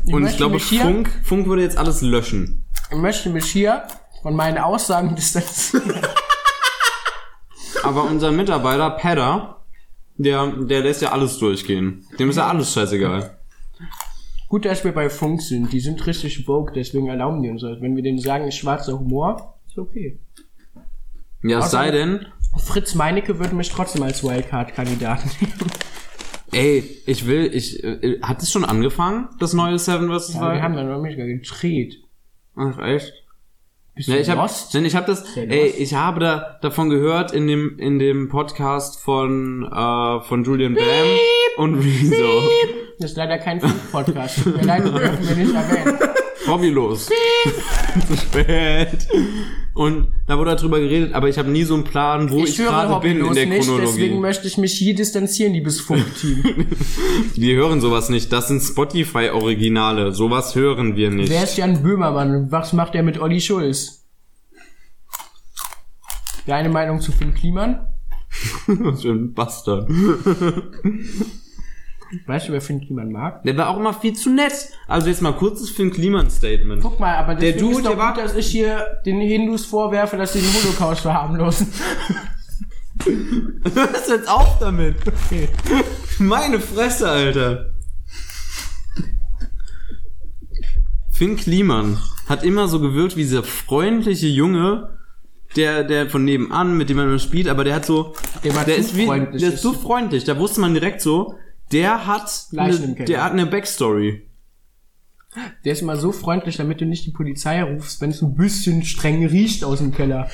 Ich 0.04 0.12
Und 0.14 0.26
ich 0.26 0.36
glaube, 0.36 0.58
hier, 0.58 0.82
Funk, 0.82 1.10
Funk 1.24 1.46
würde 1.46 1.62
jetzt 1.62 1.76
alles 1.76 2.00
löschen. 2.02 2.64
ich 2.90 2.96
möchte 2.96 3.30
mich 3.30 3.44
hier 3.46 3.82
von 4.22 4.34
meinen 4.34 4.58
Aussagen 4.58 5.14
distanzieren. 5.16 5.94
Aber 7.82 8.04
unser 8.04 8.32
Mitarbeiter, 8.32 8.90
Pedder, 8.90 9.62
der, 10.16 10.46
der 10.48 10.80
lässt 10.80 11.02
ja 11.02 11.12
alles 11.12 11.38
durchgehen. 11.38 12.06
Dem 12.18 12.30
ist 12.30 12.36
ja 12.36 12.48
alles 12.48 12.72
scheißegal. 12.72 13.38
Gut, 14.48 14.64
dass 14.64 14.82
wir 14.82 14.92
bei 14.92 15.10
Funk 15.10 15.42
sind. 15.42 15.72
Die 15.72 15.80
sind 15.80 16.04
richtig 16.06 16.44
vogue, 16.46 16.72
deswegen 16.74 17.08
erlauben 17.08 17.42
die 17.42 17.50
uns 17.50 17.62
das. 17.62 17.80
Wenn 17.80 17.94
wir 17.96 18.02
denen 18.02 18.18
sagen, 18.18 18.48
ist 18.48 18.56
schwarzer 18.56 18.98
Humor, 18.98 19.58
ist 19.66 19.78
okay. 19.78 20.18
Ja, 21.42 21.58
es 21.58 21.66
Außer- 21.66 21.68
sei 21.70 21.90
denn, 21.90 22.26
Fritz 22.64 22.94
Meinecke 22.94 23.38
würde 23.38 23.54
mich 23.54 23.68
trotzdem 23.68 24.02
als 24.02 24.24
Wildcard-Kandidaten 24.24 25.30
nehmen. 25.40 25.70
Ey, 26.52 26.82
ich 27.06 27.26
will, 27.26 27.50
ich, 27.52 27.82
äh, 27.84 28.20
hat 28.22 28.42
es 28.42 28.50
schon 28.50 28.64
angefangen, 28.64 29.28
das 29.38 29.52
neue 29.52 29.78
Seven 29.78 30.08
vs. 30.08 30.34
Ja, 30.34 30.40
wir 30.42 30.52
Wild? 30.52 30.62
haben 30.62 30.74
dann 30.76 30.88
noch 30.88 31.02
nicht 31.02 31.16
gedreht. 31.16 31.96
Ach, 32.56 32.78
echt? 32.80 33.12
Bist 33.94 34.08
Ja, 34.08 34.14
du 34.16 34.20
ich 34.22 34.28
lost? 34.28 34.74
denn 34.74 34.84
ich 34.84 34.94
habe 34.94 35.06
das, 35.06 35.34
Der 35.34 35.50
ey, 35.50 35.66
Lost. 35.68 35.80
ich 35.80 35.94
habe 35.94 36.20
da 36.20 36.58
davon 36.62 36.88
gehört 36.88 37.32
in 37.32 37.46
dem 37.48 37.78
in 37.78 37.98
dem 37.98 38.28
Podcast 38.28 39.00
von 39.00 39.64
äh, 39.64 40.20
von 40.22 40.44
Julian 40.44 40.74
Bam 40.74 40.84
und 41.56 41.74
Rezo. 41.74 42.42
Das 43.00 43.10
ist 43.12 43.16
leider 43.16 43.38
kein 43.38 43.60
Funk-Podcast. 43.60 44.42
Tut 44.44 44.56
mir 44.56 44.62
leid, 44.64 44.84
dürfen 44.84 45.28
wir 45.28 45.36
nicht 45.36 45.54
erwähnen. 45.54 45.98
Hobbylos. 46.48 47.08
Zu 48.08 48.16
spät. 48.16 49.06
Und 49.74 50.08
da 50.26 50.36
wurde 50.38 50.56
darüber 50.56 50.80
geredet, 50.80 51.14
aber 51.14 51.28
ich 51.28 51.38
habe 51.38 51.50
nie 51.50 51.62
so 51.62 51.74
einen 51.74 51.84
Plan, 51.84 52.30
wo 52.30 52.38
ich, 52.42 52.50
Ich 52.50 52.56
gerade 52.56 52.98
bin 53.00 53.24
in 53.24 53.32
der 53.32 53.46
nicht, 53.46 53.60
Chronologie. 53.66 53.86
deswegen 53.86 54.20
möchte 54.20 54.48
ich 54.48 54.58
mich 54.58 54.72
hier 54.72 54.94
distanzieren, 54.94 55.52
liebes 55.52 55.80
Funk-Team. 55.80 56.42
wir 57.36 57.54
hören 57.56 57.80
sowas 57.80 58.08
nicht. 58.08 58.32
Das 58.32 58.48
sind 58.48 58.60
Spotify-Originale. 58.60 60.12
Sowas 60.12 60.54
hören 60.54 60.96
wir 60.96 61.10
nicht. 61.10 61.30
Wer 61.30 61.44
ist 61.44 61.56
Jan 61.56 61.82
Böhmermann 61.82 62.50
was 62.50 62.72
macht 62.72 62.94
er 62.94 63.02
mit 63.02 63.20
Olli 63.20 63.40
Schulz? 63.40 64.04
Deine 66.46 66.70
Meinung 66.70 67.00
zu 67.00 67.12
Finn 67.12 67.34
Kliman? 67.34 67.86
Was 68.66 69.02
für 69.02 69.10
ein 69.10 69.34
Bastard. 69.34 69.88
Weißt 72.26 72.48
du, 72.48 72.52
wer 72.52 72.60
Finn 72.60 72.80
Kliman 72.80 73.12
mag? 73.12 73.42
Der 73.42 73.56
war 73.56 73.68
auch 73.68 73.76
immer 73.76 73.92
viel 73.92 74.14
zu 74.14 74.30
nett. 74.30 74.52
Also 74.86 75.08
jetzt 75.08 75.20
mal 75.20 75.32
kurzes 75.32 75.68
Finn 75.70 75.90
Kliman-Statement. 75.90 76.82
Guck 76.82 76.98
mal, 77.00 77.14
aber 77.16 77.34
Der 77.34 77.52
Dude, 77.52 77.76
ist 77.78 77.84
doch 77.84 77.90
der 77.90 77.98
war- 77.98 78.14
gut, 78.14 78.24
dass 78.24 78.34
ich 78.34 78.46
hier 78.46 79.00
den 79.04 79.20
Hindus 79.20 79.66
vorwerfe, 79.66 80.16
dass 80.16 80.32
sie 80.32 80.40
den 80.40 80.52
Holocaust 80.54 81.00
verharmlosen. 81.02 81.66
Hörst 83.74 84.08
jetzt 84.08 84.28
auf 84.28 84.58
damit? 84.58 84.96
Meine 86.18 86.58
Fresse, 86.60 87.08
Alter. 87.08 87.74
Finn 91.12 91.36
Kliman 91.36 91.98
hat 92.28 92.44
immer 92.44 92.68
so 92.68 92.80
gewirkt 92.80 93.16
wie 93.16 93.22
dieser 93.22 93.42
freundliche 93.42 94.26
Junge, 94.28 94.96
der, 95.56 95.82
der 95.84 96.08
von 96.10 96.24
nebenan, 96.24 96.76
mit 96.76 96.88
dem 96.90 96.96
man 96.98 97.06
immer 97.08 97.18
spielt, 97.18 97.48
aber 97.48 97.64
der 97.64 97.74
hat 97.76 97.86
so, 97.86 98.14
Der 98.44 98.52
zu 98.54 98.70
ist 98.72 98.96
wie, 98.96 99.06
freundlich. 99.06 99.42
der 99.42 99.52
ist 99.54 99.62
so 99.62 99.72
freundlich, 99.72 100.24
da 100.24 100.38
wusste 100.38 100.60
man 100.60 100.74
direkt 100.74 101.00
so, 101.00 101.34
der 101.72 102.06
hat, 102.06 102.30
eine, 102.56 102.94
der 103.04 103.24
hat 103.24 103.32
eine 103.32 103.46
Backstory. 103.46 104.22
Der 105.64 105.72
ist 105.72 105.82
immer 105.82 105.96
so 105.96 106.10
freundlich, 106.12 106.56
damit 106.56 106.80
du 106.80 106.86
nicht 106.86 107.04
die 107.06 107.10
Polizei 107.10 107.62
rufst, 107.62 108.00
wenn 108.00 108.10
es 108.10 108.22
ein 108.22 108.34
bisschen 108.34 108.82
streng 108.82 109.24
riecht 109.26 109.62
aus 109.62 109.78
dem 109.78 109.92
Keller. 109.92 110.28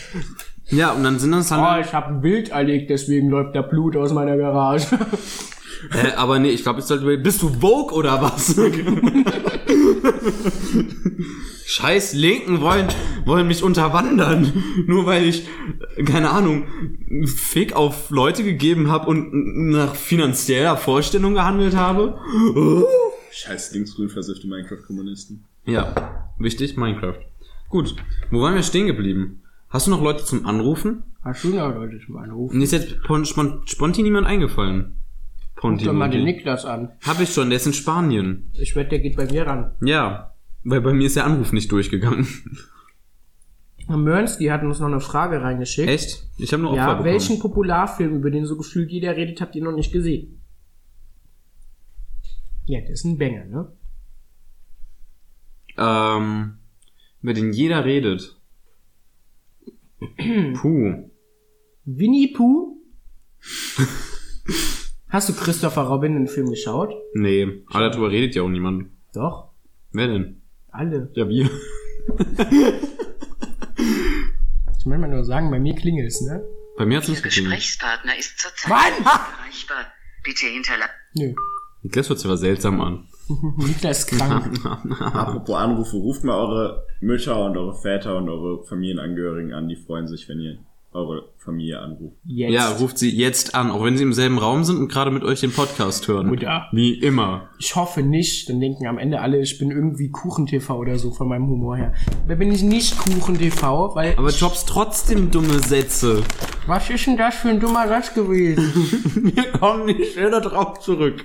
Ja, 0.69 0.93
und 0.93 1.03
dann 1.05 1.19
sind 1.19 1.33
das 1.33 1.51
Oh, 1.53 1.57
halt, 1.57 1.87
ich 1.87 1.93
habe 1.93 2.09
ein 2.15 2.21
Bild 2.21 2.51
erlegt, 2.51 2.89
deswegen 2.91 3.29
läuft 3.29 3.55
da 3.55 3.63
Blut 3.63 3.97
aus 3.97 4.13
meiner 4.13 4.37
Garage. 4.37 4.87
äh, 5.93 6.13
aber 6.17 6.39
nee, 6.39 6.51
ich 6.51 6.63
glaube, 6.63 6.81
ich 6.81 6.87
sollte, 6.87 7.19
bist 7.19 7.43
du 7.43 7.49
Vogue 7.49 7.93
oder 7.95 8.23
was? 8.23 8.57
Scheiß 11.67 12.15
Linken 12.15 12.61
wollen, 12.61 12.89
wollen 13.25 13.47
mich 13.49 13.63
unterwandern, 13.63 14.53
nur 14.87 15.07
weil 15.07 15.25
ich, 15.27 15.47
keine 16.05 16.31
Ahnung, 16.31 16.65
Fick 17.27 17.75
auf 17.75 18.11
Leute 18.11 18.45
gegeben 18.45 18.91
habe 18.91 19.07
und 19.09 19.71
nach 19.71 19.95
finanzieller 19.95 20.77
Vorstellung 20.77 21.35
gehandelt 21.35 21.75
habe. 21.75 22.19
Scheiß 23.31 23.73
linksgrün 23.73 24.09
versiffte 24.09 24.47
Minecraft-Kommunisten. 24.47 25.45
Ja, 25.67 26.29
wichtig, 26.39 26.77
Minecraft. 26.77 27.19
Gut, 27.71 27.95
wo 28.31 28.41
waren 28.43 28.55
wir 28.55 28.63
stehen 28.63 28.87
geblieben? 28.87 29.43
Hast 29.71 29.87
du 29.87 29.91
noch 29.91 30.03
Leute 30.03 30.25
zum 30.25 30.47
Anrufen? 30.47 31.03
Hast 31.23 31.43
du 31.43 31.49
noch 31.49 31.75
Leute 31.75 31.99
zum 32.05 32.17
Anrufen? 32.19 32.59
Mir 32.59 32.65
ist 32.65 32.73
jetzt 32.73 33.01
pon- 33.03 33.25
spon- 33.25 33.63
spontan 33.65 34.05
niemand 34.05 34.27
eingefallen. 34.27 34.97
Guck 35.71 35.79
doch 35.83 35.93
mal 35.95 36.11
den. 36.11 36.25
Niklas 36.25 36.65
an. 36.67 36.91
Hab 37.03 37.21
ich 37.21 37.33
schon, 37.33 37.49
der 37.49 37.57
ist 37.57 37.67
in 37.67 37.73
Spanien. 37.73 38.51
Ich 38.53 38.77
wette, 38.77 38.91
der 38.91 38.99
geht 38.99 39.17
bei 39.17 39.25
mir 39.25 39.47
ran. 39.47 39.73
Ja, 39.83 40.35
weil 40.63 40.83
bei 40.83 40.93
mir 40.93 41.07
ist 41.07 41.17
der 41.17 41.25
Anruf 41.25 41.53
nicht 41.53 41.73
durchgegangen. 41.73 42.27
Mörnski 43.89 44.47
hat 44.47 44.63
uns 44.63 44.79
noch 44.81 44.87
eine 44.89 45.01
Frage 45.01 45.43
reingeschickt. 45.43 45.89
Echt? 45.89 46.27
Ich 46.39 46.53
habe 46.53 46.63
nur 46.63 46.73
Opfer 46.73 46.83
Ja, 46.83 46.89
bekommen. 46.95 47.05
welchen 47.07 47.39
Popularfilm, 47.39 48.17
über 48.17 48.31
den 48.31 48.47
so 48.47 48.57
gefühlt 48.57 48.91
jeder 48.91 49.17
redet, 49.17 49.41
habt 49.41 49.55
ihr 49.57 49.63
noch 49.63 49.73
nicht 49.73 49.93
gesehen? 49.93 50.41
Ja, 52.67 52.81
das 52.81 52.91
ist 52.91 53.05
ein 53.05 53.19
Banger, 53.19 53.45
ne? 53.45 53.73
Ähm, 55.77 56.59
über 57.23 57.35
den 57.35 57.53
jeder 57.53 57.85
redet. 57.85 58.39
Puh. 60.55 61.11
Winnie 61.85 62.33
Pooh? 62.33 62.79
Hast 65.15 65.29
du 65.29 65.33
Christopher 65.33 65.83
Robin 65.83 66.15
den 66.15 66.27
Film 66.27 66.51
geschaut? 66.51 66.93
Nee, 67.13 67.63
aber 67.69 67.89
darüber 67.89 68.11
redet 68.11 68.35
ja 68.35 68.43
auch 68.43 68.49
niemand. 68.49 68.91
Doch, 69.15 69.53
Wer 69.93 70.09
denn? 70.09 70.43
alle. 70.73 71.09
Ja, 71.15 71.29
wir. 71.29 71.49
Ich 74.77 74.87
möchte 74.87 75.01
mal 75.01 75.09
nur 75.09 75.25
sagen, 75.25 75.51
bei 75.51 75.59
mir 75.59 75.75
klingelt's, 75.75 76.21
ne? 76.21 76.45
Bei 76.77 76.85
mir 76.85 76.99
hat's 76.99 77.09
Ihr 77.09 77.13
nicht 77.13 77.23
geklingelt. 77.23 77.55
Gesprächspartner 77.55 78.19
ist 78.19 78.39
zurzeit 78.39 78.69
Mann! 78.71 78.93
nicht 78.99 79.07
erreichbar. 79.07 79.87
Bitte 80.25 80.47
hinterlassen. 80.47 80.93
Nö. 81.15 81.35
Das 81.85 82.09
hört 82.11 82.19
sich 82.19 82.27
aber 82.27 82.37
seltsam 82.37 82.81
an. 82.83 83.09
Niklas 83.57 84.01
ist 84.01 84.19
krank. 84.19 84.61
Apropos 85.01 85.57
Anrufe, 85.57 85.97
ruft 85.97 86.25
mal 86.25 86.37
eure 86.37 86.87
Mütter 87.01 87.43
und 87.47 87.57
eure 87.57 87.81
Väter 87.81 88.17
und 88.19 88.29
eure 88.29 88.65
Familienangehörigen 88.67 89.55
an, 89.55 89.69
die 89.69 89.77
freuen 89.77 90.07
sich, 90.07 90.29
wenn 90.29 90.41
ihr 90.41 90.59
eure 90.95 91.29
Familie 91.37 91.81
anruft. 91.81 92.17
Jetzt. 92.25 92.53
Ja, 92.53 92.69
ruft 92.71 92.99
sie 92.99 93.11
jetzt 93.11 93.55
an, 93.55 93.71
auch 93.71 93.85
wenn 93.85 93.97
sie 93.97 94.05
im 94.05 94.13
selben 94.13 94.39
Raum 94.39 94.65
sind 94.65 94.79
und 94.79 94.89
gerade 94.89 95.11
mit 95.11 95.25
euch 95.25 95.41
den 95.41 95.53
Podcast 95.53 96.07
hören. 96.07 96.29
Mutter. 96.29 96.69
Wie 96.73 96.95
immer. 96.95 97.51
Ich 97.59 97.75
hoffe 97.75 98.03
nicht, 98.03 98.49
dann 98.49 98.61
denken 98.61 98.87
am 98.87 98.99
Ende 98.99 99.21
alle, 99.21 99.41
ich 99.41 99.59
bin 99.59 99.71
irgendwie 99.71 100.11
Kuchen-TV 100.11 100.77
oder 100.77 100.97
so 100.97 101.11
von 101.11 101.29
meinem 101.29 101.49
Humor 101.49 101.77
her. 101.77 101.95
Aber 102.25 102.37
bin 102.37 102.53
ich 102.53 102.63
nicht 102.63 102.97
Kuchen-TV, 102.97 103.95
weil... 103.95 104.15
Aber 104.17 104.31
Jobs 104.31 104.65
trotzdem 104.65 105.31
dumme 105.31 105.59
Sätze. 105.59 106.23
was 106.67 106.89
ist 106.89 107.07
denn 107.07 107.17
das 107.17 107.35
für 107.35 107.49
ein 107.49 107.61
dummer 107.61 107.89
Satz 107.89 108.15
gewesen? 108.15 108.65
Wir 109.35 109.51
kommen 109.53 109.87
nicht 109.87 110.13
schneller 110.13 110.41
drauf 110.41 110.79
zurück. 110.79 111.25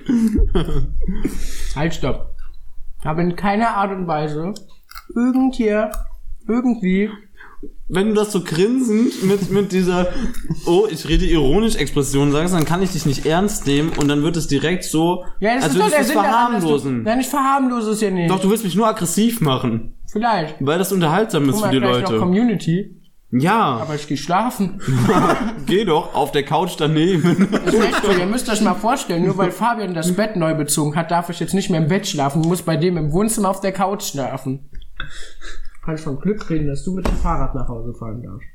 halt, 1.76 1.94
stopp. 1.94 2.34
Ich 2.98 3.06
habe 3.06 3.22
in 3.22 3.36
keiner 3.36 3.76
Art 3.76 3.92
und 3.92 4.06
Weise 4.08 4.52
irgendhier, 5.14 5.90
irgendwie... 6.48 7.08
Wenn 7.88 8.08
du 8.08 8.14
das 8.14 8.32
so 8.32 8.42
grinsend 8.42 9.22
mit, 9.24 9.50
mit 9.50 9.72
dieser, 9.72 10.08
oh, 10.64 10.86
ich 10.90 11.08
rede 11.08 11.26
ironisch 11.26 11.74
Expression 11.74 12.30
sagst, 12.32 12.54
dann 12.54 12.64
kann 12.64 12.82
ich 12.82 12.92
dich 12.92 13.04
nicht 13.04 13.26
ernst 13.26 13.66
nehmen 13.66 13.90
und 13.98 14.08
dann 14.08 14.22
wird 14.22 14.36
es 14.36 14.46
direkt 14.46 14.84
so, 14.84 15.24
Ja, 15.40 15.56
das 15.56 15.64
als 15.64 15.72
ist 15.74 15.78
doch 15.80 15.84
würdest 15.86 15.96
du 15.96 16.00
es 16.02 16.06
Sinn 16.08 16.16
daran, 16.16 16.52
du... 16.52 16.60
verharmlosen. 16.60 17.02
Nein, 17.02 17.20
ich 17.20 17.28
verharmlose 17.28 17.90
es 17.90 18.00
ja 18.00 18.10
nicht. 18.10 18.30
Doch, 18.30 18.40
du 18.40 18.48
willst 18.48 18.64
mich 18.64 18.76
nur 18.76 18.86
aggressiv 18.86 19.40
machen, 19.40 19.94
Vielleicht. 20.06 20.56
weil 20.60 20.78
das 20.78 20.92
unterhaltsam 20.92 21.48
ist 21.50 21.60
für 21.60 21.68
die 21.68 21.78
gleich 21.78 22.02
noch 22.02 22.10
Leute. 22.10 22.18
Community. 22.18 22.96
Ja, 23.32 23.76
Aber 23.76 23.94
ich 23.94 24.08
gehe 24.08 24.16
schlafen. 24.16 24.80
geh 25.66 25.84
doch 25.84 26.14
auf 26.14 26.32
der 26.32 26.42
Couch 26.44 26.72
daneben. 26.78 27.48
Das 27.64 27.74
ist 27.74 27.84
echt 27.84 28.04
so, 28.04 28.10
ihr 28.10 28.26
müsst 28.26 28.48
euch 28.48 28.60
mal 28.60 28.74
vorstellen, 28.74 29.24
nur 29.24 29.36
weil 29.38 29.52
Fabian 29.52 29.94
das 29.94 30.12
Bett 30.16 30.34
neu 30.34 30.54
bezogen 30.54 30.96
hat, 30.96 31.10
darf 31.12 31.30
ich 31.30 31.38
jetzt 31.38 31.54
nicht 31.54 31.70
mehr 31.70 31.80
im 31.80 31.88
Bett 31.88 32.08
schlafen, 32.08 32.42
muss 32.42 32.62
bei 32.62 32.76
dem 32.76 32.96
im 32.96 33.12
Wohnzimmer 33.12 33.48
auf 33.50 33.60
der 33.60 33.70
Couch 33.72 34.02
schlafen. 34.02 34.68
Kann 35.84 35.94
ich 35.94 36.00
von 36.02 36.20
Glück 36.20 36.48
reden, 36.50 36.66
dass 36.66 36.84
du 36.84 36.94
mit 36.94 37.06
dem 37.06 37.16
Fahrrad 37.16 37.54
nach 37.54 37.68
Hause 37.68 37.94
fahren 37.94 38.22
darfst. 38.22 38.46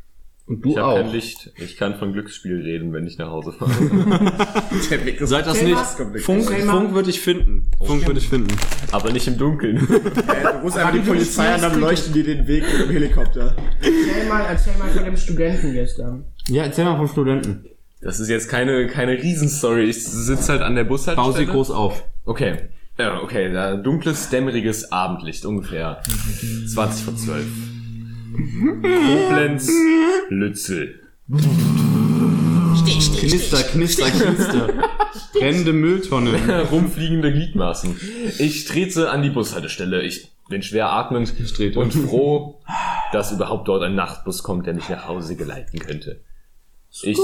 Und 0.48 0.58
Ich 0.58 0.62
du 0.62 0.74
kein 0.76 0.84
auch. 0.84 1.12
Licht. 1.12 1.52
Ich 1.58 1.76
kann 1.76 1.96
von 1.96 2.14
Glücksspiel 2.14 2.62
reden, 2.62 2.94
wenn 2.94 3.08
ich 3.08 3.18
nach 3.18 3.30
Hause 3.32 3.52
fahre. 3.52 3.72
Seid 5.26 5.48
das 5.48 5.62
nicht. 5.64 5.76
Funk. 6.22 6.52
Funk 6.52 6.94
würde 6.94 7.10
ich 7.10 7.20
finden. 7.20 7.72
Funk 7.84 8.06
würde 8.06 8.20
ich 8.20 8.30
finden. 8.30 8.56
Aber 8.92 9.12
nicht 9.12 9.28
im 9.28 9.38
Dunkeln. 9.38 9.78
Äh, 10.26 10.42
du 10.42 10.60
rufst 10.64 10.78
einfach 10.78 10.94
die 10.94 11.00
Polizei 11.00 11.54
an, 11.54 11.62
dann 11.62 11.80
leuchten 11.80 12.14
die 12.14 12.24
den 12.24 12.48
Weg 12.48 12.64
mit 12.64 12.88
dem 12.88 12.90
Helikopter. 12.92 13.56
Erzähl 13.80 14.28
mal, 14.28 14.42
erzähl 14.46 14.78
mal 14.78 14.90
von 14.90 15.04
dem 15.06 15.18
Studenten 15.18 15.74
gestern. 15.74 16.26
Ja, 16.48 16.64
erzähl 16.64 16.86
mal 16.86 16.98
vom 16.98 17.08
Studenten. 17.08 17.66
Das 18.02 18.20
ist 18.20 18.30
jetzt 18.30 18.50
keine, 18.50 18.88
keine 18.88 19.14
Riesenstory. 19.14 19.86
Ich 19.86 20.04
sitze 20.04 20.52
halt 20.52 20.62
an 20.62 20.76
der 20.76 20.84
Bushaltestelle. 20.84 21.34
Bau 21.34 21.38
sie 21.38 21.46
groß 21.46 21.72
auf. 21.72 22.04
Okay. 22.26 22.70
Ja, 22.98 23.22
okay. 23.22 23.52
Da 23.52 23.76
dunkles, 23.76 24.30
dämmeriges 24.30 24.92
Abendlicht, 24.92 25.46
ungefähr 25.46 26.02
20 26.74 27.06
vor 27.06 27.16
12. 27.16 27.46
Koblenz, 28.82 29.70
Lützel. 30.30 31.02
Knister, 32.86 33.64
knister, 33.64 34.10
knister. 34.10 34.70
Brennende 35.34 35.74
Mülltonne. 35.74 36.68
Rumfliegende 36.72 37.32
Gliedmaßen. 37.32 38.00
Ich 38.40 38.66
trete 38.66 39.10
an 39.10 39.22
die 39.22 39.30
Bushaltestelle. 39.30 40.02
Ich 40.02 40.32
bin 40.48 40.62
schwer 40.62 40.92
atmend 40.92 41.34
und 41.76 41.92
froh, 41.92 42.62
dass 43.12 43.32
überhaupt 43.32 43.68
dort 43.68 43.84
ein 43.84 43.96
Nachtbus 43.96 44.44
kommt, 44.44 44.68
der 44.68 44.74
mich 44.74 44.90
nach 44.90 45.08
Hause 45.08 45.36
geleiten 45.36 45.80
könnte. 45.80 46.22
Ich 47.02 47.18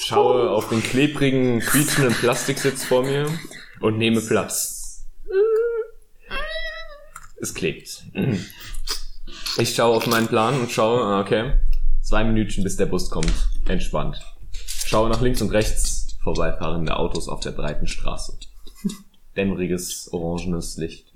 schaue 0.00 0.50
auf 0.50 0.68
den 0.68 0.82
klebrigen, 0.82 1.60
quietschenden 1.60 2.14
Plastiksitz 2.14 2.84
vor 2.84 3.02
mir 3.02 3.26
und 3.80 3.98
nehme 3.98 4.20
Platz. 4.20 4.81
Es 7.42 7.54
klebt. 7.54 8.04
Ich 9.58 9.74
schaue 9.74 9.96
auf 9.96 10.06
meinen 10.06 10.28
Plan 10.28 10.60
und 10.60 10.70
schaue, 10.70 11.02
ah, 11.02 11.20
okay, 11.20 11.54
zwei 12.00 12.22
Minütchen 12.22 12.62
bis 12.62 12.76
der 12.76 12.86
Bus 12.86 13.10
kommt. 13.10 13.32
Entspannt. 13.66 14.20
Schaue 14.86 15.10
nach 15.10 15.20
links 15.20 15.42
und 15.42 15.50
rechts, 15.50 16.16
vorbeifahrende 16.22 16.96
Autos 16.96 17.28
auf 17.28 17.40
der 17.40 17.50
breiten 17.50 17.88
Straße. 17.88 18.38
Dämmeriges, 19.36 20.08
orangenes 20.12 20.76
Licht. 20.76 21.12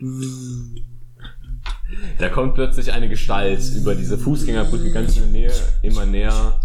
Da 2.19 2.29
kommt 2.29 2.57
plötzlich 2.57 2.93
eine 2.93 3.09
Gestalt 3.09 3.63
über 3.77 3.95
diese 3.95 4.19
Fußgängerbrücke 4.19 4.91
ganz 4.91 5.17
in 5.17 5.23
der 5.23 5.31
Nähe, 5.31 5.53
immer 5.83 6.07
näher. 6.07 6.61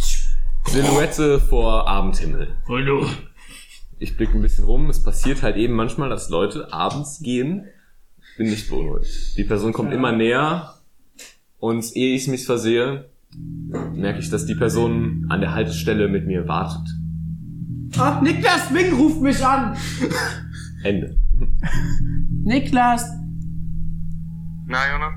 Silhouette 0.65 1.39
vor 1.39 1.87
Abendhimmel. 1.87 2.47
Ich 3.99 4.17
blicke 4.17 4.33
ein 4.33 4.41
bisschen 4.41 4.63
rum. 4.63 4.89
Es 4.89 5.03
passiert 5.03 5.43
halt 5.43 5.55
eben 5.55 5.75
manchmal, 5.75 6.09
dass 6.09 6.29
Leute 6.29 6.73
abends 6.73 7.19
gehen. 7.19 7.67
Bin 8.41 8.49
nicht 8.49 8.71
beunruhigt. 8.71 9.37
Die 9.37 9.43
Person 9.43 9.71
kommt 9.71 9.93
immer 9.93 10.11
näher 10.11 10.73
und 11.59 11.85
ehe 11.95 12.15
ich 12.15 12.27
mich 12.27 12.47
versehe, 12.47 13.05
merke 13.93 14.17
ich, 14.17 14.31
dass 14.31 14.47
die 14.47 14.55
Person 14.55 15.27
an 15.29 15.41
der 15.41 15.53
Haltestelle 15.53 16.07
mit 16.07 16.25
mir 16.25 16.47
wartet. 16.47 16.89
Ach, 17.99 18.19
Niklas 18.19 18.73
Wing 18.73 18.93
ruft 18.93 19.21
mich 19.21 19.45
an! 19.45 19.77
Ende. 20.83 21.19
Niklas, 22.43 23.05
Na, 24.65 24.79
Jonas? 24.91 25.13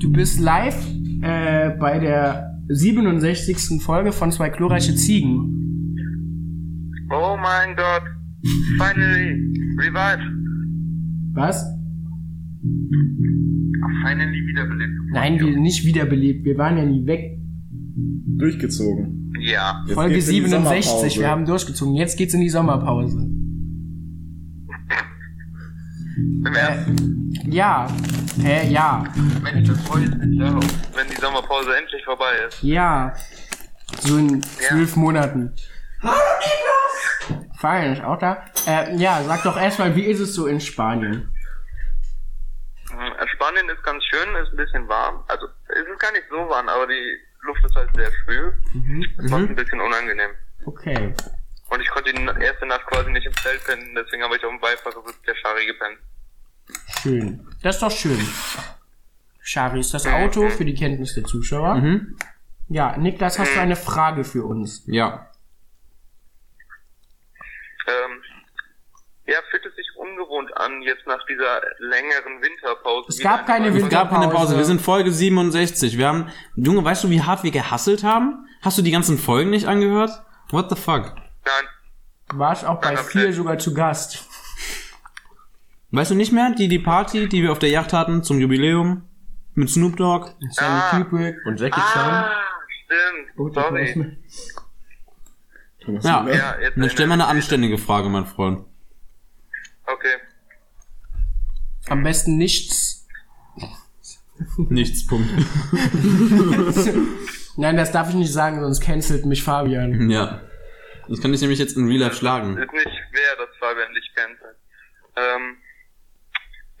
du 0.00 0.10
bist 0.10 0.40
live 0.40 0.82
äh, 1.20 1.76
bei 1.78 1.98
der 1.98 2.58
67. 2.68 3.82
Folge 3.82 4.12
von 4.12 4.32
Zwei 4.32 4.48
glorreiche 4.48 4.94
Ziegen. 4.94 5.94
Oh 7.12 7.36
mein 7.36 7.76
Gott. 7.76 8.04
Finally. 8.78 9.42
Revived. 9.78 10.24
Was? 11.34 11.75
Finally 14.02 14.46
wiederbelebt. 14.46 14.92
Nein, 15.12 15.38
wir 15.40 15.58
nicht 15.58 15.84
wiederbelebt. 15.84 16.44
Wir 16.44 16.58
waren 16.58 16.76
ja 16.76 16.84
nie 16.84 17.06
weg. 17.06 17.38
Durchgezogen. 18.38 19.32
Ja. 19.40 19.82
Jetzt 19.86 19.94
Folge 19.94 20.14
geht's 20.14 20.28
in 20.28 20.34
die 20.34 20.40
67, 20.42 20.86
Sommerpause. 20.90 21.20
wir 21.20 21.28
haben 21.28 21.44
durchgezogen. 21.46 21.94
Jetzt 21.94 22.16
geht's 22.16 22.34
in 22.34 22.40
die 22.40 22.48
Sommerpause. 22.48 23.18
Im 26.16 26.54
Ernst, 26.54 27.44
Ja. 27.46 27.86
Hä, 28.40 28.68
ja. 28.70 29.04
Mensch, 29.42 29.68
das 29.68 29.80
freut 29.82 30.16
mich 30.18 30.38
ja. 30.38 30.54
Wenn 30.94 31.08
die 31.10 31.20
Sommerpause 31.20 31.76
endlich 31.76 32.04
vorbei 32.04 32.32
ist. 32.48 32.62
Ja. 32.62 33.14
So 34.00 34.18
in 34.18 34.42
zwölf 34.42 34.96
Monaten. 34.96 35.52
Hallo 36.02 36.12
Niklas! 37.28 37.48
Fein, 37.58 37.92
ist 37.92 38.04
auch 38.04 38.18
da. 38.18 38.44
Äh, 38.66 38.96
ja, 38.96 39.22
sag 39.26 39.42
doch 39.42 39.56
erstmal, 39.56 39.96
wie 39.96 40.02
ist 40.04 40.20
es 40.20 40.34
so 40.34 40.46
in 40.46 40.60
Spanien? 40.60 41.28
Mhm, 42.96 43.28
Spanien 43.34 43.68
ist 43.68 43.82
ganz 43.82 44.02
schön, 44.04 44.34
ist 44.36 44.50
ein 44.50 44.56
bisschen 44.56 44.88
warm. 44.88 45.22
Also, 45.28 45.46
es 45.68 45.86
ist 45.86 46.00
gar 46.00 46.12
nicht 46.12 46.24
so 46.30 46.48
warm, 46.48 46.68
aber 46.68 46.86
die 46.86 47.18
Luft 47.42 47.64
ist 47.64 47.76
halt 47.76 47.94
sehr 47.94 48.10
schwül. 48.10 48.58
Das 49.16 49.30
macht 49.30 49.50
ein 49.50 49.54
bisschen 49.54 49.80
unangenehm. 49.80 50.30
Okay. 50.64 51.14
Und 51.68 51.80
ich 51.80 51.88
konnte 51.90 52.12
die 52.12 52.24
erste 52.42 52.66
Nacht 52.66 52.86
quasi 52.86 53.10
nicht 53.10 53.26
im 53.26 53.34
Zelt 53.34 53.62
pennen, 53.64 53.94
deswegen 53.94 54.22
habe 54.22 54.36
ich 54.36 54.44
auf 54.44 54.50
dem 54.50 54.60
Beifahrersitz 54.60 55.20
der 55.26 55.34
Schari 55.34 55.66
gepennt. 55.66 55.98
Schön. 57.02 57.48
Das 57.62 57.76
ist 57.76 57.82
doch 57.82 57.90
schön. 57.90 58.18
Shari 59.40 59.80
ist 59.80 59.92
das 59.92 60.06
Auto 60.06 60.48
für 60.48 60.64
die 60.64 60.74
Kenntnis 60.74 61.14
der 61.14 61.24
Zuschauer. 61.24 61.74
Mhm. 61.76 62.16
Ja, 62.68 62.96
Niklas, 62.96 63.38
hast 63.38 63.54
du 63.54 63.60
eine 63.60 63.76
Frage 63.76 64.24
für 64.24 64.44
uns? 64.44 64.84
Ja. 64.86 65.30
Ähm, 67.86 68.22
ja, 69.26 69.38
fühlt 69.50 69.66
es 69.66 69.75
ungewohnt 70.36 70.56
an, 70.56 70.82
jetzt 70.82 71.06
nach 71.06 71.24
dieser 71.26 71.60
längeren 71.78 72.42
Winterpause. 72.42 73.06
Es 73.08 73.18
gab 73.20 73.40
eine 73.40 73.46
keine 73.46 73.70
neue 73.70 73.82
Es 73.82 73.88
gab 73.88 74.10
keine 74.10 74.28
Pause. 74.28 74.56
Wir 74.56 74.64
sind 74.64 74.80
Folge 74.80 75.10
67. 75.12 75.96
Wir 75.98 76.08
haben, 76.08 76.30
Junge, 76.54 76.84
weißt 76.84 77.04
du, 77.04 77.10
wie 77.10 77.22
hart 77.22 77.42
wir 77.44 77.50
gehasselt 77.50 78.02
haben? 78.04 78.46
Hast 78.62 78.78
du 78.78 78.82
die 78.82 78.90
ganzen 78.90 79.18
Folgen 79.18 79.50
nicht 79.50 79.66
angehört? 79.66 80.10
What 80.50 80.70
the 80.70 80.76
fuck? 80.76 81.14
Nein, 81.44 81.64
Warst 82.34 82.64
auch 82.64 82.80
bei 82.80 82.88
Dann 82.90 82.98
hab 82.98 83.06
vier 83.06 83.28
ich- 83.28 83.36
sogar 83.36 83.58
zu 83.58 83.72
Gast. 83.74 84.24
Weißt 85.92 86.10
du 86.10 86.14
nicht 86.16 86.32
mehr? 86.32 86.50
Die, 86.50 86.68
die 86.68 86.80
Party, 86.80 87.28
die 87.28 87.42
wir 87.42 87.52
auf 87.52 87.58
der 87.60 87.70
Yacht 87.70 87.92
hatten 87.92 88.22
zum 88.24 88.40
Jubiläum? 88.40 89.02
Mit 89.54 89.70
Snoop 89.70 89.96
Dogg? 89.96 90.32
Sammy 90.50 90.80
Ah. 90.80 90.90
Kubrick. 90.98 91.36
Und 91.46 91.58
Jackie 91.60 91.80
Chan? 91.80 92.10
Ah, 92.10 92.30
stimmt. 92.84 93.54
Sorry. 93.54 94.18
Ja. 96.02 96.26
Ja, 96.26 96.56
jetzt 96.60 96.76
Dann 96.76 96.90
stell 96.90 97.06
mal 97.06 97.14
eine 97.14 97.26
anständige 97.26 97.78
Frage, 97.78 98.08
mein 98.08 98.26
Freund. 98.26 98.64
Okay. 99.86 100.16
Am 101.88 102.02
besten 102.02 102.36
nichts. 102.36 103.06
Nichts, 104.58 105.06
Punkt. 105.06 105.30
Nein, 107.56 107.76
das 107.76 107.92
darf 107.92 108.08
ich 108.10 108.14
nicht 108.16 108.32
sagen, 108.32 108.60
sonst 108.60 108.80
cancelt 108.80 109.24
mich 109.24 109.42
Fabian. 109.42 110.10
ja. 110.10 110.42
Ich 111.08 111.22
kann 111.22 111.30
dich 111.30 111.40
nämlich 111.40 111.60
jetzt 111.60 111.76
in 111.76 111.86
Real 111.86 112.00
Life 112.00 112.16
schlagen. 112.16 112.58
Ist 112.58 112.72
nicht 112.72 112.82
schwer, 112.84 113.36
dass 113.38 113.48
Fabian 113.60 113.94
dich 113.94 114.10
kennt. 114.16 114.36
Ähm, 115.14 115.56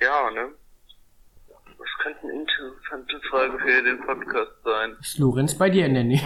ja, 0.00 0.30
ne? 0.32 0.48
Was 1.78 1.88
könnte 2.02 2.18
eine 2.22 2.32
interessante 2.40 3.20
Frage 3.30 3.56
für 3.60 3.82
den 3.84 4.00
Podcast 4.04 4.50
sein? 4.64 4.96
Ist 5.00 5.18
Lorenz 5.18 5.56
bei 5.56 5.70
dir 5.70 5.86
in 5.86 5.94
der 5.94 6.02
Nähe? 6.02 6.20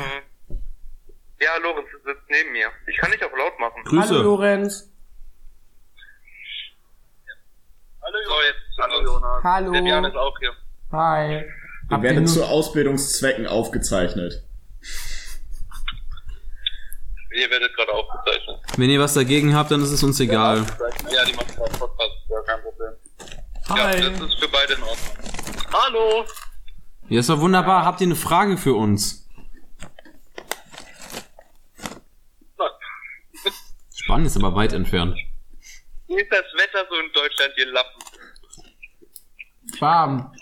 Ja, 1.43 1.57
Lorenz 1.63 1.89
sitzt 2.05 2.23
neben 2.31 2.53
mir. 2.53 2.69
Ich 2.87 2.97
kann 2.97 3.11
nicht 3.11 3.23
auf 3.23 3.33
laut 3.37 3.59
machen. 3.61 3.83
Hallo 3.85 4.01
Grüße. 4.01 4.15
Lorenz. 4.23 4.91
Hallo. 8.03 8.17
Oh, 8.31 8.41
jetzt. 8.47 8.70
Hallo 8.81 9.03
Jonas. 9.05 9.45
Hallo. 9.45 9.73
Der 9.73 9.83
Jan 9.83 10.05
ist 10.05 10.17
auch 10.17 10.39
hier. 10.39 10.53
Hi. 10.93 11.29
Wir 11.29 11.47
Habt 11.91 12.05
ihr 12.05 12.11
werden 12.11 12.27
zu 12.27 12.45
Ausbildungszwecken 12.45 13.47
aufgezeichnet. 13.47 14.43
Ihr 17.33 17.51
werdet 17.51 17.75
gerade 17.77 17.93
aufgezeichnet. 17.93 18.57
Wenn 18.77 18.91
ihr 18.91 19.01
was 19.01 19.15
dagegen 19.15 19.55
habt, 19.55 19.71
dann 19.71 19.83
ist 19.83 19.91
es 19.91 20.03
uns 20.03 20.19
egal. 20.21 20.65
Ja, 21.11 21.25
die 21.25 21.33
machen 21.35 21.55
gerade 21.57 21.79
Podcast, 21.79 22.13
ja, 22.29 22.43
kein 22.43 22.63
Problem. 22.63 22.93
Hi. 23.69 24.03
Ja, 24.03 24.11
das 24.11 24.21
ist 24.21 24.41
für 24.41 24.49
beide 24.49 24.73
in 24.75 24.83
Ordnung. 24.83 25.17
Hallo! 25.73 26.25
Ja, 27.09 27.21
ist 27.21 27.29
doch 27.29 27.41
wunderbar. 27.41 27.85
Habt 27.85 28.01
ihr 28.01 28.07
eine 28.07 28.17
Frage 28.17 28.57
für 28.57 28.75
uns? 28.75 29.29
Spannend 33.95 34.27
ist 34.27 34.37
aber 34.37 34.55
weit 34.55 34.73
entfernt. 34.73 35.17
Wie 36.09 36.15
ist 36.17 36.33
das 36.33 36.45
Wetter 36.55 36.85
so 36.89 36.97
in 36.97 37.13
Deutschland, 37.13 37.53
ihr 37.59 37.67
Lappen? 37.73 37.90
Warm. 39.81 40.33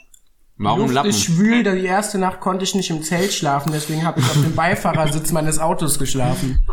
Warum 0.57 0.81
Luft 0.83 0.95
Lappen? 0.95 1.11
ist 1.11 1.23
schwül, 1.23 1.63
da 1.63 1.73
die 1.73 1.85
erste 1.85 2.19
Nacht 2.19 2.41
konnte 2.41 2.65
ich 2.65 2.75
nicht 2.75 2.91
im 2.91 3.03
Zelt 3.03 3.33
schlafen, 3.33 3.71
deswegen 3.73 4.05
habe 4.05 4.19
ich 4.19 4.27
auf 4.27 4.33
dem 4.33 4.57
Beifahrersitz 4.57 5.31
meines 5.31 5.61
Autos 5.61 6.01
geschlafen. 6.01 6.67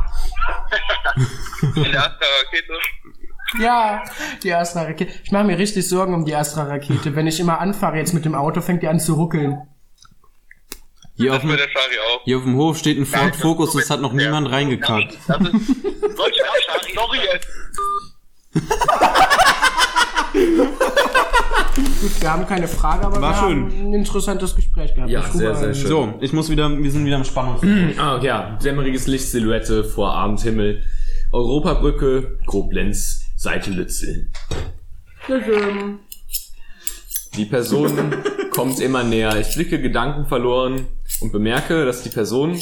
In 1.62 1.84
der 1.92 2.00
Astra-Rakete? 2.00 2.74
Ja, 3.60 4.04
die 4.42 4.54
Astra-Rakete. 4.54 5.14
Ich 5.24 5.32
mache 5.32 5.44
mir 5.44 5.60
richtig 5.60 5.88
Sorgen 5.88 6.16
um 6.16 6.26
die 6.26 6.36
Astra-Rakete. 6.36 7.16
Wenn 7.16 7.28
ich 7.28 7.40
immer 7.40 7.60
anfahre 7.60 7.98
jetzt 7.98 8.14
mit 8.14 8.26
dem 8.26 8.34
Auto, 8.34 8.62
fängt 8.62 8.82
die 8.82 8.88
an 8.88 9.00
zu 9.00 9.14
ruckeln. 9.14 9.68
Hier 11.18 11.34
auf, 11.36 11.42
dem, 11.42 11.52
der 11.52 11.60
Schari 11.60 11.98
auch. 12.10 12.24
hier 12.26 12.38
auf 12.38 12.44
dem 12.44 12.58
Hof 12.58 12.78
steht 12.78 12.98
ein 12.98 13.06
Ford 13.06 13.36
Focus, 13.36 13.74
das 13.74 13.90
hat 13.90 14.02
noch 14.02 14.12
niemand 14.14 14.50
reingekackt. 14.52 15.16
Das 15.28 15.40
ist... 15.42 15.52
Sorry 16.96 17.20
jetzt. 17.32 17.48
Gut, 21.76 22.22
wir 22.22 22.32
haben 22.32 22.46
keine 22.48 22.68
Frage, 22.68 23.06
aber 23.06 23.22
War 23.22 23.32
wir 23.34 23.48
schön. 23.50 23.64
haben 23.66 23.88
ein 23.90 23.94
interessantes 23.94 24.56
Gespräch 24.56 24.94
gehabt. 24.96 25.10
Ja, 25.12 25.20
Ich 25.22 25.26
sehr, 25.28 25.56
sehr 25.56 25.74
schön. 25.74 25.88
So, 25.88 26.14
ich 26.22 26.32
muss 26.32 26.50
wieder, 26.50 26.70
wir 26.82 26.92
sind 26.92 27.06
wieder 27.06 27.18
im 27.18 27.24
Spannungsfeld. 27.26 27.98
Ah, 28.00 28.20
ja, 28.22 28.58
dämmeriges 28.64 29.08
Licht, 29.08 29.26
Silhouette 29.28 29.84
vor 29.84 30.14
Abendhimmel. 30.14 30.84
Europabrücke, 31.32 32.38
Koblenz, 32.46 33.24
Seite 33.36 33.72
Lützel. 33.72 34.30
Die 37.36 37.46
Person 37.46 37.92
kommt 38.52 38.80
immer 38.80 39.04
näher. 39.04 39.38
Ich 39.40 39.54
blicke 39.56 39.82
Gedanken 39.82 40.28
verloren 40.28 40.88
und 41.20 41.32
bemerke, 41.34 41.86
dass 41.86 42.04
die 42.04 42.10
Person 42.10 42.58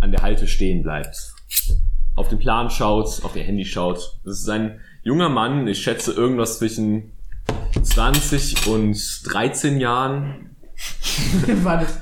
an 0.00 0.10
der 0.12 0.20
Halte 0.20 0.46
stehen 0.46 0.82
bleibt. 0.82 1.16
Auf 2.16 2.28
den 2.28 2.38
Plan 2.38 2.68
schaut, 2.68 3.24
auf 3.24 3.34
ihr 3.34 3.44
Handy 3.44 3.64
schaut. 3.64 4.18
Das 4.24 4.40
ist 4.40 4.48
ein 4.48 4.78
junger 5.02 5.30
Mann, 5.30 5.66
ich 5.66 5.82
schätze 5.82 6.12
irgendwas 6.12 6.58
zwischen 6.58 7.12
20 7.82 8.66
und 8.66 8.96
13 9.32 9.78
Jahren. 9.80 10.56
War 11.62 11.78
das, 11.78 11.98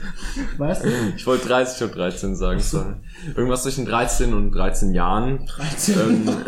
weißt 0.56 0.84
du? 0.84 0.88
Ich 1.16 1.26
wollte 1.26 1.46
30 1.48 1.82
und 1.88 1.94
13 1.96 2.36
sagen, 2.36 2.60
sorry. 2.60 2.94
Irgendwas 3.36 3.62
zwischen 3.64 3.84
13 3.84 4.32
und 4.32 4.50
13 4.52 4.94
Jahren. 4.94 5.46
13. 5.46 5.94
Ähm, 6.00 6.44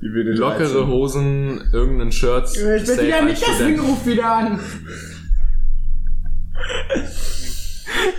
Wie 0.00 0.14
wir 0.14 0.24
den 0.24 0.36
lockere 0.36 0.68
13. 0.72 0.86
Hosen, 0.86 1.70
irgendein 1.72 2.12
Shirt. 2.12 2.48
Ich 2.54 2.62
bin 2.62 2.98
wieder 3.06 3.22
nicht, 3.22 3.44
Student. 3.44 3.80
ruf 3.80 4.06
wieder 4.06 4.30
an. 4.32 4.60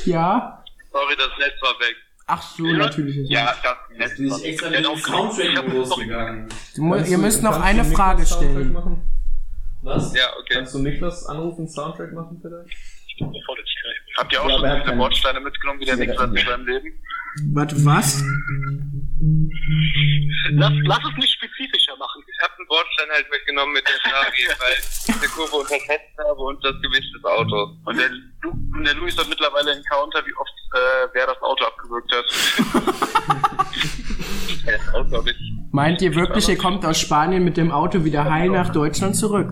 Ja? 0.05 0.63
Sorry, 0.91 1.15
das 1.17 1.29
Netz 1.39 1.61
war 1.61 1.73
weg. 1.79 1.95
Ach 2.27 2.41
so, 2.41 2.63
natürlich. 2.63 3.17
Ist 3.17 3.29
Ja, 3.29 3.53
das 3.99 4.17
weg. 4.17 4.45
extra 4.45 4.69
bin 4.69 4.85
auf 4.85 4.99
Soundtrack-Modus 4.99 5.95
gegangen. 5.97 6.49
Ihr 6.75 7.17
müsst 7.17 7.43
noch 7.43 7.61
eine 7.61 7.85
Frage 7.85 8.25
Soundtrack 8.25 8.25
stellen. 8.25 8.75
Was? 9.83 10.15
Ja, 10.15 10.23
okay. 10.39 10.55
Kannst 10.55 10.73
du 10.73 10.79
Niklas 10.79 11.25
anrufen, 11.27 11.67
Soundtrack 11.67 12.13
machen 12.13 12.39
vielleicht? 12.41 12.75
Habt 14.17 14.33
ihr 14.33 14.41
auch 14.41 14.49
Ja, 14.49 14.57
schon 14.57 14.65
diese 14.65 14.83
keine 14.83 14.97
Bordsteine 14.97 15.39
mitgenommen, 15.39 15.79
wie 15.79 15.85
der 15.85 15.97
Niklas 15.97 16.29
in 16.29 16.37
seinem 16.45 16.67
Leben? 16.67 16.99
Warte, 17.53 17.75
was? 17.85 18.23
Lass, 20.51 20.73
lass 20.83 20.99
es 20.99 21.15
nicht 21.17 21.33
spezifischer 21.33 21.95
machen. 21.97 22.23
Ich 22.27 22.43
habe 22.43 22.53
einen 22.57 22.67
Bordstein 22.67 23.09
halt 23.11 23.29
mitgenommen 23.29 23.73
mit 23.73 23.83
der 23.87 24.09
Schari, 24.09 24.47
weil 24.59 24.75
ich 24.79 25.15
eine 25.15 25.27
Kurve 25.27 25.55
unterschätzt 25.57 26.17
habe 26.17 26.41
und 26.41 26.63
das 26.63 26.81
Gewicht 26.81 27.13
des 27.13 27.23
Autos. 27.25 27.77
Und 27.85 27.97
der, 27.97 28.09
Lu 28.09 28.51
und 28.51 28.83
der 28.85 28.93
Luis 28.95 29.17
hat 29.17 29.27
mittlerweile 29.27 29.71
einen 29.71 29.83
Counter, 29.83 30.23
wie 30.25 30.33
oft 30.35 30.51
äh, 30.73 31.07
wer 31.13 31.27
das 31.27 31.41
Auto 31.41 31.65
abgewürgt 31.65 32.11
hat. 32.13 32.25
ja. 35.11 35.23
Meint 35.71 36.01
ihr 36.01 36.15
wirklich, 36.15 36.47
ihr 36.47 36.57
kommt 36.57 36.85
aus 36.85 36.99
Spanien 36.99 37.43
mit 37.43 37.57
dem 37.57 37.71
Auto 37.71 38.05
wieder 38.05 38.25
heil 38.29 38.49
nach 38.49 38.69
Deutschland 38.71 39.15
zurück? 39.15 39.49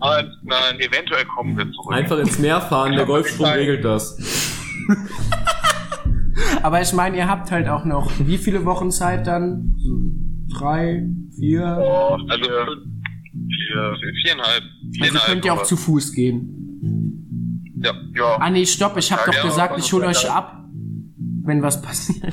Nein, 0.00 0.30
nein, 0.42 0.80
eventuell 0.80 1.24
kommen 1.26 1.56
wir 1.56 1.70
zurück. 1.72 1.92
Einfach 1.92 2.18
ins 2.18 2.38
Meer 2.38 2.60
fahren, 2.60 2.92
der 2.92 3.06
Golfstrom 3.06 3.46
regelt 3.46 3.84
das. 3.84 4.16
Aber 6.62 6.80
ich 6.80 6.92
meine, 6.92 7.16
ihr 7.16 7.28
habt 7.28 7.50
halt 7.50 7.68
auch 7.68 7.84
noch 7.84 8.10
wie 8.18 8.38
viele 8.38 8.64
Wochen 8.64 8.90
Zeit 8.90 9.26
dann? 9.26 9.76
Drei, 10.52 11.06
vier? 11.36 11.64
Also 12.28 12.50
vier, 13.30 13.96
viereinhalb. 14.24 14.62
Also 14.62 14.90
viereinhalb 14.92 15.26
könnt 15.26 15.44
ihr 15.44 15.52
auch 15.54 15.62
zu 15.62 15.76
Fuß 15.76 16.12
gehen. 16.12 16.56
Ja, 17.82 17.94
ja. 18.14 18.36
Ah 18.38 18.50
nee, 18.50 18.66
stopp, 18.66 18.96
ich 18.96 19.10
hab 19.12 19.26
Ja, 19.26 19.32
doch 19.32 19.42
gesagt, 19.42 19.78
ich 19.78 19.92
hol 19.92 20.04
euch 20.04 20.28
ab, 20.30 20.59
wenn 21.44 21.62
was 21.62 21.80
passiert. 21.82 22.32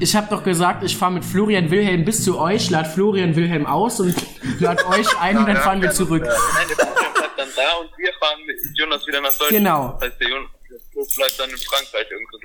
ich 0.00 0.16
hab 0.16 0.30
doch 0.30 0.42
gesagt, 0.42 0.82
ich 0.84 0.96
fahre 0.96 1.12
mit 1.12 1.24
Florian 1.24 1.70
Wilhelm 1.70 2.04
bis 2.04 2.24
zu 2.24 2.38
euch, 2.38 2.70
lad 2.70 2.86
Florian 2.86 3.34
Wilhelm 3.36 3.66
aus 3.66 4.00
und 4.00 4.14
lad 4.60 4.84
euch 4.86 5.06
ein 5.20 5.38
und 5.38 5.46
dann 5.46 5.56
fahren 5.58 5.82
wir 5.82 5.90
zurück. 5.90 6.22
Nein, 6.24 6.66
der 6.68 6.76
Florian 6.86 7.12
bleibt 7.14 7.38
dann 7.38 7.48
da 7.56 7.72
und 7.80 7.90
wir 7.98 8.12
fahren 8.20 8.38
mit 8.46 8.56
Jonas 8.78 9.06
wieder 9.06 9.20
nach 9.20 9.30
Deutschland. 9.30 9.50
Genau. 9.50 9.92
Das 10.00 10.10
heißt, 10.10 10.20
der 10.20 10.28
Jonas 10.28 11.14
bleibt 11.16 11.38
dann 11.40 11.50
in 11.50 11.56
Frankreich 11.58 12.06
irgendwo. 12.10 12.38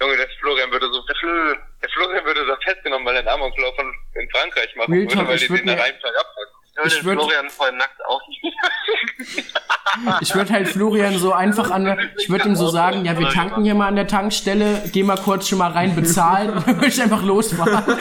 Junge, 0.00 0.16
der 0.16 0.28
Florian 0.40 0.70
würde 0.72 0.86
so, 0.92 1.00
der, 1.06 1.16
Flo, 1.16 1.30
der 1.80 1.88
Florian 1.90 2.24
würde 2.24 2.46
da 2.46 2.56
festgenommen, 2.64 3.06
weil 3.06 3.14
er 3.14 3.20
einen 3.20 3.28
Amoklauf 3.28 3.74
in, 3.78 4.20
in 4.22 4.28
Frankreich 4.30 4.74
machen 4.76 4.92
Real 4.92 5.08
würde, 5.08 5.28
weil 5.28 5.38
die 5.38 5.46
den 5.48 5.64
mir- 5.64 5.72
Reihenfolge 5.78 6.18
abpacken. 6.18 6.54
Ich 6.86 6.92
Ich 6.94 7.04
würd- 7.04 7.14
Florian 7.14 7.48
voll 7.50 7.72
nackt 7.72 8.04
aus. 8.06 8.22
Ich 10.22 10.34
würde 10.34 10.52
halt 10.52 10.66
Florian 10.66 11.18
so 11.18 11.32
einfach 11.32 11.70
an 11.70 11.84
der, 11.84 11.96
ich 12.18 12.28
würde 12.28 12.48
ihm 12.48 12.56
so 12.56 12.66
sagen, 12.68 13.04
ja, 13.04 13.16
wir 13.16 13.28
tanken 13.28 13.62
hier 13.62 13.76
mal 13.76 13.86
an 13.86 13.94
der 13.94 14.08
Tankstelle, 14.08 14.82
geh 14.92 15.04
mal 15.04 15.16
kurz 15.16 15.46
schon 15.48 15.58
mal 15.58 15.70
rein 15.70 15.94
bezahlen 15.94 16.50
und 16.50 16.56
dann 16.66 16.76
würde 16.76 16.88
ich 16.88 17.00
einfach 17.00 17.22
losfahren. 17.22 17.96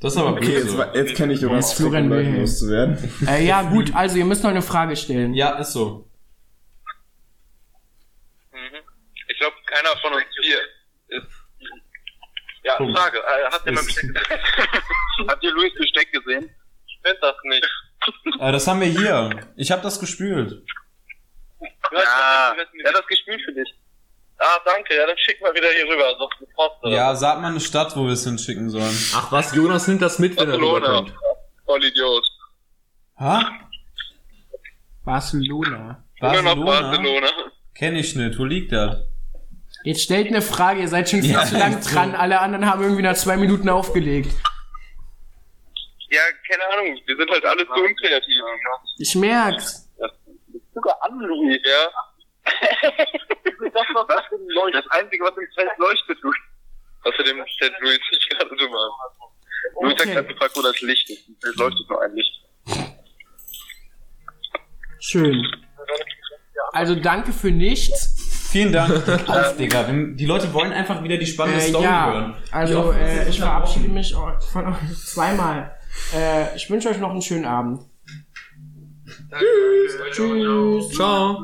Das 0.00 0.12
ist 0.14 0.18
aber 0.18 0.30
Okay, 0.32 0.60
blöd 0.60 0.64
jetzt, 0.64 0.94
jetzt 0.96 1.14
kenne 1.16 1.34
ich 1.34 1.40
Jonas 1.40 1.70
Jetzt 1.70 1.76
Florian 1.80 2.10
um 2.10 2.36
loszuwerden. 2.40 2.98
Äh, 3.28 3.44
ja, 3.46 3.62
gut, 3.62 3.94
also 3.94 4.16
ihr 4.18 4.24
müsst 4.24 4.42
noch 4.42 4.50
eine 4.50 4.62
Frage 4.62 4.96
stellen. 4.96 5.34
Ja, 5.34 5.50
ist 5.58 5.72
so. 5.72 6.08
Mhm. 8.52 8.58
Ich 9.28 9.38
glaube, 9.38 9.54
keiner 9.66 9.90
von 10.00 10.12
uns 10.14 10.24
vier 10.42 10.58
Ja, 12.64 12.76
Frage. 12.76 13.18
Äh, 13.18 13.50
habt 13.52 13.66
ihr 13.66 13.72
mein 13.72 13.84
Besteck 13.84 14.14
gesehen? 14.14 15.28
habt 15.28 15.42
ihr 15.44 15.52
Luis 15.52 15.72
Besteck 15.74 16.12
gesehen? 16.12 16.50
Ich 16.86 16.98
finde 17.02 17.18
das 17.20 17.36
nicht. 17.44 17.66
Äh, 18.40 18.52
das 18.52 18.66
haben 18.66 18.80
wir 18.80 18.86
hier. 18.86 19.28
Ich 19.56 19.70
habe 19.72 19.82
das 19.82 19.98
gespült. 19.98 20.62
Ja, 21.92 22.54
er 22.54 22.88
hat 22.88 22.94
das 22.94 23.06
gespült 23.06 23.40
für 23.44 23.52
dich. 23.52 23.74
Ah, 24.38 24.56
danke. 24.64 24.94
Ja, 24.96 25.04
dann 25.06 25.18
schick 25.18 25.40
mal 25.42 25.52
wieder 25.52 25.68
hier 25.72 25.84
rüber. 25.92 26.14
So 26.16 26.28
eine 26.38 26.46
Post 26.54 26.76
oder 26.84 26.94
Ja, 26.94 27.14
sag 27.16 27.40
mal 27.40 27.48
eine 27.50 27.60
Stadt, 27.60 27.96
wo 27.96 28.04
wir 28.06 28.12
es 28.12 28.22
hinschicken 28.24 28.70
sollen. 28.70 28.96
Ach 29.14 29.32
was, 29.32 29.52
Jonas 29.54 29.88
nimmt 29.88 30.00
das 30.00 30.18
mit, 30.20 30.36
wenn 30.38 30.48
er 30.48 30.58
Barcelona. 30.58 30.98
rüberkommt. 31.00 31.14
Voll 31.66 31.84
Idiot. 31.84 32.24
Ha? 33.18 33.50
Barcelona. 35.04 36.04
Barcelona? 36.20 36.64
Barcelona. 36.64 37.28
Kenn 37.74 37.96
ich 37.96 38.14
nicht. 38.14 38.38
Wo 38.38 38.44
liegt 38.44 38.72
das? 38.72 38.98
Jetzt 39.88 40.02
stellt 40.02 40.26
eine 40.26 40.42
Frage, 40.42 40.80
ihr 40.82 40.88
seid 40.88 41.08
schon 41.08 41.22
viel 41.22 41.30
Ja, 41.30 41.46
zu 41.46 41.56
lang 41.56 41.78
ist 41.78 41.84
so. 41.88 41.94
dran, 41.94 42.14
alle 42.14 42.40
anderen 42.40 42.66
haben 42.70 42.82
irgendwie 42.82 43.00
nach 43.00 43.16
zwei 43.16 43.38
Minuten 43.38 43.70
aufgelegt. 43.70 44.30
Ja, 46.10 46.20
keine 46.46 46.62
Ahnung. 46.74 47.00
Wir 47.06 47.16
sind 47.16 47.30
halt 47.30 47.42
alle 47.46 47.64
zu 47.66 47.72
unkreativ. 47.72 48.36
Ich 48.98 49.14
merk's. 49.14 49.88
Sogar 50.74 50.94
an, 51.02 51.18
Louis, 51.20 51.58
ja. 51.64 51.88
das, 52.44 53.86
was 53.94 54.06
das 54.72 54.84
Einzige, 54.90 55.24
was 55.24 55.34
im 55.38 55.48
Feld 55.54 55.70
leuchtet, 55.78 56.18
Louis. 56.20 56.36
Außerdem 57.04 57.42
stellt 57.46 57.72
Louis 57.80 57.98
sich 58.10 58.28
gerade 58.28 58.54
dumm 58.56 58.74
an. 58.74 58.90
Louis 59.80 59.92
hat 59.94 60.00
Okay. 60.02 60.12
gerade 60.12 60.28
gefragt, 60.28 60.52
wo 60.54 60.60
das 60.60 60.78
Licht 60.82 61.08
ist. 61.08 61.24
Feld 61.40 61.56
leuchtet 61.56 61.88
nur 61.88 62.02
ein 62.02 62.14
Licht. 62.14 62.44
Schön. 65.00 65.50
Also 66.72 66.94
danke 66.94 67.32
für 67.32 67.50
nichts. 67.50 68.16
Vielen 68.50 68.72
Dank. 68.72 68.90
Auf, 69.28 69.56
Digga. 69.56 69.84
Die 69.92 70.24
Leute 70.26 70.52
wollen 70.54 70.72
einfach 70.72 71.02
wieder 71.02 71.16
die 71.18 71.26
spannende 71.26 71.60
Äh, 71.60 71.68
Story 71.68 71.84
ja, 71.84 72.12
hören. 72.12 72.34
also 72.50 72.92
äh, 72.92 73.28
ich 73.28 73.38
verabschiede 73.40 73.88
mich 73.88 74.14
von 74.14 74.66
euch 74.68 74.96
zweimal. 75.04 75.72
Äh, 76.16 76.56
ich 76.56 76.70
wünsche 76.70 76.88
euch 76.88 76.98
noch 76.98 77.10
einen 77.10 77.20
schönen 77.22 77.44
Abend. 77.44 77.80
Tschüss. 80.12 80.90
Ciao. 80.94 81.38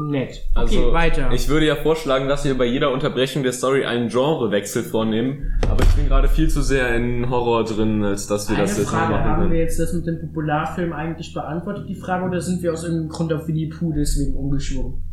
Nett. 0.00 0.30
Okay, 0.56 0.60
Also, 0.78 0.92
weiter. 0.92 1.30
ich 1.32 1.48
würde 1.48 1.66
ja 1.66 1.76
vorschlagen, 1.76 2.26
dass 2.28 2.44
wir 2.44 2.58
bei 2.58 2.64
jeder 2.64 2.90
Unterbrechung 2.90 3.44
der 3.44 3.52
Story 3.52 3.84
einen 3.84 4.08
Genrewechsel 4.08 4.82
vornehmen, 4.82 5.52
aber 5.70 5.82
ich 5.84 5.90
bin 5.90 6.08
gerade 6.08 6.28
viel 6.28 6.48
zu 6.48 6.60
sehr 6.62 6.96
in 6.96 7.30
Horror 7.30 7.62
drin, 7.64 8.02
als 8.02 8.26
dass 8.26 8.48
wir 8.48 8.56
Eine 8.56 8.66
das 8.66 8.78
jetzt 8.78 8.86
noch 8.90 8.98
Frage, 8.98 9.12
machen 9.12 9.24
haben 9.30 9.50
wir 9.52 9.58
jetzt 9.60 9.78
das 9.78 9.92
mit 9.92 10.06
dem 10.06 10.20
Popularfilm 10.20 10.92
eigentlich 10.92 11.32
beantwortet, 11.32 11.88
die 11.88 11.94
Frage, 11.94 12.24
oder 12.24 12.40
sind 12.40 12.62
wir 12.62 12.72
aus 12.72 12.82
irgendeinem 12.82 13.10
Grund 13.10 13.32
auf 13.32 13.46
Winnie 13.46 13.68
Pooh 13.68 13.92
deswegen 13.94 14.34
umgeschwungen? 14.34 15.04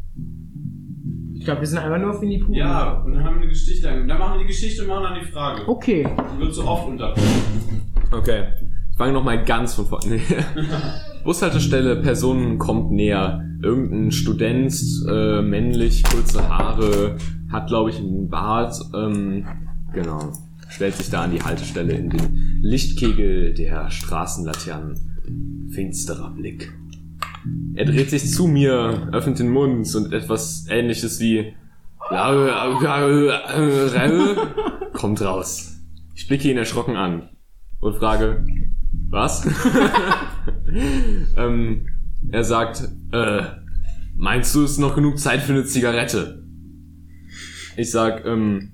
Glaube, 1.49 1.61
wir 1.61 1.67
sind 1.67 1.79
einfach 1.79 1.97
nur 1.97 2.11
auf 2.11 2.21
Winnie 2.21 2.37
Pooh. 2.37 2.53
Ja, 2.53 3.01
und 3.03 3.11
dann 3.11 3.23
haben 3.23 3.37
wir 3.37 3.41
eine 3.41 3.49
Geschichte. 3.49 3.87
Dann 3.87 4.19
machen 4.19 4.33
wir 4.33 4.41
die 4.41 4.45
Geschichte 4.45 4.83
und 4.83 4.89
machen 4.89 5.03
dann 5.05 5.19
die 5.19 5.31
Frage. 5.31 5.67
Okay. 5.67 6.07
Die 6.35 6.39
wird 6.39 6.53
so 6.53 6.63
oft 6.63 6.87
unterbrochen. 6.87 7.91
Okay. 8.11 8.49
Ich 8.91 8.97
fange 8.99 9.13
nochmal 9.13 9.43
ganz 9.45 9.73
von 9.73 9.87
vorne. 9.87 10.17
Nee. 10.17 10.21
Bushaltestelle, 11.23 12.03
Person 12.03 12.59
kommt 12.59 12.91
näher. 12.91 13.43
Irgendein 13.63 14.11
Student, 14.11 14.75
äh, 15.09 15.41
männlich, 15.41 16.03
kurze 16.03 16.47
Haare, 16.47 17.17
hat, 17.51 17.65
glaube 17.65 17.89
ich, 17.89 17.97
einen 17.97 18.29
Bart. 18.29 18.79
Ähm, 18.93 19.47
genau. 19.91 20.31
Stellt 20.67 20.93
sich 20.97 21.09
da 21.09 21.23
an 21.23 21.31
die 21.31 21.41
Haltestelle 21.41 21.93
in 21.93 22.11
den 22.11 22.59
Lichtkegel 22.61 23.55
der 23.55 23.89
Straßenlaternen. 23.89 25.69
Finsterer 25.73 26.29
Blick. 26.29 26.71
Er 27.75 27.85
dreht 27.85 28.09
sich 28.09 28.31
zu 28.31 28.47
mir, 28.47 29.09
öffnet 29.11 29.39
den 29.39 29.49
Mund 29.49 29.93
und 29.95 30.13
etwas 30.13 30.65
ähnliches 30.69 31.19
wie 31.19 31.53
kommt 34.93 35.21
raus. 35.21 35.79
Ich 36.15 36.27
blicke 36.27 36.49
ihn 36.49 36.57
erschrocken 36.57 36.95
an 36.95 37.29
und 37.79 37.97
frage, 37.97 38.45
was? 39.09 39.47
ähm, 41.37 41.87
er 42.31 42.43
sagt, 42.43 42.89
äh, 43.11 43.41
meinst 44.15 44.53
du, 44.55 44.63
es 44.63 44.71
ist 44.71 44.79
noch 44.79 44.95
genug 44.95 45.19
Zeit 45.19 45.41
für 45.41 45.53
eine 45.53 45.65
Zigarette? 45.65 46.43
Ich 47.77 47.91
sag, 47.91 48.25
ähm, 48.25 48.73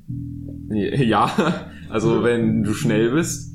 ja, 0.69 1.69
also 1.89 2.23
wenn 2.23 2.63
du 2.63 2.73
schnell 2.73 3.11
bist. 3.11 3.53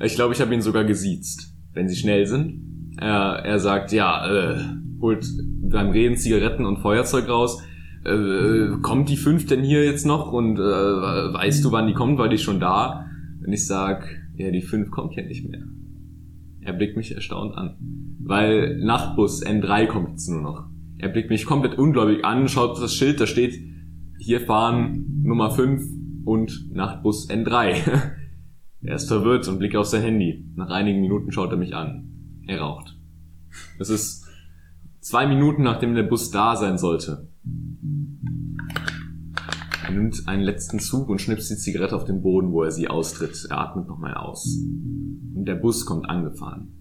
Ich 0.00 0.14
glaube, 0.14 0.34
ich 0.34 0.40
habe 0.40 0.54
ihn 0.54 0.62
sogar 0.62 0.84
gesiezt, 0.84 1.54
wenn 1.74 1.88
sie 1.88 1.96
schnell 1.96 2.26
sind. 2.26 2.71
Er, 2.98 3.44
er 3.44 3.58
sagt, 3.58 3.92
ja, 3.92 4.26
äh, 4.26 4.58
holt 5.00 5.26
beim 5.62 5.90
Reden 5.90 6.16
Zigaretten 6.16 6.66
und 6.66 6.78
Feuerzeug 6.78 7.28
raus. 7.28 7.62
Äh, 8.04 8.78
kommt 8.82 9.08
die 9.08 9.16
fünf 9.16 9.46
denn 9.46 9.62
hier 9.62 9.84
jetzt 9.84 10.06
noch 10.06 10.32
und 10.32 10.58
äh, 10.58 10.62
weißt 10.62 11.64
du, 11.64 11.72
wann 11.72 11.86
die 11.86 11.94
kommt, 11.94 12.18
weil 12.18 12.28
die 12.28 12.38
schon 12.38 12.60
da? 12.60 13.06
Und 13.44 13.52
ich 13.52 13.66
sag, 13.66 14.08
ja, 14.36 14.50
die 14.50 14.62
fünf 14.62 14.90
kommt 14.90 15.14
ja 15.14 15.24
nicht 15.24 15.48
mehr. 15.48 15.62
Er 16.60 16.72
blickt 16.72 16.96
mich 16.96 17.14
erstaunt 17.14 17.56
an. 17.56 17.76
Weil 18.20 18.78
Nachtbus 18.78 19.44
N3 19.44 19.86
kommt 19.86 20.10
jetzt 20.10 20.28
nur 20.28 20.42
noch. 20.42 20.64
Er 20.98 21.08
blickt 21.08 21.30
mich 21.30 21.44
komplett 21.44 21.76
ungläubig 21.78 22.24
an, 22.24 22.48
schaut 22.48 22.80
das 22.80 22.94
Schild, 22.94 23.20
da 23.20 23.26
steht, 23.26 23.54
hier 24.18 24.40
fahren 24.40 25.22
Nummer 25.24 25.50
5 25.50 25.82
und 26.24 26.70
Nachtbus 26.72 27.28
N3. 27.28 27.74
er 28.82 28.94
ist 28.94 29.08
verwirrt 29.08 29.48
und 29.48 29.58
blickt 29.58 29.74
auf 29.74 29.86
sein 29.86 30.02
Handy. 30.02 30.44
Nach 30.54 30.70
einigen 30.70 31.00
Minuten 31.00 31.32
schaut 31.32 31.50
er 31.50 31.56
mich 31.56 31.74
an. 31.74 32.11
Er 32.46 32.60
raucht. 32.60 32.96
Es 33.78 33.90
ist 33.90 34.26
zwei 35.00 35.26
Minuten, 35.26 35.62
nachdem 35.62 35.94
der 35.94 36.02
Bus 36.02 36.30
da 36.30 36.56
sein 36.56 36.78
sollte. 36.78 37.28
Er 39.84 39.90
nimmt 39.90 40.26
einen 40.26 40.42
letzten 40.42 40.78
Zug 40.78 41.08
und 41.08 41.20
schnipst 41.20 41.50
die 41.50 41.56
Zigarette 41.56 41.96
auf 41.96 42.04
den 42.04 42.22
Boden, 42.22 42.52
wo 42.52 42.62
er 42.62 42.70
sie 42.70 42.88
austritt. 42.88 43.46
Er 43.50 43.58
atmet 43.58 43.88
nochmal 43.88 44.14
aus. 44.14 44.46
Und 45.34 45.44
der 45.44 45.56
Bus 45.56 45.84
kommt 45.84 46.08
angefahren. 46.08 46.72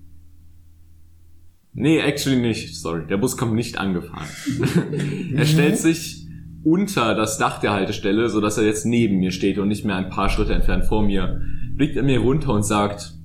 Nee, 1.73 1.99
actually 1.99 2.39
nicht. 2.39 2.75
Sorry, 2.75 3.07
der 3.07 3.17
Bus 3.17 3.37
kommt 3.37 3.53
nicht 3.53 3.77
angefahren. 3.77 4.27
er 5.35 5.45
stellt 5.45 5.77
sich 5.77 6.27
unter 6.63 7.15
das 7.15 7.37
Dach 7.37 7.59
der 7.59 7.71
Haltestelle, 7.71 8.29
so 8.29 8.39
dass 8.39 8.57
er 8.57 8.65
jetzt 8.65 8.85
neben 8.85 9.17
mir 9.17 9.31
steht 9.31 9.57
und 9.57 9.67
nicht 9.67 9.85
mehr 9.85 9.95
ein 9.95 10.09
paar 10.09 10.29
Schritte 10.29 10.53
entfernt 10.53 10.85
vor 10.85 11.03
mir. 11.03 11.41
Blickt 11.75 11.95
er 11.95 12.03
mir 12.03 12.19
runter 12.19 12.53
und 12.53 12.63
sagt, 12.63 13.17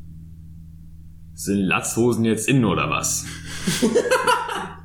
sind 1.37 1.61
Latzhosen 1.61 2.25
jetzt 2.25 2.49
in 2.49 2.65
oder 2.65 2.91
was? 2.91 3.25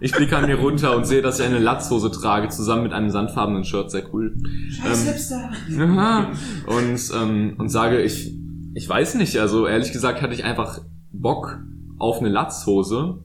Ich 0.03 0.13
blicke 0.13 0.35
an 0.35 0.47
mir 0.47 0.55
runter 0.55 0.97
und 0.97 1.05
sehe, 1.05 1.21
dass 1.21 1.39
ich 1.39 1.45
eine 1.45 1.59
Latzhose 1.59 2.09
trage, 2.09 2.49
zusammen 2.49 2.81
mit 2.81 2.91
einem 2.91 3.11
sandfarbenen 3.11 3.63
Shirt, 3.63 3.91
sehr 3.91 4.03
cool. 4.11 4.35
Scheiß 4.71 5.07
Hipster. 5.07 5.51
Aha. 5.79 6.31
Und, 6.65 6.99
ähm, 7.21 7.53
und 7.59 7.69
sage, 7.69 8.01
ich, 8.01 8.33
ich 8.73 8.89
weiß 8.89 9.13
nicht, 9.15 9.37
also 9.37 9.67
ehrlich 9.67 9.91
gesagt 9.91 10.23
hatte 10.23 10.33
ich 10.33 10.43
einfach 10.43 10.81
Bock 11.11 11.59
auf 11.99 12.19
eine 12.19 12.29
Latzhose. 12.29 13.19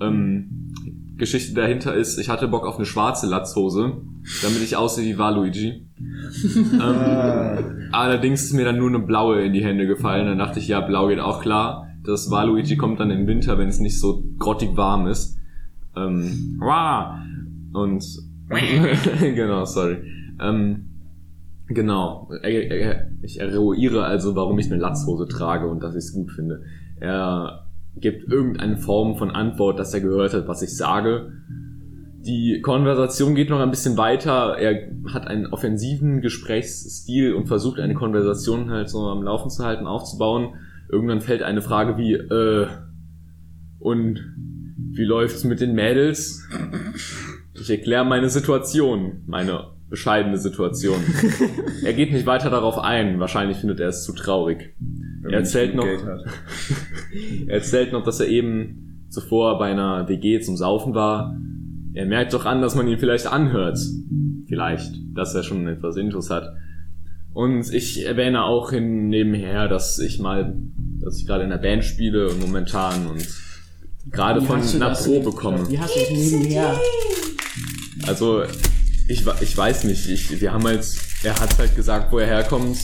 Ähm, 0.00 0.72
Geschichte 1.16 1.54
dahinter 1.54 1.92
ist, 1.92 2.18
ich 2.18 2.28
hatte 2.28 2.46
Bock 2.46 2.66
auf 2.66 2.76
eine 2.76 2.86
schwarze 2.86 3.26
Latzhose, 3.26 3.94
damit 4.42 4.62
ich 4.62 4.76
aussehe 4.76 5.12
wie 5.12 5.18
Waluigi. 5.18 5.88
ähm, 6.54 7.88
allerdings 7.90 8.44
ist 8.44 8.52
mir 8.52 8.64
dann 8.64 8.78
nur 8.78 8.90
eine 8.90 9.00
blaue 9.00 9.42
in 9.42 9.52
die 9.52 9.64
Hände 9.64 9.88
gefallen. 9.88 10.26
Dann 10.26 10.38
dachte 10.38 10.60
ich, 10.60 10.68
ja, 10.68 10.80
blau 10.82 11.08
geht 11.08 11.18
auch 11.18 11.40
klar. 11.40 11.88
Das 12.06 12.30
Waluigi 12.30 12.76
kommt 12.76 13.00
dann 13.00 13.10
im 13.10 13.26
Winter, 13.26 13.58
wenn 13.58 13.68
es 13.68 13.80
nicht 13.80 13.98
so 13.98 14.22
grottig 14.38 14.76
warm 14.76 15.06
ist. 15.06 15.38
Ähm, 15.96 16.58
und 17.72 18.04
genau, 19.20 19.64
sorry. 19.64 19.98
Ähm, 20.40 20.86
genau. 21.66 22.30
Ich 23.22 23.40
eruiere 23.40 24.04
also, 24.04 24.36
warum 24.36 24.58
ich 24.58 24.66
eine 24.66 24.80
Latzhose 24.80 25.26
trage 25.26 25.68
und 25.68 25.82
dass 25.82 25.94
ich 25.94 26.04
es 26.04 26.12
gut 26.12 26.30
finde. 26.30 26.62
Er 27.00 27.66
gibt 27.96 28.30
irgendeine 28.30 28.76
Form 28.76 29.16
von 29.16 29.30
Antwort, 29.30 29.78
dass 29.78 29.94
er 29.94 30.00
gehört 30.00 30.34
hat, 30.34 30.46
was 30.48 30.62
ich 30.62 30.76
sage. 30.76 31.32
Die 32.26 32.60
Konversation 32.60 33.34
geht 33.34 33.50
noch 33.50 33.60
ein 33.60 33.70
bisschen 33.70 33.96
weiter. 33.96 34.58
Er 34.58 34.90
hat 35.12 35.26
einen 35.26 35.46
offensiven 35.46 36.20
Gesprächsstil 36.20 37.34
und 37.34 37.46
versucht 37.46 37.78
eine 37.78 37.94
Konversation 37.94 38.70
halt 38.70 38.90
so 38.90 39.06
am 39.06 39.22
Laufen 39.22 39.48
zu 39.48 39.64
halten, 39.64 39.86
aufzubauen. 39.86 40.54
Irgendwann 40.88 41.20
fällt 41.20 41.42
eine 41.42 41.62
Frage 41.62 41.96
wie, 41.98 42.14
äh, 42.14 42.66
und 43.78 44.20
wie 44.92 45.04
läuft's 45.04 45.44
mit 45.44 45.60
den 45.60 45.74
Mädels? 45.74 46.48
Ich 47.54 47.70
erkläre 47.70 48.04
meine 48.04 48.28
Situation, 48.30 49.22
meine 49.26 49.76
bescheidene 49.88 50.38
Situation. 50.38 51.00
er 51.84 51.92
geht 51.92 52.12
nicht 52.12 52.26
weiter 52.26 52.50
darauf 52.50 52.78
ein. 52.78 53.20
Wahrscheinlich 53.20 53.58
findet 53.58 53.80
er 53.80 53.88
es 53.88 54.04
zu 54.04 54.12
traurig. 54.12 54.74
Wenn 55.22 55.32
Er 55.32 55.38
erzählt 55.40 55.74
noch, 55.74 55.84
er 57.46 57.54
erzählt 57.54 57.92
noch, 57.92 58.04
dass 58.04 58.20
er 58.20 58.28
eben 58.28 59.06
zuvor 59.08 59.58
bei 59.58 59.70
einer 59.70 60.08
WG 60.08 60.40
zum 60.40 60.56
Saufen 60.56 60.94
war. 60.94 61.36
Er 61.94 62.06
merkt 62.06 62.34
doch 62.34 62.44
an, 62.44 62.60
dass 62.60 62.74
man 62.74 62.88
ihn 62.88 62.98
vielleicht 62.98 63.26
anhört. 63.26 63.78
Vielleicht, 64.48 64.94
dass 65.14 65.34
er 65.34 65.42
schon 65.42 65.66
etwas 65.66 65.96
Intus 65.96 66.30
hat. 66.30 66.52
Und 67.36 67.70
ich 67.70 68.02
erwähne 68.06 68.44
auch 68.44 68.70
hin 68.70 69.10
nebenher, 69.10 69.68
dass 69.68 69.98
ich 69.98 70.18
mal, 70.18 70.56
dass 71.02 71.18
ich 71.18 71.26
gerade 71.26 71.44
in 71.44 71.50
der 71.50 71.58
Band 71.58 71.84
spiele 71.84 72.30
und 72.30 72.40
momentan 72.40 73.06
und 73.08 73.28
gerade 74.10 74.40
von 74.40 74.62
einer 74.62 74.94
Probe 74.94 75.32
komme. 75.32 75.68
Wie 75.68 75.78
hast 75.78 75.94
du 75.94 76.00
das 76.00 76.08
nebenher? 76.08 76.80
Also, 78.06 78.44
ich, 79.06 79.22
ich 79.42 79.54
weiß 79.54 79.84
nicht. 79.84 80.08
Ich, 80.08 80.40
wir 80.40 80.50
haben 80.50 80.64
halt, 80.64 80.86
er 81.24 81.38
hat 81.38 81.58
halt 81.58 81.76
gesagt, 81.76 82.10
wo 82.10 82.20
er 82.20 82.26
herkommt. 82.26 82.78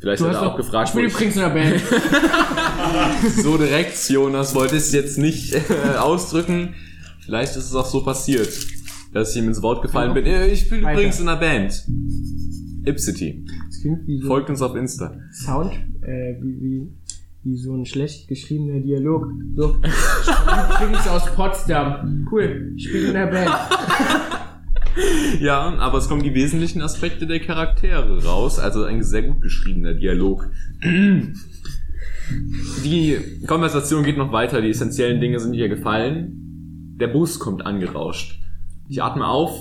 Vielleicht 0.00 0.20
Du 0.20 0.26
hat 0.26 0.34
er 0.34 0.52
auch 0.52 0.56
gefragt, 0.58 0.90
ich 0.90 0.94
bin 0.94 1.06
ich, 1.06 1.14
übrigens 1.14 1.36
in 1.36 1.40
der 1.40 1.48
Band. 1.48 1.80
so 3.42 3.56
direkt, 3.56 3.96
Jonas 4.10 4.54
wollte 4.54 4.76
es 4.76 4.92
jetzt 4.92 5.16
nicht 5.16 5.54
äh, 5.54 5.96
ausdrücken. 5.98 6.74
Vielleicht 7.24 7.56
ist 7.56 7.64
es 7.64 7.74
auch 7.74 7.86
so 7.86 8.04
passiert, 8.04 8.52
dass 9.14 9.30
ich 9.30 9.40
ihm 9.40 9.48
ins 9.48 9.62
Wort 9.62 9.80
gefallen 9.80 10.12
bin. 10.12 10.26
Äh, 10.26 10.48
Ich 10.48 10.68
bin 10.68 10.82
Weiter. 10.82 10.92
übrigens 10.92 11.20
in 11.20 11.28
einer 11.28 11.40
Band. 11.40 11.84
Ipsity. 12.84 13.44
So 13.70 13.98
Folgt 14.26 14.50
uns 14.50 14.62
auf 14.62 14.74
Insta. 14.74 15.18
Sound, 15.32 15.72
äh, 16.02 16.36
wie, 16.40 16.60
wie, 16.60 16.88
wie 17.44 17.56
so 17.56 17.74
ein 17.74 17.86
schlecht 17.86 18.28
geschriebener 18.28 18.80
Dialog. 18.80 19.32
So, 19.56 19.76
ich 19.82 20.26
bin 20.80 20.86
übrigens 20.86 21.08
aus 21.08 21.34
Potsdam. 21.34 22.26
Cool, 22.30 22.72
ich 22.76 22.92
bin 22.92 23.06
in 23.06 23.12
der 23.12 23.26
Band. 23.26 23.50
Ja, 25.40 25.74
aber 25.78 25.98
es 25.98 26.08
kommen 26.08 26.22
die 26.22 26.34
wesentlichen 26.34 26.82
Aspekte 26.82 27.26
der 27.26 27.40
Charaktere 27.40 28.22
raus. 28.24 28.58
Also 28.58 28.84
ein 28.84 29.02
sehr 29.02 29.22
gut 29.22 29.40
geschriebener 29.40 29.94
Dialog. 29.94 30.50
Die 32.84 33.18
Konversation 33.46 34.04
geht 34.04 34.16
noch 34.16 34.32
weiter. 34.32 34.60
Die 34.60 34.70
essentiellen 34.70 35.20
Dinge 35.20 35.40
sind 35.40 35.54
hier 35.54 35.68
gefallen. 35.68 36.96
Der 37.00 37.08
Bus 37.08 37.38
kommt 37.38 37.66
angerauscht. 37.66 38.40
Ich 38.88 39.02
atme 39.02 39.26
auf. 39.26 39.58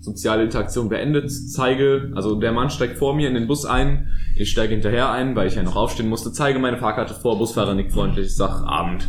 Soziale 0.00 0.44
Interaktion 0.44 0.88
beendet. 0.88 1.30
Zeige, 1.30 2.10
also 2.14 2.34
der 2.40 2.52
Mann 2.52 2.70
steigt 2.70 2.98
vor 2.98 3.14
mir 3.14 3.28
in 3.28 3.34
den 3.34 3.46
Bus 3.46 3.64
ein. 3.66 4.08
Ich 4.34 4.50
steige 4.50 4.72
hinterher 4.72 5.10
ein, 5.10 5.36
weil 5.36 5.46
ich 5.48 5.56
ja 5.56 5.62
noch 5.62 5.76
aufstehen 5.76 6.08
musste. 6.08 6.32
Zeige 6.32 6.58
meine 6.58 6.78
Fahrkarte 6.78 7.14
vor. 7.14 7.38
Busfahrer 7.38 7.74
nickt 7.74 7.92
freundlich. 7.92 8.26
Ich 8.28 8.36
sag 8.36 8.62
Abend. 8.66 9.08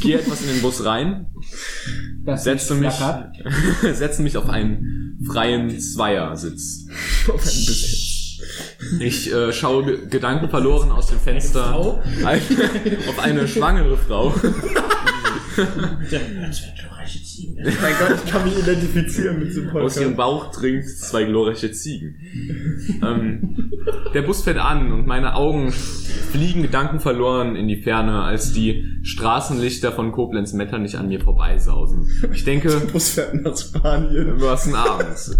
Gehe 0.00 0.18
etwas 0.18 0.40
in 0.42 0.48
den 0.48 0.62
Bus 0.62 0.84
rein. 0.84 1.26
Das 2.24 2.42
setze 2.44 2.74
mich, 2.74 2.94
setze 3.92 4.22
mich 4.22 4.36
auf 4.38 4.48
einen 4.48 5.18
freien 5.30 5.78
Zweiersitz. 5.78 6.86
Ich 8.98 9.32
äh, 9.32 9.52
schaue 9.52 9.84
ge- 9.84 10.06
gedankenverloren 10.08 10.90
aus 10.90 11.06
dem 11.08 11.20
Fenster 11.20 11.64
Frau? 11.64 12.02
Ein- 12.24 12.40
auf 13.08 13.18
eine 13.20 13.46
schwangere 13.46 13.96
Frau. 13.96 14.34
Mein 17.80 17.94
Gott, 17.98 18.18
ich 18.24 18.30
kann 18.30 18.44
mich 18.44 18.58
identifizieren 18.58 19.38
mit 19.38 19.48
diesem 19.48 19.68
aus 19.70 19.96
ihrem 19.96 20.16
Podcast. 20.16 20.16
Bauch 20.16 20.50
trinkt 20.50 20.88
zwei 20.88 21.24
glorreiche 21.24 21.72
Ziegen. 21.72 22.16
ähm, 23.02 23.72
der 24.14 24.22
Bus 24.22 24.42
fährt 24.42 24.58
an 24.58 24.92
und 24.92 25.06
meine 25.06 25.34
Augen 25.34 25.72
fliegen 25.72 26.62
Gedanken 26.62 27.00
verloren 27.00 27.56
in 27.56 27.68
die 27.68 27.82
Ferne, 27.82 28.22
als 28.22 28.52
die 28.52 28.86
Straßenlichter 29.02 29.92
von 29.92 30.12
Koblenz-Metternich 30.12 30.96
an 30.98 31.08
mir 31.08 31.20
vorbeisausen. 31.20 32.06
Ich 32.32 32.44
denke, 32.44 32.70
Bus 32.92 33.10
fährt 33.10 33.34
nach 33.34 33.56
Spanien. 33.56 34.34
was 34.40 34.66
ein 34.66 34.74
Abend. 34.74 35.36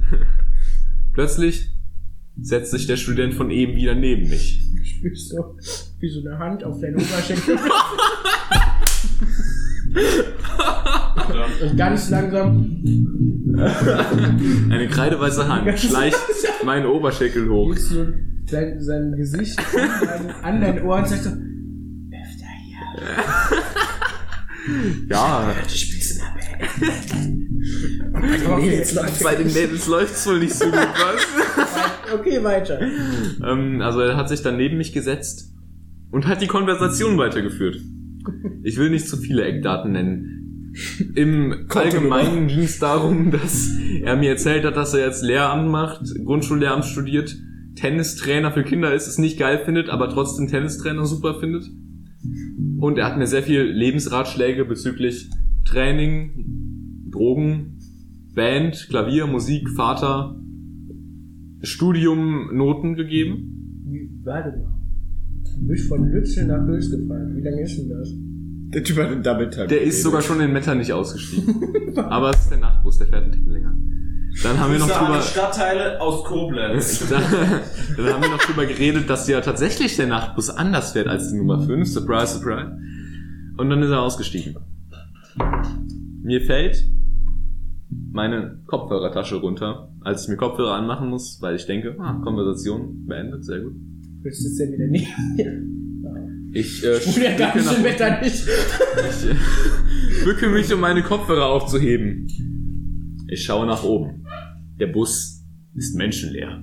Plötzlich 1.13 1.71
setzt 2.41 2.71
sich 2.71 2.87
der 2.87 2.97
Student 2.97 3.35
von 3.35 3.51
eben 3.51 3.77
wieder 3.77 3.95
neben 3.95 4.29
mich. 4.29 4.61
Spürst 4.85 5.33
du, 5.33 5.57
wie 6.01 6.09
so 6.09 6.21
eine 6.21 6.39
Hand 6.39 6.65
auf 6.65 6.81
deinen 6.81 6.97
Oberschenkel. 6.97 7.59
Und 11.63 11.77
ganz 11.77 12.11
langsam 12.11 12.83
Eine 14.71 14.89
kreideweiße 14.89 15.47
Hand 15.49 15.79
schleicht 15.79 16.19
meinen 16.65 16.87
Oberschenkel 16.87 17.49
hoch. 17.49 17.75
sein, 17.77 18.77
sein 18.81 19.15
Gesicht 19.17 19.59
an 20.43 20.61
dein, 20.61 20.83
Ohr 20.85 20.97
und 20.99 21.09
sagst 21.09 21.25
so, 21.25 21.31
öfter 21.31 22.49
hier. 22.67 22.79
Ja, 25.11 25.55
Okay, 28.15 28.85
bei 29.23 29.35
den 29.35 29.53
Mädels 29.53 29.87
läuft's 29.87 30.27
wohl 30.27 30.39
nicht 30.39 30.55
so 30.55 30.65
gut, 30.67 30.75
was? 30.75 31.27
okay, 32.15 32.43
weiter. 32.43 32.81
Ähm, 32.81 33.81
also 33.81 34.01
er 34.01 34.17
hat 34.17 34.29
sich 34.29 34.43
dann 34.43 34.57
neben 34.57 34.77
mich 34.79 34.93
gesetzt 34.93 35.53
und 36.11 36.27
hat 36.27 36.41
die 36.43 36.47
Konversation 36.47 37.17
weitergeführt. 37.19 37.79
Ich 38.63 38.77
will 38.79 38.91
nicht 38.91 39.09
zu 39.09 39.17
viele 39.17 39.45
Eckdaten 39.45 39.93
nennen. 39.93 40.73
Im 41.15 41.67
Allgemeinen 41.69 42.47
ging 42.47 42.61
es 42.61 42.79
darum, 42.79 43.31
dass 43.31 43.71
er 44.03 44.17
mir 44.17 44.31
erzählt 44.31 44.65
hat, 44.65 44.77
dass 44.77 44.95
er 44.95 45.07
jetzt 45.07 45.23
Lehramt 45.23 45.71
macht, 45.71 46.03
Grundschullehramt 46.25 46.85
studiert, 46.85 47.37
Tennistrainer 47.77 48.53
für 48.53 48.65
Kinder 48.65 48.95
ist, 48.95 49.07
es 49.07 49.19
nicht 49.19 49.39
geil 49.39 49.61
findet, 49.65 49.89
aber 49.89 50.09
trotzdem 50.09 50.49
Tennistrainer 50.49 51.05
super 51.05 51.41
findet. 51.41 51.65
Und 52.79 52.99
er 52.99 53.07
hat 53.07 53.19
mir 53.19 53.27
sehr 53.27 53.43
viel 53.43 53.63
Lebensratschläge 53.63 54.65
bezüglich 54.65 55.29
Training, 55.67 57.09
Drogen, 57.11 57.79
Band, 58.35 58.87
Klavier, 58.89 59.27
Musik, 59.27 59.69
Vater, 59.71 60.41
Studium, 61.63 62.57
Noten 62.57 62.95
gegeben. 62.95 64.21
Warte 64.25 64.59
mal. 64.59 64.82
Du 65.45 65.67
bist 65.69 65.89
von 65.89 66.11
Lützel 66.11 66.47
nach 66.47 66.67
Hülz 66.67 66.91
gefahren. 66.91 67.37
Wie 67.37 67.43
lange 67.43 67.63
ist 67.63 67.79
denn 67.79 67.89
das? 67.89 68.09
Der 68.75 68.83
Typ 68.83 68.97
hat 68.99 69.11
den 69.11 69.23
Double 69.23 69.51
Tap. 69.51 69.69
Der 69.69 69.83
ist 69.83 70.03
sogar 70.03 70.23
schon 70.23 70.41
in 70.41 70.53
Metternich 70.53 70.93
ausgestiegen. 70.93 71.97
Aber 71.97 72.31
es 72.31 72.41
ist 72.41 72.51
der 72.51 72.59
Nachtbus, 72.59 72.99
der 72.99 73.07
fährt 73.07 73.25
einen 73.25 73.33
Ticken 73.33 73.53
länger. 73.53 73.75
Dann 74.43 74.59
haben 74.59 74.73
wir 74.73 74.79
noch 74.79 74.89
drüber, 74.89 75.21
Stadtteile 75.21 76.01
aus 76.01 76.25
Koblenz. 76.25 77.07
dann, 77.11 77.23
dann 77.97 78.07
haben 78.07 78.23
wir 78.23 78.31
noch 78.31 78.39
drüber 78.39 78.65
geredet, 78.65 79.11
dass 79.11 79.29
ja 79.29 79.43
tatsächlich 79.43 79.97
der 79.97 80.07
Nachtbus 80.07 80.49
anders 80.49 80.93
fährt 80.93 81.07
als 81.07 81.31
die 81.31 81.37
Nummer 81.37 81.61
5. 81.61 81.87
Surprise, 81.87 82.39
surprise. 82.39 82.73
Und 83.59 83.69
dann 83.69 83.83
ist 83.83 83.91
er 83.91 84.01
ausgestiegen. 84.01 84.57
Mir 86.23 86.41
fällt 86.41 86.89
meine 88.11 88.59
Kopfhörertasche 88.67 89.37
runter, 89.37 89.91
als 90.01 90.23
ich 90.23 90.29
mir 90.29 90.37
Kopfhörer 90.37 90.75
anmachen 90.75 91.11
muss, 91.11 91.43
weil 91.43 91.57
ich 91.57 91.67
denke, 91.67 91.97
ah, 91.99 92.21
Konversation 92.25 93.07
beendet, 93.07 93.45
sehr 93.45 93.61
gut. 93.61 93.75
Willst 94.23 94.45
du 94.45 94.49
es 94.49 94.57
denn 94.57 94.73
wieder 94.73 94.87
nehmen? 94.87 96.53
Ich 96.55 96.85
äh, 96.85 97.01
Spul 97.01 97.23
ja 97.23 97.37
gar 97.37 97.53
bücke. 97.53 97.67
Ich 98.25 98.47
äh, 98.47 100.25
bücke 100.25 100.49
mich, 100.49 100.73
um 100.73 100.81
meine 100.81 101.03
Kopfhörer 101.03 101.47
aufzuheben. 101.47 102.29
Ich 103.29 103.45
schaue 103.45 103.67
nach 103.67 103.83
oben. 103.83 104.25
Der 104.79 104.87
Bus 104.89 105.43
ist 105.75 105.97
menschenleer. 105.97 106.63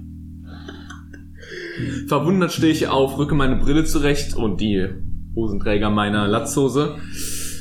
Verwundert 2.08 2.54
stehe 2.54 2.72
ich 2.72 2.88
auf, 2.88 3.18
rücke 3.18 3.36
meine 3.36 3.56
Brille 3.56 3.84
zurecht 3.84 4.36
und 4.36 4.62
die 4.62 4.88
Hosenträger 5.36 5.90
meiner 5.90 6.28
Latzhose, 6.28 6.98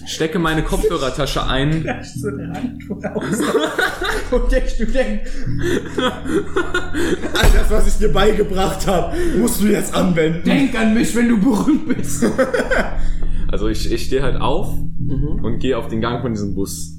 stecke 0.08 0.38
meine 0.38 0.62
Kopfhörertasche 0.62 1.46
ein, 1.46 1.86
so 2.16 2.28
eine 2.28 2.54
Antwort 2.56 3.04
aus. 3.06 3.40
Und 4.30 4.52
der 4.52 4.66
Student. 4.66 5.20
All 7.34 7.50
das, 7.54 7.70
was 7.70 7.88
ich 7.88 7.94
dir 7.94 8.12
beigebracht 8.12 8.86
habe, 8.86 9.16
musst 9.38 9.62
du 9.62 9.66
jetzt 9.66 9.94
anwenden. 9.94 10.44
Denk 10.44 10.78
an 10.78 10.94
mich, 10.94 11.14
wenn 11.14 11.28
du 11.28 11.38
berühmt 11.38 11.88
bist. 11.88 12.26
Also 13.50 13.68
ich, 13.68 13.90
ich 13.90 14.04
stehe 14.04 14.22
halt 14.22 14.40
auf 14.40 14.72
und 14.72 15.58
gehe 15.60 15.76
auf 15.78 15.88
den 15.88 16.00
Gang 16.00 16.20
von 16.22 16.32
diesem 16.32 16.54
Bus. 16.54 16.94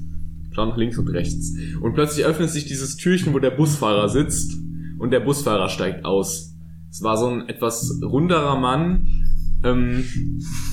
Schau 0.52 0.66
nach 0.66 0.78
links 0.78 0.98
und 0.98 1.08
rechts. 1.10 1.54
Und 1.82 1.94
plötzlich 1.94 2.26
öffnet 2.26 2.50
sich 2.50 2.66
dieses 2.66 2.98
Türchen, 2.98 3.34
wo 3.34 3.40
der 3.40 3.52
Busfahrer 3.52 4.10
sitzt 4.10 4.58
und 4.98 5.12
der 5.12 5.20
Busfahrer 5.20 5.70
steigt 5.70 6.06
aus. 6.06 6.56
Es 6.92 7.04
war 7.04 7.18
so 7.18 7.28
ein 7.28 7.48
etwas 7.48 8.00
runderer 8.02 8.60
Mann 8.60 9.19
ähm, 9.64 10.06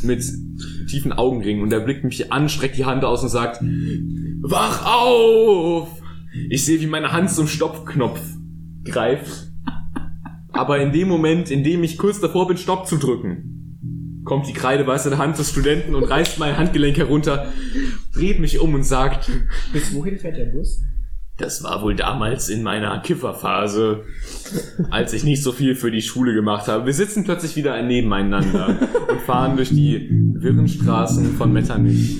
mit 0.02 0.24
tiefen 0.88 1.12
Augenringen 1.12 1.62
und 1.62 1.72
er 1.72 1.80
blickt 1.80 2.04
mich 2.04 2.32
an, 2.32 2.48
streckt 2.48 2.76
die 2.76 2.84
Hand 2.84 3.04
aus 3.04 3.22
und 3.22 3.28
sagt, 3.28 3.62
Wach 4.42 4.86
auf! 4.86 5.88
Ich 6.50 6.64
sehe, 6.64 6.80
wie 6.80 6.86
meine 6.86 7.12
Hand 7.12 7.30
zum 7.30 7.48
Stoppknopf 7.48 8.20
greift. 8.84 9.48
Aber 10.52 10.78
in 10.80 10.92
dem 10.92 11.08
Moment, 11.08 11.50
in 11.50 11.64
dem 11.64 11.82
ich 11.82 11.98
kurz 11.98 12.20
davor 12.20 12.46
bin, 12.46 12.56
Stopp 12.56 12.86
zu 12.86 12.96
drücken, 12.96 14.22
kommt 14.24 14.46
die 14.46 14.52
kreideweiße 14.52 15.18
Hand 15.18 15.38
des 15.38 15.50
Studenten 15.50 15.94
und 15.94 16.04
reißt 16.04 16.38
mein 16.38 16.56
Handgelenk 16.56 16.96
herunter, 16.96 17.52
dreht 18.14 18.38
mich 18.38 18.58
um 18.60 18.74
und 18.74 18.82
sagt, 18.82 19.30
Bis 19.72 19.94
wohin 19.94 20.18
fährt 20.18 20.36
der 20.36 20.46
Bus? 20.46 20.82
Das 21.38 21.62
war 21.62 21.82
wohl 21.82 21.94
damals 21.94 22.48
in 22.48 22.62
meiner 22.62 22.98
Kifferphase, 23.00 24.04
als 24.90 25.12
ich 25.12 25.22
nicht 25.22 25.42
so 25.42 25.52
viel 25.52 25.74
für 25.74 25.90
die 25.90 26.00
Schule 26.00 26.34
gemacht 26.34 26.66
habe. 26.66 26.86
Wir 26.86 26.94
sitzen 26.94 27.24
plötzlich 27.24 27.56
wieder 27.56 27.80
nebeneinander 27.82 28.78
und 29.10 29.20
fahren 29.20 29.56
durch 29.56 29.68
die 29.68 30.08
wirren 30.34 30.66
Straßen 30.66 31.34
von 31.34 31.52
Metternich. 31.52 32.18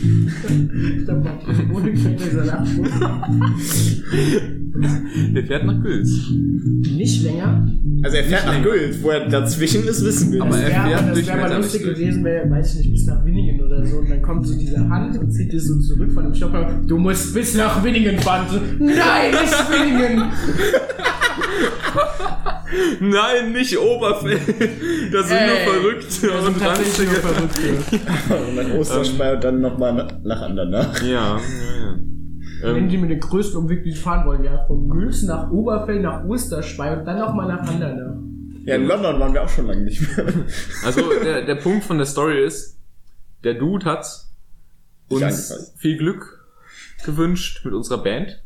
Der 5.35 5.47
fährt 5.47 5.65
nach 5.65 5.83
Gülz. 5.83 6.11
Nicht 6.31 7.23
länger. 7.23 7.73
Also 8.03 8.17
er 8.17 8.25
fährt 8.25 8.47
nach 8.47 8.63
Gült. 8.63 9.03
Wo 9.03 9.11
er 9.11 9.29
dazwischen 9.29 9.85
ist, 9.87 10.05
wissen 10.05 10.33
wir 10.33 10.43
Aber 10.43 10.59
er 10.59 10.71
Ja, 10.71 10.85
fährt 10.87 11.03
aber 11.03 11.11
das 11.13 11.27
wäre 11.27 11.39
mal 11.39 11.57
lustig 11.57 11.83
gewesen, 11.83 12.25
wäre, 12.25 12.51
weiß 12.51 12.75
ich 12.75 12.79
nicht, 12.81 12.93
bis 12.93 13.07
nach 13.07 13.25
Winningen 13.25 13.61
oder 13.61 13.85
so. 13.85 13.97
Und 13.99 14.11
dann 14.11 14.23
kommt 14.23 14.47
so 14.47 14.59
diese 14.59 14.89
Hand 14.89 15.19
und 15.19 15.31
zieht 15.33 15.53
es 15.55 15.69
so 15.69 15.79
zurück 15.81 16.13
von 16.13 16.25
dem 16.25 16.35
Stopp. 16.35 16.53
Du 16.87 16.99
musst 16.99 17.35
bis 17.35 17.55
nach 17.55 17.83
Winningen 17.83 18.19
fahren. 18.19 18.47
So, 18.51 18.59
Nein, 18.79 19.31
nicht 19.31 19.71
Winningen! 19.71 20.25
Nein, 23.01 23.53
nicht 23.53 23.79
Oberfeld. 23.79 24.41
Das 25.13 25.29
sind 25.29 25.37
Ey, 25.39 25.47
nur 25.47 25.75
Verrückte 25.75 26.27
das 26.27 26.37
und 26.47 26.55
sind 26.55 26.61
tatsächlich 26.61 27.09
nur 27.09 27.37
Ranzige. 27.37 27.75
Verrückte. 27.77 28.49
Und 28.51 28.57
dann 28.57 28.73
Osterspei 28.73 29.35
und 29.35 29.45
dann 29.45 29.61
nochmal 29.61 30.09
nach 30.25 30.43
Andernach. 30.43 31.03
Ja, 31.03 31.09
ja, 31.09 31.39
ja. 31.39 31.95
Wenn 32.61 32.77
Ähm, 32.77 32.89
die 32.89 32.99
mit 32.99 33.11
den 33.11 33.21
größten 33.21 33.59
Umweg 33.59 33.85
sie 33.85 33.95
fahren 33.95 34.27
wollen, 34.27 34.45
ja, 34.45 34.65
von 34.67 34.89
Gülz 34.89 35.23
nach 35.23 35.51
Oberfeld 35.51 36.03
nach 36.03 36.25
Osterspey 36.25 36.99
und 36.99 37.05
dann 37.05 37.19
nochmal 37.19 37.49
nach 37.49 37.69
Andernach. 37.69 38.17
Ja, 38.65 38.77
in 38.77 38.87
London 38.87 39.21
waren 39.21 39.33
wir 39.33 39.43
auch 39.43 39.49
schon 39.49 39.67
lange 39.67 39.83
nicht 39.83 40.01
mehr. 40.01 40.27
also 40.85 41.03
der, 41.23 41.45
der 41.45 41.55
Punkt 41.57 41.85
von 41.85 41.99
der 41.99 42.07
Story 42.07 42.45
ist, 42.45 42.79
der 43.45 43.55
Dude 43.55 43.85
hat 43.85 44.07
uns 45.09 45.75
viel 45.77 45.97
Glück 45.99 46.47
gewünscht 47.05 47.65
mit 47.65 47.75
unserer 47.75 48.03
Band 48.03 48.43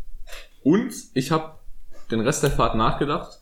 und 0.62 0.92
ich 1.14 1.30
habe 1.30 1.54
den 2.10 2.20
Rest 2.20 2.42
der 2.42 2.50
Fahrt 2.50 2.74
nachgedacht. 2.74 3.40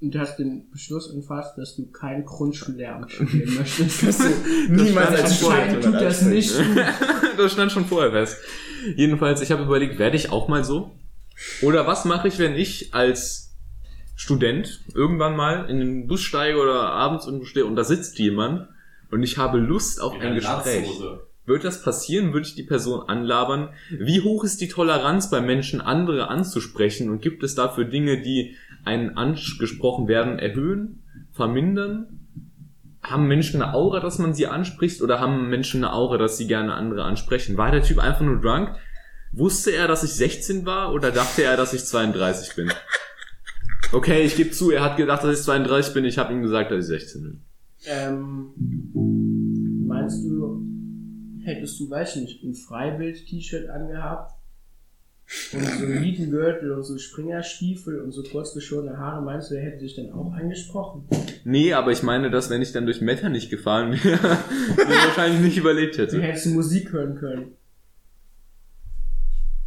Und 0.00 0.14
du 0.14 0.18
hast 0.18 0.38
den 0.38 0.70
Beschluss 0.70 1.12
gefasst, 1.14 1.58
dass 1.58 1.76
du 1.76 1.90
kein 1.90 2.24
Grundschullehramt 2.24 3.12
studieren 3.12 3.54
möchtest. 3.58 4.06
Dass 4.06 4.18
du 4.18 4.28
niemals 4.68 5.10
als 5.10 5.44
Anscheinend 5.44 5.84
tut 5.84 5.94
das 5.94 6.22
nicht. 6.22 6.54
das 7.36 7.52
stand 7.52 7.70
schon 7.70 7.84
vorher 7.84 8.10
fest. 8.10 8.38
Jedenfalls, 8.96 9.42
ich 9.42 9.50
habe 9.50 9.64
überlegt, 9.64 9.98
werde 9.98 10.16
ich 10.16 10.32
auch 10.32 10.48
mal 10.48 10.64
so? 10.64 10.92
Oder 11.62 11.86
was 11.86 12.04
mache 12.06 12.28
ich, 12.28 12.38
wenn 12.38 12.54
ich 12.54 12.94
als 12.94 13.54
Student 14.16 14.80
irgendwann 14.94 15.36
mal 15.36 15.68
in 15.68 15.78
den 15.78 16.06
Bus 16.06 16.22
steige 16.22 16.58
oder 16.58 16.90
abends 16.90 17.26
irgendwo 17.26 17.46
stehe 17.46 17.64
und 17.64 17.76
da 17.76 17.84
sitzt 17.84 18.18
jemand 18.18 18.68
und 19.10 19.22
ich 19.22 19.38
habe 19.38 19.58
Lust 19.58 20.00
auf 20.00 20.18
ein 20.20 20.34
Gespräch. 20.34 20.88
Wird 21.46 21.64
das 21.64 21.82
passieren? 21.82 22.32
Würde 22.32 22.46
ich 22.46 22.54
die 22.54 22.62
Person 22.62 23.08
anlabern? 23.08 23.70
Wie 23.90 24.20
hoch 24.20 24.44
ist 24.44 24.60
die 24.60 24.68
Toleranz 24.68 25.30
bei 25.30 25.40
Menschen, 25.40 25.80
andere 25.80 26.28
anzusprechen? 26.28 27.10
Und 27.10 27.22
gibt 27.22 27.42
es 27.42 27.54
dafür 27.54 27.86
Dinge, 27.86 28.20
die 28.20 28.56
einen 28.84 29.16
angesprochen 29.16 30.08
werden, 30.08 30.38
erhöhen, 30.38 31.02
vermindern? 31.32 32.20
Haben 33.02 33.28
Menschen 33.28 33.62
eine 33.62 33.74
Aura, 33.74 34.00
dass 34.00 34.18
man 34.18 34.34
sie 34.34 34.46
anspricht? 34.46 35.00
Oder 35.02 35.20
haben 35.20 35.48
Menschen 35.48 35.82
eine 35.82 35.92
Aura, 35.92 36.18
dass 36.18 36.36
sie 36.36 36.46
gerne 36.46 36.74
andere 36.74 37.04
ansprechen? 37.04 37.56
War 37.56 37.70
der 37.70 37.82
Typ 37.82 37.98
einfach 37.98 38.20
nur 38.20 38.40
drunk? 38.40 38.76
Wusste 39.32 39.70
er, 39.70 39.88
dass 39.88 40.02
ich 40.02 40.12
16 40.12 40.66
war? 40.66 40.92
Oder 40.92 41.10
dachte 41.10 41.42
er, 41.42 41.56
dass 41.56 41.72
ich 41.72 41.84
32 41.84 42.56
bin? 42.56 42.72
Okay, 43.92 44.22
ich 44.22 44.36
gebe 44.36 44.50
zu, 44.50 44.70
er 44.70 44.84
hat 44.84 44.96
gedacht, 44.96 45.24
dass 45.24 45.38
ich 45.38 45.44
32 45.44 45.94
bin. 45.94 46.04
Ich 46.04 46.18
habe 46.18 46.32
ihm 46.32 46.42
gesagt, 46.42 46.70
dass 46.70 46.84
ich 46.84 47.00
16 47.00 47.22
bin. 47.22 47.42
Ähm, 47.86 48.52
meinst 49.86 50.24
du, 50.24 50.62
hättest 51.44 51.80
du, 51.80 51.90
weiß 51.90 52.16
ich 52.16 52.22
nicht, 52.22 52.44
ein 52.44 52.54
Freibild-T-Shirt 52.54 53.68
angehabt 53.68 54.39
und 55.52 55.64
so 55.64 55.84
einen 55.86 56.00
Nietengürtel 56.00 56.72
und 56.72 56.82
so 56.82 56.98
Springerstiefel 56.98 58.00
und 58.00 58.10
so 58.12 58.22
kurz 58.24 58.52
geschorene 58.54 58.96
Haare, 58.98 59.22
meinst 59.22 59.50
du, 59.50 59.54
der 59.54 59.64
hätte 59.64 59.78
dich 59.78 59.94
dann 59.94 60.10
auch 60.12 60.32
angesprochen? 60.32 61.08
Nee, 61.44 61.72
aber 61.72 61.92
ich 61.92 62.02
meine, 62.02 62.30
dass 62.30 62.50
wenn 62.50 62.62
ich 62.62 62.72
dann 62.72 62.84
durch 62.84 63.00
Metternich 63.00 63.48
gefahren 63.48 63.92
wäre, 63.92 64.18
ich 64.76 65.06
wahrscheinlich 65.06 65.40
nicht 65.40 65.56
überlebt 65.56 65.96
Du 65.96 66.02
hätte. 66.02 66.20
hättest 66.20 66.46
Musik 66.48 66.92
hören 66.92 67.16
können. 67.16 67.52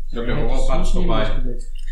Ich 0.08 0.14
glaube, 0.14 0.28
der 0.28 0.36
nicht 0.36 0.70
neben 0.70 0.86
vorbei. 0.86 1.28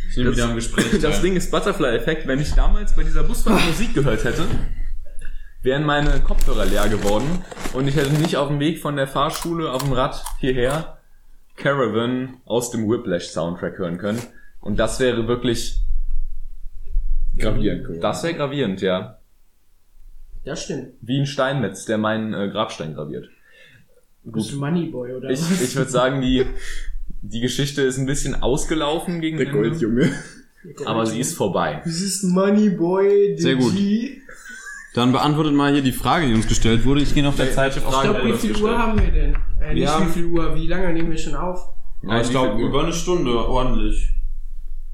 Ich 0.09 0.15
bin 0.15 0.25
Das- 0.25 0.35
wieder 0.35 0.49
im 0.49 0.55
Gespräch. 0.55 0.85
Das. 1.01 1.21
Ding 1.21 1.35
ist 1.35 1.49
Butterfly-Effekt. 1.51 2.27
Wenn 2.27 2.39
ich 2.39 2.51
damals 2.53 2.95
bei 2.95 3.03
dieser 3.03 3.23
Busfahrt 3.23 3.65
Musik 3.65 3.93
gehört 3.93 4.23
hätte, 4.25 4.43
wären 5.63 5.85
meine 5.85 6.19
Kopfhörer 6.19 6.65
leer 6.65 6.87
geworden 6.89 7.43
und 7.73 7.87
ich 7.87 7.95
hätte 7.95 8.11
nicht 8.13 8.35
auf 8.35 8.49
dem 8.49 8.59
Weg 8.59 8.79
von 8.81 8.95
der 8.95 9.07
Fahrschule 9.07 9.71
auf 9.71 9.83
dem 9.83 9.93
Rad 9.93 10.23
hierher 10.39 10.97
Caravan 11.61 12.37
aus 12.45 12.71
dem 12.71 12.89
Whiplash-Soundtrack 12.89 13.77
hören 13.77 13.97
können. 13.97 14.19
Und 14.59 14.77
das 14.79 14.99
wäre 14.99 15.27
wirklich, 15.27 15.81
Gravierend 17.37 17.83
geworden. 17.83 18.01
das 18.01 18.23
wäre 18.23 18.33
gravierend, 18.35 18.81
ja. 18.81 19.17
Das 20.43 20.63
stimmt. 20.63 20.89
Wie 21.01 21.19
ein 21.19 21.25
Steinmetz, 21.25 21.85
der 21.85 21.97
meinen 21.97 22.33
äh, 22.33 22.49
Grabstein 22.49 22.93
graviert. 22.95 23.29
Du 24.23 24.31
bist 24.33 24.51
Gut. 24.51 24.59
Moneyboy, 24.59 25.13
oder 25.13 25.29
Ich, 25.29 25.39
was? 25.41 25.61
ich 25.61 25.75
würde 25.75 25.89
sagen, 25.91 26.21
die, 26.21 26.45
die 27.21 27.39
Geschichte 27.41 27.81
ist 27.83 27.97
ein 27.97 28.05
bisschen 28.05 28.41
ausgelaufen 28.41 29.21
gegen 29.21 29.37
Der 29.37 29.47
Ende, 29.47 29.69
Goldjunge. 29.69 30.11
aber 30.85 31.05
sie 31.05 31.19
ist 31.19 31.35
vorbei. 31.35 31.81
Das 31.83 32.01
ist 32.01 32.23
Moneyboy, 32.23 33.37
Sehr 33.37 33.55
gut. 33.55 33.73
Dann 34.93 35.11
beantwortet 35.11 35.53
mal 35.53 35.71
hier 35.71 35.81
die 35.81 35.91
Frage, 35.93 36.27
die 36.27 36.33
uns 36.33 36.47
gestellt 36.47 36.83
wurde. 36.85 37.01
Ich 37.01 37.13
gehe 37.13 37.23
noch 37.23 37.35
der 37.35 37.51
Zeit 37.53 37.77
Ich 37.77 37.83
auf 37.85 38.01
glaube, 38.03 38.25
wie 38.25 38.33
viel 38.33 38.55
Uhr 38.61 38.77
haben 38.77 38.99
wir 38.99 39.11
denn? 39.11 39.37
Äh, 39.61 39.73
nicht 39.75 39.87
haben- 39.87 40.07
wie 40.07 40.11
viel 40.11 40.25
Uhr, 40.25 40.55
wie 40.55 40.67
lange 40.67 40.91
nehmen 40.93 41.11
wir 41.11 41.17
schon 41.17 41.35
auf? 41.35 41.69
Ja, 42.03 42.19
ich 42.19 42.29
glaube, 42.29 42.61
über 42.61 42.83
eine 42.83 42.93
Stunde, 42.93 43.31
ordentlich. 43.47 44.09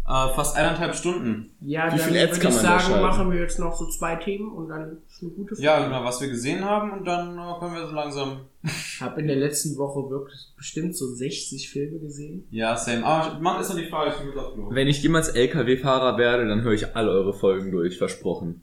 Äh, 0.10 0.34
fast 0.36 0.56
eineinhalb 0.56 0.96
Stunden. 0.96 1.52
Ja, 1.60 1.88
Wie 1.94 1.98
dann 1.98 2.08
viel 2.08 2.18
Ads 2.18 2.32
würde 2.38 2.42
kann 2.42 2.52
ich 2.52 2.56
man 2.56 2.66
da 2.66 2.80
sagen, 2.80 3.02
machen 3.02 3.32
wir 3.32 3.40
jetzt 3.42 3.60
noch 3.60 3.76
so 3.76 3.88
zwei 3.90 4.16
Themen 4.16 4.54
und 4.54 4.70
dann 4.70 4.98
ist 5.10 5.22
eine 5.22 5.32
gute 5.32 5.56
Ja, 5.62 5.74
Folge. 5.76 5.90
genau, 5.90 6.06
was 6.06 6.22
wir 6.22 6.30
gesehen 6.30 6.64
haben 6.64 6.92
und 6.94 7.06
dann 7.06 7.38
äh, 7.38 7.60
können 7.60 7.74
wir 7.76 7.88
so 7.88 7.94
langsam. 7.94 8.38
Ich 8.64 9.02
habe 9.02 9.20
in 9.20 9.28
der 9.28 9.36
letzten 9.36 9.76
Woche 9.78 10.10
wirklich 10.10 10.54
bestimmt 10.56 10.96
so 10.96 11.08
60 11.14 11.70
Filme 11.70 12.00
gesehen. 12.00 12.48
Ja, 12.52 12.78
same. 12.78 13.06
Aber 13.06 13.38
man 13.40 13.60
ist 13.60 13.68
noch 13.70 13.76
die 13.78 13.88
Frage, 13.90 14.12
ich 14.12 14.38
auf 14.38 14.54
Klo. 14.54 14.70
Wenn 14.72 14.88
ich 14.88 15.04
jemals 15.04 15.28
LKW-Fahrer 15.30 16.18
werde, 16.18 16.48
dann 16.48 16.62
höre 16.62 16.74
ich 16.74 16.96
alle 16.96 17.12
eure 17.12 17.34
Folgen 17.34 17.72
durch, 17.72 17.98
versprochen. 17.98 18.62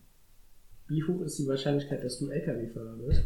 Wie 0.89 1.03
hoch 1.05 1.21
ist 1.23 1.39
die 1.39 1.47
Wahrscheinlichkeit, 1.47 2.03
dass 2.03 2.19
du 2.21 2.31
LKW-Fahrer 2.31 2.99
wirst? 3.01 3.23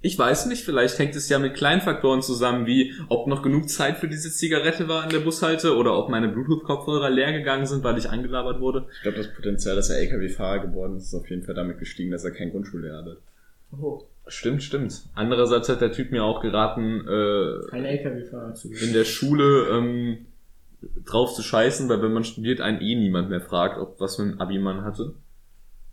Ich 0.00 0.16
weiß 0.16 0.46
nicht, 0.46 0.64
vielleicht 0.64 0.98
hängt 0.98 1.16
es 1.16 1.28
ja 1.28 1.38
mit 1.40 1.54
Kleinfaktoren 1.54 2.22
zusammen, 2.22 2.66
wie 2.66 2.94
ob 3.08 3.26
noch 3.26 3.42
genug 3.42 3.68
Zeit 3.68 3.96
für 3.98 4.06
diese 4.08 4.30
Zigarette 4.30 4.86
war 4.88 5.02
an 5.02 5.10
der 5.10 5.18
Bushalte 5.20 5.76
oder 5.76 5.98
ob 5.98 6.08
meine 6.08 6.28
Bluetooth-Kopfhörer 6.28 7.10
leer 7.10 7.32
gegangen 7.32 7.66
sind, 7.66 7.82
weil 7.82 7.98
ich 7.98 8.08
angelabert 8.08 8.60
wurde. 8.60 8.86
Ich 8.96 9.02
glaube, 9.02 9.18
das 9.18 9.34
Potenzial, 9.34 9.74
dass 9.74 9.90
er 9.90 9.98
LKW-Fahrer 9.98 10.60
geworden 10.60 10.96
ist, 10.96 11.06
ist 11.06 11.14
auf 11.14 11.28
jeden 11.28 11.42
Fall 11.42 11.56
damit 11.56 11.78
gestiegen, 11.78 12.12
dass 12.12 12.24
er 12.24 12.30
kein 12.30 12.50
Grundschullehrer 12.50 13.04
wird. 13.04 13.18
Oh, 13.72 14.02
Stimmt, 14.28 14.62
stimmt. 14.62 15.04
Andererseits 15.14 15.70
hat 15.70 15.80
der 15.80 15.90
Typ 15.90 16.12
mir 16.12 16.22
auch 16.22 16.42
geraten, 16.42 17.00
äh, 17.08 17.70
kein 17.70 17.84
LKW-Fahrer 17.86 18.54
zu 18.54 18.68
in 18.68 18.74
werden. 18.74 18.92
der 18.92 19.04
Schule 19.04 19.68
ähm, 19.72 20.26
drauf 21.06 21.34
zu 21.34 21.42
scheißen, 21.42 21.88
weil 21.88 22.02
wenn 22.02 22.12
man 22.12 22.24
studiert, 22.24 22.60
einen 22.60 22.80
eh 22.82 22.94
niemand 22.94 23.30
mehr 23.30 23.40
fragt, 23.40 23.78
ob 23.78 23.98
was 24.00 24.16
für 24.16 24.22
ein 24.22 24.38
Abi 24.38 24.58
man 24.58 24.84
hatte. 24.84 25.14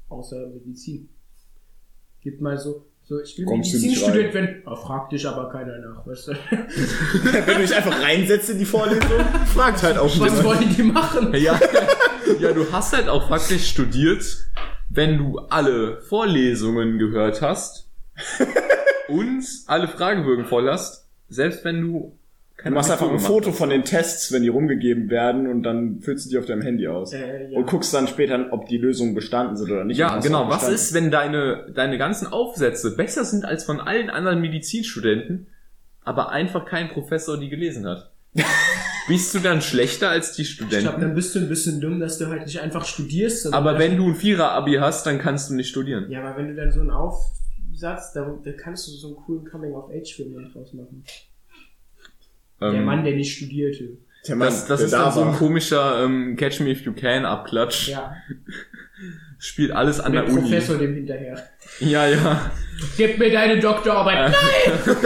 Außer 0.10 0.48
Medizin. 0.48 1.10
Gib 2.22 2.42
mal 2.42 2.58
so, 2.58 2.86
so 3.08 3.20
ich 3.20 3.38
will 3.38 3.46
Kommst 3.46 3.72
du 3.72 3.78
nicht 3.78 3.86
Medizinstudent 3.86 4.34
werden. 4.34 4.64
Oh, 4.66 4.76
fragt 4.76 5.12
dich 5.12 5.28
aber 5.28 5.50
keiner 5.52 5.78
nach, 5.78 6.08
weißt 6.08 6.30
du? 6.30 6.32
Wenn 7.46 7.56
du 7.56 7.62
dich 7.62 7.76
einfach 7.76 8.02
reinsetzt 8.02 8.50
in 8.50 8.58
die 8.58 8.66
Vorlesung, 8.66 9.20
fragt 9.54 9.84
halt 9.84 9.98
auch 10.00 10.20
Was 10.20 10.44
wollen 10.44 10.76
die 10.76 10.84
machen? 10.84 11.32
Ja, 11.36 11.60
ja, 12.40 12.52
du 12.52 12.72
hast 12.72 12.94
halt 12.94 13.08
auch 13.08 13.30
faktisch 13.30 13.70
studiert, 13.70 14.26
wenn 14.90 15.18
du 15.20 15.38
alle 15.50 16.02
Vorlesungen 16.02 16.98
gehört 16.98 17.42
hast 17.44 17.88
und 19.08 19.46
alle 19.68 19.88
Fragebögen 19.88 20.46
voll 20.46 20.70
hast, 20.70 21.08
selbst 21.30 21.64
wenn 21.64 21.82
du 21.82 22.18
Du 22.66 22.72
machst 22.72 22.90
einfach 22.90 23.12
ein 23.12 23.20
Foto 23.20 23.52
von 23.52 23.70
den 23.70 23.84
Tests, 23.84 24.32
wenn 24.32 24.42
die 24.42 24.50
rumgegeben 24.50 25.10
werden 25.10 25.48
und 25.48 25.62
dann 25.64 26.00
füllst 26.02 26.26
du 26.26 26.30
die 26.32 26.38
auf 26.40 26.46
deinem 26.46 26.64
Handy 26.64 26.88
aus. 26.88 27.14
Äh, 27.14 27.52
ja. 27.52 27.58
Und 27.58 27.68
guckst 27.68 27.94
dann 27.94 28.08
später, 28.08 28.48
ob 28.52 28.68
die 28.68 28.78
Lösungen 28.78 29.14
bestanden 29.14 29.56
sind 29.56 29.72
oder 29.72 29.84
nicht. 29.86 29.98
Ja, 29.98 30.18
genau. 30.20 30.50
Was 30.50 30.68
ist, 30.68 30.94
wenn 30.94 31.12
deine, 31.12 31.72
deine 31.76 31.98
ganzen 32.00 32.26
Aufsätze 32.28 32.96
besser 32.96 33.24
sind 33.24 33.46
als 33.46 33.64
von 33.66 33.80
allen 33.80 34.10
anderen 34.10 34.42
Medizinstudenten, 34.42 35.48
aber 36.04 36.30
einfach 36.32 36.66
kein 36.66 36.90
Professor 36.90 37.40
die 37.40 37.50
gelesen 37.50 37.86
hat? 37.86 38.12
Bist 39.08 39.36
du 39.36 39.40
dann 39.40 39.62
schlechter 39.62 40.10
als 40.10 40.34
die 40.34 40.42
Ich 40.42 40.58
glaube, 40.58 40.74
Studenten? 40.74 41.02
dann 41.02 41.14
bist 41.14 41.36
du 41.36 41.40
ein 41.40 41.48
bisschen 41.48 41.80
dumm, 41.80 42.00
dass 42.00 42.18
du 42.18 42.26
halt 42.26 42.48
nicht 42.48 42.60
einfach 42.60 42.86
studierst. 42.86 43.54
Aber 43.54 43.78
wenn 43.78 43.98
du 43.98 44.08
ein 44.08 44.16
Vierer-Abi 44.16 44.78
hast, 44.82 45.06
dann 45.06 45.20
kannst 45.20 45.52
du 45.52 45.54
nicht 45.54 45.70
studieren. 45.70 46.10
Ja, 46.10 46.24
aber 46.24 46.38
wenn 46.38 46.48
du 46.48 46.56
dann 46.56 46.72
so 46.72 46.80
einen 46.80 46.90
Aufsatz, 46.90 48.14
da, 48.14 48.36
da 48.44 48.52
kannst 48.54 48.88
du 48.88 48.92
so 48.94 49.10
einen 49.10 49.16
coolen 49.18 49.46
Coming-of-Age-Film 49.46 50.34
dann 50.34 50.52
draus 50.52 50.74
machen. 50.74 51.04
Der 52.62 52.70
Ähm, 52.74 52.86
Mann, 52.86 53.04
der 53.04 53.16
nicht 53.16 53.36
studierte. 53.38 53.98
Der 54.28 54.36
Mann, 54.36 54.48
Das, 54.48 54.66
das 54.66 54.80
der 54.80 54.86
ist 54.86 54.92
da 54.94 55.04
dann 55.06 55.12
so 55.14 55.22
ein 55.22 55.28
war. 55.28 55.38
komischer 55.38 56.04
ähm, 56.04 56.36
Catch 56.36 56.60
Me 56.62 56.72
If 56.72 56.82
You 56.86 56.94
Can 56.94 57.26
Abklatsch. 57.26 57.90
Ja, 57.90 58.16
Spielt 59.38 59.72
alles 59.72 60.00
an 60.00 60.14
der 60.14 60.24
der, 60.24 60.32
Uni. 60.32 60.42
Professor 60.42 60.78
dem 60.78 60.96
hinterher. 60.96 61.38
Ja, 61.80 62.08
ja. 62.08 62.52
Gib 62.98 63.20
mir 63.20 63.32
deine 63.32 63.60
Doktorarbeit. 63.60 64.32
Nein! 64.32 64.34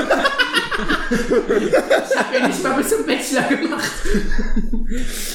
ich 1.09 2.17
hab 2.17 2.33
ja 2.33 2.47
nicht 2.47 2.63
mal 2.63 2.77
bis 2.77 2.89
zum 2.89 3.05
Bachelor 3.05 3.57
gemacht. 3.57 3.91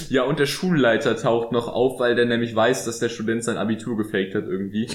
Ja, 0.09 0.23
und 0.23 0.39
der 0.39 0.47
Schulleiter 0.47 1.17
taucht 1.17 1.53
noch 1.53 1.69
auf, 1.69 1.99
weil 2.01 2.15
der 2.15 2.25
nämlich 2.27 2.55
weiß, 2.55 2.85
dass 2.85 2.99
der 3.01 3.09
Student 3.09 3.45
sein 3.45 3.57
Abitur 3.57 3.97
gefaked 3.97 4.35
hat 4.35 4.45
irgendwie. 4.47 4.89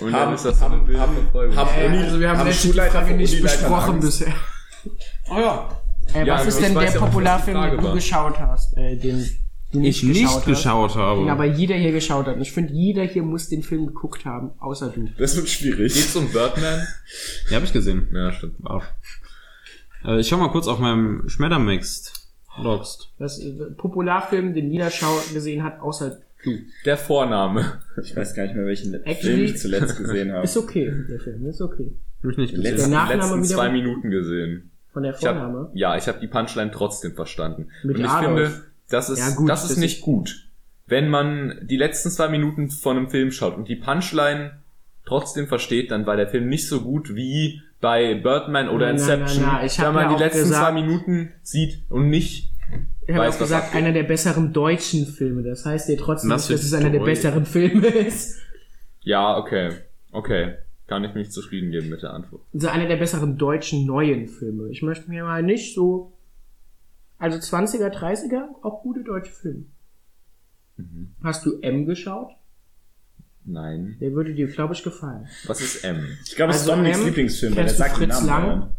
Und 0.00 0.12
dann 0.12 0.20
Haben- 0.20 0.34
ist 0.34 0.44
das 0.44 0.58
so 0.58 0.64
eine 0.66 0.76
haben- 0.76 0.98
haben- 1.34 1.56
haben- 1.56 1.94
Äh, 1.94 1.98
also 2.04 2.18
wir 2.20 2.28
haben, 2.30 2.38
haben 2.38 2.48
die 2.48 2.54
Schulleiter 2.54 3.02
nicht 3.02 3.42
besprochen 3.42 3.94
Angst? 3.96 4.20
bisher. 4.20 4.34
Oh 5.30 5.38
ja. 5.38 5.79
Äh, 6.14 6.26
Ja, 6.26 6.34
was 6.38 6.46
ist 6.46 6.60
ich 6.60 6.66
denn 6.66 6.74
der 6.74 6.90
Popularfilm, 6.92 7.60
den 7.60 7.76
du 7.78 7.82
war. 7.84 7.94
geschaut 7.94 8.38
hast? 8.38 8.76
Äh, 8.76 8.96
den 8.96 9.24
du 9.72 9.80
Ich 9.82 10.02
nicht 10.02 10.24
hast? 10.26 10.44
geschaut 10.46 10.96
habe. 10.96 11.20
Den 11.20 11.30
aber 11.30 11.44
jeder 11.44 11.76
hier 11.76 11.92
geschaut 11.92 12.26
hat. 12.26 12.36
Und 12.36 12.42
ich 12.42 12.52
finde, 12.52 12.72
jeder 12.72 13.02
hier 13.04 13.22
muss 13.22 13.48
den 13.48 13.62
Film 13.62 13.86
geguckt 13.86 14.24
haben, 14.24 14.50
außer 14.58 14.88
du. 14.90 15.08
Das 15.18 15.36
wird 15.36 15.48
schwierig. 15.48 15.94
Geht's 15.94 16.16
um 16.16 16.28
Birdman? 16.32 16.86
Ja, 17.50 17.56
habe 17.56 17.64
ich 17.66 17.72
gesehen. 17.72 18.08
Ja, 18.12 18.32
stimmt. 18.32 18.54
Wow. 18.58 18.82
Äh, 20.04 20.20
ich 20.20 20.28
schau 20.28 20.36
mal 20.38 20.50
kurz 20.50 20.66
auf 20.68 20.78
meinem 20.78 21.28
Schmettermixed. 21.28 22.12
Lost. 22.60 23.12
Das 23.18 23.38
äh, 23.38 23.52
Popularfilm, 23.76 24.54
den 24.54 24.70
jeder 24.72 24.90
schau 24.90 25.16
gesehen 25.32 25.62
hat, 25.62 25.80
außer 25.80 26.18
du. 26.44 26.50
Der 26.84 26.96
Vorname. 26.96 27.80
Ich 28.02 28.14
weiß 28.16 28.34
gar 28.34 28.42
nicht 28.44 28.56
mehr, 28.56 28.66
welchen 28.66 28.94
Actually- 29.04 29.14
Film 29.20 29.44
ich 29.44 29.58
zuletzt 29.58 29.96
gesehen 29.98 30.32
habe. 30.32 30.44
Ist 30.44 30.56
okay, 30.56 30.92
der 31.08 31.20
Film, 31.20 31.46
ist 31.46 31.60
okay. 31.60 31.92
Hab 32.22 32.30
ich 32.30 32.36
nicht 32.38 32.54
gesehen. 32.54 32.62
Letzte- 32.72 32.88
Die 32.88 32.94
Nachname 32.94 33.22
letzten 33.36 33.44
zwei 33.44 33.70
Minuten 33.70 34.10
gesehen. 34.10 34.70
Von 34.92 35.02
der 35.04 35.14
Ich 35.16 35.24
hab, 35.24 35.36
Vorname. 35.36 35.70
ja, 35.74 35.96
ich 35.96 36.08
habe 36.08 36.18
die 36.20 36.26
Punchline 36.26 36.70
trotzdem 36.72 37.14
verstanden. 37.14 37.68
Mit 37.84 37.96
Und 37.96 38.04
ich 38.04 38.10
Adolf. 38.10 38.50
finde, 38.50 38.64
das 38.88 39.08
ist, 39.10 39.18
Ja, 39.20 39.30
gut, 39.34 39.48
das 39.48 39.62
ist 39.62 39.70
das 39.72 39.78
nicht 39.78 40.00
gut. 40.00 40.46
Wenn 40.86 41.08
man 41.08 41.58
die 41.62 41.76
letzten 41.76 42.10
zwei 42.10 42.28
Minuten 42.28 42.70
von 42.70 42.96
einem 42.96 43.08
Film 43.10 43.30
schaut 43.30 43.56
und 43.56 43.68
die 43.68 43.76
Punchline 43.76 44.52
trotzdem 45.06 45.46
versteht, 45.46 45.90
dann 45.92 46.06
war 46.06 46.16
der 46.16 46.26
Film 46.28 46.48
nicht 46.48 46.66
so 46.68 46.80
gut 46.80 47.14
wie 47.14 47.62
bei 47.80 48.14
Birdman 48.14 48.68
oder 48.68 48.86
nein, 48.86 48.96
Inception. 48.96 49.44
nein, 49.46 49.64
ich 49.66 49.78
hab 49.78 49.86
wenn 49.88 49.94
man 49.94 50.10
ja 50.10 50.16
die 50.16 50.22
letzten 50.24 50.40
gesagt- 50.48 50.62
zwei 50.64 50.72
Minuten 50.72 51.32
sieht 51.42 51.82
und 51.88 52.08
nicht. 52.10 52.50
Ich 53.06 53.14
habe 53.16 53.28
auch 53.28 53.38
gesagt, 53.38 53.74
einer 53.74 53.92
der 53.92 54.02
besseren 54.04 54.52
deutschen 54.52 55.06
Filme. 55.06 55.42
Das 55.42 55.64
heißt 55.64 55.88
ja 55.88 55.96
trotzdem, 55.96 56.30
nicht, 56.30 56.50
dass 56.50 56.62
es 56.62 56.74
einer 56.74 56.90
der 56.90 57.00
besseren 57.00 57.46
Filme 57.46 57.86
ist. 58.06 58.38
Ja, 59.02 59.36
okay. 59.36 59.70
Okay. 60.12 60.54
Kann 60.90 61.04
ich 61.04 61.14
mich 61.14 61.30
zufrieden 61.30 61.70
geben 61.70 61.88
mit 61.88 62.02
der 62.02 62.12
Antwort. 62.12 62.42
Also 62.52 62.66
einer 62.66 62.88
der 62.88 62.96
besseren 62.96 63.38
deutschen 63.38 63.86
neuen 63.86 64.26
Filme. 64.26 64.70
Ich 64.70 64.82
möchte 64.82 65.08
mir 65.08 65.22
mal 65.22 65.40
nicht 65.40 65.72
so. 65.72 66.14
Also 67.16 67.38
20er, 67.38 67.94
30er, 67.94 68.48
auch 68.62 68.82
gute 68.82 69.04
deutsche 69.04 69.30
Filme. 69.30 69.66
Mhm. 70.78 71.14
Hast 71.22 71.46
du 71.46 71.60
M 71.60 71.86
geschaut? 71.86 72.32
Nein. 73.44 73.98
Der 74.00 74.14
würde 74.14 74.34
dir, 74.34 74.48
glaube 74.48 74.74
ich, 74.74 74.82
gefallen. 74.82 75.28
Was 75.46 75.60
ist 75.60 75.84
M? 75.84 76.08
Ich 76.26 76.34
glaube, 76.34 76.50
es 76.50 76.62
ist 76.62 76.68
Also, 76.68 76.72
Dominiks 76.72 77.04
Lieblingsfilm, 77.04 77.54
weil 77.54 77.68
sagt 77.68 78.00
den 78.00 78.10
Fritz 78.10 78.26
Namen. 78.26 78.48
Lang? 78.48 78.72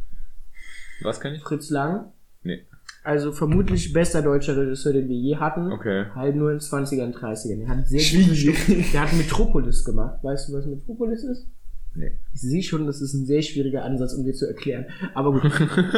Was 1.04 1.22
kann 1.22 1.34
ich? 1.34 1.42
Fritz 1.42 1.70
Lang. 1.70 2.12
Nee. 2.44 2.66
Also 3.06 3.32
vermutlich 3.32 3.94
bester 3.94 4.22
deutscher 4.22 4.58
Regisseur, 4.58 4.92
den 4.92 5.08
wir 5.08 5.16
je 5.16 5.38
hatten. 5.38 5.72
Okay. 5.72 6.08
Halt 6.14 6.36
nur 6.36 6.52
in 6.52 6.60
20ern, 6.60 7.14
30ern. 7.14 7.60
Der 7.60 7.70
hat 7.70 7.88
sehr 7.88 8.22
gute. 8.22 8.36
Stücke. 8.36 8.84
Der 8.92 9.02
hat 9.02 9.14
Metropolis 9.14 9.86
gemacht. 9.86 10.22
Weißt 10.22 10.50
du, 10.50 10.54
was 10.56 10.66
Metropolis 10.66 11.24
ist? 11.24 11.48
Nee. 11.94 12.12
Ich 12.34 12.42
sehe 12.42 12.64
schon, 12.64 12.88
das 12.88 13.02
ist 13.02 13.14
ein 13.14 13.26
sehr 13.26 13.42
schwieriger 13.42 13.84
Ansatz, 13.84 14.14
um 14.14 14.24
dir 14.24 14.34
zu 14.34 14.48
erklären. 14.48 14.86
Aber 15.14 15.34
gut. 15.34 15.44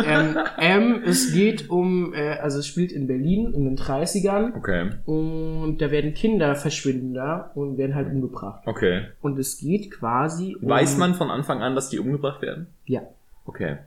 ähm, 0.05 0.37
M, 0.57 1.03
es 1.05 1.33
geht 1.33 1.69
um, 1.69 2.13
äh, 2.13 2.37
also 2.39 2.59
es 2.59 2.67
spielt 2.67 2.91
in 2.91 3.05
Berlin 3.07 3.53
in 3.53 3.65
den 3.65 3.77
30ern 3.77 4.57
Okay. 4.57 4.89
und 5.05 5.77
da 5.79 5.91
werden 5.91 6.13
Kinder 6.13 6.55
verschwinden 6.55 7.13
da 7.13 7.51
und 7.53 7.77
werden 7.77 7.93
halt 7.95 8.07
umgebracht. 8.07 8.63
Okay. 8.65 9.03
Und 9.21 9.37
es 9.37 9.57
geht 9.59 9.91
quasi 9.91 10.55
um... 10.59 10.67
Weiß 10.67 10.97
man 10.97 11.13
von 11.13 11.29
Anfang 11.29 11.61
an, 11.61 11.75
dass 11.75 11.89
die 11.89 11.99
umgebracht 11.99 12.41
werden? 12.41 12.67
Ja. 12.85 13.01
Okay. 13.45 13.77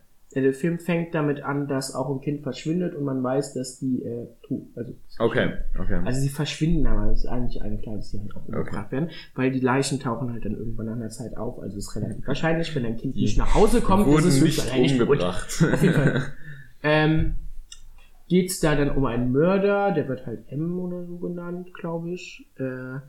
Der 0.42 0.52
Film 0.52 0.78
fängt 0.78 1.14
damit 1.14 1.42
an, 1.42 1.66
dass 1.66 1.94
auch 1.94 2.10
ein 2.10 2.20
Kind 2.20 2.42
verschwindet 2.42 2.94
und 2.94 3.04
man 3.04 3.22
weiß, 3.22 3.54
dass 3.54 3.78
die 3.78 4.02
äh, 4.02 4.26
tot, 4.42 4.62
also 4.74 4.92
Okay, 5.18 5.54
okay. 5.78 6.00
also 6.04 6.20
sie 6.20 6.28
verschwinden, 6.28 6.86
aber 6.86 7.10
es 7.10 7.20
ist 7.20 7.26
eigentlich 7.26 7.62
allen 7.62 7.80
klar, 7.80 7.96
dass 7.96 8.10
sie 8.10 8.20
halt 8.20 8.36
auch 8.36 8.46
umgebracht 8.46 8.92
werden, 8.92 9.10
weil 9.34 9.50
die 9.50 9.60
Leichen 9.60 9.98
tauchen 9.98 10.32
halt 10.32 10.44
dann 10.44 10.56
irgendwann 10.56 10.86
nach 10.86 10.96
einer 10.96 11.08
Zeit 11.08 11.36
auf. 11.36 11.58
Also 11.58 11.78
es 11.78 11.88
ist 11.88 11.96
relativ 11.96 12.26
wahrscheinlich, 12.26 12.74
wenn 12.74 12.84
ein 12.84 12.96
Kind 12.96 13.16
nicht 13.16 13.38
nach 13.38 13.54
Hause 13.54 13.80
kommt, 13.80 14.06
ist 14.06 14.24
es 14.24 14.34
nicht 14.34 14.44
höchstwahrscheinlich 14.44 14.92
umgebracht. 14.92 15.64
Auf 15.72 15.82
jeden 15.82 15.94
Fall. 15.94 16.22
ähm, 16.82 17.34
geht's 18.28 18.60
da 18.60 18.74
dann 18.74 18.90
um 18.90 19.06
einen 19.06 19.32
Mörder, 19.32 19.92
der 19.92 20.08
wird 20.08 20.26
halt 20.26 20.50
M 20.50 20.78
oder 20.78 21.04
so 21.06 21.16
genannt, 21.18 21.72
glaube 21.74 22.10
ich, 22.10 22.46
äh, 22.56 23.00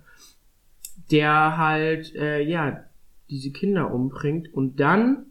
der 1.11 1.57
halt, 1.57 2.15
äh, 2.15 2.41
ja, 2.41 2.83
diese 3.29 3.51
Kinder 3.51 3.93
umbringt 3.93 4.53
und 4.53 4.79
dann 4.79 5.25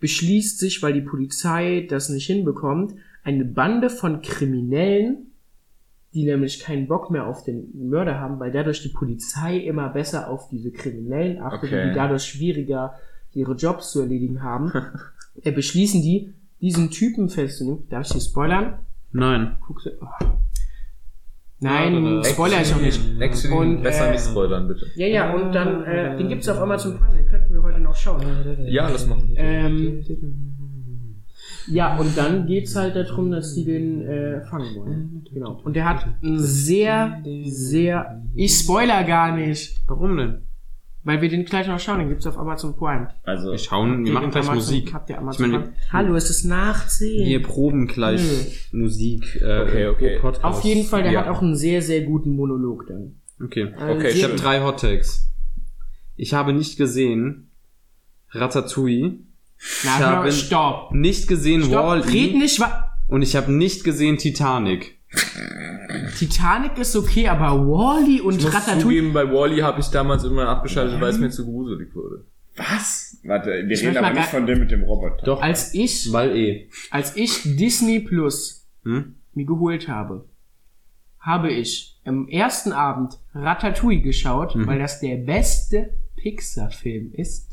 beschließt 0.00 0.58
sich, 0.58 0.82
weil 0.82 0.92
die 0.94 1.00
Polizei 1.02 1.86
das 1.88 2.08
nicht 2.08 2.26
hinbekommt, 2.26 2.94
eine 3.22 3.44
Bande 3.44 3.90
von 3.90 4.22
Kriminellen, 4.22 5.26
die 6.14 6.24
nämlich 6.24 6.58
keinen 6.60 6.88
Bock 6.88 7.10
mehr 7.10 7.26
auf 7.26 7.44
den 7.44 7.70
Mörder 7.88 8.18
haben, 8.18 8.40
weil 8.40 8.50
dadurch 8.50 8.82
die 8.82 8.88
Polizei 8.88 9.58
immer 9.58 9.90
besser 9.90 10.28
auf 10.28 10.48
diese 10.48 10.72
Kriminellen 10.72 11.40
achtet 11.40 11.70
Okay. 11.70 11.82
und 11.84 11.88
die 11.90 11.94
dadurch 11.94 12.24
schwieriger 12.24 12.94
ihre 13.32 13.54
Jobs 13.54 13.92
zu 13.92 14.00
erledigen 14.00 14.42
haben, 14.42 14.72
äh, 15.42 15.52
beschließen 15.52 16.02
die, 16.02 16.32
diesen 16.60 16.90
Typen 16.90 17.28
festzunehmen. 17.28 17.88
Darf 17.90 18.06
ich 18.06 18.12
dir 18.14 18.20
spoilern? 18.20 18.78
Nein. 19.12 19.56
Guckst 19.66 19.86
du? 19.86 19.90
Oh. 20.00 20.26
Nein, 21.62 22.04
Ja, 22.04 22.24
spoiler 22.24 22.62
ich 22.62 22.72
auch 22.74 22.80
nicht. 22.80 23.00
Actually, 23.20 23.54
Und, 23.54 23.82
besser 23.82 24.08
äh, 24.08 24.12
nicht 24.12 24.24
spoilern, 24.24 24.66
bitte. 24.66 24.86
Ja, 24.96 25.06
ja, 25.06 25.34
und 25.34 25.52
dann, 25.52 25.84
äh, 25.84 26.16
den 26.16 26.28
gibt's 26.28 26.48
auf 26.48 26.58
Amazon 26.58 26.96
Prime, 26.98 27.14
den 27.14 27.26
könnten 27.26 27.52
wir 27.52 27.62
heute 27.62 27.79
schauen. 27.94 28.22
Ja, 28.66 28.90
das 28.90 29.06
machen 29.06 29.28
wir. 29.28 29.38
Ähm, 29.38 30.04
ja, 31.68 31.96
und 31.98 32.16
dann 32.16 32.46
geht's 32.46 32.74
halt 32.74 32.96
darum, 32.96 33.30
dass 33.30 33.54
die 33.54 33.64
den 33.64 34.02
äh, 34.02 34.40
fangen 34.46 34.74
wollen. 34.76 35.24
Genau. 35.32 35.60
Und 35.64 35.74
der 35.76 35.88
hat 35.88 36.06
ein 36.22 36.38
sehr, 36.38 37.22
sehr. 37.44 38.22
Ich 38.34 38.54
spoiler 38.54 39.04
gar 39.04 39.36
nicht. 39.36 39.80
Warum 39.86 40.16
denn? 40.16 40.42
Weil 41.02 41.22
wir 41.22 41.30
den 41.30 41.46
gleich 41.46 41.66
noch 41.66 41.80
schauen, 41.80 41.98
den 42.00 42.08
gibt's 42.10 42.26
auf 42.26 42.36
Amazon 42.38 42.76
Prime. 42.76 43.08
Also, 43.24 43.52
Wir 43.52 43.58
schauen, 43.58 44.04
wir 44.04 44.12
machen 44.12 44.30
gleich 44.30 44.44
Amazon, 44.44 44.56
Musik. 44.74 44.92
Habt 44.92 45.08
ihr 45.08 45.14
Ich 45.16 45.20
Amazon 45.20 45.50
meine, 45.50 45.62
Prime? 45.64 45.74
Hallo, 45.92 46.14
es 46.14 46.28
ist 46.28 46.44
nach 46.44 46.88
10. 46.88 47.26
wir 47.26 47.42
proben 47.42 47.86
gleich 47.86 48.68
Musik. 48.72 49.40
Äh, 49.40 49.62
Okay, 49.62 49.86
okay. 49.86 50.18
Podcast. 50.20 50.44
Auf 50.44 50.62
jeden 50.64 50.84
Fall, 50.84 51.02
der 51.04 51.12
Ja. 51.12 51.20
hat 51.20 51.28
auch 51.28 51.40
einen 51.40 51.56
sehr, 51.56 51.80
sehr 51.80 52.02
guten 52.02 52.36
Monolog 52.36 52.86
dann. 52.86 53.14
Okay. 53.42 53.72
Also 53.78 53.94
Okay, 53.94 54.10
Ich 54.10 54.24
habe 54.24 54.34
drei 54.34 54.60
Hot 54.62 54.80
Takes. 54.80 55.30
Ich 56.16 56.34
habe 56.34 56.52
nicht 56.52 56.76
gesehen 56.76 57.49
Ratatouille, 58.32 59.18
Na, 59.84 59.96
ich 59.98 60.02
habe- 60.02 60.32
stopp. 60.32 60.92
nicht 60.92 61.28
gesehen 61.28 61.62
Stopp, 61.64 61.72
red 61.92 62.06
Wall-E 62.06 62.32
nicht, 62.38 62.60
wa 62.60 62.90
und 63.08 63.22
ich 63.22 63.34
habe 63.36 63.50
nicht 63.52 63.84
gesehen 63.84 64.18
Titanic. 64.18 64.98
Titanic 66.18 66.78
ist 66.78 66.94
okay, 66.96 67.28
aber 67.28 67.58
Wally 67.66 68.20
und 68.20 68.36
Ich 68.38 68.44
muss 68.44 68.54
Ratatouille. 68.54 68.80
zugeben, 68.82 69.12
bei 69.12 69.24
Wally 69.30 69.58
habe 69.60 69.80
ich 69.80 69.88
damals 69.88 70.24
immer 70.24 70.48
abgeschaltet, 70.48 71.00
weil 71.00 71.10
es 71.10 71.18
mir 71.18 71.30
zu 71.30 71.44
gruselig 71.44 71.94
wurde. 71.94 72.24
was? 72.56 73.18
Warte, 73.24 73.50
wir 73.50 73.70
Ich 73.70 73.82
reden 73.82 73.96
aber 73.98 74.12
nicht 74.12 74.28
von 74.28 74.46
dem 74.46 74.58
mit 74.60 74.70
dem 74.70 74.82
Roboter. 74.82 75.24
Doch. 75.24 75.40
Als 75.42 75.72
ich, 75.74 76.12
Wall-E. 76.12 76.68
als 76.90 77.16
ich 77.16 77.42
Disney 77.44 78.00
Plus 78.00 78.66
Hm? 78.84 79.14
mir 79.34 79.46
geholt 79.46 79.88
habe, 79.88 80.26
habe 81.18 81.50
ich 81.50 81.98
am 82.04 82.28
ersten 82.28 82.72
Abend 82.72 83.18
Ratatouille 83.34 84.00
geschaut, 84.02 84.54
Mhm. 84.56 84.66
weil 84.66 84.78
das 84.78 85.00
der 85.00 85.16
beste 85.16 85.90
Pixar-Film 86.16 87.12
ist. 87.14 87.49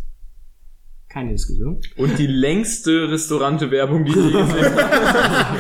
Keine 1.10 1.32
Diskussion. 1.32 1.82
Und 1.96 2.20
die 2.20 2.28
längste 2.28 3.10
Restaurante-Werbung, 3.10 4.06
die 4.06 4.12
ich 4.12 4.18
je 4.18 4.32
gesehen 4.32 4.76
habe. 4.76 5.60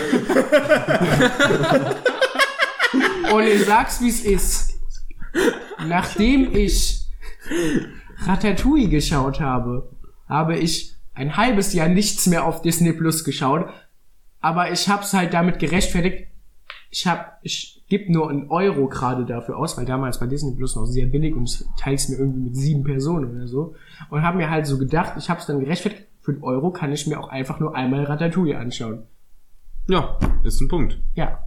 Und 3.33 3.43
ich 3.47 3.65
sag's, 3.65 4.01
wie's 4.01 4.23
ist. 4.25 4.73
Nachdem 5.87 6.55
ich 6.55 7.05
Ratatouille 8.25 8.89
geschaut 8.89 9.39
habe, 9.39 9.89
habe 10.27 10.57
ich 10.57 10.95
ein 11.13 11.37
halbes 11.37 11.73
Jahr 11.73 11.87
nichts 11.87 12.27
mehr 12.27 12.45
auf 12.45 12.61
Disney 12.61 12.93
Plus 12.93 13.23
geschaut. 13.23 13.69
Aber 14.39 14.71
ich 14.71 14.89
hab's 14.89 15.13
halt 15.13 15.33
damit 15.33 15.59
gerechtfertigt. 15.59 16.27
Ich 16.91 17.07
hab, 17.07 17.39
ich 17.41 17.76
geb 17.89 18.09
nur 18.09 18.29
einen 18.29 18.49
Euro 18.49 18.87
gerade 18.87 19.25
dafür 19.25 19.57
aus, 19.57 19.77
weil 19.77 19.85
damals 19.85 20.19
war 20.19 20.27
Disney 20.27 20.55
Plus 20.55 20.75
noch 20.75 20.85
sehr 20.85 21.05
billig 21.05 21.35
und 21.35 21.45
ich 21.45 21.63
teils 21.77 22.09
mir 22.09 22.17
irgendwie 22.17 22.41
mit 22.41 22.55
sieben 22.55 22.83
Personen 22.83 23.35
oder 23.35 23.47
so. 23.47 23.75
Und 24.09 24.23
hab 24.23 24.35
mir 24.35 24.49
halt 24.49 24.67
so 24.67 24.77
gedacht, 24.77 25.13
ich 25.17 25.29
hab's 25.29 25.45
dann 25.45 25.59
gerechtfertigt, 25.59 26.07
für 26.21 26.33
einen 26.33 26.43
Euro 26.43 26.71
kann 26.71 26.91
ich 26.91 27.07
mir 27.07 27.19
auch 27.19 27.29
einfach 27.29 27.59
nur 27.59 27.75
einmal 27.75 28.03
Ratatouille 28.03 28.57
anschauen. 28.57 29.03
Ja, 29.87 30.17
ist 30.43 30.59
ein 30.59 30.67
Punkt. 30.67 30.99
Ja. 31.15 31.43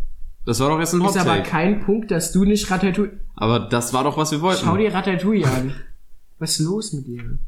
Das 0.47 0.59
war 0.61 0.71
doch 0.71 0.79
jetzt 0.79 0.95
ein 0.95 1.03
Hot 1.03 1.11
Ist 1.11 1.19
aber 1.19 1.41
kein 1.41 1.81
Punkt, 1.81 2.11
dass 2.11 2.33
du 2.33 2.45
nicht 2.45 2.71
Ratatouille, 2.71 3.21
Aber 3.37 3.61
das 3.61 3.93
war 3.93 4.05
doch, 4.05 4.17
was 4.17 4.33
wir 4.33 4.41
wollten. 4.41 4.63
Schau 4.65 4.79
dir 4.79 4.93
Ratatouille 4.95 5.47
an. 5.47 5.75
Was 6.39 6.59
ist 6.59 6.67
los 6.67 6.95
mit 6.95 7.07
dir? 7.07 7.39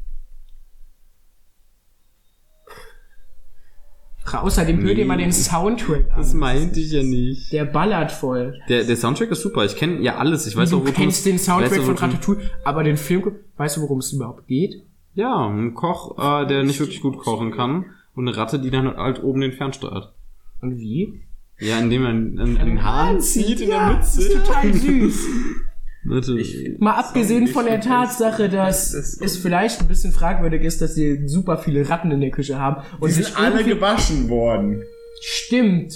Außerdem 4.31 4.81
hör 4.81 4.95
dir 4.95 5.05
mal 5.05 5.17
den 5.17 5.33
Soundtrack 5.33 6.09
an. 6.11 6.17
das 6.17 6.33
meinte 6.33 6.79
ich 6.79 6.91
ja 6.91 7.03
nicht. 7.03 7.51
Der 7.51 7.65
ballert 7.65 8.11
voll. 8.11 8.57
Der, 8.69 8.83
der 8.85 8.95
Soundtrack 8.95 9.29
ist 9.31 9.41
super. 9.41 9.65
Ich 9.65 9.75
kenne 9.75 10.01
ja 10.01 10.15
alles. 10.17 10.47
Ich 10.47 10.55
weiß 10.55 10.69
du 10.69 10.77
auch, 10.77 10.81
worum 10.81 10.93
kennst 10.93 11.19
es- 11.19 11.23
den 11.25 11.37
Soundtrack 11.39 11.79
du, 11.79 11.83
von 11.83 11.97
Ratatouille, 11.97 12.41
aber 12.63 12.83
den 12.83 12.97
Film, 12.97 13.23
weißt 13.57 13.77
du, 13.77 13.81
worum 13.81 13.99
es 13.99 14.11
überhaupt 14.13 14.47
geht? 14.47 14.83
Ja, 15.13 15.47
ein 15.47 15.73
Koch, 15.75 16.17
äh, 16.17 16.47
der 16.47 16.63
nicht 16.63 16.79
wirklich 16.79 17.01
gut 17.01 17.17
kochen 17.17 17.51
kann. 17.51 17.85
Und 18.15 18.27
eine 18.27 18.37
Ratte, 18.37 18.59
die 18.59 18.69
dann 18.69 18.95
halt 18.95 19.21
oben 19.23 19.41
den 19.41 19.51
fernsteuert. 19.51 20.13
Und 20.61 20.77
wie? 20.77 21.19
Ja, 21.59 21.79
indem 21.79 22.03
er 22.03 22.09
einen, 22.09 22.39
einen, 22.39 22.57
einen 22.57 22.83
Hahn 22.83 23.19
zieht 23.21 23.59
in 23.61 23.69
ja, 23.69 23.89
der 23.89 23.97
das 23.99 24.17
ist 24.17 24.29
Mütze. 24.33 24.43
total 24.43 24.73
süß. 24.73 25.27
Warte. 26.05 26.37
Mal 26.79 26.95
abgesehen 26.95 27.47
von 27.47 27.65
der 27.65 27.79
Tatsache, 27.79 28.49
dass 28.49 28.93
es 28.93 29.37
vielleicht 29.37 29.79
ein 29.81 29.87
bisschen 29.87 30.11
fragwürdig 30.11 30.61
ist, 30.63 30.81
dass 30.81 30.95
sie 30.95 31.27
super 31.27 31.57
viele 31.57 31.87
Ratten 31.89 32.11
in 32.11 32.19
der 32.19 32.31
Küche 32.31 32.59
haben 32.59 32.83
und 32.99 33.07
Die 33.09 33.13
sich 33.13 33.27
sind 33.27 33.37
alle 33.39 33.63
gewaschen 33.63 34.27
worden. 34.29 34.83
stimmt. 35.21 35.93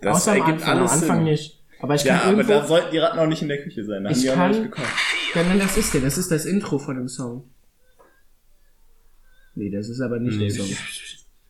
Das 0.00 0.16
Außer 0.18 0.32
am 0.32 0.38
ergibt 0.38 0.58
Anfang, 0.62 0.72
am 0.72 0.78
alles 0.78 0.92
Anfang 0.92 1.16
Sinn. 1.18 1.24
nicht. 1.24 1.58
Aber 1.80 1.94
ich 1.96 2.04
Ja, 2.04 2.14
kann 2.18 2.20
aber 2.22 2.30
irgendwo, 2.38 2.52
da 2.52 2.66
sollten 2.66 2.90
die 2.92 2.98
Ratten 2.98 3.18
auch 3.18 3.26
nicht 3.26 3.42
in 3.42 3.48
der 3.48 3.62
Küche 3.62 3.84
sein. 3.84 4.04
Da 4.04 4.10
haben 4.10 4.16
Ich 4.16 4.22
die 4.22 4.30
auch 4.30 4.34
kann- 4.34 4.50
nicht 4.50 4.62
gekocht. 4.62 4.86
Ja, 5.34 5.42
nein, 5.44 5.58
das 5.58 5.76
ist 5.76 5.94
der. 5.94 6.00
Das 6.00 6.18
ist 6.18 6.30
das 6.30 6.44
Intro 6.44 6.78
von 6.78 6.96
dem 6.96 7.08
Song. 7.08 7.44
Nee, 9.56 9.70
das 9.70 9.88
ist 9.88 10.00
aber 10.00 10.18
nicht 10.20 10.36
Nee. 10.38 10.48
der 10.48 10.56
Song. 10.56 10.66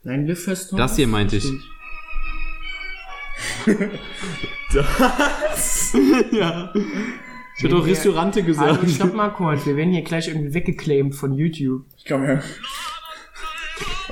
Nein, 0.05 0.35
First 0.37 0.73
Home. 0.73 0.81
Das 0.83 0.97
hier 0.97 1.07
meinte 1.07 1.37
ich. 1.37 1.43
Stimmt. 1.45 1.63
ja. 6.33 6.73
Ich 7.57 7.65
hätte 7.65 7.77
auch 7.77 7.87
Restaurante 7.87 8.45
Also, 8.57 8.87
stopp 8.87 9.15
mal 9.15 9.31
kurz. 9.31 9.67
Wir 9.67 9.77
werden 9.77 9.93
hier 9.93 10.03
gleich 10.03 10.29
irgendwie 10.29 10.55
weggeclaimed 10.55 11.15
von 11.15 11.35
YouTube. 11.35 11.85
Ich 11.97 12.05
komm 12.07 12.23
her. 12.23 12.43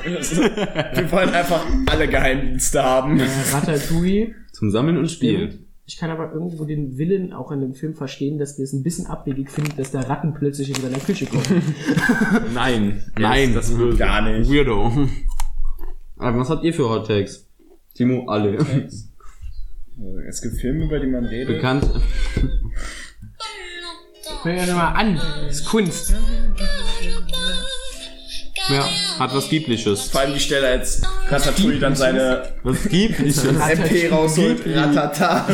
Wir 0.05 1.13
wollen 1.13 1.31
einfach 1.31 1.65
alle 1.87 2.09
Geheimdienste 2.09 2.83
haben. 2.83 3.19
Äh, 3.21 3.27
Ratatouille. 3.53 4.35
Zum 4.53 4.71
Sammeln 4.71 4.97
und 4.97 5.11
Spielen. 5.11 5.67
Ich 5.87 5.97
kann 5.97 6.11
aber 6.11 6.33
irgendwo 6.33 6.65
den 6.65 6.99
Willen 6.99 7.33
auch 7.33 7.51
in 7.51 7.61
dem 7.61 7.75
Film 7.75 7.95
verstehen, 7.95 8.39
dass 8.39 8.59
wir 8.59 8.63
es 8.63 8.73
ein 8.73 8.85
bisschen 8.85 9.07
abwegig 9.07 9.51
finden, 9.51 9.77
dass 9.77 9.91
da 9.91 10.03
Ratten 10.03 10.35
plötzlich 10.35 10.69
in 10.69 10.77
seiner 10.77 10.99
Küche 10.99 11.27
kommen. 11.27 11.63
Nein. 12.55 13.03
Nein. 13.19 13.55
Das, 13.55 13.73
böse. 13.73 13.99
Gar 13.99 14.23
nicht. 14.23 14.49
Weirdo. 14.51 14.93
Aber 16.17 16.39
was 16.39 16.49
habt 16.51 16.63
ihr 16.65 16.73
für 16.73 16.89
Hot 16.89 17.09
Takes? 17.09 17.49
Timo, 17.95 18.29
alle. 18.29 18.59
Es 20.29 20.41
gibt 20.41 20.61
Filme, 20.61 20.85
über 20.85 21.01
die 21.01 21.09
man 21.09 21.25
redet. 21.25 21.57
Bekannt. 21.57 21.91
Hör 24.43 24.65
dir 24.67 24.75
mal 24.75 24.93
an. 24.93 25.21
Das 25.47 25.61
ist 25.61 25.67
Kunst. 25.67 26.15
Ja, 28.69 28.89
hat 29.19 29.35
was 29.35 29.49
Giebliches. 29.49 30.11
Vor 30.11 30.21
allem 30.21 30.35
die 30.35 30.41
Stelle, 30.41 30.69
als 30.69 31.03
Ratatouille 31.29 31.79
dann 31.79 31.95
seine 31.95 32.55
Was 32.63 32.89
Giebliches? 32.89 33.45
MP 33.45 34.09
rausholt. 34.11 34.63
Ratata. 34.67 35.47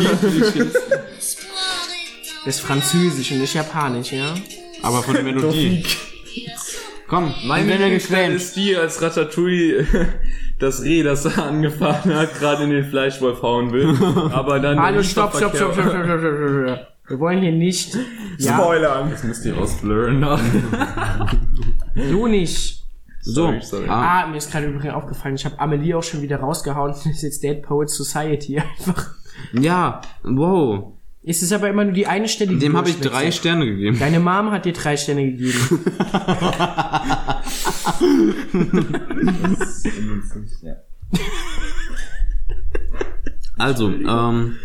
Das 2.45 2.57
ist 2.57 2.61
Französisch 2.61 3.33
und 3.33 3.41
nicht 3.41 3.55
Japanisch, 3.55 4.13
ja? 4.13 4.35
Aber 4.83 5.03
von 5.03 5.15
der 5.15 5.23
Melodie. 5.25 5.85
Komm, 7.09 7.35
er 7.49 7.65
Lieblingsstelle 7.65 8.35
ist 8.35 8.57
die, 8.57 8.77
als 8.77 9.01
Ratatouille 9.01 9.87
das 10.59 10.83
Reh, 10.83 11.03
das 11.03 11.25
er 11.25 11.45
angefahren 11.45 12.15
hat, 12.15 12.39
gerade 12.39 12.65
in 12.65 12.71
den 12.71 12.85
Fleischwolf 12.85 13.43
hauen 13.43 13.73
will. 13.73 13.97
Aber 14.33 14.61
dann... 14.61 14.81
Hallo, 14.81 15.03
stopp, 15.03 15.37
stopp, 15.37 15.57
stopp, 15.57 15.73
stopp, 15.75 15.91
stopp, 15.93 16.05
stopp, 16.05 16.21
stopp, 16.21 16.67
stopp. 16.67 16.96
Wir 17.09 17.21
wollen 17.21 17.41
hier 17.41 17.53
nicht. 17.53 17.97
Ja, 18.39 18.55
Spoilern. 18.59 19.11
Das 19.11 19.23
müsst 19.23 19.45
ihr 19.45 19.57
rausblurren. 19.57 20.21
du 21.95 22.27
nicht. 22.27 22.83
So, 23.21 23.47
Sorry, 23.47 23.61
sorry. 23.63 23.89
Ah, 23.89 24.23
Ah, 24.23 24.27
mir 24.29 24.37
ist 24.37 24.51
gerade 24.51 24.67
übrigens 24.67 24.95
aufgefallen, 24.95 25.35
ich 25.35 25.45
habe 25.45 25.59
Amelie 25.59 25.95
auch 25.95 26.03
schon 26.03 26.23
wieder 26.23 26.39
rausgehauen. 26.39 26.93
Das 26.95 27.07
ist 27.07 27.23
jetzt 27.23 27.43
Dead 27.43 27.63
Poets 27.63 27.97
Society 27.97 28.59
einfach. 28.59 29.15
ja, 29.53 30.01
wow. 30.23 30.93
Es 31.25 31.43
ist 31.43 31.53
aber 31.53 31.69
immer 31.69 31.85
nur 31.85 31.93
die 31.93 32.07
eine 32.07 32.29
Stelle, 32.29 32.53
die 32.53 32.59
Dem 32.61 32.77
habe 32.77 32.89
ich 32.89 33.01
drei 33.01 33.33
Sterne 33.33 33.67
gegeben. 33.67 33.99
Deine 33.99 34.21
Mom 34.21 34.53
hat 34.53 34.65
dir 34.65 34.73
drei 34.73 34.97
Sterne 34.97 35.25
gegeben. 35.25 35.85
ja. 40.63 40.77
Also, 43.59 43.89
ähm, 43.89 44.57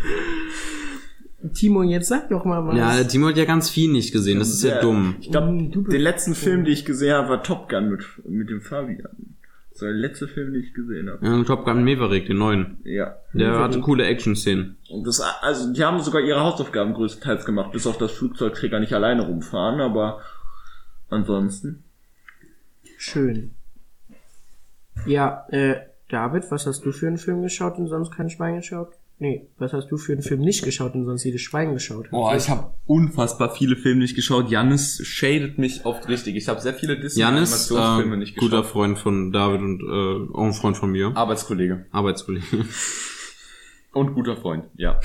Timo, 1.54 1.82
jetzt 1.82 2.08
sag 2.08 2.28
doch 2.30 2.44
mal 2.44 2.66
was. 2.66 2.76
ja, 2.76 3.02
Timo 3.04 3.28
hat 3.28 3.36
ja 3.36 3.44
ganz 3.44 3.68
viel 3.70 3.90
nicht 3.90 4.12
gesehen, 4.12 4.38
das 4.38 4.48
ist 4.50 4.62
ja, 4.62 4.76
Ja. 4.76 4.80
dumm. 4.80 5.16
Ich 5.20 5.30
glaube, 5.30 5.48
du 5.70 5.82
bist- 5.82 5.92
den 5.94 6.00
letzten 6.02 6.34
Film, 6.34 6.64
den 6.64 6.72
ich 6.72 6.84
gesehen 6.84 7.14
habe, 7.14 7.28
war 7.30 7.42
Top 7.42 7.68
Gun 7.68 7.90
mit, 7.90 8.04
mit 8.28 8.48
dem 8.50 8.60
Fabian. 8.60 9.08
Das 9.72 9.80
war 9.82 9.88
der 9.88 9.96
letzte 9.98 10.28
Film, 10.28 10.52
den 10.52 10.62
ich 10.62 10.74
gesehen 10.74 11.08
habe. 11.10 11.24
Ja, 11.26 11.42
Top 11.44 11.64
Gun 11.64 11.82
Maverick, 11.84 12.26
den 12.26 12.36
neuen. 12.38 12.76
Ja. 12.84 13.16
Der 13.32 13.58
hatte 13.58 13.80
coole 13.80 14.04
Action-Szenen. 14.04 14.76
Und 14.90 15.06
das, 15.06 15.20
also, 15.20 15.72
die 15.72 15.82
haben 15.82 15.98
sogar 16.00 16.20
ihre 16.20 16.40
Hausaufgaben 16.40 16.92
größtenteils 16.92 17.44
gemacht, 17.46 17.72
bis 17.72 17.86
auf 17.86 17.96
das 17.98 18.12
Flugzeugträger 18.12 18.78
nicht 18.80 18.92
alleine 18.92 19.26
rumfahren, 19.26 19.80
aber 19.80 20.20
ansonsten. 21.08 21.82
Schön. 22.98 23.52
Ja, 25.06 25.46
äh, 25.48 25.76
David, 26.08 26.50
was 26.50 26.66
hast 26.66 26.84
du 26.84 26.92
für 26.92 27.06
einen 27.06 27.16
Film 27.18 27.42
geschaut 27.42 27.78
und 27.78 27.88
sonst 27.88 28.12
kein 28.14 28.28
Schwein 28.30 28.56
geschaut? 28.56 28.92
Nee, 29.22 29.46
was 29.56 29.72
hast 29.72 29.88
du 29.92 29.98
für 29.98 30.14
einen 30.14 30.22
Film 30.22 30.40
nicht 30.40 30.64
geschaut 30.64 30.96
und 30.96 31.04
sonst 31.04 31.22
jedes 31.22 31.42
Schwein 31.42 31.74
geschaut? 31.74 32.10
Boah, 32.10 32.34
ich 32.34 32.48
habe 32.48 32.74
unfassbar 32.86 33.54
viele 33.54 33.76
Filme 33.76 34.00
nicht 34.00 34.16
geschaut. 34.16 34.50
Jannis 34.50 35.00
shadet 35.06 35.58
mich 35.58 35.86
oft 35.86 36.08
richtig. 36.08 36.34
Ich 36.34 36.48
habe 36.48 36.60
sehr 36.60 36.74
viele 36.74 36.94
Janis, 36.94 37.12
Disney-Animationsfilme 37.12 38.16
äh, 38.16 38.18
nicht 38.18 38.36
guter 38.36 38.62
geschaut. 38.62 38.72
Freund 38.72 38.98
von 38.98 39.30
David 39.30 39.60
und 39.60 39.80
äh, 39.80 40.34
auch 40.36 40.42
ein 40.42 40.52
Freund 40.52 40.76
von 40.76 40.90
mir. 40.90 41.12
Arbeitskollege. 41.14 41.86
Arbeitskollege. 41.92 42.44
Und 43.92 44.14
guter 44.14 44.36
Freund, 44.38 44.64
ja. 44.74 44.98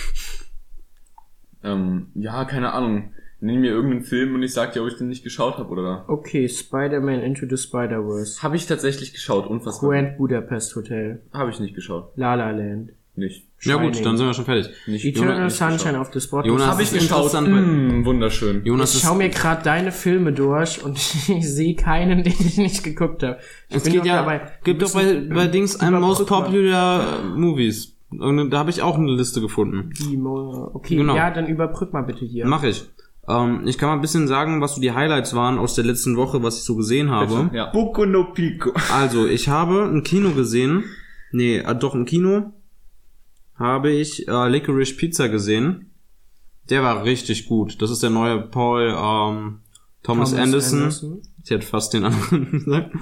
ähm, 1.61 2.07
ja, 2.15 2.45
keine 2.45 2.71
Ahnung. 2.71 3.11
Nenn 3.41 3.59
mir 3.59 3.71
irgendeinen 3.71 4.03
Film 4.03 4.33
und 4.33 4.41
ich 4.41 4.53
sag 4.53 4.71
dir, 4.71 4.81
ob 4.81 4.87
ich 4.87 4.97
den 4.97 5.09
nicht 5.09 5.25
geschaut 5.25 5.57
habe 5.57 5.69
oder. 5.69 6.05
Okay, 6.07 6.47
Spider-Man 6.47 7.19
Into 7.19 7.45
the 7.47 7.57
Spider-Verse. 7.57 8.41
Habe 8.41 8.55
ich 8.55 8.65
tatsächlich 8.65 9.13
geschaut, 9.13 9.45
unfassbar. 9.45 9.91
Grand 9.91 10.17
Budapest 10.17 10.75
Hotel. 10.75 11.21
Habe 11.33 11.51
ich 11.51 11.59
nicht 11.59 11.75
geschaut. 11.75 12.13
La 12.15 12.33
La 12.33 12.49
Land. 12.49 12.93
Nicht. 13.15 13.46
Ja 13.61 13.75
gut, 13.75 13.95
Shining. 13.95 14.03
dann 14.03 14.17
sind 14.17 14.27
wir 14.27 14.33
schon 14.33 14.45
fertig. 14.45 14.69
Nicht 14.85 15.05
Eternal 15.05 15.45
nicht 15.45 15.55
Sunshine 15.55 15.99
of 15.99 16.11
the 16.13 16.19
Spotless. 16.21 16.47
Jonas, 16.47 16.67
Habe 16.67 16.83
ich 16.83 16.91
geschaut. 16.91 17.33
Mm, 17.33 18.05
wunderschön. 18.05 18.63
Jonas 18.65 18.95
Ich 18.95 19.01
schau 19.01 19.15
mir 19.15 19.29
gerade 19.29 19.63
deine 19.63 19.91
Filme 19.91 20.31
durch 20.33 20.83
und 20.83 20.97
ich 21.27 21.49
sehe 21.53 21.75
keinen, 21.75 22.23
den 22.23 22.33
ich 22.33 22.57
nicht 22.57 22.83
geguckt 22.83 23.23
habe. 23.23 23.37
es 23.69 23.83
geht 23.83 24.05
ja, 24.05 24.41
gibt 24.63 24.81
doch 24.81 24.93
bei, 24.93 25.21
bei 25.33 25.47
Dings 25.47 25.79
ein 25.79 25.93
Most. 25.99 26.25
Popular 26.27 27.19
äh, 27.19 27.37
Movies. 27.37 27.93
Und 28.09 28.51
da 28.51 28.59
habe 28.59 28.69
ich 28.69 28.81
auch 28.81 28.97
eine 28.97 29.11
Liste 29.11 29.41
gefunden. 29.41 29.91
Die 29.99 30.15
Mo- 30.15 30.71
Okay, 30.73 30.95
Genau. 30.95 31.15
ja, 31.15 31.29
dann 31.29 31.47
überbrück 31.47 31.91
mal 31.93 32.03
bitte 32.03 32.25
hier. 32.25 32.45
Mach 32.45 32.63
ich. 32.63 32.85
Ähm, 33.27 33.63
ich 33.65 33.77
kann 33.77 33.89
mal 33.89 33.95
ein 33.95 34.01
bisschen 34.01 34.27
sagen, 34.27 34.61
was 34.61 34.75
so 34.75 34.81
die 34.81 34.93
Highlights 34.93 35.35
waren 35.35 35.57
aus 35.59 35.73
der 35.75 35.83
letzten 35.83 36.15
Woche, 36.15 36.41
was 36.43 36.57
ich 36.57 36.63
so 36.63 36.75
gesehen 36.77 37.11
habe. 37.11 37.49
Ja. 37.53 37.65
Boku 37.65 38.05
no 38.05 38.25
Pico. 38.31 38.71
Also, 38.93 39.27
ich 39.27 39.49
habe 39.49 39.83
ein 39.83 40.03
Kino 40.03 40.29
gesehen. 40.31 40.85
Nee, 41.33 41.57
äh, 41.57 41.75
doch 41.75 41.93
im 41.95 42.05
Kino 42.05 42.53
habe 43.57 43.91
ich 43.91 44.27
äh, 44.27 44.49
Licorice 44.49 44.95
Pizza 44.95 45.29
gesehen. 45.29 45.91
Der 46.69 46.83
war 46.83 47.03
richtig 47.03 47.47
gut. 47.47 47.81
Das 47.81 47.89
ist 47.89 48.03
der 48.03 48.09
neue 48.09 48.41
Paul 48.41 48.93
ähm, 48.97 49.59
Thomas, 50.03 50.33
Anderson. 50.33 51.21
Ich 51.43 51.49
hätte 51.49 51.65
fast 51.65 51.93
den 51.93 52.03
anderen 52.03 52.51
gesagt. 52.65 52.93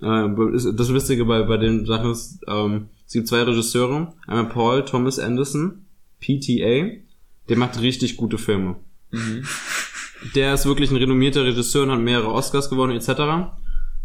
Äh, 0.00 0.72
das 0.74 0.88
Lustige 0.88 1.24
bei, 1.24 1.42
bei 1.42 1.56
den 1.56 1.86
Sachen 1.86 2.10
ist, 2.10 2.40
ähm, 2.48 2.88
es 3.06 3.12
gibt 3.12 3.28
zwei 3.28 3.42
Regisseure. 3.42 4.12
Einmal 4.26 4.48
Paul 4.48 4.84
Thomas 4.84 5.18
Anderson, 5.18 5.86
PTA. 6.20 6.98
Der 7.48 7.56
macht 7.56 7.80
richtig 7.80 8.16
gute 8.16 8.38
Filme. 8.38 8.76
Der 10.34 10.54
ist 10.54 10.66
wirklich 10.66 10.90
ein 10.90 10.96
renommierter 10.96 11.44
Regisseur 11.44 11.84
und 11.84 11.92
hat 11.92 12.00
mehrere 12.00 12.32
Oscars 12.32 12.70
gewonnen 12.70 12.96
etc. 12.96 13.52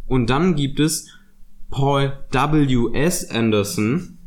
Und 0.05 0.29
dann 0.29 0.55
gibt 0.55 0.79
es 0.79 1.07
Paul 1.69 2.13
W.S. 2.31 3.29
Anderson, 3.29 4.18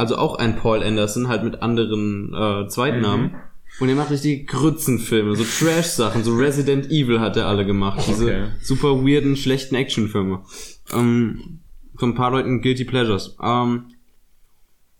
also 0.00 0.16
auch 0.16 0.36
ein 0.36 0.56
Paul 0.56 0.82
Anderson, 0.82 1.28
halt 1.28 1.44
mit 1.44 1.62
anderen 1.62 2.34
äh, 2.34 2.66
Zweitnamen. 2.68 3.34
Und 3.78 3.88
er 3.88 3.94
macht 3.94 4.10
richtig 4.10 4.48
Grützenfilme, 4.48 5.36
so 5.36 5.44
Trash-Sachen, 5.44 6.24
so 6.24 6.34
Resident 6.36 6.90
Evil 6.90 7.20
hat 7.20 7.36
er 7.36 7.46
alle 7.46 7.64
gemacht. 7.64 8.00
Diese 8.08 8.24
Okay. 8.24 8.46
super 8.60 9.04
weirden, 9.04 9.36
schlechten 9.36 9.74
Actionfilme. 9.76 10.40
Ähm, 10.92 11.60
von 11.96 12.10
ein 12.10 12.14
paar 12.14 12.32
Leuten 12.32 12.60
Guilty 12.62 12.84
Pleasures. 12.84 13.36
Ähm, 13.42 13.84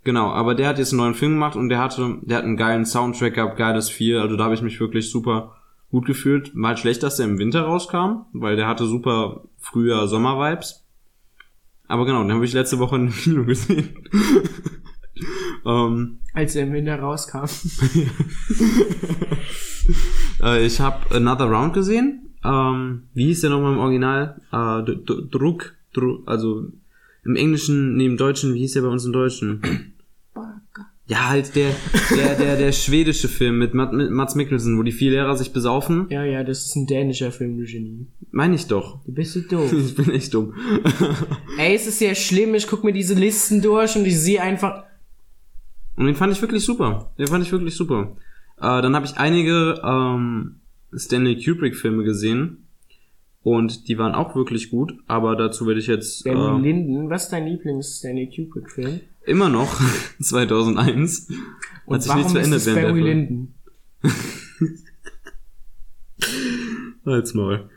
genau, 0.05 0.29
aber 0.31 0.55
der 0.55 0.69
hat 0.69 0.79
jetzt 0.79 0.93
einen 0.93 1.01
neuen 1.01 1.15
Film 1.15 1.33
gemacht 1.33 1.57
und 1.57 1.69
der 1.69 1.79
hatte, 1.81 2.19
der 2.23 2.39
hat 2.39 2.45
einen 2.45 2.57
geilen 2.57 2.87
Soundtrack 2.87 3.35
gehabt, 3.35 3.57
geiles 3.59 3.91
Feel, 3.91 4.19
also 4.19 4.37
da 4.37 4.45
habe 4.45 4.55
ich 4.55 4.63
mich 4.63 4.79
wirklich 4.81 5.11
super 5.11 5.57
gut 5.91 6.07
gefühlt. 6.07 6.53
War 6.55 6.69
halt 6.69 6.79
schlecht, 6.79 7.03
dass 7.03 7.17
der 7.17 7.27
im 7.27 7.39
Winter 7.39 7.63
rauskam, 7.63 8.27
weil 8.33 8.55
der 8.57 8.69
hatte 8.69 8.87
super 8.87 9.43
früher 9.59 10.07
Sommer-Vibes. 10.07 10.87
Aber 11.89 12.07
genau, 12.07 12.23
den 12.23 12.33
habe 12.33 12.45
ich 12.45 12.53
letzte 12.53 12.79
Woche 12.79 12.97
im 13.03 13.11
Kino 13.11 13.45
gesehen. 13.45 13.89
Ähm, 15.67 16.19
Als 16.35 16.57
er 16.57 16.65
im 16.67 16.73
Winter 16.73 16.99
rauskam. 16.99 17.45
äh, 20.43 20.67
ich 20.67 20.81
habe 20.81 21.15
Another 21.15 21.45
Round 21.47 21.75
gesehen. 21.75 22.31
Ähm, 22.45 23.05
wie 23.15 23.27
hieß 23.27 23.43
der 23.43 23.51
nochmal 23.51 23.73
im 23.75 23.79
Original? 23.79 24.41
Äh, 24.53 24.85
D- 24.85 24.97
D- 24.97 25.29
Druck, 25.31 25.75
Druck, 25.93 26.23
also 26.27 26.65
im 27.25 27.37
Englischen, 27.37 27.97
neben 27.97 28.17
Deutschen, 28.17 28.55
wie 28.55 28.61
hieß 28.61 28.73
der 28.75 28.83
bei 28.83 28.89
uns 28.89 29.05
im 29.05 29.13
Deutschen? 29.13 29.93
Ja, 31.07 31.29
halt 31.29 31.57
der, 31.57 31.71
der, 32.17 32.37
der, 32.37 32.57
der 32.57 32.71
schwedische 32.73 33.27
Film 33.27 33.59
mit, 33.59 33.75
Matt, 33.75 33.93
mit 33.93 34.13
Mats 34.13 34.37
Mikkelsen, 34.37 34.79
wo 34.79 34.85
die 34.85 34.93
vier 34.93 35.11
Lehrer 35.11 35.37
sich 35.37 35.53
besaufen. 35.53 36.07
Ja, 36.09 36.23
ja, 36.25 36.45
das 36.45 36.65
ist 36.67 36.77
ein 36.77 36.87
dänischer 36.87 37.33
Film, 37.33 37.59
du 37.59 37.65
Genie. 37.65 38.07
Meine 38.31 38.55
ich 38.55 38.69
doch. 38.69 39.05
Du 39.05 39.13
bist 39.13 39.33
so 39.33 39.41
doof. 39.41 39.73
Ich 39.77 39.97
bin 39.97 40.09
echt 40.13 40.33
dumm. 40.33 40.55
Ey, 41.59 41.75
es 41.75 41.89
ist 41.89 41.99
sehr 41.99 42.15
schlimm, 42.15 42.55
ich 42.55 42.69
guck 42.69 42.85
mir 42.85 42.93
diese 42.93 43.15
Listen 43.15 43.61
durch 43.61 43.97
und 43.97 44.07
ich 44.07 44.17
sehe 44.21 44.41
einfach... 44.41 44.85
Und 46.01 46.07
den 46.07 46.15
fand 46.15 46.33
ich 46.33 46.41
wirklich 46.41 46.65
super. 46.65 47.13
Den 47.19 47.27
fand 47.27 47.45
ich 47.45 47.53
wirklich 47.53 47.77
super. 47.77 48.17
Äh, 48.57 48.81
dann 48.81 48.97
habe 48.97 49.05
ich 49.05 49.19
einige 49.19 49.79
ähm, 49.85 50.61
Stanley 50.97 51.45
Kubrick-Filme 51.45 52.05
gesehen. 52.05 52.67
Und 53.43 53.87
die 53.87 53.99
waren 53.99 54.15
auch 54.15 54.35
wirklich 54.35 54.71
gut, 54.71 54.95
aber 55.07 55.37
dazu 55.37 55.67
werde 55.67 55.81
ich 55.81 55.87
jetzt 55.87 56.25
Barry 56.25 56.59
äh, 56.59 56.63
Lyndon, 56.73 57.09
was 57.11 57.25
ist 57.25 57.33
dein 57.33 57.47
Lieblings-Stanley 57.47 58.31
Kubrick-Film? 58.35 59.01
immer 59.27 59.49
noch 59.51 59.79
2001. 60.21 61.29
Und 61.87 61.95
hat 61.95 62.03
sich 62.03 62.09
warum 62.09 62.23
nichts 62.23 62.33
verändert 62.33 62.67
während 62.67 62.83
Barry. 62.83 63.01
Lyndon? 63.03 63.55
Halt's 67.07 67.35
mal. 67.35 67.69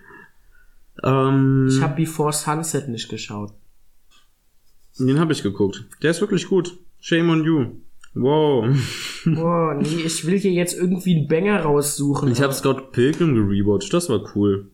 Ähm, 1.03 1.67
Ich 1.69 1.81
habe 1.81 1.95
Before 1.95 2.31
Sunset 2.31 2.87
nicht 2.87 3.09
geschaut. 3.09 3.51
den 4.97 5.19
habe 5.19 5.33
ich 5.33 5.43
geguckt. 5.43 5.85
Der 6.01 6.11
ist 6.11 6.21
wirklich 6.21 6.47
gut. 6.47 6.77
Shame 6.99 7.29
on 7.29 7.43
you. 7.43 7.65
Wow. 8.15 8.65
Boah, 9.25 9.73
nee, 9.81 10.01
ich 10.05 10.25
will 10.25 10.37
hier 10.39 10.51
jetzt 10.51 10.77
irgendwie 10.77 11.15
einen 11.17 11.27
Banger 11.27 11.61
raussuchen. 11.61 12.31
Ich 12.31 12.41
habe 12.41 12.53
Scott 12.53 12.91
Pilgrim 12.91 13.33
gerewatcht. 13.35 13.91
Das 13.93 14.07
war 14.09 14.21
cool. 14.35 14.69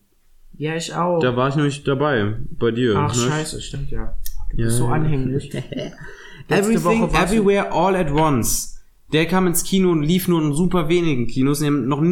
Ja, 0.57 0.75
ich 0.75 0.93
auch. 0.93 1.19
Da 1.21 1.35
war 1.37 1.47
ich 1.49 1.55
nämlich 1.55 1.83
dabei. 1.85 2.35
Bei 2.51 2.71
dir. 2.71 2.95
Ach, 2.97 3.15
ne? 3.15 3.21
scheiße, 3.29 3.61
stimmt, 3.61 3.91
ja. 3.91 4.17
Du 4.51 4.57
Ja. 4.57 4.65
bist 4.65 4.77
so 4.77 4.87
anhänglich. 4.87 5.51
Everything, 6.49 7.09
Everywhere, 7.13 7.71
All 7.71 7.95
at 7.95 8.11
Once. 8.11 8.75
Der 9.13 9.25
kam 9.25 9.47
ins 9.47 9.63
Kino 9.63 9.91
und 9.91 10.03
lief 10.03 10.27
nur 10.27 10.41
in 10.41 10.53
super 10.53 10.87
wenigen 10.89 11.27
Kinos. 11.27 11.59
Die 11.59 11.65
haben 11.65 11.87
noch 11.87 12.03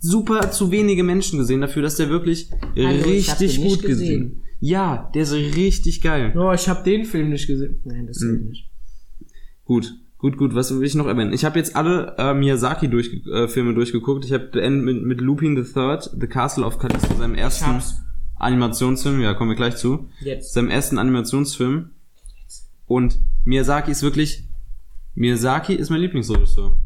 super 0.00 0.50
zu 0.50 0.70
wenige 0.72 1.04
Menschen 1.04 1.38
gesehen 1.38 1.60
dafür, 1.60 1.82
dass 1.82 1.96
der 1.96 2.08
wirklich 2.08 2.50
ich 2.74 2.86
hab 2.86 3.06
richtig 3.06 3.54
den 3.56 3.62
nicht 3.64 3.70
gut 3.78 3.82
gesehen. 3.82 4.22
gesehen. 4.30 4.42
Ja, 4.60 5.10
der 5.14 5.22
ist 5.22 5.32
richtig 5.34 6.00
geil. 6.00 6.32
Oh, 6.36 6.50
ich 6.52 6.68
habe 6.68 6.82
den 6.84 7.04
Film 7.04 7.28
nicht 7.30 7.46
gesehen. 7.46 7.80
Nein, 7.84 8.06
das 8.06 8.20
Hm. 8.20 8.38
geht 8.38 8.48
nicht. 8.48 8.70
Gut, 9.64 9.94
gut, 10.24 10.38
gut. 10.38 10.54
Was 10.54 10.74
will 10.74 10.86
ich 10.86 10.94
noch 10.94 11.06
erwähnen? 11.06 11.34
Ich 11.34 11.44
habe 11.44 11.58
jetzt 11.58 11.76
alle 11.76 12.14
äh, 12.16 12.32
Miyazaki 12.32 12.88
durch, 12.88 13.10
äh, 13.30 13.46
Filme 13.46 13.74
durchgeguckt. 13.74 14.24
Ich 14.24 14.32
habe 14.32 14.70
mit, 14.70 15.02
mit 15.02 15.20
Lupin 15.20 15.62
the 15.62 15.70
Third, 15.70 16.10
The 16.18 16.26
Castle 16.26 16.64
of 16.64 16.78
Callisto, 16.78 17.14
seinem 17.14 17.34
ersten. 17.34 17.82
Animationsfilm. 18.36 19.20
Ja, 19.20 19.34
kommen 19.34 19.50
wir 19.50 19.56
gleich 19.56 19.76
zu. 19.76 20.08
Jetzt. 20.20 20.54
seinem 20.54 20.70
ersten 20.70 20.98
Animationsfilm. 20.98 21.90
Und 22.86 23.18
Miyazaki 23.44 23.90
ist 23.90 24.02
wirklich. 24.02 24.48
Miyazaki 25.14 25.74
ist 25.74 25.90
mein 25.90 26.00
Lieblingsregisseur. 26.00 26.76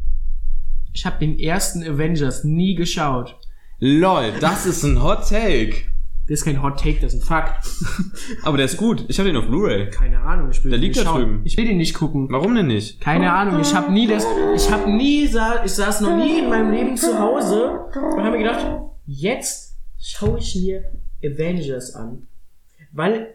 Ich 0.93 1.06
habe 1.06 1.19
den 1.20 1.39
ersten 1.39 1.85
Avengers 1.85 2.43
nie 2.43 2.74
geschaut. 2.74 3.36
LOL, 3.78 4.32
das 4.40 4.66
ist 4.66 4.82
ein 4.82 5.01
Hot 5.01 5.28
Take. 5.28 5.85
Das 6.29 6.41
ist 6.41 6.45
kein 6.45 6.63
Hot 6.63 6.79
Take, 6.79 7.01
das 7.01 7.15
ist 7.15 7.23
ein 7.23 7.27
Fakt. 7.27 7.67
Aber 8.43 8.57
der 8.59 8.67
ist 8.67 8.77
gut. 8.77 9.05
Ich 9.09 9.19
habe 9.19 9.29
den 9.31 9.37
auf 9.39 9.47
Blu-ray. 9.47 9.89
Keine 9.91 10.21
Ahnung, 10.21 10.51
ich 10.51 10.63
will 10.63 10.71
Der 10.71 10.79
den 10.79 10.83
liegt 10.85 10.97
nicht 10.97 11.07
da 11.07 11.11
schauen. 11.11 11.23
drüben. 11.23 11.41
Ich 11.45 11.57
will 11.57 11.65
den 11.67 11.79
nicht 11.79 11.95
gucken. 11.95 12.29
Warum 12.31 12.55
denn 12.55 12.67
nicht? 12.67 13.01
Keine 13.01 13.33
Ahnung, 13.33 13.61
ich 13.61 13.75
habe 13.75 13.91
nie 13.93 14.07
das, 14.07 14.27
ich 14.55 14.71
habe 14.71 14.91
nie, 14.91 15.27
sa 15.27 15.65
ich 15.65 15.73
saß 15.73 16.03
noch 16.03 16.17
nie 16.17 16.41
in 16.41 16.49
meinem 16.51 16.71
Leben 16.71 16.97
zu 16.99 17.19
Hause 17.19 17.71
und 17.95 18.23
habe 18.23 18.33
mir 18.33 18.39
gedacht, 18.45 18.67
jetzt 19.07 19.77
schaue 19.99 20.39
ich 20.39 20.55
mir 20.57 20.85
Avengers 21.25 21.95
an. 21.95 22.27
Weil 22.93 23.35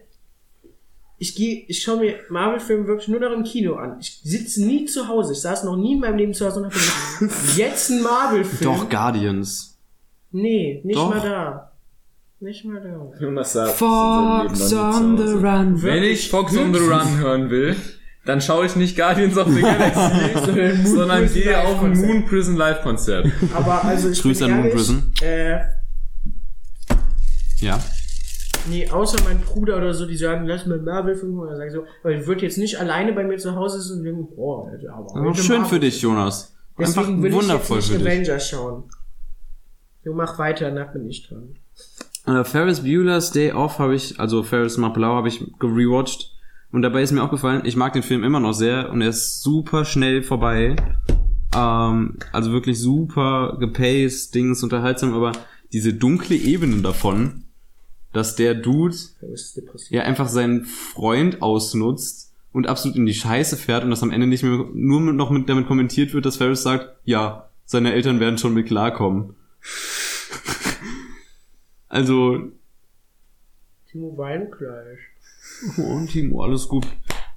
ich 1.18 1.34
gehe, 1.34 1.64
ich 1.66 1.82
schaue 1.82 1.98
mir 1.98 2.16
Marvel-Filme 2.28 2.86
wirklich 2.86 3.08
nur 3.08 3.18
noch 3.20 3.32
im 3.32 3.42
Kino 3.44 3.74
an. 3.74 3.98
Ich 4.00 4.20
sitze 4.22 4.64
nie 4.64 4.84
zu 4.84 5.08
Hause. 5.08 5.32
Ich 5.32 5.40
saß 5.40 5.64
noch 5.64 5.76
nie 5.76 5.94
in 5.94 6.00
meinem 6.00 6.16
Leben 6.18 6.34
zu 6.34 6.46
Hause 6.46 6.60
und 6.60 6.66
habe 6.66 6.74
gedacht, 6.76 7.38
jetzt 7.56 7.90
ein 7.90 8.02
Marvel-Film. 8.02 8.72
Doch, 8.72 8.88
Guardians. 8.88 9.78
Nee, 10.30 10.80
nicht 10.84 10.96
Doch. 10.96 11.10
mal 11.10 11.20
da. 11.20 11.70
Nicht 12.44 12.62
mal 12.66 12.78
da. 12.78 13.18
Jonas 13.18 13.54
sagt, 13.54 13.70
Fox 13.72 14.70
on 14.74 15.16
the 15.16 15.32
run. 15.32 15.82
Wenn 15.82 16.02
ich 16.02 16.28
Fox 16.28 16.54
on 16.58 16.74
the 16.74 16.80
Run 16.80 17.16
hören 17.18 17.48
will, 17.48 17.74
dann 18.26 18.42
schaue 18.42 18.66
ich 18.66 18.76
nicht 18.76 18.96
Guardians 18.98 19.38
of 19.38 19.48
the 19.48 19.60
Galaxy, 19.62 20.86
sondern 20.86 21.32
gehe 21.32 21.58
auf 21.58 21.82
ein. 21.82 21.98
Moon 21.98 22.26
Prison 22.26 22.56
Live 22.56 22.82
Konzert. 22.82 23.26
Aber 23.54 23.82
also 23.84 24.10
ich 24.10 24.20
Grüße 24.20 24.44
an 24.44 24.60
Moon 24.60 24.70
Prison. 24.72 25.12
Äh, 25.22 25.58
Ja. 27.60 27.80
nee, 28.68 28.90
außer 28.90 29.24
mein 29.24 29.40
Bruder 29.40 29.78
oder 29.78 29.94
so, 29.94 30.04
die 30.04 30.16
sagen, 30.16 30.44
lass 30.46 30.66
mir 30.66 30.76
Marvel-Film 30.76 31.38
oder 31.38 31.56
sagen 31.56 31.70
so, 31.70 31.84
weil 32.02 32.20
ich 32.20 32.26
würde 32.26 32.42
jetzt 32.42 32.58
nicht 32.58 32.78
alleine 32.78 33.14
bei 33.14 33.24
mir 33.24 33.38
zu 33.38 33.54
Hause 33.56 33.80
sitzen 33.80 34.00
und 34.00 34.04
denken, 34.04 34.28
boah, 34.36 34.70
aber 34.92 35.16
Aber 35.16 35.34
schön 35.34 35.62
Marvel. 35.62 35.70
für 35.78 35.80
dich, 35.80 36.02
Jonas. 36.02 36.54
Einfach 36.76 37.02
Deswegen 37.04 37.22
will 37.22 37.32
wundervoll 37.32 37.78
ich 37.78 37.86
für 37.86 37.92
jetzt 37.94 38.02
nicht 38.02 38.10
dich. 38.10 38.18
Avengers 38.28 38.48
schauen. 38.50 38.84
Du 40.04 40.12
mach 40.12 40.38
weiter, 40.38 40.70
danach 40.70 40.92
bin 40.92 41.08
ich 41.08 41.26
dran. 41.26 41.56
Äh, 42.26 42.44
Ferris 42.44 42.82
Bueller's 42.82 43.30
Day 43.30 43.52
Off 43.52 43.78
habe 43.78 43.94
ich, 43.94 44.18
also 44.18 44.42
Ferris 44.42 44.76
macht 44.78 44.94
blau, 44.94 45.14
habe 45.14 45.28
ich 45.28 45.44
gerewatcht. 45.58 46.30
Und 46.72 46.82
dabei 46.82 47.02
ist 47.02 47.12
mir 47.12 47.22
aufgefallen, 47.22 47.62
ich 47.64 47.76
mag 47.76 47.92
den 47.92 48.02
Film 48.02 48.24
immer 48.24 48.40
noch 48.40 48.52
sehr 48.52 48.90
und 48.90 49.00
er 49.00 49.10
ist 49.10 49.42
super 49.42 49.84
schnell 49.84 50.22
vorbei. 50.22 50.74
Ähm, 51.54 52.18
also 52.32 52.50
wirklich 52.52 52.80
super 52.80 53.56
gepaced, 53.60 54.34
Dings, 54.34 54.62
unterhaltsam, 54.62 55.14
aber 55.14 55.32
diese 55.72 55.94
dunkle 55.94 56.36
Ebene 56.36 56.82
davon, 56.82 57.44
dass 58.12 58.36
der 58.36 58.54
Dude 58.54 58.96
ja 59.90 60.02
einfach 60.02 60.28
seinen 60.28 60.64
Freund 60.64 61.42
ausnutzt 61.42 62.32
und 62.52 62.68
absolut 62.68 62.96
in 62.96 63.06
die 63.06 63.14
Scheiße 63.14 63.56
fährt 63.56 63.84
und 63.84 63.90
das 63.90 64.02
am 64.02 64.12
Ende 64.12 64.26
nicht 64.26 64.44
mehr 64.44 64.66
nur 64.72 65.00
noch 65.00 65.30
mit 65.30 65.48
damit 65.48 65.66
kommentiert 65.66 66.14
wird, 66.14 66.24
dass 66.24 66.36
Ferris 66.36 66.62
sagt, 66.62 66.96
ja, 67.04 67.50
seine 67.66 67.92
Eltern 67.92 68.20
werden 68.20 68.38
schon 68.38 68.54
mit 68.54 68.66
klarkommen. 68.66 69.34
Also, 71.94 72.38
Timo 73.90 74.16
Weinkleisch. 74.16 75.00
oh, 75.78 76.00
Timo, 76.06 76.42
alles 76.42 76.68
gut. 76.68 76.86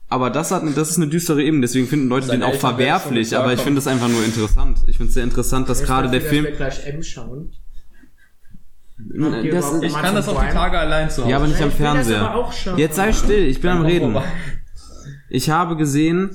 Aber 0.09 0.29
das 0.29 0.51
hat, 0.51 0.63
das 0.75 0.89
ist 0.91 0.97
eine 0.97 1.07
düstere 1.07 1.43
Ebene, 1.43 1.61
deswegen 1.61 1.85
finden 1.87 2.07
Leute 2.07 2.27
den 2.27 2.41
auch 2.41 2.55
verwerflich, 2.55 3.35
aber 3.37 3.53
ich 3.53 3.59
finde 3.61 3.79
es 3.79 3.87
einfach 3.87 4.07
nur 4.07 4.23
interessant. 4.23 4.79
Ich 4.87 4.97
finde 4.97 5.09
es 5.09 5.13
sehr 5.15 5.23
interessant, 5.25 5.67
dass 5.69 5.83
gerade 5.83 6.09
der 6.09 6.21
Film, 6.21 6.47
gleich 6.55 6.85
M 6.87 7.03
schauen. 7.03 7.51
ihr 9.43 9.51
das, 9.51 9.81
Ich 9.83 9.93
kann 9.93 10.15
das 10.15 10.27
auf 10.29 10.39
die? 10.39 10.51
Tage 10.53 10.79
allein 10.79 11.09
zu 11.09 11.21
Hause. 11.21 11.31
ja, 11.31 11.37
aber 11.37 11.47
nicht 11.47 11.61
am 11.61 11.69
das 11.69 11.77
Fernseher. 11.77 12.21
aber 12.21 12.35
auch 12.35 12.53
schauen. 12.53 12.77
Jetzt 12.77 12.95
sei 12.95 13.11
still, 13.13 13.45
ich 13.47 13.59
bin 13.61 13.69
am 13.69 13.81
Reden. 13.85 14.17
Ich 15.29 15.49
habe 15.49 15.75
gesehen, 15.75 16.31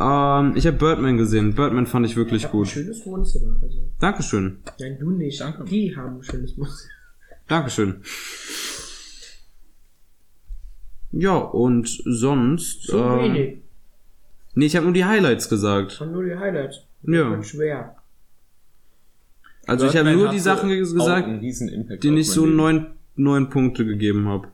ähm, 0.00 0.52
ich 0.56 0.66
habe 0.66 0.76
Birdman 0.76 1.16
gesehen. 1.16 1.54
Birdman 1.54 1.86
fand 1.86 2.06
ich 2.06 2.16
wirklich 2.16 2.44
Ich 2.44 2.50
gut. 2.50 2.66
ein 2.66 2.70
schönes 2.70 3.06
Wohnzimmer. 3.06 3.56
Also, 3.62 3.78
Dankeschön. 4.00 4.58
nein, 4.80 4.98
du 4.98 5.10
nicht. 5.12 5.40
Danke. 5.40 5.64
Die 5.64 5.94
haben 5.96 6.16
ein 6.16 6.22
schönes 6.24 6.58
Wohnzimmer. 6.58 6.90
Dankeschön. 7.48 8.02
Ja, 11.12 11.36
und 11.36 11.88
sonst. 12.04 12.82
So 12.84 12.98
ähm, 12.98 13.18
wenig. 13.20 13.58
Nee, 14.54 14.66
ich 14.66 14.76
habe 14.76 14.84
nur 14.86 14.94
die 14.94 15.04
Highlights 15.04 15.48
gesagt. 15.48 16.00
Und 16.00 16.12
nur 16.12 16.24
die 16.24 16.36
Highlights. 16.36 16.86
Ja. 17.02 17.42
Schwer. 17.42 17.96
Also 19.66 19.86
ich 19.86 19.96
habe 19.96 20.12
nur 20.12 20.28
die 20.30 20.38
Sachen 20.38 20.68
ge- 20.68 20.82
auch 20.82 20.92
gesagt, 20.92 21.26
denen 22.04 22.16
ich 22.18 22.30
so 22.30 22.46
neun, 22.46 22.86
neun 23.16 23.50
Punkte 23.50 23.84
gegeben 23.84 24.28
habe. 24.28 24.48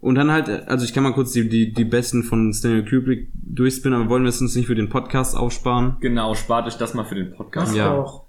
Und 0.00 0.16
dann 0.16 0.30
halt, 0.30 0.48
also 0.68 0.84
ich 0.84 0.92
kann 0.92 1.02
mal 1.02 1.14
kurz 1.14 1.32
die, 1.32 1.48
die, 1.48 1.72
die 1.72 1.84
besten 1.86 2.24
von 2.24 2.52
Stanley 2.52 2.84
Kubrick 2.84 3.30
durchspinnen, 3.34 3.98
aber 3.98 4.10
wollen 4.10 4.24
wir 4.24 4.28
es 4.28 4.40
uns 4.40 4.54
nicht 4.54 4.66
für 4.66 4.74
den 4.74 4.90
Podcast 4.90 5.34
aufsparen? 5.34 5.96
Genau, 6.00 6.34
spart 6.34 6.66
euch 6.66 6.76
das 6.76 6.92
mal 6.92 7.04
für 7.04 7.14
den 7.14 7.32
Podcast. 7.32 7.74
Ja. 7.74 7.96
doch. 7.96 8.23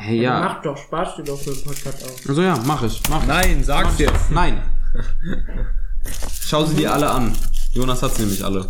Hey, 0.00 0.16
Ja. 0.16 0.22
ja. 0.22 0.40
Mach 0.40 0.62
doch, 0.62 0.76
sparst 0.78 1.18
du 1.18 1.22
doch 1.22 1.38
für 1.38 1.50
den 1.52 1.62
Podcast 1.64 2.04
auf. 2.04 2.28
Also 2.28 2.42
ja, 2.42 2.56
mach 2.64 2.82
ich. 2.82 3.02
Mach. 3.10 3.24
Nein, 3.26 3.62
sag's 3.62 3.98
jetzt. 3.98 4.30
Nein. 4.30 4.62
Schau 6.42 6.64
sie 6.64 6.76
dir 6.76 6.92
alle 6.94 7.10
an. 7.10 7.36
Jonas 7.72 8.02
hat 8.02 8.14
sie 8.14 8.22
nämlich 8.22 8.44
alle. 8.44 8.66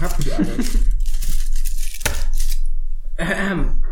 Habt 0.00 0.24
die 0.24 0.32
alle. 0.32 0.46
Ähm, 3.16 3.82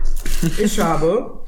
ich 0.59 0.79
habe 0.81 1.47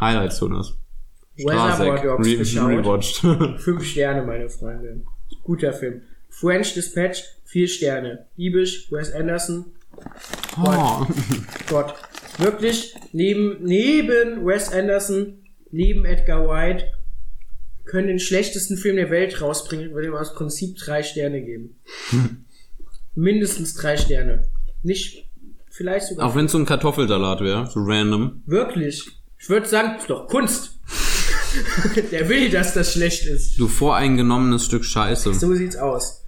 Highlights, 0.00 0.40
Jonas. 0.40 0.74
Strasek. 1.38 2.02
Dogs 2.02 2.26
Re 2.26 2.36
geschaut. 2.36 2.68
rewatched. 2.70 3.16
Fünf 3.60 3.84
Sterne, 3.84 4.22
meine 4.22 4.48
Freunde. 4.48 5.02
Guter 5.44 5.72
Film. 5.72 6.02
French 6.28 6.74
Dispatch, 6.74 7.22
vier 7.44 7.68
Sterne. 7.68 8.26
Liebisch, 8.36 8.90
Wes 8.90 9.12
Anderson, 9.12 9.66
oh. 10.58 11.06
Gott. 11.68 11.94
Wirklich, 12.38 12.94
neben, 13.12 13.62
neben 13.62 14.46
Wes 14.46 14.72
Anderson, 14.72 15.38
neben 15.70 16.04
Edgar 16.04 16.48
White, 16.48 16.86
können 17.84 18.08
den 18.08 18.18
schlechtesten 18.18 18.76
Film 18.76 18.96
der 18.96 19.10
Welt 19.10 19.40
rausbringen. 19.40 19.88
Ich 19.88 19.94
würde 19.94 20.08
ihm 20.08 20.14
aus 20.14 20.34
Prinzip 20.34 20.76
drei 20.76 21.02
Sterne 21.02 21.42
geben. 21.42 21.76
Mindestens 23.14 23.74
drei 23.74 23.96
Sterne. 23.96 24.48
Nicht, 24.82 25.28
vielleicht 25.70 26.06
sogar. 26.06 26.26
Auch 26.26 26.34
wenn 26.34 26.46
es 26.46 26.52
so 26.52 26.58
ein 26.58 26.66
Kartoffelsalat 26.66 27.40
wäre, 27.40 27.66
so 27.66 27.80
random. 27.80 28.42
Wirklich. 28.46 29.04
Ich 29.38 29.48
würde 29.48 29.66
sagen, 29.66 29.98
ist 29.98 30.08
doch 30.08 30.28
Kunst. 30.28 30.78
der 32.12 32.28
will, 32.28 32.48
dass 32.50 32.74
das 32.74 32.92
schlecht 32.92 33.26
ist. 33.26 33.58
Du 33.58 33.68
voreingenommenes 33.68 34.64
Stück 34.64 34.84
Scheiße. 34.84 35.34
So 35.34 35.54
sieht's 35.54 35.76
aus. 35.76 36.21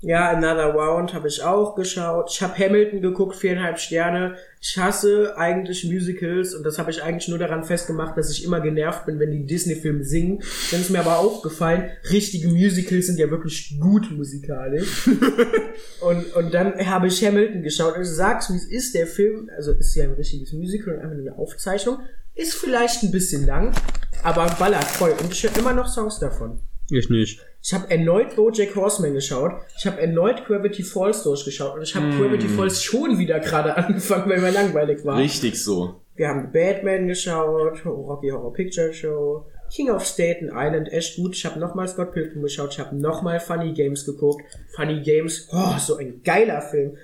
Ja, 0.00 0.30
Another 0.30 0.74
Round 0.74 1.12
habe 1.12 1.26
ich 1.26 1.42
auch 1.42 1.74
geschaut. 1.74 2.30
Ich 2.30 2.40
habe 2.40 2.56
Hamilton 2.56 3.02
geguckt, 3.02 3.34
viereinhalb 3.34 3.80
Sterne. 3.80 4.36
Ich 4.60 4.78
hasse 4.78 5.36
eigentlich 5.36 5.84
Musicals 5.84 6.54
und 6.54 6.62
das 6.62 6.78
habe 6.78 6.92
ich 6.92 7.02
eigentlich 7.02 7.26
nur 7.26 7.38
daran 7.38 7.64
festgemacht, 7.64 8.16
dass 8.16 8.30
ich 8.30 8.44
immer 8.44 8.60
genervt 8.60 9.06
bin, 9.06 9.18
wenn 9.18 9.32
die 9.32 9.44
Disney-Filme 9.44 10.04
singen. 10.04 10.40
Dann 10.70 10.80
ist 10.80 10.90
mir 10.90 11.00
aber 11.00 11.18
aufgefallen, 11.18 11.90
richtige 12.10 12.48
Musicals 12.48 13.06
sind 13.06 13.18
ja 13.18 13.28
wirklich 13.28 13.76
gut 13.80 14.08
musikalisch. 14.12 15.08
und, 16.00 16.32
und 16.36 16.54
dann 16.54 16.74
habe 16.86 17.08
ich 17.08 17.24
Hamilton 17.24 17.62
geschaut 17.62 17.96
und 17.96 18.02
ich 18.02 18.08
sag's, 18.08 18.52
wie 18.52 18.56
es 18.56 18.70
ist, 18.70 18.94
der 18.94 19.08
Film, 19.08 19.50
also 19.56 19.72
ist 19.72 19.96
ja 19.96 20.04
ein 20.04 20.12
richtiges 20.12 20.52
Musical 20.52 20.94
und 20.94 21.00
einfach 21.00 21.16
nur 21.16 21.26
eine 21.26 21.38
Aufzeichnung, 21.38 21.98
ist 22.36 22.54
vielleicht 22.54 23.02
ein 23.02 23.10
bisschen 23.10 23.46
lang, 23.46 23.74
aber 24.22 24.46
ballert 24.60 24.84
voll. 24.84 25.12
Und 25.20 25.32
ich 25.32 25.42
höre 25.42 25.56
immer 25.58 25.72
noch 25.72 25.88
Songs 25.88 26.20
davon. 26.20 26.60
Ich 26.88 27.10
nicht. 27.10 27.40
Ich 27.68 27.74
habe 27.74 27.90
erneut 27.90 28.34
BoJack 28.34 28.74
Horseman 28.76 29.12
geschaut. 29.12 29.52
Ich 29.76 29.86
habe 29.86 30.00
erneut 30.00 30.46
Gravity 30.46 30.82
Falls 30.82 31.22
durchgeschaut 31.22 31.74
und 31.74 31.82
ich 31.82 31.94
habe 31.94 32.08
Gravity 32.16 32.48
Falls 32.48 32.82
schon 32.82 33.18
wieder 33.18 33.40
gerade 33.40 33.76
angefangen, 33.76 34.30
weil 34.30 34.40
mir 34.40 34.52
langweilig 34.52 35.04
war. 35.04 35.18
Richtig 35.18 35.62
so. 35.62 36.00
Wir 36.16 36.28
haben 36.28 36.50
Batman 36.50 37.08
geschaut, 37.08 37.84
Rocky 37.84 38.30
Horror 38.30 38.54
Picture 38.54 38.94
Show, 38.94 39.44
King 39.70 39.90
of 39.90 40.02
Staten 40.06 40.46
Island, 40.50 40.90
echt 40.90 41.16
gut. 41.16 41.36
Ich 41.36 41.44
habe 41.44 41.60
nochmal 41.60 41.86
Scott 41.88 42.12
Pilgrim 42.12 42.40
geschaut. 42.40 42.70
Ich 42.72 42.78
habe 42.78 42.96
nochmal 42.96 43.38
Funny 43.38 43.74
Games 43.74 44.06
geguckt. 44.06 44.42
Funny 44.74 45.02
Games, 45.02 45.46
oh, 45.52 45.76
so 45.78 45.96
ein 45.96 46.22
geiler 46.24 46.62
Film. 46.62 46.96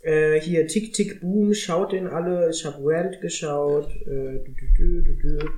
Äh, 0.00 0.40
hier 0.40 0.66
Tick 0.66 0.94
Tick 0.94 1.20
Boom, 1.20 1.52
schaut 1.52 1.92
den 1.92 2.06
alle. 2.06 2.48
Ich 2.48 2.64
habe 2.64 2.78
Rand 2.80 3.20
geschaut. 3.20 3.90
Äh, 4.06 4.40
du, 4.78 5.02
du, 5.02 5.02
du. 5.02 5.50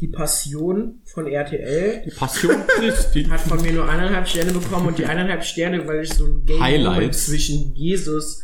Die 0.00 0.08
Passion 0.08 1.00
von 1.04 1.26
RTL. 1.26 2.02
Die 2.06 2.10
Passion 2.10 2.56
Christi. 2.68 3.24
hat 3.24 3.40
von 3.40 3.60
mir 3.60 3.72
nur 3.72 3.88
eineinhalb 3.88 4.26
Sterne 4.26 4.52
bekommen 4.52 4.88
und 4.88 4.98
die 4.98 5.04
eineinhalb 5.04 5.44
Sterne, 5.44 5.86
weil 5.86 6.04
ich 6.04 6.14
so 6.14 6.26
ein 6.26 6.44
Game 6.46 7.12
zwischen 7.12 7.74
Jesus 7.74 8.42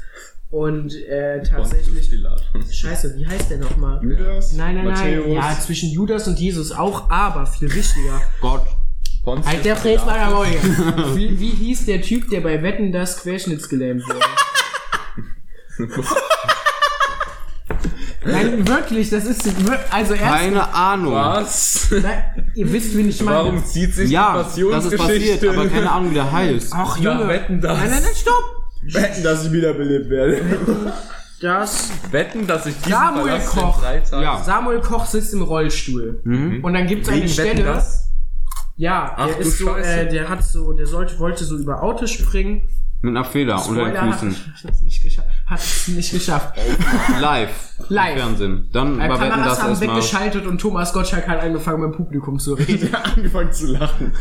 und 0.51 0.95
äh, 0.95 1.43
tatsächlich. 1.43 2.11
Scheiße, 2.71 3.17
wie 3.17 3.27
heißt 3.27 3.51
der 3.51 3.59
nochmal? 3.59 4.03
Judas? 4.03 4.53
Nein, 4.53 4.77
nein, 4.77 4.85
Matthäus? 4.85 5.27
nein. 5.27 5.35
Ja, 5.35 5.59
zwischen 5.59 5.91
Judas 5.91 6.29
und 6.29 6.39
Jesus 6.39 6.73
auch, 6.73 7.11
aber 7.11 7.47
viel 7.47 7.73
wichtiger. 7.75 8.21
Gott. 8.41 8.67
Pontius 9.25 9.47
Halt 9.53 9.65
der 9.65 9.77
Fred 9.77 10.07
meiner 10.07 10.31
Moje. 10.31 10.53
wie, 11.17 11.41
wie 11.41 11.51
hieß 11.51 11.87
der 11.87 12.01
Typ, 12.01 12.31
der 12.31 12.43
bei 12.43 12.63
Wetten 12.63 12.93
das 12.93 13.23
querschnittsgelähmt 13.23 14.05
wurde? 14.07 14.21
Nein, 18.27 18.69
wirklich, 18.69 19.11
das 19.11 19.25
ist 19.25 19.49
also 19.91 20.15
erst. 20.15 20.25
Keine 20.25 20.75
Ahnung. 20.75 21.15
Was? 21.15 21.89
Nein, 21.91 22.53
ihr 22.55 22.73
wisst, 22.73 22.97
wen 22.97 23.09
ich 23.09 23.23
meine. 23.23 23.37
Warum 23.39 23.65
zieht 23.65 23.95
sich 23.95 24.11
Ja, 24.11 24.33
die 24.33 24.39
das 24.39 24.47
ist 24.47 24.97
Passionsgeschichte 24.97 25.47
passiert, 25.47 25.57
aber 25.57 25.69
keine 25.69 25.91
Ahnung, 25.91 26.11
wie 26.11 26.15
der 26.15 26.31
heißt. 26.31 26.73
Ach, 26.75 26.97
Junge. 26.99 27.29
Wetten 27.29 27.61
das? 27.61 27.79
Nein, 27.79 27.91
nein, 27.91 28.03
nein, 28.03 28.13
stopp! 28.15 28.45
Wetten, 28.83 29.23
dass 29.23 29.45
ich 29.47 29.53
wiederbelebt 29.53 30.11
werde. 30.11 30.43
Das 31.41 31.91
Wetten, 32.11 32.47
dass 32.47 32.67
ich 32.67 32.77
diesen 32.77 32.93
Samuel 32.93 33.37
in 33.37 33.45
Koch. 33.45 33.83
Ja. 34.13 34.43
Samuel 34.43 34.81
Koch 34.81 35.05
sitzt 35.07 35.35
im 35.35 35.43
Rollstuhl. 35.43 36.21
Und 36.25 36.73
dann 36.75 36.87
gibt's 36.87 37.09
eine 37.09 37.19
Wegen 37.19 37.29
Stelle. 37.29 37.65
Das? 37.65 38.11
Ja, 38.77 39.15
Ach, 39.17 39.27
der 39.27 39.39
ist 39.39 39.59
so, 39.59 39.75
äh, 39.75 40.09
der 40.09 40.29
hat 40.29 40.45
so, 40.45 40.73
der 40.73 40.87
sollte, 40.87 41.19
wollte 41.19 41.45
so 41.45 41.57
über 41.57 41.83
Autos 41.83 42.11
springen. 42.11 42.69
Mit 43.07 43.17
einer 43.17 43.25
Feder 43.25 43.55
unter 43.69 43.85
den 43.85 43.95
Spoiler, 43.95 44.11
hat 44.13 44.19
Füßen. 44.21 44.37
es 44.69 44.83
nicht 44.83 45.01
geschafft. 45.03 45.29
Hat 45.47 45.61
es 45.61 45.89
nicht 45.89 46.11
geschafft. 46.13 46.59
Live. 47.21 47.51
Live. 47.89 48.11
Im 48.15 48.19
Fernsehen. 48.19 48.69
Dann 48.73 49.01
Äh, 49.01 49.09
war 49.09 49.21
Wetten 49.21 49.45
das 49.45 49.63
haben 49.63 49.71
erstmal. 49.71 49.97
weggeschaltet 49.97 50.47
und 50.47 50.61
Thomas 50.61 50.93
Gottschalk 50.93 51.29
hat 51.29 51.39
angefangen 51.41 51.83
mit 51.83 51.93
dem 51.93 51.97
Publikum 51.97 52.41
zu 52.41 52.55
reden. 52.55 52.93
angefangen 53.17 53.53
zu 53.53 53.67
lachen. 53.69 54.13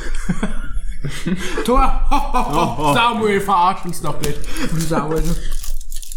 Thomas, 1.66 1.92
ho, 2.12 2.34
ho, 2.34 2.78
ho, 2.78 2.94
Samuel, 2.94 3.42
verarsch 3.42 3.86
uns 3.86 4.02
doch 4.02 4.20
nicht. 4.22 4.38
Und 4.72 4.82
Samuel 4.82 5.24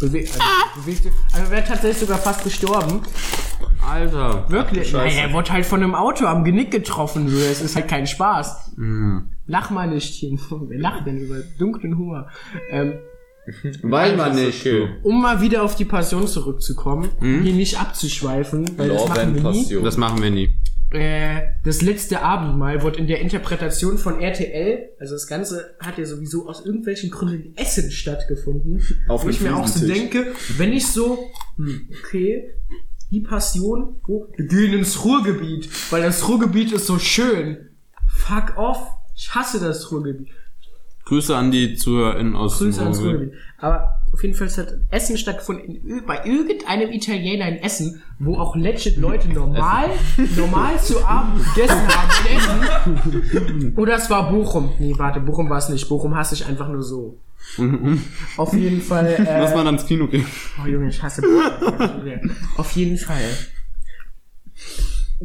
bewe 0.01 0.19
also, 0.21 0.39
bewegte, 0.77 1.11
also 1.33 1.51
wäre 1.51 1.65
tatsächlich 1.65 2.01
sogar 2.01 2.19
fast 2.19 2.45
gestorben. 2.45 3.01
Alter. 3.87 4.45
Wirklich? 4.51 4.93
Naja, 4.93 5.23
er 5.23 5.33
wurde 5.33 5.53
halt 5.53 5.65
von 5.65 5.83
einem 5.83 5.95
Auto 5.95 6.27
am 6.27 6.45
Genick 6.45 6.71
getroffen. 6.71 7.29
So. 7.31 7.39
Es 7.39 7.63
ist 7.63 7.77
halt 7.77 7.89
kein 7.89 8.07
Spaß. 8.07 8.73
Mhm. 8.77 9.31
Lach 9.49 9.71
mal 9.71 9.89
nicht. 9.89 10.23
Wer 10.51 10.79
lacht 10.79 11.07
denn 11.07 11.19
über 11.19 11.41
dunklen 11.59 11.99
Humor? 11.99 12.29
Ähm, 12.71 12.99
Weil 13.83 14.17
man 14.17 14.37
nicht. 14.37 14.67
um 15.03 15.21
mal 15.21 15.41
wieder 15.41 15.63
auf 15.63 15.75
die 15.75 15.87
Passion 15.87 16.27
zurückzukommen, 16.29 17.09
hier 17.21 17.55
nicht 17.55 17.81
abzuschweifen, 17.81 18.71
weil 18.77 18.91
das 18.91 19.09
machen 19.09 19.35
wir 19.35 19.41
nie. 19.41 19.59
Passion. 19.63 19.85
Das 19.85 19.97
machen 19.97 20.23
wir 20.23 20.31
nie. 20.31 20.55
Äh, 20.91 21.41
das 21.65 21.83
letzte 21.83 22.23
Abendmahl 22.23 22.83
wird 22.83 22.97
in 22.97 23.07
der 23.07 23.21
Interpretation 23.21 23.99
von 23.99 24.21
RTL, 24.21 24.91
also 24.99 25.15
das 25.15 25.27
Ganze 25.27 25.75
hat 25.81 25.99
ja 25.99 26.07
sowieso 26.07 26.49
aus 26.49 26.65
irgendwelchen 26.65 27.11
Gründen 27.11 27.43
in 27.43 27.57
Essen 27.57 27.91
stattgefunden, 27.91 28.83
Auf 29.07 29.25
wo 29.25 29.29
ich 29.29 29.41
mir 29.41 29.55
auch 29.55 29.67
so 29.67 29.87
denke, 29.87 30.33
wenn 30.57 30.73
ich 30.73 30.87
so, 30.87 31.19
hm, 31.57 31.89
okay, 31.99 32.55
die 33.11 33.21
Passion, 33.21 33.97
wo, 34.07 34.29
wir 34.37 34.47
gehen 34.47 34.73
ins 34.73 35.05
Ruhrgebiet, 35.05 35.69
weil 35.91 36.03
das 36.03 36.27
Ruhrgebiet 36.27 36.73
ist 36.73 36.87
so 36.87 36.99
schön. 36.99 37.69
Fuck 38.07 38.57
off, 38.57 38.79
ich 39.19 39.35
hasse 39.35 39.59
das 39.61 39.91
Ruhrgebiet. 39.91 40.29
Grüße 41.07 41.35
an 41.35 41.51
die 41.51 41.75
ZuhörerInnen 41.75 42.37
aus 42.37 42.59
Grüße 42.59 42.81
ans 42.83 42.99
Ruhrgebiet. 42.99 43.19
Ruhrgebiet. 43.33 43.41
Aber 43.59 43.95
auf 44.13 44.23
jeden 44.23 44.35
Fall 44.35 44.49
hat 44.49 44.75
Essen 44.91 45.19
stattgefunden 45.19 45.65
in, 45.85 46.07
bei 46.07 46.25
irgendeinem 46.25 46.91
Italiener 46.93 47.49
in 47.49 47.57
Essen, 47.57 48.03
wo 48.19 48.37
auch 48.39 48.55
legit 48.57 48.97
Leute 48.99 49.29
normal, 49.31 49.89
normal 50.37 50.79
zu 50.81 51.05
Abend 51.05 51.45
gegessen 51.55 51.89
haben 51.89 52.11
in 52.31 53.23
Essen. 53.33 53.77
Oder 53.77 53.97
es 53.97 54.09
war 54.09 54.31
Bochum. 54.31 54.73
Nee, 54.79 54.95
warte, 54.97 55.21
Bochum 55.21 55.51
war 55.51 55.59
es 55.59 55.69
nicht. 55.69 55.89
Bochum 55.89 56.15
hasse 56.17 56.35
ich 56.37 56.47
einfach 56.47 56.69
nur 56.69 56.83
so. 56.83 57.19
Auf 58.37 58.53
jeden 58.55 58.81
Fall. 58.83 59.15
Lass 59.19 59.53
Äh, 59.53 59.55
mal 59.57 59.67
ans 59.67 59.87
Kino 59.87 60.07
gehen. 60.09 60.27
oh 60.63 60.67
Junge, 60.67 60.89
ich 60.89 61.03
hasse 61.03 61.23
Bochum. 61.23 62.31
Auf 62.57 62.73
jeden 62.73 62.99
Fall. 62.99 63.23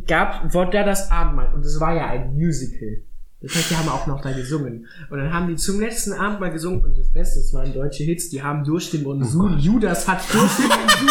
Gab, 0.07 0.53
wurde 0.53 0.71
da 0.71 0.83
das 0.83 1.11
Abendmahl. 1.11 1.53
Und 1.53 1.65
es 1.65 1.79
war 1.79 1.93
ja 1.95 2.07
ein 2.07 2.33
Musical. 2.35 3.01
Das 3.43 3.55
heißt, 3.55 3.71
die 3.71 3.75
haben 3.75 3.89
auch 3.89 4.07
noch 4.07 4.21
da 4.21 4.31
gesungen. 4.31 4.87
Und 5.09 5.17
dann 5.17 5.33
haben 5.33 5.49
die 5.49 5.57
zum 5.57 5.81
letzten 5.81 6.13
Abend 6.13 6.39
mal 6.39 6.49
gesungen. 6.49 6.81
Und 6.81 6.97
das 6.97 7.11
Beste, 7.11 7.41
es 7.41 7.53
waren 7.53 7.73
deutsche 7.73 8.03
Hits, 8.03 8.29
die 8.29 8.41
haben 8.41 8.63
durch 8.63 8.89
den 8.89 9.03
Monsun, 9.03 9.59
Judas 9.59 10.07
hat 10.07 10.21
durch 10.33 10.55
den 10.55 10.67
Monsun, 10.69 11.09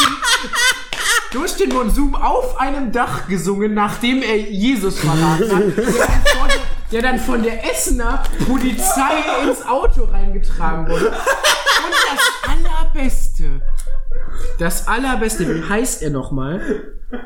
durch 1.30 1.56
den 1.56 1.68
Monsun 1.68 2.14
auf 2.14 2.58
einem 2.58 2.90
Dach 2.90 3.28
gesungen, 3.28 3.74
nachdem 3.74 4.22
er 4.22 4.38
Jesus 4.38 4.98
verraten 5.00 5.76
hat, 5.76 6.60
der 6.90 7.02
dann 7.02 7.20
von 7.20 7.42
der 7.42 7.70
Essener 7.70 8.22
Polizei 8.46 9.12
ins 9.46 9.62
Auto 9.66 10.04
reingetragen 10.04 10.88
wurde. 10.88 11.08
Und 11.08 11.94
das 12.08 12.94
Allerbeste, 12.94 13.60
das 14.58 14.88
Allerbeste, 14.88 15.46
wie 15.54 15.68
heißt 15.68 16.02
er 16.02 16.10
nochmal? 16.10 16.60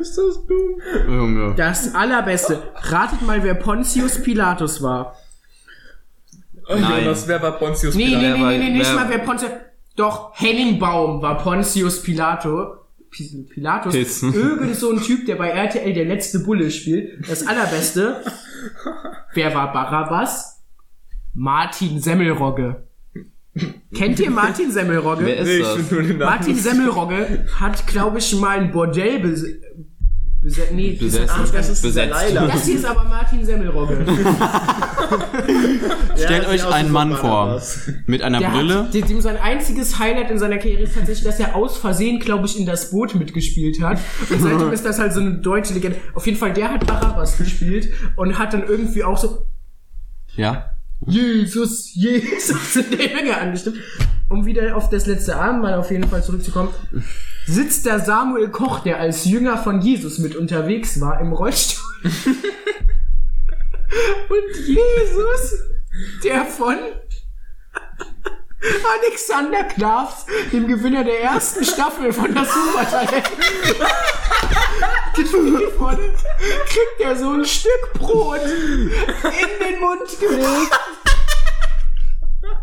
Ist 0.01 0.17
das 0.19 0.45
dumm? 0.47 0.81
Junge. 1.09 1.55
Das 1.57 1.95
Allerbeste. 1.95 2.63
Ratet 2.75 3.23
mal, 3.23 3.43
wer 3.45 3.55
Pontius 3.55 4.21
Pilatus 4.23 4.83
war. 4.83 5.17
Nein. 6.69 7.05
Das 7.05 7.29
wäre 7.29 7.39
bei 7.41 7.51
Pontius 7.53 7.95
Nee, 7.95 8.07
nee, 8.09 8.17
Pilatus. 8.17 8.39
nee, 8.39 8.59
nee, 8.59 8.59
nee, 8.59 8.79
nicht 8.79 8.87
wer- 8.89 8.95
mal 8.95 9.09
wer 9.09 9.19
Pontius. 9.19 9.51
Doch, 9.95 10.33
Henning 10.35 10.79
Baum 10.79 11.23
war 11.23 11.39
Pontius 11.39 12.03
Pilato. 12.03 12.77
Pi- 13.11 13.47
Pilatus. 13.49 13.95
Piss. 13.95 14.23
Irgend 14.23 14.75
so 14.77 14.91
ein 14.91 15.01
Typ, 15.01 15.27
der 15.27 15.37
bei 15.37 15.49
RTL 15.51 15.95
der 15.95 16.05
letzte 16.05 16.41
Bulle 16.41 16.71
spielt. 16.71 17.29
Das 17.31 17.47
Allerbeste. 17.47 18.23
Wer 19.35 19.55
war 19.55 19.73
Barabbas? 19.73 20.61
Martin 21.35 22.01
Semmelrogge. 22.01 22.83
Kennt 23.95 24.21
ihr 24.21 24.31
Martin 24.31 24.71
Semmelrogge? 24.71 25.25
Wer 25.25 25.37
ist 25.39 25.63
das? 25.65 25.91
nur 25.91 26.03
den 26.03 26.19
Namen. 26.19 26.37
Martin 26.37 26.57
Semmelrogge 26.57 27.47
hat, 27.59 27.87
glaube 27.87 28.19
ich, 28.19 28.35
mal 28.37 28.59
ein 28.59 28.71
Bordell 28.73 29.21
bes 29.21 29.45
besetzt. 30.43 30.73
Nee, 30.75 30.93
Besetzt. 30.93 31.33
das, 31.37 31.53
Das 31.53 31.69
ist 31.71 31.83
Besetzt. 31.83 32.15
das 32.35 32.65
hier 32.67 32.77
ist 32.77 32.85
aber 32.85 33.05
Martin 33.05 33.45
Semmelrogge. 33.45 33.97
Stellt 36.17 36.45
Ja, 36.45 36.49
euch 36.51 36.67
einen 36.67 36.93
Mann 36.93 37.15
vor. 37.17 37.61
Mit 38.07 38.23
einer 38.23 38.39
Der 38.41 38.49
Brille. 38.51 38.85
Hat, 38.85 38.95
dem 38.95 39.21
sein 39.21 39.37
einziges 39.39 39.99
Highlight 39.99 40.31
in 40.31 40.39
seiner 40.39 40.59
Karriere 40.59 40.83
ist 40.83 40.95
tatsächlich, 40.95 41.25
dass 41.25 41.41
er 41.41 41.55
aus 41.57 41.79
Versehen, 41.79 42.21
glaube 42.21 42.47
ich, 42.47 42.59
in 42.59 42.67
das 42.67 42.91
Boot 42.91 43.15
mitgespielt 43.15 43.81
hat. 43.83 43.99
Und 44.31 44.41
seitdem 44.41 44.73
ist 44.73 44.85
das 44.85 44.99
halt 44.99 45.13
so 45.13 45.21
eine 45.21 45.39
deutsche 45.39 45.75
Legende. 45.75 45.99
Auf 46.15 46.27
jeden 46.27 46.39
Fall, 46.39 46.53
der 46.53 46.73
hat 46.73 46.87
Barabbas 46.87 47.39
gespielt 47.39 47.93
und 48.17 48.39
hat 48.39 48.55
dann 48.55 48.65
irgendwie 48.67 49.03
auch 49.03 49.19
so 49.19 49.47
Ja. 50.37 50.73
Jesus, 51.05 51.95
Jesus 51.95 52.77
in 52.91 52.97
der 52.97 53.15
Menge 53.15 53.37
angestimmt. 53.37 53.79
Um 54.29 54.45
wieder 54.45 54.77
auf 54.77 54.91
das 54.91 55.07
letzte 55.07 55.37
Abendmahl 55.37 55.75
auf 55.75 55.91
jeden 55.91 56.09
Fall 56.09 56.23
zurückzukommen, 56.23 56.71
sitzt 57.47 57.87
der 57.87 58.01
Samuel 58.01 58.49
Koch, 58.49 58.81
der 58.81 58.99
als 58.99 59.25
Jünger 59.25 59.57
von 59.57 59.81
Jesus 59.81 60.19
mit 60.19 60.35
unterwegs 60.35 61.01
war, 61.01 61.21
im 61.21 61.33
Rollstuhl. 61.33 61.85
Und 64.29 64.67
Jesus, 64.67 65.61
der 66.25 66.45
von 66.45 66.77
Alexander 69.01 69.63
Klavs, 69.65 70.27
dem 70.53 70.67
Gewinner 70.67 71.05
der 71.05 71.23
ersten 71.23 71.65
Staffel 71.65 72.13
von 72.13 72.35
das 72.35 72.53
Supertalent, 72.53 73.31
kriegt 76.67 77.01
er 77.01 77.17
so 77.17 77.31
ein 77.31 77.45
Stück 77.45 77.93
Brot 77.95 78.41
in 78.43 78.91
den 79.61 79.81
Mund 79.81 80.21
gelegt. 80.21 80.81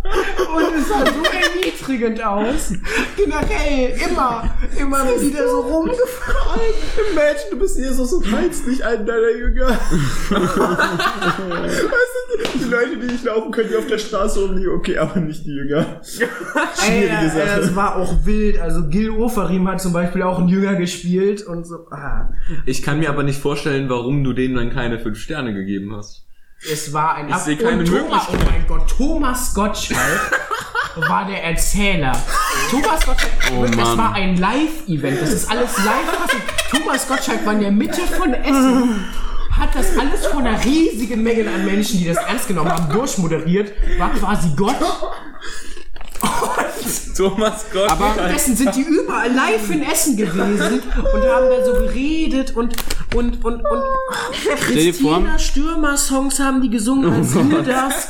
Und 0.04 0.76
es 0.78 0.88
sah 0.90 1.06
so 1.06 1.24
erniedrigend 1.24 2.24
aus. 2.24 2.74
Generell, 3.16 3.96
immer, 4.10 4.54
immer 4.78 5.06
wieder 5.22 5.48
so 5.48 5.62
rumgefallen. 5.62 6.74
Imagine, 7.12 7.50
du 7.52 7.60
bist 7.60 7.78
Jesus 7.78 8.12
und 8.14 8.32
heilst 8.32 8.68
nicht 8.68 8.82
einen 8.84 9.06
deiner 9.06 9.32
Jünger. 9.32 9.68
weißt 10.30 10.58
du, 12.54 12.60
die 12.60 12.66
Leute, 12.66 12.98
die 12.98 13.08
nicht 13.08 13.24
laufen 13.24 13.52
können, 13.52 13.70
die 13.70 13.78
auf 13.78 13.88
der 13.88 13.98
Straße 13.98 14.42
rumliegen, 14.42 14.74
okay, 14.74 14.98
aber 14.98 15.20
nicht 15.20 15.46
die 15.46 15.54
Jünger. 15.56 16.02
Schwierige 16.04 16.32
Ey, 16.90 17.30
Sache. 17.30 17.42
ey, 17.42 17.62
das 17.62 17.76
war 17.76 17.96
auch 17.96 18.26
wild. 18.26 18.60
Also 18.60 18.88
Gil 18.90 19.10
Oferim 19.12 19.68
hat 19.70 19.82
zum 19.82 19.94
Beispiel 19.94 20.24
auch 20.24 20.40
einen 20.40 20.50
Jünger 20.50 20.76
gespielt 20.76 21.44
und 21.44 21.66
so. 21.66 21.88
Ah. 21.92 22.30
Ich 22.66 22.84
kann 22.84 23.00
mir 23.00 23.10
aber 23.10 23.24
nicht 23.24 23.40
vorstellen, 23.40 23.90
warum 23.90 24.24
du 24.24 24.34
denen 24.34 24.56
dann 24.56 24.70
keine 24.72 25.00
fünf 25.00 25.18
Sterne 25.20 25.54
gegeben 25.54 25.96
hast. 25.96 26.26
Es 26.72 26.94
war 26.94 27.16
ein 27.16 27.30
Ich 27.30 27.36
sehe 27.38 27.58
keine 27.58 27.84
Thomas, 27.84 28.24
Oh 28.30 28.36
mein 28.50 28.66
Gott, 28.68 28.88
Thomas 28.90 29.54
Gottschalk 29.54 30.42
war 30.96 31.26
der 31.26 31.44
Erzähler. 31.44 32.12
Thomas 32.70 33.06
Gottschalk, 33.06 33.32
Oh 33.56 33.66
das 33.66 33.76
Mann. 33.76 33.98
war 33.98 34.14
ein 34.14 34.38
Live-Event. 34.38 35.22
Das 35.22 35.32
ist 35.32 35.50
alles 35.52 35.78
live 35.78 36.22
passiert. 36.22 36.44
Thomas 36.72 37.08
Gottschalk 37.08 37.46
war 37.46 37.54
in 37.54 37.60
der 37.62 37.72
Mitte 37.72 38.02
von 38.02 38.34
Essen. 38.34 39.06
Hat 39.52 39.76
das 39.76 39.98
alles 39.98 40.26
von 40.28 40.46
einer 40.48 40.64
riesigen 40.64 41.22
Menge 41.22 41.48
an 41.52 41.66
Menschen, 41.66 42.00
die 42.00 42.06
das 42.06 42.18
ernst 42.18 42.48
genommen 42.48 42.72
haben, 42.72 42.92
durchmoderiert. 42.92 43.72
War 44.00 44.12
quasi 44.12 44.50
Gott. 44.56 44.76
Thomas 47.16 47.66
Gott. 47.74 47.90
Aber- 47.90 48.16
Währenddessen 48.16 48.56
sind 48.56 48.76
die 48.76 48.82
überall 48.82 49.32
live 49.32 49.70
in 49.70 49.84
Essen 49.84 50.18
gewesen 50.18 50.82
und 50.96 51.24
haben 51.24 51.46
da 51.50 51.66
so 51.66 51.74
geredet 51.74 52.56
und 52.56 52.76
und 53.16 53.44
und 53.46 53.56
und 53.56 53.62
vor- 53.62 54.56
Christina 54.56 55.38
Stürmer 55.38 55.98
Songs 55.98 56.40
haben 56.40 56.62
die 56.62 56.70
gesungen 56.70 57.14
als 57.14 57.34
Judas 57.34 58.08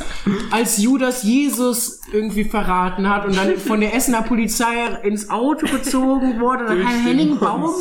als 0.52 0.78
Judas 0.78 1.24
Jesus 1.24 2.00
irgendwie 2.14 2.46
verraten 2.46 3.10
hat 3.10 3.26
und 3.26 3.36
dann 3.36 3.58
von 3.58 3.82
der 3.82 3.94
Essener 3.94 4.22
Polizei 4.22 4.74
ins 5.04 5.30
Auto 5.30 5.68
gezogen 5.68 6.40
wurde 6.40 6.64
und 6.66 6.70
dann 6.70 6.88
Herr 6.88 7.04
Henning 7.06 7.38
Baum 7.38 7.72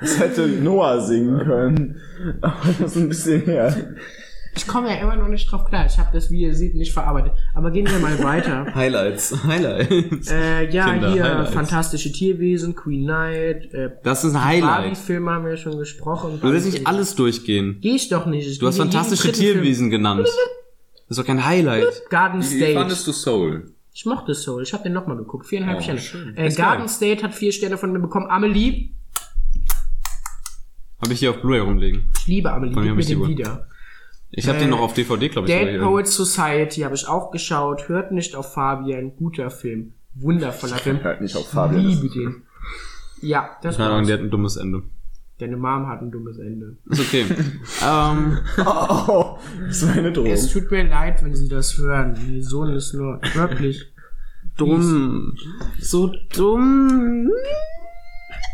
Das 0.00 0.18
hätte 0.20 0.46
Noah 0.46 1.00
singen 1.00 1.38
können. 1.44 2.00
Aber 2.40 2.56
das 2.78 2.92
ist 2.92 2.96
ein 2.96 3.08
bisschen 3.08 3.40
her. 3.42 3.74
Ich 4.54 4.66
komme 4.66 4.88
ja 4.88 5.00
immer 5.02 5.16
noch 5.16 5.28
nicht 5.28 5.50
drauf 5.50 5.64
klar 5.64 5.86
ich 5.86 5.98
habe 5.98 6.10
das 6.12 6.30
wie 6.30 6.42
ihr 6.42 6.54
seht 6.54 6.74
nicht 6.74 6.92
verarbeitet 6.92 7.32
aber 7.54 7.70
gehen 7.70 7.86
wir 7.88 7.98
mal 7.98 8.22
weiter 8.22 8.66
Highlights. 8.74 9.34
Highlights. 9.44 10.30
äh, 10.30 10.68
ja 10.70 10.90
Kinder, 10.92 11.12
hier 11.12 11.24
Highlights. 11.24 11.52
fantastische 11.52 12.12
Tierwesen 12.12 12.74
Queen 12.74 13.04
Knight 13.04 13.72
äh, 13.72 13.90
Das 14.02 14.24
ist 14.24 14.34
ein 14.34 14.44
Highlight. 14.44 14.82
Barbie-Filme 14.82 15.30
haben 15.30 15.46
wir 15.46 15.56
schon 15.56 15.78
gesprochen 15.78 16.38
Du 16.40 16.50
willst 16.52 16.66
nicht 16.66 16.86
alles 16.86 17.14
durchgehen. 17.14 17.78
Geh 17.80 17.96
ich 17.96 18.08
doch 18.08 18.26
nicht. 18.26 18.46
Ich 18.48 18.58
Du 18.58 18.66
hast 18.66 18.76
fantastische 18.76 19.28
dritten 19.28 19.38
Film. 19.42 19.54
Tierwesen 19.60 19.90
genannt. 19.90 20.26
Das 20.26 21.18
ist 21.18 21.18
doch 21.18 21.26
kein 21.26 21.44
Highlight. 21.44 21.86
Garden 22.10 22.40
Wie 22.40 22.44
State. 22.44 22.74
fandest 22.74 23.06
du 23.06 23.12
Soul? 23.12 23.72
Ich 23.94 24.06
mochte 24.06 24.34
Soul. 24.34 24.62
Ich 24.62 24.72
habe 24.72 24.82
den 24.84 24.92
nochmal 24.94 25.16
geguckt. 25.18 25.46
Viereinhalb 25.46 25.78
Oh, 25.78 25.82
Sterne. 25.82 26.00
schön. 26.00 26.36
Äh, 26.36 26.48
Garden 26.50 26.86
geil. 26.86 26.88
State 26.88 27.22
hat 27.22 27.34
vier 27.34 27.52
Sterne 27.52 27.76
von 27.76 27.92
mir 27.92 27.98
bekommen. 28.00 28.26
Amelie. 28.30 28.90
Habe 31.02 31.12
ich 31.14 31.18
hier 31.20 31.30
auf 31.30 31.40
Blu-ray 31.40 31.60
rumliegen. 31.60 32.04
Ich 32.18 32.26
liebe 32.28 32.50
Amelie. 32.52 32.72
Von 32.74 32.84
mir 32.84 32.94
Gib 32.94 33.04
hab 33.04 33.08
mir 33.18 33.26
den 33.26 33.38
wieder. 33.38 33.66
Ich 34.34 34.48
habe 34.48 34.58
den 34.58 34.70
noch 34.70 34.80
auf 34.80 34.94
DVD, 34.94 35.28
glaube 35.28 35.48
ich. 35.48 35.54
Dead. 35.54 35.80
Poets 35.80 36.14
Society 36.16 36.80
habe 36.80 36.94
ich 36.94 37.06
auch 37.06 37.30
geschaut. 37.30 37.88
Hört 37.88 38.12
nicht 38.12 38.34
auf 38.34 38.52
Fabian. 38.54 39.14
Guter 39.16 39.50
Film. 39.50 39.92
Wundervoller 40.14 40.76
Film. 40.76 41.02
Hört 41.02 41.20
nicht 41.20 41.36
auf 41.36 41.42
Ich 41.42 41.48
Fabian. 41.48 41.84
liebe 41.84 42.08
den. 42.08 42.42
Ja, 43.20 43.50
das 43.62 43.76
Keine 43.76 43.88
Ahnung, 43.88 43.98
war's. 44.00 44.06
der 44.08 44.16
hat 44.16 44.24
ein 44.24 44.30
dummes 44.30 44.56
Ende. 44.56 44.82
Deine 45.38 45.56
Mom 45.56 45.86
hat 45.88 46.00
ein 46.02 46.10
dummes 46.10 46.38
Ende. 46.38 46.76
Ist 46.90 47.00
okay. 47.00 47.24
ähm, 47.86 48.38
Oh, 48.58 49.36
das 49.66 49.86
war 49.86 49.94
eine 49.94 50.12
Drohung. 50.12 50.26
Es 50.30 50.50
tut 50.52 50.70
mir 50.70 50.88
leid, 50.88 51.22
wenn 51.24 51.34
Sie 51.34 51.48
das 51.48 51.76
hören. 51.78 52.16
Ihr 52.30 52.42
Sohn 52.42 52.70
ist 52.70 52.94
nur 52.94 53.20
wirklich 53.34 53.84
dumm. 54.56 55.34
So 55.78 56.12
dumm. 56.34 57.30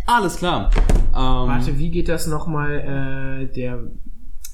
Alles 0.06 0.36
klar. 0.36 0.70
Ähm, 1.08 1.12
Warte, 1.14 1.78
wie 1.78 1.90
geht 1.90 2.08
das 2.08 2.26
nochmal? 2.26 3.48
Äh, 3.50 3.52
der 3.54 3.84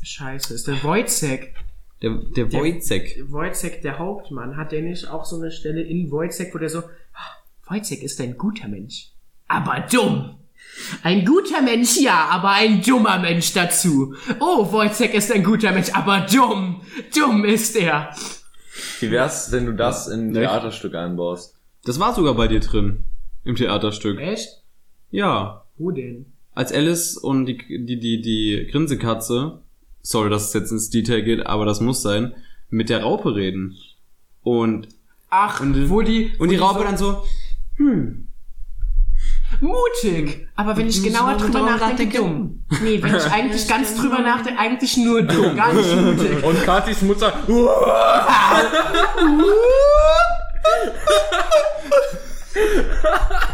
Scheiße, 0.05 0.55
ist 0.55 0.67
der 0.69 0.83
Wojcek. 0.83 1.55
der, 2.03 2.11
der 2.37 2.53
Wojcek. 2.53 3.25
Wojcek, 3.31 3.83
der 3.83 3.99
Hauptmann, 3.99 4.57
hat 4.57 4.73
der 4.73 4.83
nicht 4.83 5.09
auch 5.09 5.25
so 5.25 5.37
eine 5.37 5.51
Stelle 5.51 5.83
in 5.83 6.11
Wojcek, 6.11 6.55
wo 6.55 6.59
der 6.59 6.69
so, 6.69 6.81
"Ah, 6.81 7.71
Wojcek 7.71 8.03
ist 8.03 8.21
ein 8.21 8.37
guter 8.37 8.69
Mensch, 8.69 9.09
aber 9.49 9.87
dumm. 9.91 10.37
Ein 11.03 11.25
guter 11.25 11.63
Mensch, 11.63 11.99
ja, 12.01 12.29
aber 12.31 12.51
ein 12.53 12.83
dummer 12.83 13.19
Mensch 13.19 13.53
dazu. 13.53 14.15
Oh, 14.41 14.71
Wojcek 14.73 15.15
ist 15.15 15.31
ein 15.33 15.45
guter 15.45 15.73
Mensch, 15.73 15.91
aber 15.93 16.21
dumm. 16.31 16.83
Dumm 17.15 17.45
ist 17.45 17.77
er. 17.77 18.15
Wie 19.01 19.11
wär's, 19.11 19.53
wenn 19.53 19.67
du 19.67 19.73
das 19.73 20.09
in 20.09 20.29
ein? 20.29 20.35
Theaterstück 20.35 20.95
einbaust? 20.95 21.55
Das 21.85 22.01
war 22.01 22.15
sogar 22.15 22.35
bei 22.35 22.49
dir 22.49 22.61
drin. 22.61 23.05
Im 23.45 23.57
Theaterstück. 23.57 24.19
Echt? 24.19 24.63
Ja. 25.11 25.65
Wo 25.77 25.91
denn? 25.91 26.27
Als 26.55 26.73
Alice 26.73 27.17
und 27.17 27.47
die, 27.47 27.59
die, 27.59 27.99
die, 27.99 28.21
die 28.23 28.69
Grinsekatze, 28.71 29.61
sorry, 30.05 30.31
dass 30.31 30.49
es 30.49 30.53
jetzt 30.55 30.71
ins 30.71 30.91
Detail 30.91 31.23
geht, 31.23 31.45
aber 31.47 31.65
das 31.65 31.81
muss 31.81 32.03
sein, 32.03 32.35
mit 32.71 32.89
der 32.91 33.03
Raupe 33.03 33.35
reden. 33.35 33.75
Und, 34.43 34.87
Ach, 35.31 35.59
Und- 35.61 35.89
wo 35.91 36.03
die... 36.03 36.27
und 36.39 36.41
wo 36.41 36.47
die 36.47 36.57
Raupe 36.57 36.79
so, 36.81 36.85
dann 36.85 36.97
so, 36.97 37.25
Mutig. 39.61 40.49
Aber 40.57 40.77
wenn 40.77 40.89
ich 40.89 41.03
genauer 41.03 41.35
drüber 41.37 41.61
nachdenke, 41.63 42.19
dumm. 42.19 42.65
Nee, 42.83 43.01
wenn 43.03 43.15
ich 43.15 43.25
eigentlich 43.33 43.67
ganz 43.69 43.95
drüber 43.97 44.19
nachdenke, 44.19 44.59
eigentlich 44.59 44.97
nur 44.97 45.23
dumm, 45.23 45.57
gar 45.57 45.73
nicht 45.73 45.97
mutig. 46.01 46.43
Und 46.45 46.63
Katis 46.65 47.03
Mutter, 47.03 47.33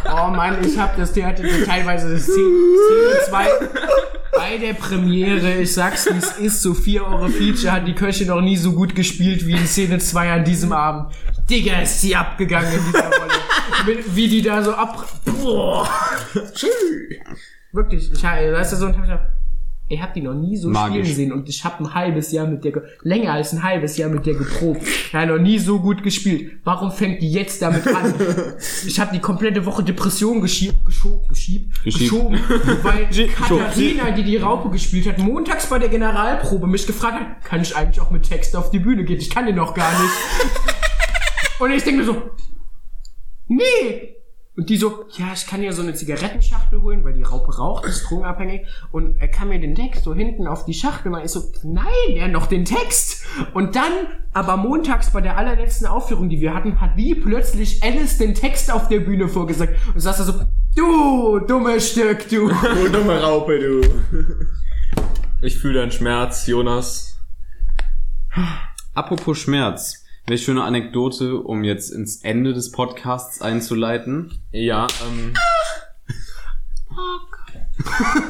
Oh 0.04 0.28
Mann, 0.30 0.58
ich 0.64 0.78
hab 0.78 0.96
das 0.96 1.12
Theater 1.12 1.42
teilweise 1.64 2.18
Szene 2.18 3.18
2 3.28 3.46
bei 4.40 4.56
der 4.56 4.72
Premiere, 4.72 5.60
ich 5.60 5.74
sag's 5.74 6.06
wie 6.06 6.16
es 6.16 6.38
ist, 6.38 6.62
so 6.62 6.72
4 6.72 7.04
Euro 7.04 7.28
Feature 7.28 7.72
hat 7.72 7.86
die 7.86 7.94
Köche 7.94 8.24
noch 8.24 8.40
nie 8.40 8.56
so 8.56 8.72
gut 8.72 8.94
gespielt 8.94 9.46
wie 9.46 9.52
in 9.52 9.66
Szene 9.66 9.98
2 9.98 10.32
an 10.32 10.44
diesem 10.44 10.72
Abend. 10.72 11.12
Digga, 11.50 11.82
ist 11.82 12.00
sie 12.00 12.16
abgegangen 12.16 12.72
in 12.72 12.80
dieser 12.86 13.04
Rolle. 13.04 14.04
Wie 14.14 14.28
die 14.28 14.40
da 14.40 14.62
so 14.62 14.72
ab... 14.72 15.06
Boah. 15.26 15.86
Wirklich, 17.72 18.10
ich 18.12 18.22
weißt 18.22 18.72
du, 18.72 18.76
so 18.76 18.86
ein 18.86 18.94
ich 19.92 20.00
hab 20.00 20.14
die 20.14 20.20
noch 20.22 20.34
nie 20.34 20.56
so 20.56 20.68
Magisch. 20.68 21.00
spielen 21.08 21.16
sehen 21.16 21.32
und 21.32 21.48
ich 21.48 21.64
hab 21.64 21.80
ein 21.80 21.92
halbes 21.94 22.30
Jahr 22.30 22.46
mit 22.46 22.62
der, 22.64 22.70
ge- 22.72 22.82
länger 23.02 23.32
als 23.32 23.52
ein 23.52 23.62
halbes 23.62 23.96
Jahr 23.96 24.08
mit 24.08 24.24
der 24.24 24.34
geprobt. 24.34 24.82
Ich 24.86 25.12
hab 25.12 25.26
noch 25.28 25.38
nie 25.38 25.58
so 25.58 25.80
gut 25.80 26.02
gespielt. 26.04 26.60
Warum 26.62 26.92
fängt 26.92 27.20
die 27.22 27.30
jetzt 27.32 27.60
damit 27.60 27.86
an? 27.88 28.14
Ich 28.86 29.00
habe 29.00 29.10
die 29.12 29.18
komplette 29.20 29.66
Woche 29.66 29.82
Depression 29.82 30.40
geschiebt, 30.40 30.84
geschoben, 30.86 31.26
geschiebt, 31.28 31.82
Geschiebt. 31.84 32.10
geschoben, 32.10 32.38
weil 32.82 33.06
Katharina, 33.36 34.12
die 34.12 34.22
die 34.22 34.36
Raupe 34.36 34.70
gespielt 34.70 35.06
hat, 35.08 35.18
montags 35.18 35.66
bei 35.66 35.78
der 35.80 35.88
Generalprobe 35.88 36.66
mich 36.68 36.86
gefragt 36.86 37.18
hat, 37.20 37.44
kann 37.44 37.60
ich 37.60 37.74
eigentlich 37.76 38.00
auch 38.00 38.10
mit 38.12 38.22
Text 38.28 38.54
auf 38.56 38.70
die 38.70 38.78
Bühne 38.78 39.04
gehen? 39.04 39.18
Ich 39.18 39.28
kann 39.30 39.46
den 39.46 39.56
noch 39.56 39.74
gar 39.74 39.90
nicht. 39.90 40.12
Und 41.58 41.72
ich 41.72 41.82
denke 41.82 42.00
mir 42.00 42.06
so, 42.06 42.22
nee. 43.48 44.14
Und 44.56 44.68
die 44.68 44.76
so, 44.76 45.04
ja, 45.16 45.32
ich 45.32 45.46
kann 45.46 45.62
ja 45.62 45.72
so 45.72 45.80
eine 45.80 45.94
Zigarettenschachtel 45.94 46.82
holen, 46.82 47.04
weil 47.04 47.12
die 47.12 47.22
Raupe 47.22 47.56
raucht, 47.56 47.86
ist 47.86 48.10
drogenabhängig. 48.10 48.66
Und 48.90 49.16
er 49.18 49.28
kann 49.28 49.48
mir 49.48 49.60
den 49.60 49.76
Text 49.76 50.04
so 50.04 50.12
hinten 50.12 50.48
auf 50.48 50.64
die 50.64 50.74
Schachtel 50.74 51.10
machen. 51.10 51.24
Ich 51.24 51.30
so, 51.30 51.52
nein, 51.62 51.86
ja, 52.08 52.26
noch 52.26 52.46
den 52.46 52.64
Text. 52.64 53.24
Und 53.54 53.76
dann, 53.76 53.92
aber 54.32 54.56
montags 54.56 55.12
bei 55.12 55.20
der 55.20 55.36
allerletzten 55.36 55.86
Aufführung, 55.86 56.28
die 56.28 56.40
wir 56.40 56.52
hatten, 56.52 56.80
hat 56.80 56.96
wie 56.96 57.14
plötzlich 57.14 57.82
Alice 57.84 58.18
den 58.18 58.34
Text 58.34 58.72
auf 58.72 58.88
der 58.88 59.00
Bühne 59.00 59.28
vorgesagt. 59.28 59.76
Und 59.94 60.00
saß 60.00 60.18
da 60.18 60.24
so, 60.24 60.34
du, 60.74 61.38
dummes 61.46 61.92
Stück, 61.92 62.28
du. 62.28 62.48
Du 62.74 62.88
dumme 62.90 63.22
Raupe, 63.22 63.58
du. 63.58 63.80
ich 65.42 65.58
fühle 65.58 65.80
deinen 65.80 65.92
Schmerz, 65.92 66.48
Jonas. 66.48 67.20
apropos 68.94 69.38
Schmerz. 69.38 69.99
Welche 70.30 70.44
schöne 70.44 70.62
Anekdote, 70.62 71.40
um 71.40 71.64
jetzt 71.64 71.90
ins 71.90 72.18
Ende 72.22 72.54
des 72.54 72.70
Podcasts 72.70 73.42
einzuleiten. 73.42 74.30
Ja, 74.52 74.86
ähm, 75.04 75.34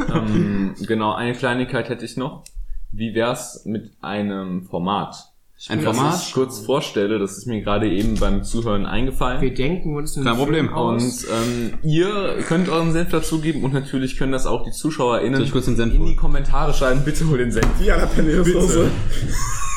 ähm, 0.14 0.74
genau, 0.80 1.12
eine 1.12 1.34
Kleinigkeit 1.34 1.90
hätte 1.90 2.06
ich 2.06 2.16
noch. 2.16 2.44
Wie 2.90 3.14
wär's 3.14 3.66
mit 3.66 3.92
einem 4.00 4.64
Format? 4.64 5.26
Ein 5.68 5.84
Das 5.84 5.94
Format? 5.94 6.22
ich 6.26 6.32
kurz 6.32 6.60
vorstelle, 6.60 7.18
das 7.18 7.36
ist 7.36 7.46
mir 7.46 7.60
gerade 7.60 7.90
eben 7.90 8.18
beim 8.18 8.44
Zuhören 8.44 8.86
eingefallen. 8.86 9.42
Wir 9.42 9.52
denken 9.52 9.94
uns 9.94 10.16
einen 10.16 10.24
Kein 10.24 10.36
Problem. 10.36 10.68
Film 10.68 10.78
Und 10.78 10.96
aus. 11.02 11.24
ähm, 11.24 11.74
ihr 11.82 12.38
könnt 12.48 12.70
euren 12.70 12.92
Senf 12.92 13.10
dazugeben 13.10 13.62
und 13.62 13.74
natürlich 13.74 14.16
können 14.16 14.32
das 14.32 14.46
auch 14.46 14.64
die 14.64 14.70
ZuschauerInnen 14.70 15.34
Soll 15.36 15.44
ich 15.44 15.52
kurz 15.52 15.66
den 15.66 15.76
Senf 15.76 15.92
in 15.94 16.06
die? 16.06 16.16
Kommentare 16.16 16.72
schreiben. 16.72 17.02
Bitte 17.04 17.28
hol 17.28 17.36
den 17.36 17.52
Senf. 17.52 17.68
Die 17.78 17.84
Jalapeno-Soße. 17.84 18.88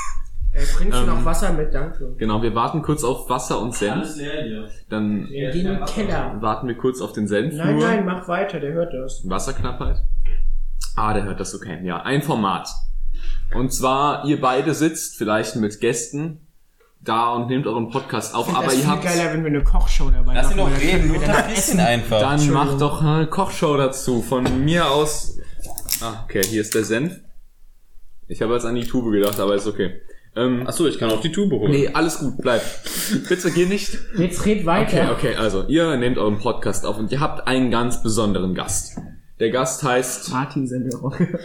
Äh, 0.54 0.66
bringst 0.78 0.98
du 0.98 1.02
ähm, 1.02 1.08
noch 1.08 1.26
Wasser 1.26 1.52
mit? 1.52 1.74
Danke. 1.74 2.14
Genau, 2.18 2.42
wir 2.42 2.54
warten 2.54 2.82
kurz 2.82 3.04
auf 3.04 3.30
Wasser 3.30 3.60
und 3.60 3.74
Senf. 3.74 4.16
leer 4.16 4.44
hier. 4.44 4.70
Dann 4.90 5.28
Wir 5.30 5.52
gehen 5.52 5.66
in 5.66 5.78
den 5.78 5.86
Keller. 5.86 6.38
warten 6.42 6.68
wir 6.68 6.76
kurz 6.76 7.02
auf 7.02 7.12
den 7.14 7.28
Senf. 7.28 7.56
Nein, 7.56 7.76
nur. 7.76 7.88
nein, 7.88 8.06
mach 8.06 8.28
weiter, 8.28 8.60
der 8.60 8.74
hört 8.74 8.94
das. 8.94 9.28
Wasserknappheit. 9.28 9.98
Ah, 10.96 11.14
der 11.14 11.24
hört 11.24 11.40
das 11.40 11.56
okay. 11.56 11.80
Ja, 11.84 12.04
ein 12.04 12.22
Format. 12.22 12.70
Und 13.56 13.74
zwar, 13.74 14.26
ihr 14.26 14.40
beide 14.40 14.74
sitzt 14.74 15.18
vielleicht 15.18 15.56
mit 15.56 15.80
Gästen 15.80 16.48
da 17.02 17.34
und 17.34 17.48
nehmt 17.48 17.68
euren 17.68 17.90
Podcast 17.90 18.34
auf, 18.34 18.56
aber 18.56 18.66
das 18.66 18.76
ihr 18.76 18.82
viel 18.82 18.90
habt... 18.90 19.04
geiler, 19.04 19.34
wenn 19.34 19.44
wir 19.44 19.50
eine 19.50 19.64
Kochshow 19.64 20.10
dabei 20.10 20.36
Lass 20.36 20.52
ihn 20.52 20.58
machen. 20.58 20.72
doch 20.74 20.80
weil 20.82 20.88
dann 20.88 21.00
reden, 21.00 21.14
danach 21.14 21.28
unterbrichst 21.38 21.74
ihn 21.74 21.80
einfach. 21.80 22.20
Dann 22.20 22.50
macht 22.52 22.82
doch 22.82 23.02
eine 23.02 23.28
Kochshow 23.28 23.76
dazu. 23.78 24.22
Von 24.22 24.64
mir 24.64 24.90
aus... 24.90 25.38
Ah, 26.02 26.24
okay, 26.24 26.44
hier 26.44 26.62
ist 26.62 26.74
der 26.76 26.84
Senf. 26.84 27.20
Ich 28.28 28.42
habe 28.42 28.54
jetzt 28.54 28.66
an 28.66 28.76
die 28.76 28.86
Tube 28.86 29.12
gedacht, 29.12 29.40
aber 29.40 29.56
ist 29.56 29.68
okay. 29.68 30.02
Ähm, 30.36 30.66
Achso, 30.66 30.88
ich 30.88 30.98
kann 30.98 31.12
auch 31.12 31.22
die 31.22 31.32
Tube 31.32 31.52
holen. 31.54 31.72
nee, 31.72 31.90
alles 31.94 32.18
gut, 32.20 32.38
bleib. 32.40 32.64
Bitte 33.30 33.52
geh 33.52 33.66
nicht. 33.68 33.98
Jetzt 34.18 34.44
red 34.46 34.62
Okay, 34.62 34.66
weiter. 34.66 35.12
okay, 35.12 35.36
also 35.36 35.66
ihr 35.68 35.96
nehmt 35.98 36.18
euren 36.18 36.40
Podcast 36.40 36.86
auf 36.88 36.98
und 36.98 37.12
ihr 37.12 37.20
habt 37.20 37.48
einen 37.48 37.70
ganz 37.70 38.02
besonderen 38.02 38.56
Gast. 38.56 38.98
Der 39.40 39.52
Gast 39.52 39.84
heißt... 39.84 40.32
Martin 40.32 40.68
Senderocke. 40.68 41.38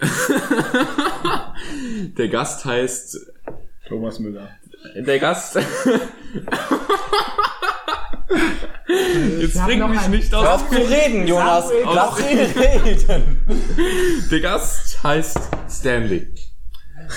Der 2.18 2.28
Gast 2.28 2.64
heißt 2.64 3.18
Thomas 3.88 4.18
Müller. 4.18 4.48
Der 4.96 5.18
Gast. 5.18 5.58
Jetzt 9.40 9.62
bring 9.64 9.90
mich 9.90 10.08
nicht 10.08 10.34
aus. 10.34 10.68
zu 10.68 10.76
reden, 10.76 11.26
Jonas! 11.26 11.70
Lass 11.84 12.18
ihn 12.20 12.38
reden! 12.38 13.44
Der 14.30 14.40
Gast 14.40 15.02
heißt 15.02 15.38
Stanley. 15.68 16.28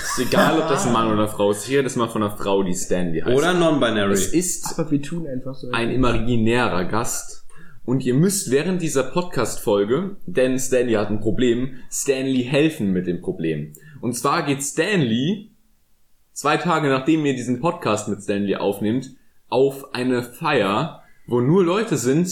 Ist 0.02 0.18
egal, 0.18 0.60
ob 0.60 0.68
das 0.68 0.86
ein 0.86 0.92
Mann 0.92 1.06
oder 1.06 1.20
eine 1.22 1.28
Frau 1.28 1.50
ist. 1.50 1.64
Ich 1.64 1.70
rede 1.70 1.82
jetzt 1.82 1.96
mal 1.96 2.08
von 2.08 2.22
einer 2.22 2.36
Frau, 2.36 2.62
die 2.62 2.74
Stanley 2.74 3.20
heißt. 3.20 3.36
Oder 3.36 3.52
es 3.52 3.58
non-binary. 3.58 4.12
ist 4.12 4.78
Aber 4.78 4.90
wir 4.90 5.02
tun 5.02 5.26
einfach 5.26 5.54
so. 5.54 5.70
ein 5.72 5.90
imaginärer 5.90 6.84
Gast. 6.84 7.46
Und 7.84 8.04
ihr 8.04 8.14
müsst 8.14 8.50
während 8.50 8.82
dieser 8.82 9.04
Podcast-Folge, 9.04 10.16
denn 10.26 10.58
Stanley 10.58 10.94
hat 10.94 11.08
ein 11.08 11.20
Problem, 11.20 11.74
Stanley 11.90 12.42
helfen 12.42 12.92
mit 12.92 13.06
dem 13.06 13.20
Problem. 13.20 13.72
Und 14.00 14.14
zwar 14.14 14.44
geht 14.44 14.62
Stanley, 14.62 15.52
zwei 16.32 16.56
Tage 16.56 16.88
nachdem 16.88 17.24
ihr 17.24 17.34
diesen 17.34 17.60
Podcast 17.60 18.08
mit 18.08 18.22
Stanley 18.22 18.56
aufnehmt, 18.56 19.10
auf 19.48 19.94
eine 19.94 20.24
Feier, 20.24 21.02
wo 21.28 21.40
nur 21.40 21.64
Leute 21.64 21.96
sind, 21.96 22.28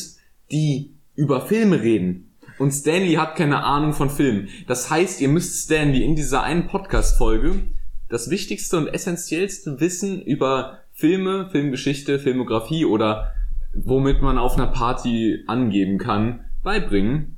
die 0.50 0.96
über 1.14 1.40
Filme 1.40 1.80
reden. 1.80 2.34
Und 2.64 2.70
Stanley 2.70 3.12
hat 3.16 3.36
keine 3.36 3.62
Ahnung 3.62 3.92
von 3.92 4.08
Filmen. 4.08 4.48
Das 4.66 4.88
heißt, 4.88 5.20
ihr 5.20 5.28
müsst 5.28 5.64
Stanley 5.64 6.02
in 6.02 6.16
dieser 6.16 6.44
einen 6.44 6.66
Podcast-Folge 6.66 7.64
das 8.08 8.30
wichtigste 8.30 8.78
und 8.78 8.86
essentiellste 8.86 9.80
Wissen 9.80 10.22
über 10.22 10.78
Filme, 10.94 11.50
Filmgeschichte, 11.50 12.18
Filmografie 12.18 12.86
oder 12.86 13.34
womit 13.74 14.22
man 14.22 14.38
auf 14.38 14.54
einer 14.54 14.68
Party 14.68 15.44
angeben 15.46 15.98
kann, 15.98 16.46
beibringen. 16.62 17.36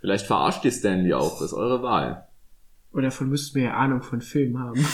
Vielleicht 0.00 0.26
verarscht 0.26 0.66
ihr 0.66 0.72
Stanley 0.72 1.14
auch, 1.14 1.38
das 1.38 1.52
ist 1.52 1.54
eure 1.54 1.82
Wahl. 1.82 2.28
Und 2.90 3.04
davon 3.04 3.30
müssten 3.30 3.54
wir 3.54 3.68
ja 3.68 3.74
Ahnung 3.78 4.02
von 4.02 4.20
Filmen 4.20 4.58
haben. 4.58 4.86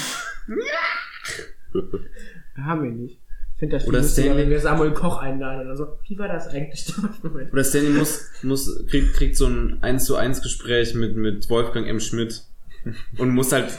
haben 2.64 2.82
wir 2.84 2.92
nicht. 2.92 3.20
Finde 3.58 3.76
das 3.76 3.84
viel 3.84 3.88
Oder 3.90 4.00
lustiger, 4.00 4.26
Stanley- 4.26 4.42
wenn 4.42 4.50
wir 4.50 4.60
Samuel 4.60 4.90
Koch 4.92 5.18
einladen 5.22 5.62
oder 5.66 5.76
so. 5.76 5.86
Wie 6.06 6.18
war 6.18 6.28
das 6.28 6.48
eigentlich? 6.48 6.84
Oder 7.52 7.64
Stanley 7.64 7.90
muss, 7.90 8.26
muss, 8.42 8.84
kriegt, 8.86 9.14
kriegt 9.14 9.36
so 9.36 9.46
ein 9.46 9.78
1 9.82 10.04
zu 10.04 10.16
1 10.16 10.42
Gespräch 10.42 10.94
mit, 10.94 11.16
mit 11.16 11.48
Wolfgang 11.48 11.86
M. 11.86 11.98
Schmidt. 12.00 12.42
Und 13.16 13.30
muss 13.30 13.52
halt, 13.52 13.70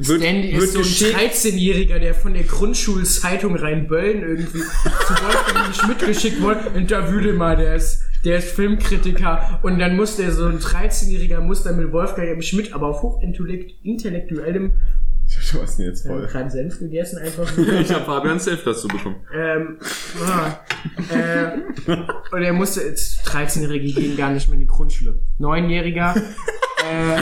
wird, 0.00 0.20
Stanley 0.20 0.52
wird 0.52 0.64
ist 0.64 0.72
so 0.72 0.78
ein 0.80 0.84
geschickt, 0.84 1.16
13-Jähriger, 1.16 1.98
der 2.00 2.14
von 2.14 2.34
der 2.34 2.42
Grundschulzeitung 2.42 3.54
Rheinböllen 3.56 4.22
irgendwie 4.22 4.58
zu 4.60 5.14
Wolfgang 5.14 5.74
Schmidt 5.76 5.98
geschickt 6.00 6.42
wurde. 6.42 6.60
Interview 6.74 7.20
den 7.20 7.36
mal, 7.36 7.56
der 7.56 7.76
ist, 7.76 8.02
der 8.24 8.38
ist 8.38 8.48
Filmkritiker. 8.50 9.60
Und 9.62 9.78
dann 9.78 9.94
muss 9.96 10.16
der 10.16 10.32
so 10.32 10.46
ein 10.46 10.58
13-Jähriger 10.58 11.40
muss 11.40 11.62
dann 11.62 11.76
mit 11.76 11.92
Wolfgang 11.92 12.28
M. 12.28 12.42
Schmidt, 12.42 12.72
aber 12.74 12.88
auf 12.88 13.02
hochintellektuellem 13.02 14.72
Ihn 15.54 15.84
jetzt 15.86 16.04
Wir 16.04 16.12
haben 16.12 16.20
voll. 16.20 16.28
gerade 16.28 16.50
Senf 16.50 16.78
gegessen, 16.78 17.18
einfach. 17.18 17.50
Ich 17.80 17.92
habe 17.92 18.04
Fabian 18.04 18.38
Safe 18.38 18.60
dazu 18.64 18.88
bekommen. 18.88 19.16
ähm, 19.34 19.78
ah, 20.24 20.60
äh, 21.14 21.58
und 22.32 22.42
er 22.42 22.52
musste, 22.52 22.82
jetzt 22.82 23.26
13-Jährige 23.28 23.92
gehen 23.92 24.16
gar 24.16 24.30
nicht 24.30 24.48
mehr 24.48 24.54
in 24.54 24.60
die 24.60 24.66
Grundschule. 24.66 25.18
Neunjähriger, 25.38 26.14
äh, 26.16 27.20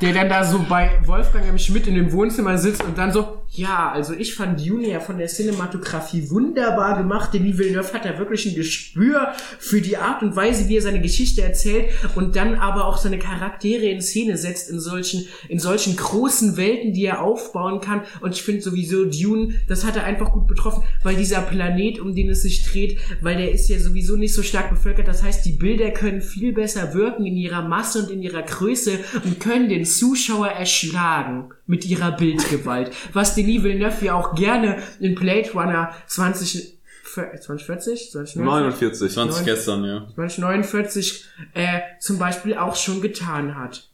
der 0.00 0.12
dann 0.12 0.28
da 0.28 0.44
so 0.44 0.64
bei 0.68 0.98
Wolfgang 1.04 1.46
M. 1.48 1.58
Schmidt 1.58 1.86
in 1.86 1.94
dem 1.94 2.12
Wohnzimmer 2.12 2.58
sitzt 2.58 2.82
und 2.84 2.96
dann 2.98 3.12
so, 3.12 3.42
ja, 3.56 3.90
also 3.90 4.12
ich 4.12 4.34
fand 4.34 4.60
Dune 4.60 4.88
ja 4.88 5.00
von 5.00 5.18
der 5.18 5.28
Cinematografie 5.28 6.28
wunderbar 6.30 6.98
gemacht. 6.98 7.32
Denis 7.32 7.56
Villeneuve 7.56 7.92
hat 7.92 8.04
da 8.04 8.18
wirklich 8.18 8.46
ein 8.46 8.54
Gespür 8.54 9.32
für 9.58 9.80
die 9.80 9.96
Art 9.96 10.22
und 10.22 10.36
Weise, 10.36 10.68
wie 10.68 10.76
er 10.76 10.82
seine 10.82 11.00
Geschichte 11.00 11.42
erzählt 11.42 11.90
und 12.14 12.36
dann 12.36 12.56
aber 12.56 12.86
auch 12.86 12.98
seine 12.98 13.18
Charaktere 13.18 13.86
in 13.86 14.02
Szene 14.02 14.36
setzt 14.36 14.70
in 14.70 14.78
solchen, 14.78 15.26
in 15.48 15.58
solchen 15.58 15.96
großen 15.96 16.56
Welten, 16.56 16.92
die 16.92 17.06
er 17.06 17.22
aufbauen 17.22 17.80
kann. 17.80 18.02
Und 18.20 18.34
ich 18.34 18.42
finde 18.42 18.60
sowieso 18.60 19.06
Dune, 19.06 19.54
das 19.68 19.84
hat 19.84 19.96
er 19.96 20.04
einfach 20.04 20.32
gut 20.32 20.46
betroffen, 20.46 20.84
weil 21.02 21.16
dieser 21.16 21.40
Planet, 21.40 21.98
um 21.98 22.14
den 22.14 22.28
es 22.28 22.42
sich 22.42 22.64
dreht, 22.64 22.98
weil 23.22 23.36
der 23.36 23.52
ist 23.52 23.68
ja 23.68 23.78
sowieso 23.78 24.16
nicht 24.16 24.34
so 24.34 24.42
stark 24.42 24.70
bevölkert. 24.70 25.08
Das 25.08 25.22
heißt, 25.22 25.44
die 25.46 25.52
Bilder 25.52 25.90
können 25.90 26.20
viel 26.20 26.52
besser 26.52 26.92
wirken 26.94 27.24
in 27.24 27.36
ihrer 27.36 27.62
Masse 27.62 28.02
und 28.02 28.10
in 28.10 28.22
ihrer 28.22 28.42
Größe 28.42 28.98
und 29.24 29.40
können 29.40 29.68
den 29.68 29.84
Zuschauer 29.84 30.48
erschlagen 30.48 31.50
mit 31.66 31.84
ihrer 31.84 32.12
Bildgewalt. 32.12 32.92
Was 33.12 33.34
Denis 33.34 33.62
Villeneuve 33.62 34.04
ja 34.04 34.14
auch 34.14 34.34
gerne 34.34 34.82
in 35.00 35.14
Blade 35.14 35.50
Runner 35.52 35.94
20, 36.06 36.78
2040, 37.04 38.10
2049, 38.12 38.36
49. 38.36 39.12
20 39.12 39.44
gestern, 39.44 39.84
ja. 39.84 40.08
2049 40.14 41.24
äh, 41.54 41.80
zum 42.00 42.18
Beispiel 42.18 42.56
auch 42.56 42.76
schon 42.76 43.00
getan 43.00 43.56
hat. 43.56 43.88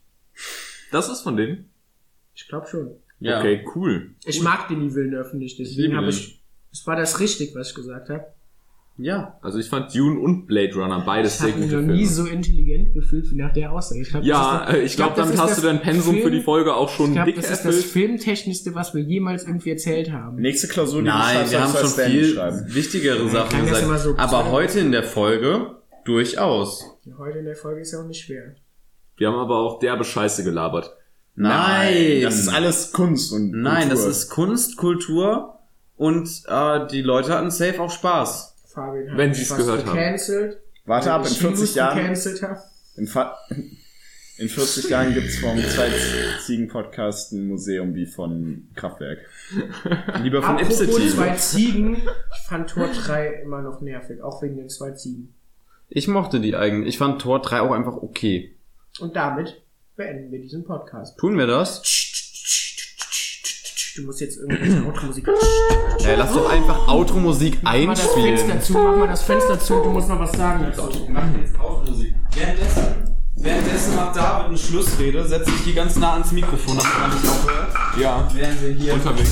Das 0.91 1.09
ist 1.09 1.23
von 1.23 1.37
denen? 1.37 1.71
Ich 2.35 2.49
glaube 2.49 2.67
schon. 2.69 2.91
Ja. 3.21 3.39
Okay, 3.39 3.65
cool. 3.75 4.11
Ich 4.25 4.43
mag 4.43 4.69
Denis 4.69 4.95
Villeneuve 4.95 5.37
nicht, 5.37 5.59
deswegen 5.59 5.97
habe 5.97 6.09
ich. 6.09 6.41
Es 6.73 6.87
war 6.87 6.97
das 6.97 7.21
richtig, 7.21 7.55
was 7.55 7.69
ich 7.69 7.75
gesagt 7.75 8.09
habe. 8.09 8.27
Ja. 8.99 9.39
Also 9.41 9.59
ich 9.59 9.69
fand 9.69 9.95
Dune 9.95 10.21
und 10.21 10.47
Blade 10.47 10.75
Runner 10.75 11.01
beides 11.05 11.35
Ich 11.35 11.41
sehr 11.41 11.53
habe 11.53 11.61
mich 11.63 11.73
noch 11.73 11.81
nie 11.81 12.05
so 12.07 12.27
intelligent 12.27 12.93
gefühlt 12.95 13.31
wie 13.31 13.37
nach 13.37 13.53
der 13.53 13.73
Aussage. 13.73 14.03
Ich 14.03 14.11
glaub, 14.11 14.23
Ja, 14.23 14.61
das 14.67 14.69
ist 14.69 14.75
äh, 14.81 14.83
ich 14.85 14.97
glaube, 14.97 15.13
das 15.17 15.29
damit 15.31 15.41
hast 15.41 15.59
du 15.59 15.63
dein 15.67 15.81
Pensum 15.81 16.15
für 16.17 16.31
die 16.31 16.37
Film- 16.37 16.43
Folge 16.45 16.75
auch 16.75 16.91
schon 16.91 17.07
Ich 17.07 17.13
glaube, 17.15 17.27
dick 17.33 17.37
das 17.41 17.51
ist 17.51 17.65
das 17.65 17.75
erfüllt. 17.77 17.85
Filmtechnischste, 17.87 18.75
was 18.75 18.95
wir 18.95 19.03
jemals 19.03 19.45
irgendwie 19.45 19.71
erzählt 19.71 20.13
haben. 20.13 20.37
Nächste 20.37 20.69
Klausur, 20.69 21.01
die 21.01 21.09
Nein, 21.09 21.51
wir 21.51 21.61
haben 21.63 21.73
schon 21.75 21.89
viel 22.05 22.35
schreiben. 22.35 22.65
wichtigere 22.69 23.29
Sachen 23.29 23.65
gesagt. 23.65 23.83
immer 23.83 23.99
so 23.99 24.15
aber 24.19 24.51
heute 24.51 24.81
in 24.81 24.93
der 24.93 25.05
Folge 25.05 25.77
durchaus. 26.05 26.85
Heute 27.19 27.39
in 27.39 27.47
der 27.47 27.57
Folge 27.57 27.81
ist 27.81 27.93
ja 27.93 28.01
auch 28.01 28.07
nicht 28.07 28.25
schwer. 28.25 28.55
Wir 29.17 29.29
haben 29.29 29.39
aber 29.39 29.57
auch 29.59 29.79
derbe 29.79 30.05
Scheiße 30.05 30.45
gelabert. 30.45 30.95
Nein. 31.35 32.21
Das 32.23 32.39
ist 32.39 32.49
alles 32.49 32.93
Kunst 32.93 33.33
und 33.33 33.53
Nein, 33.53 33.89
das 33.89 34.01
Kultur. 34.01 34.11
ist 34.11 34.29
Kunst, 34.31 34.77
Kultur 34.77 35.55
und 35.97 36.29
äh, 36.47 36.87
die 36.89 37.03
Leute 37.03 37.33
hatten 37.33 37.51
safe 37.51 37.81
auch 37.81 37.91
Spaß. 37.91 38.52
Fabian 38.73 39.11
hat 39.11 39.19
Wenn 39.19 39.35
sie's 39.35 39.49
fast 39.49 39.61
gehört 39.61 39.87
haben. 39.87 39.97
gecancelt, 39.97 40.61
Warte 40.85 41.07
weil 41.07 41.13
ab, 41.13 41.27
in 41.27 41.33
ich 41.33 41.39
40 41.39 41.59
Linus 41.59 41.75
Jahren, 41.75 41.99
in, 42.97 43.09
in 44.39 44.49
40 44.49 44.89
Jahren 44.91 45.15
gibt's 45.15 45.39
vom 45.39 45.59
Zwei-Ziegen-Podcast 45.59 47.33
ein 47.33 47.47
Museum 47.49 47.95
wie 47.95 48.07
von 48.07 48.69
Kraftwerk. 48.75 49.19
Lieber 50.23 50.43
von 50.43 50.57
Apropos 50.57 50.81
Ipsity. 50.81 51.09
zwei 51.11 51.35
Ziegen, 51.37 51.97
ich 51.97 52.49
fand 52.49 52.71
Tor 52.71 52.89
3 52.89 53.43
immer 53.43 53.63
noch 53.63 53.81
nervig, 53.81 54.23
auch 54.23 54.43
wegen 54.43 54.57
den 54.57 54.69
zwei 54.69 54.91
Ziegen. 54.93 55.35
Ich 55.89 56.09
mochte 56.09 56.41
die 56.41 56.57
eigentlich. 56.57 56.89
Ich 56.95 56.99
fand 56.99 57.21
Tor 57.21 57.41
3 57.43 57.61
auch 57.61 57.73
einfach 57.73 57.95
okay. 57.95 58.57
Und 59.01 59.15
damit 59.15 59.63
beenden 59.97 60.33
wir 60.33 60.41
diesen 60.41 60.65
Podcast. 60.65 61.19
Tun 61.19 61.37
wir 61.39 61.47
das? 61.47 61.83
Du 63.95 64.03
musst 64.05 64.21
jetzt 64.21 64.39
irgendwelche 64.39 64.83
Automusik. 64.89 65.29
Ja, 65.99 66.15
lass 66.17 66.33
doch 66.33 66.51
einfach 66.51 66.89
Outro-Musik 66.89 67.59
Mach 67.63 67.73
mal 67.75 67.89
das 67.89 68.01
Fenster 68.01 68.23
einspielen. 68.23 68.63
zu, 68.63 68.73
mach 68.73 68.97
mal 68.97 69.09
das 69.09 69.23
Fenster 69.23 69.61
zu, 69.61 69.75
du 69.75 69.91
musst 69.91 70.09
noch 70.09 70.19
was 70.19 70.33
sagen 70.33 70.63
machen 70.63 71.39
jetzt 71.39 71.61
Outro-Musik. 71.61 72.15
Währenddessen, 72.35 72.83
währenddessen 73.37 73.97
macht 73.97 74.17
David 74.17 74.47
eine 74.47 74.57
Schlussrede, 74.57 75.29
setzt 75.29 75.47
sich 75.47 75.61
hier 75.65 75.75
ganz 75.75 75.97
nah 75.97 76.15
ans 76.15 76.33
Mikrofon, 76.33 76.77
dass 76.77 76.85
man 76.85 77.11
nicht 77.11 77.29
auch 77.29 77.47
hört. 77.47 78.01
Ja, 78.01 78.29
Während 78.33 78.63
wir 78.63 78.71
hier 78.71 78.95
unterwegs. 78.95 79.31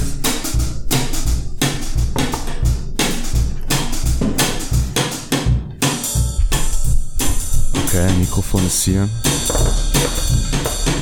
Okay, 7.87 8.13
Mikrofon 8.19 8.67
ist 8.67 8.83
hier. 8.83 9.09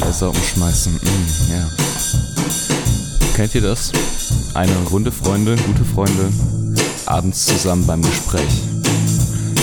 Besser 0.00 0.28
umschmeißen. 0.28 0.94
Mm, 0.94 1.52
ja. 1.52 1.87
Kennt 3.38 3.54
ihr 3.54 3.60
das? 3.60 3.92
Eine 4.54 4.72
Runde 4.90 5.12
Freunde, 5.12 5.54
gute 5.54 5.84
Freunde, 5.84 6.28
abends 7.06 7.46
zusammen 7.46 7.86
beim 7.86 8.02
Gespräch. 8.02 8.42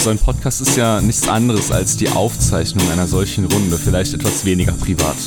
So 0.02 0.12
ein 0.12 0.18
Podcast 0.18 0.62
ist 0.62 0.78
ja 0.78 1.02
nichts 1.02 1.28
anderes 1.28 1.74
als 1.74 1.98
die 1.98 2.08
Aufzeichnung 2.08 2.90
einer 2.90 3.06
solchen 3.06 3.44
Runde, 3.44 3.78
vielleicht 3.78 4.14
etwas 4.14 4.46
weniger 4.46 4.72
privat. 4.72 5.18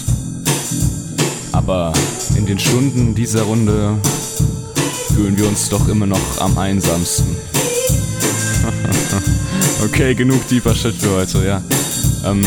Aber 1.52 1.92
in 2.38 2.46
den 2.46 2.58
Stunden 2.58 3.14
dieser 3.14 3.42
Runde 3.42 3.98
fühlen 5.14 5.36
wir 5.36 5.46
uns 5.46 5.68
doch 5.68 5.86
immer 5.86 6.06
noch 6.06 6.40
am 6.40 6.56
einsamsten. 6.56 7.36
okay, 9.84 10.14
genug 10.14 10.48
deeper 10.48 10.74
Shit 10.74 10.94
für 10.94 11.10
heute, 11.10 11.44
ja. 11.44 11.62
Ähm, 12.24 12.42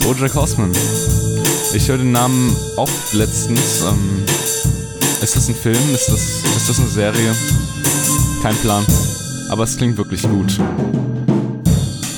Bojack 0.00 0.36
Horseman. 0.36 0.70
Ich 1.74 1.88
höre 1.88 1.98
den 1.98 2.12
Namen 2.12 2.54
oft 2.76 3.14
letztens. 3.14 3.82
Ähm, 3.82 4.23
ist 5.24 5.36
das 5.36 5.48
ein 5.48 5.54
Film? 5.54 5.94
Ist 5.94 6.08
das, 6.08 6.20
ist 6.44 6.68
das 6.68 6.78
eine 6.78 6.88
Serie? 6.88 7.34
Kein 8.42 8.54
Plan. 8.56 8.84
Aber 9.48 9.64
es 9.64 9.74
klingt 9.74 9.96
wirklich 9.96 10.22
gut. 10.22 10.60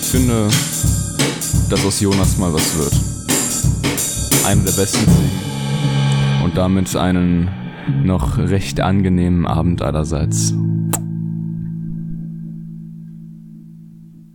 Ich 0.03 0.09
finde, 0.09 0.49
dass 1.71 1.87
aus 1.87 2.01
Jonas 2.01 2.37
mal 2.37 2.53
was 2.53 2.77
wird. 2.77 2.93
Einem 4.45 4.65
der 4.65 4.73
besten 4.73 4.99
Siegen. 4.99 6.43
Und 6.45 6.57
damit 6.57 6.97
einen 6.97 7.49
noch 8.03 8.39
recht 8.39 8.81
angenehmen 8.81 9.47
Abend 9.47 9.83
allerseits. 9.83 10.53